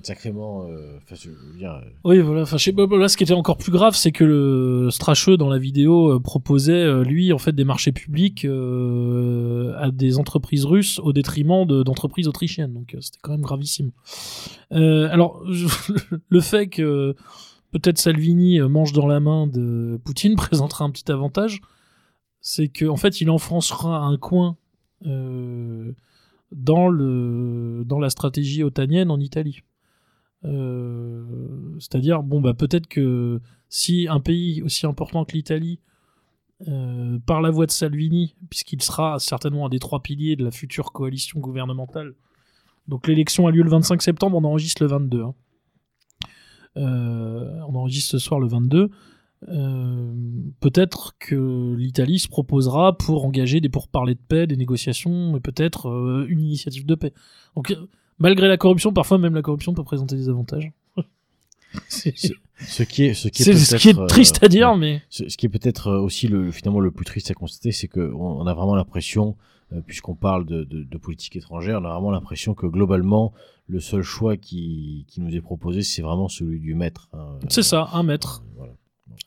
sacrément. 0.01 0.67
euh, 0.67 0.97
euh, 1.11 1.81
oui, 2.03 2.19
voilà. 2.19 2.41
Enfin, 2.41 2.57
là, 2.57 3.07
ce 3.07 3.17
qui 3.17 3.23
était 3.23 3.33
encore 3.33 3.57
plus 3.57 3.71
grave, 3.71 3.95
c'est 3.95 4.11
que 4.11 4.23
le 4.23 4.89
Stracheux, 4.91 5.37
dans 5.37 5.49
la 5.49 5.57
vidéo, 5.59 6.13
euh, 6.15 6.19
proposait, 6.19 7.03
lui, 7.03 7.31
en 7.33 7.37
fait, 7.37 7.53
des 7.53 7.63
marchés 7.63 7.91
publics 7.91 8.45
à 8.45 9.91
des 9.91 10.17
entreprises 10.17 10.65
russes 10.65 10.99
au 10.99 11.13
détriment 11.13 11.65
de- 11.65 11.83
d'entreprises 11.83 12.27
autrichiennes. 12.27 12.73
Donc, 12.73 12.95
c'était 13.01 13.19
quand 13.21 13.31
même 13.31 13.41
gravissime. 13.41 13.91
Alors, 14.71 15.43
le 16.29 16.41
fait 16.41 16.67
que 16.67 17.15
peut-être 17.71 17.97
Salvini 17.97 18.59
mange 18.61 18.93
dans 18.93 19.07
la 19.07 19.19
main 19.19 19.47
de 19.47 19.99
Poutine 20.03 20.35
présentera 20.37 20.85
un 20.85 20.89
petit 20.91 21.11
avantage, 21.11 21.61
c'est 22.41 22.67
qu'en 22.67 22.89
en 22.93 22.97
fait, 22.97 23.21
il 23.21 23.29
enfoncera 23.29 23.99
un 23.99 24.17
coin 24.17 24.57
dans, 26.51 26.87
le, 26.89 27.83
dans 27.85 27.99
la 27.99 28.09
stratégie 28.09 28.63
otanienne 28.63 29.11
en 29.11 29.19
Italie. 29.19 29.61
Euh, 30.45 31.23
C'est-à-dire, 31.79 32.23
bon, 32.23 32.41
bah, 32.41 32.53
peut-être 32.53 32.87
que 32.87 33.41
si 33.69 34.07
un 34.09 34.19
pays 34.19 34.61
aussi 34.61 34.85
important 34.85 35.25
que 35.25 35.33
l'Italie, 35.33 35.79
euh, 36.67 37.19
par 37.25 37.41
la 37.41 37.49
voix 37.49 37.65
de 37.65 37.71
Salvini, 37.71 38.35
puisqu'il 38.49 38.81
sera 38.81 39.19
certainement 39.19 39.65
un 39.65 39.69
des 39.69 39.79
trois 39.79 40.01
piliers 40.01 40.35
de 40.35 40.45
la 40.45 40.51
future 40.51 40.91
coalition 40.91 41.39
gouvernementale, 41.39 42.13
donc 42.87 43.07
l'élection 43.07 43.47
a 43.47 43.51
lieu 43.51 43.63
le 43.63 43.69
25 43.69 44.01
septembre, 44.01 44.37
on 44.37 44.43
enregistre 44.43 44.83
le 44.83 44.89
22. 44.89 45.23
hein. 45.23 45.33
Euh, 46.77 47.59
on 47.67 47.75
enregistre 47.75 48.11
ce 48.11 48.17
soir 48.17 48.39
le 48.39 48.47
22. 48.47 48.89
Euh, 49.49 50.13
peut-être 50.61 51.15
que 51.19 51.75
l'Italie 51.75 52.19
se 52.19 52.29
proposera 52.29 52.97
pour 52.97 53.25
engager 53.25 53.59
des 53.59 53.69
pourparlers 53.69 54.15
de 54.15 54.21
paix, 54.25 54.47
des 54.47 54.57
négociations, 54.57 55.35
et 55.35 55.39
peut-être 55.39 56.25
une 56.29 56.39
initiative 56.39 56.85
de 56.85 56.95
paix. 56.95 57.13
Donc, 57.55 57.75
malgré 58.19 58.47
la 58.47 58.57
corruption, 58.57 58.93
parfois 58.93 59.17
même 59.17 59.33
la 59.35 59.41
corruption 59.41 59.73
peut 59.73 59.83
présenter 59.83 60.15
des 60.15 60.29
avantages. 60.29 60.71
C'est 61.87 62.13
ce 62.59 62.83
qui 62.83 63.03
est, 63.05 63.13
ce 63.15 63.27
qui 63.29 63.41
est, 63.41 63.45
c'est 63.45 63.53
ce 63.55 63.71
peut-être, 63.71 63.81
qui 63.81 63.89
est 63.89 63.97
euh, 63.99 64.05
triste 64.05 64.43
à 64.43 64.47
dire, 64.47 64.75
mais 64.75 65.01
Ce, 65.09 65.27
ce 65.27 65.37
qui 65.37 65.47
est 65.47 65.49
peut-être 65.49 65.87
euh, 65.87 65.99
aussi 65.99 66.27
le, 66.27 66.51
finalement 66.51 66.79
le 66.79 66.91
plus 66.91 67.03
triste 67.05 67.31
à 67.31 67.33
constater, 67.33 67.71
c'est 67.71 67.87
qu'on 67.87 68.01
on 68.13 68.45
a 68.45 68.53
vraiment 68.53 68.75
l'impression 68.75 69.35
euh, 69.73 69.81
puisqu'on 69.81 70.13
parle 70.13 70.45
de, 70.45 70.63
de, 70.63 70.83
de 70.83 70.97
politique 70.97 71.35
étrangère, 71.35 71.79
on 71.81 71.85
a 71.85 71.89
vraiment 71.93 72.11
l'impression 72.11 72.53
que 72.53 72.67
globalement, 72.67 73.33
le 73.67 73.79
seul 73.79 74.03
choix 74.03 74.37
qui, 74.37 75.05
qui 75.07 75.19
nous 75.19 75.35
est 75.35 75.41
proposé, 75.41 75.81
c'est 75.81 76.03
vraiment 76.03 76.27
celui 76.29 76.59
du 76.59 76.75
maître. 76.75 77.09
hein. 77.13 77.39
C'est 77.49 77.63
ça, 77.63 77.89
un 77.93 78.03
maître. 78.03 78.43
Euh, 78.45 78.53
voilà. 78.57 78.73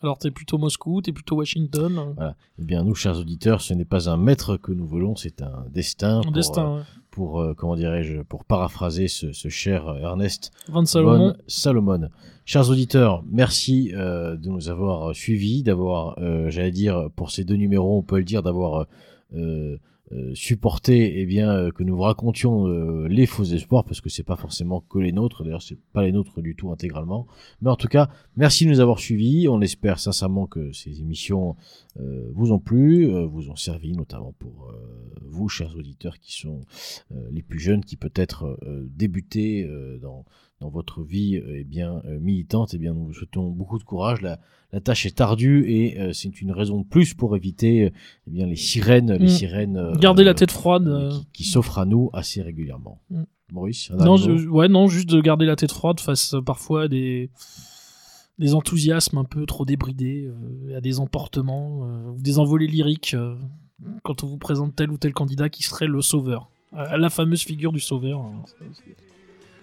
Alors 0.02 0.18
t'es 0.18 0.30
plutôt 0.30 0.58
Moscou, 0.58 1.02
t'es 1.02 1.12
plutôt 1.12 1.36
Washington. 1.36 2.14
Eh 2.58 2.64
bien, 2.64 2.84
nous, 2.84 2.94
chers 2.94 3.18
auditeurs, 3.18 3.60
ce 3.60 3.74
n'est 3.74 3.84
pas 3.84 4.08
un 4.08 4.16
maître 4.16 4.56
que 4.56 4.70
nous 4.72 4.86
voulons, 4.86 5.16
c'est 5.16 5.42
un 5.42 5.64
destin. 5.72 6.18
Un 6.18 6.22
pour, 6.22 6.32
destin. 6.32 6.66
euh, 6.66 6.76
ouais. 6.78 6.82
Pour 7.16 7.40
euh, 7.40 7.54
comment 7.54 7.76
dirais-je, 7.76 8.20
pour 8.20 8.44
paraphraser 8.44 9.08
ce, 9.08 9.32
ce 9.32 9.48
cher 9.48 9.88
euh, 9.88 10.00
Ernest 10.00 10.52
Van 10.68 10.84
Salomon. 10.84 11.28
Von 11.28 11.34
Salomon. 11.46 12.10
Chers 12.44 12.68
auditeurs, 12.68 13.24
merci 13.32 13.90
euh, 13.94 14.36
de 14.36 14.50
nous 14.50 14.68
avoir 14.68 15.14
suivis, 15.14 15.62
d'avoir, 15.62 16.18
j'allais 16.50 16.70
dire, 16.70 17.08
pour 17.16 17.30
ces 17.30 17.42
deux 17.42 17.56
numéros, 17.56 17.96
on 17.96 18.02
peut 18.02 18.18
le 18.18 18.24
dire, 18.24 18.42
d'avoir 18.42 18.86
supporté, 20.34 21.20
eh 21.20 21.26
bien, 21.26 21.70
que 21.72 21.82
nous 21.82 21.96
vous 21.96 22.02
racontions 22.02 22.66
les 23.08 23.26
faux 23.26 23.42
espoirs, 23.42 23.82
parce 23.82 24.00
que 24.00 24.10
c'est 24.10 24.22
pas 24.22 24.36
forcément 24.36 24.80
que 24.80 25.00
les 25.00 25.10
nôtres. 25.10 25.42
D'ailleurs, 25.42 25.62
c'est 25.62 25.78
pas 25.92 26.04
les 26.04 26.12
nôtres 26.12 26.40
du 26.40 26.54
tout 26.54 26.70
intégralement. 26.70 27.26
Mais 27.62 27.70
en 27.70 27.76
tout 27.76 27.88
cas, 27.88 28.08
merci 28.36 28.64
de 28.66 28.70
nous 28.70 28.78
avoir 28.78 29.00
suivis. 29.00 29.48
On 29.48 29.60
espère 29.60 29.98
sincèrement 29.98 30.46
que 30.46 30.70
ces 30.72 31.00
émissions 31.00 31.56
vous 32.34 32.52
ont 32.52 32.60
plu, 32.60 33.10
vous 33.26 33.50
ont 33.50 33.56
servi, 33.56 33.96
notamment 33.96 34.34
pour 34.38 34.72
vous, 35.36 35.48
chers 35.48 35.76
auditeurs, 35.76 36.18
qui 36.18 36.32
sont 36.32 36.60
euh, 37.12 37.28
les 37.30 37.42
plus 37.42 37.58
jeunes, 37.60 37.84
qui 37.84 37.96
peut-être 37.96 38.44
euh, 38.44 38.88
euh, 39.36 39.98
dans 39.98 40.24
dans 40.60 40.70
votre 40.70 41.02
vie 41.02 41.36
eh 41.36 41.64
bien 41.64 42.00
militante, 42.18 42.72
eh 42.72 42.78
bien 42.78 42.94
nous 42.94 43.04
vous 43.08 43.12
souhaitons 43.12 43.50
beaucoup 43.50 43.78
de 43.78 43.84
courage. 43.84 44.22
La, 44.22 44.40
la 44.72 44.80
tâche 44.80 45.04
est 45.04 45.20
ardue 45.20 45.64
et 45.68 46.00
euh, 46.00 46.14
c'est 46.14 46.40
une 46.40 46.50
raison 46.50 46.80
de 46.80 46.86
plus 46.86 47.12
pour 47.12 47.36
éviter 47.36 47.92
eh 48.26 48.30
bien 48.30 48.46
les 48.46 48.56
sirènes, 48.56 49.12
les 49.12 49.26
Mm. 49.26 49.28
sirènes. 49.28 49.76
euh, 49.76 49.92
Gardez 49.96 50.24
la 50.24 50.32
tête 50.32 50.50
froide. 50.50 50.88
euh, 50.88 51.10
qui, 51.10 51.26
qui 51.34 51.44
s'offrent 51.44 51.78
à 51.78 51.84
nous 51.84 52.08
assez 52.14 52.40
régulièrement. 52.40 53.02
Mm. 53.10 53.24
Maurice, 53.52 53.90
Non, 53.90 54.16
je- 54.16 54.48
ouais, 54.48 54.68
non, 54.68 54.88
juste 54.88 55.10
de 55.10 55.20
garder 55.20 55.44
la 55.44 55.56
tête 55.56 55.72
froide 55.72 56.00
face 56.00 56.34
parfois 56.46 56.84
à 56.84 56.88
des, 56.88 57.30
des 58.38 58.54
enthousiasmes 58.54 59.18
un 59.18 59.24
peu 59.24 59.44
trop 59.46 59.64
débridés, 59.66 60.30
à 60.74 60.80
des 60.80 61.00
emportements, 61.00 61.80
ou 62.16 62.20
des 62.20 62.38
envolées 62.38 62.66
lyriques 62.66 63.14
quand 64.02 64.24
on 64.24 64.26
vous 64.26 64.38
présente 64.38 64.74
tel 64.76 64.90
ou 64.90 64.96
tel 64.98 65.12
candidat 65.12 65.48
qui 65.48 65.62
serait 65.62 65.86
le 65.86 66.00
sauveur. 66.02 66.48
Euh, 66.76 66.96
la 66.96 67.10
fameuse 67.10 67.42
figure 67.42 67.72
du 67.72 67.80
sauveur. 67.80 68.20
hein, 68.20 68.42
c'est- 68.46 68.64
c'est- 68.84 68.96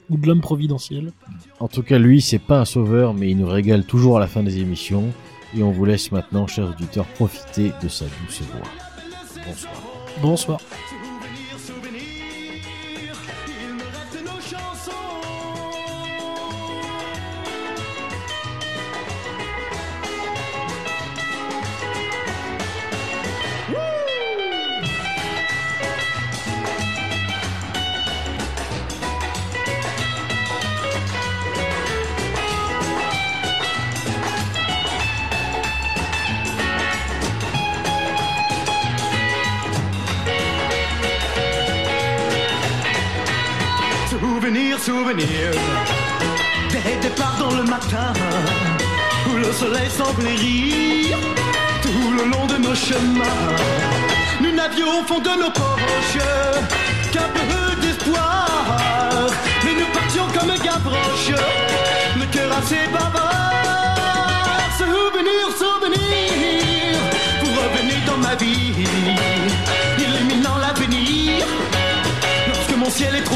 ou 0.10 0.18
de 0.18 0.28
l'homme 0.28 0.42
providentiel. 0.42 1.12
En 1.60 1.68
tout 1.68 1.82
cas, 1.82 1.98
lui, 1.98 2.22
c'est 2.22 2.40
pas 2.40 2.60
un 2.60 2.66
sauveur, 2.66 3.14
mais 3.14 3.32
il 3.32 3.38
nous 3.38 3.48
régale 3.48 3.86
toujours 3.86 4.18
à 4.18 4.20
la 4.20 4.28
fin 4.28 4.44
des 4.44 4.60
émissions. 4.60 5.12
Et 5.56 5.64
on 5.64 5.72
vous 5.72 5.86
laisse 5.86 6.12
maintenant, 6.12 6.46
chers 6.48 6.70
auditeurs, 6.70 7.06
profiter 7.06 7.72
de 7.82 7.88
sa 7.88 8.06
douce 8.06 8.42
voix. 8.42 8.68
Bonsoir. 9.46 9.74
Bonsoir. 10.22 10.60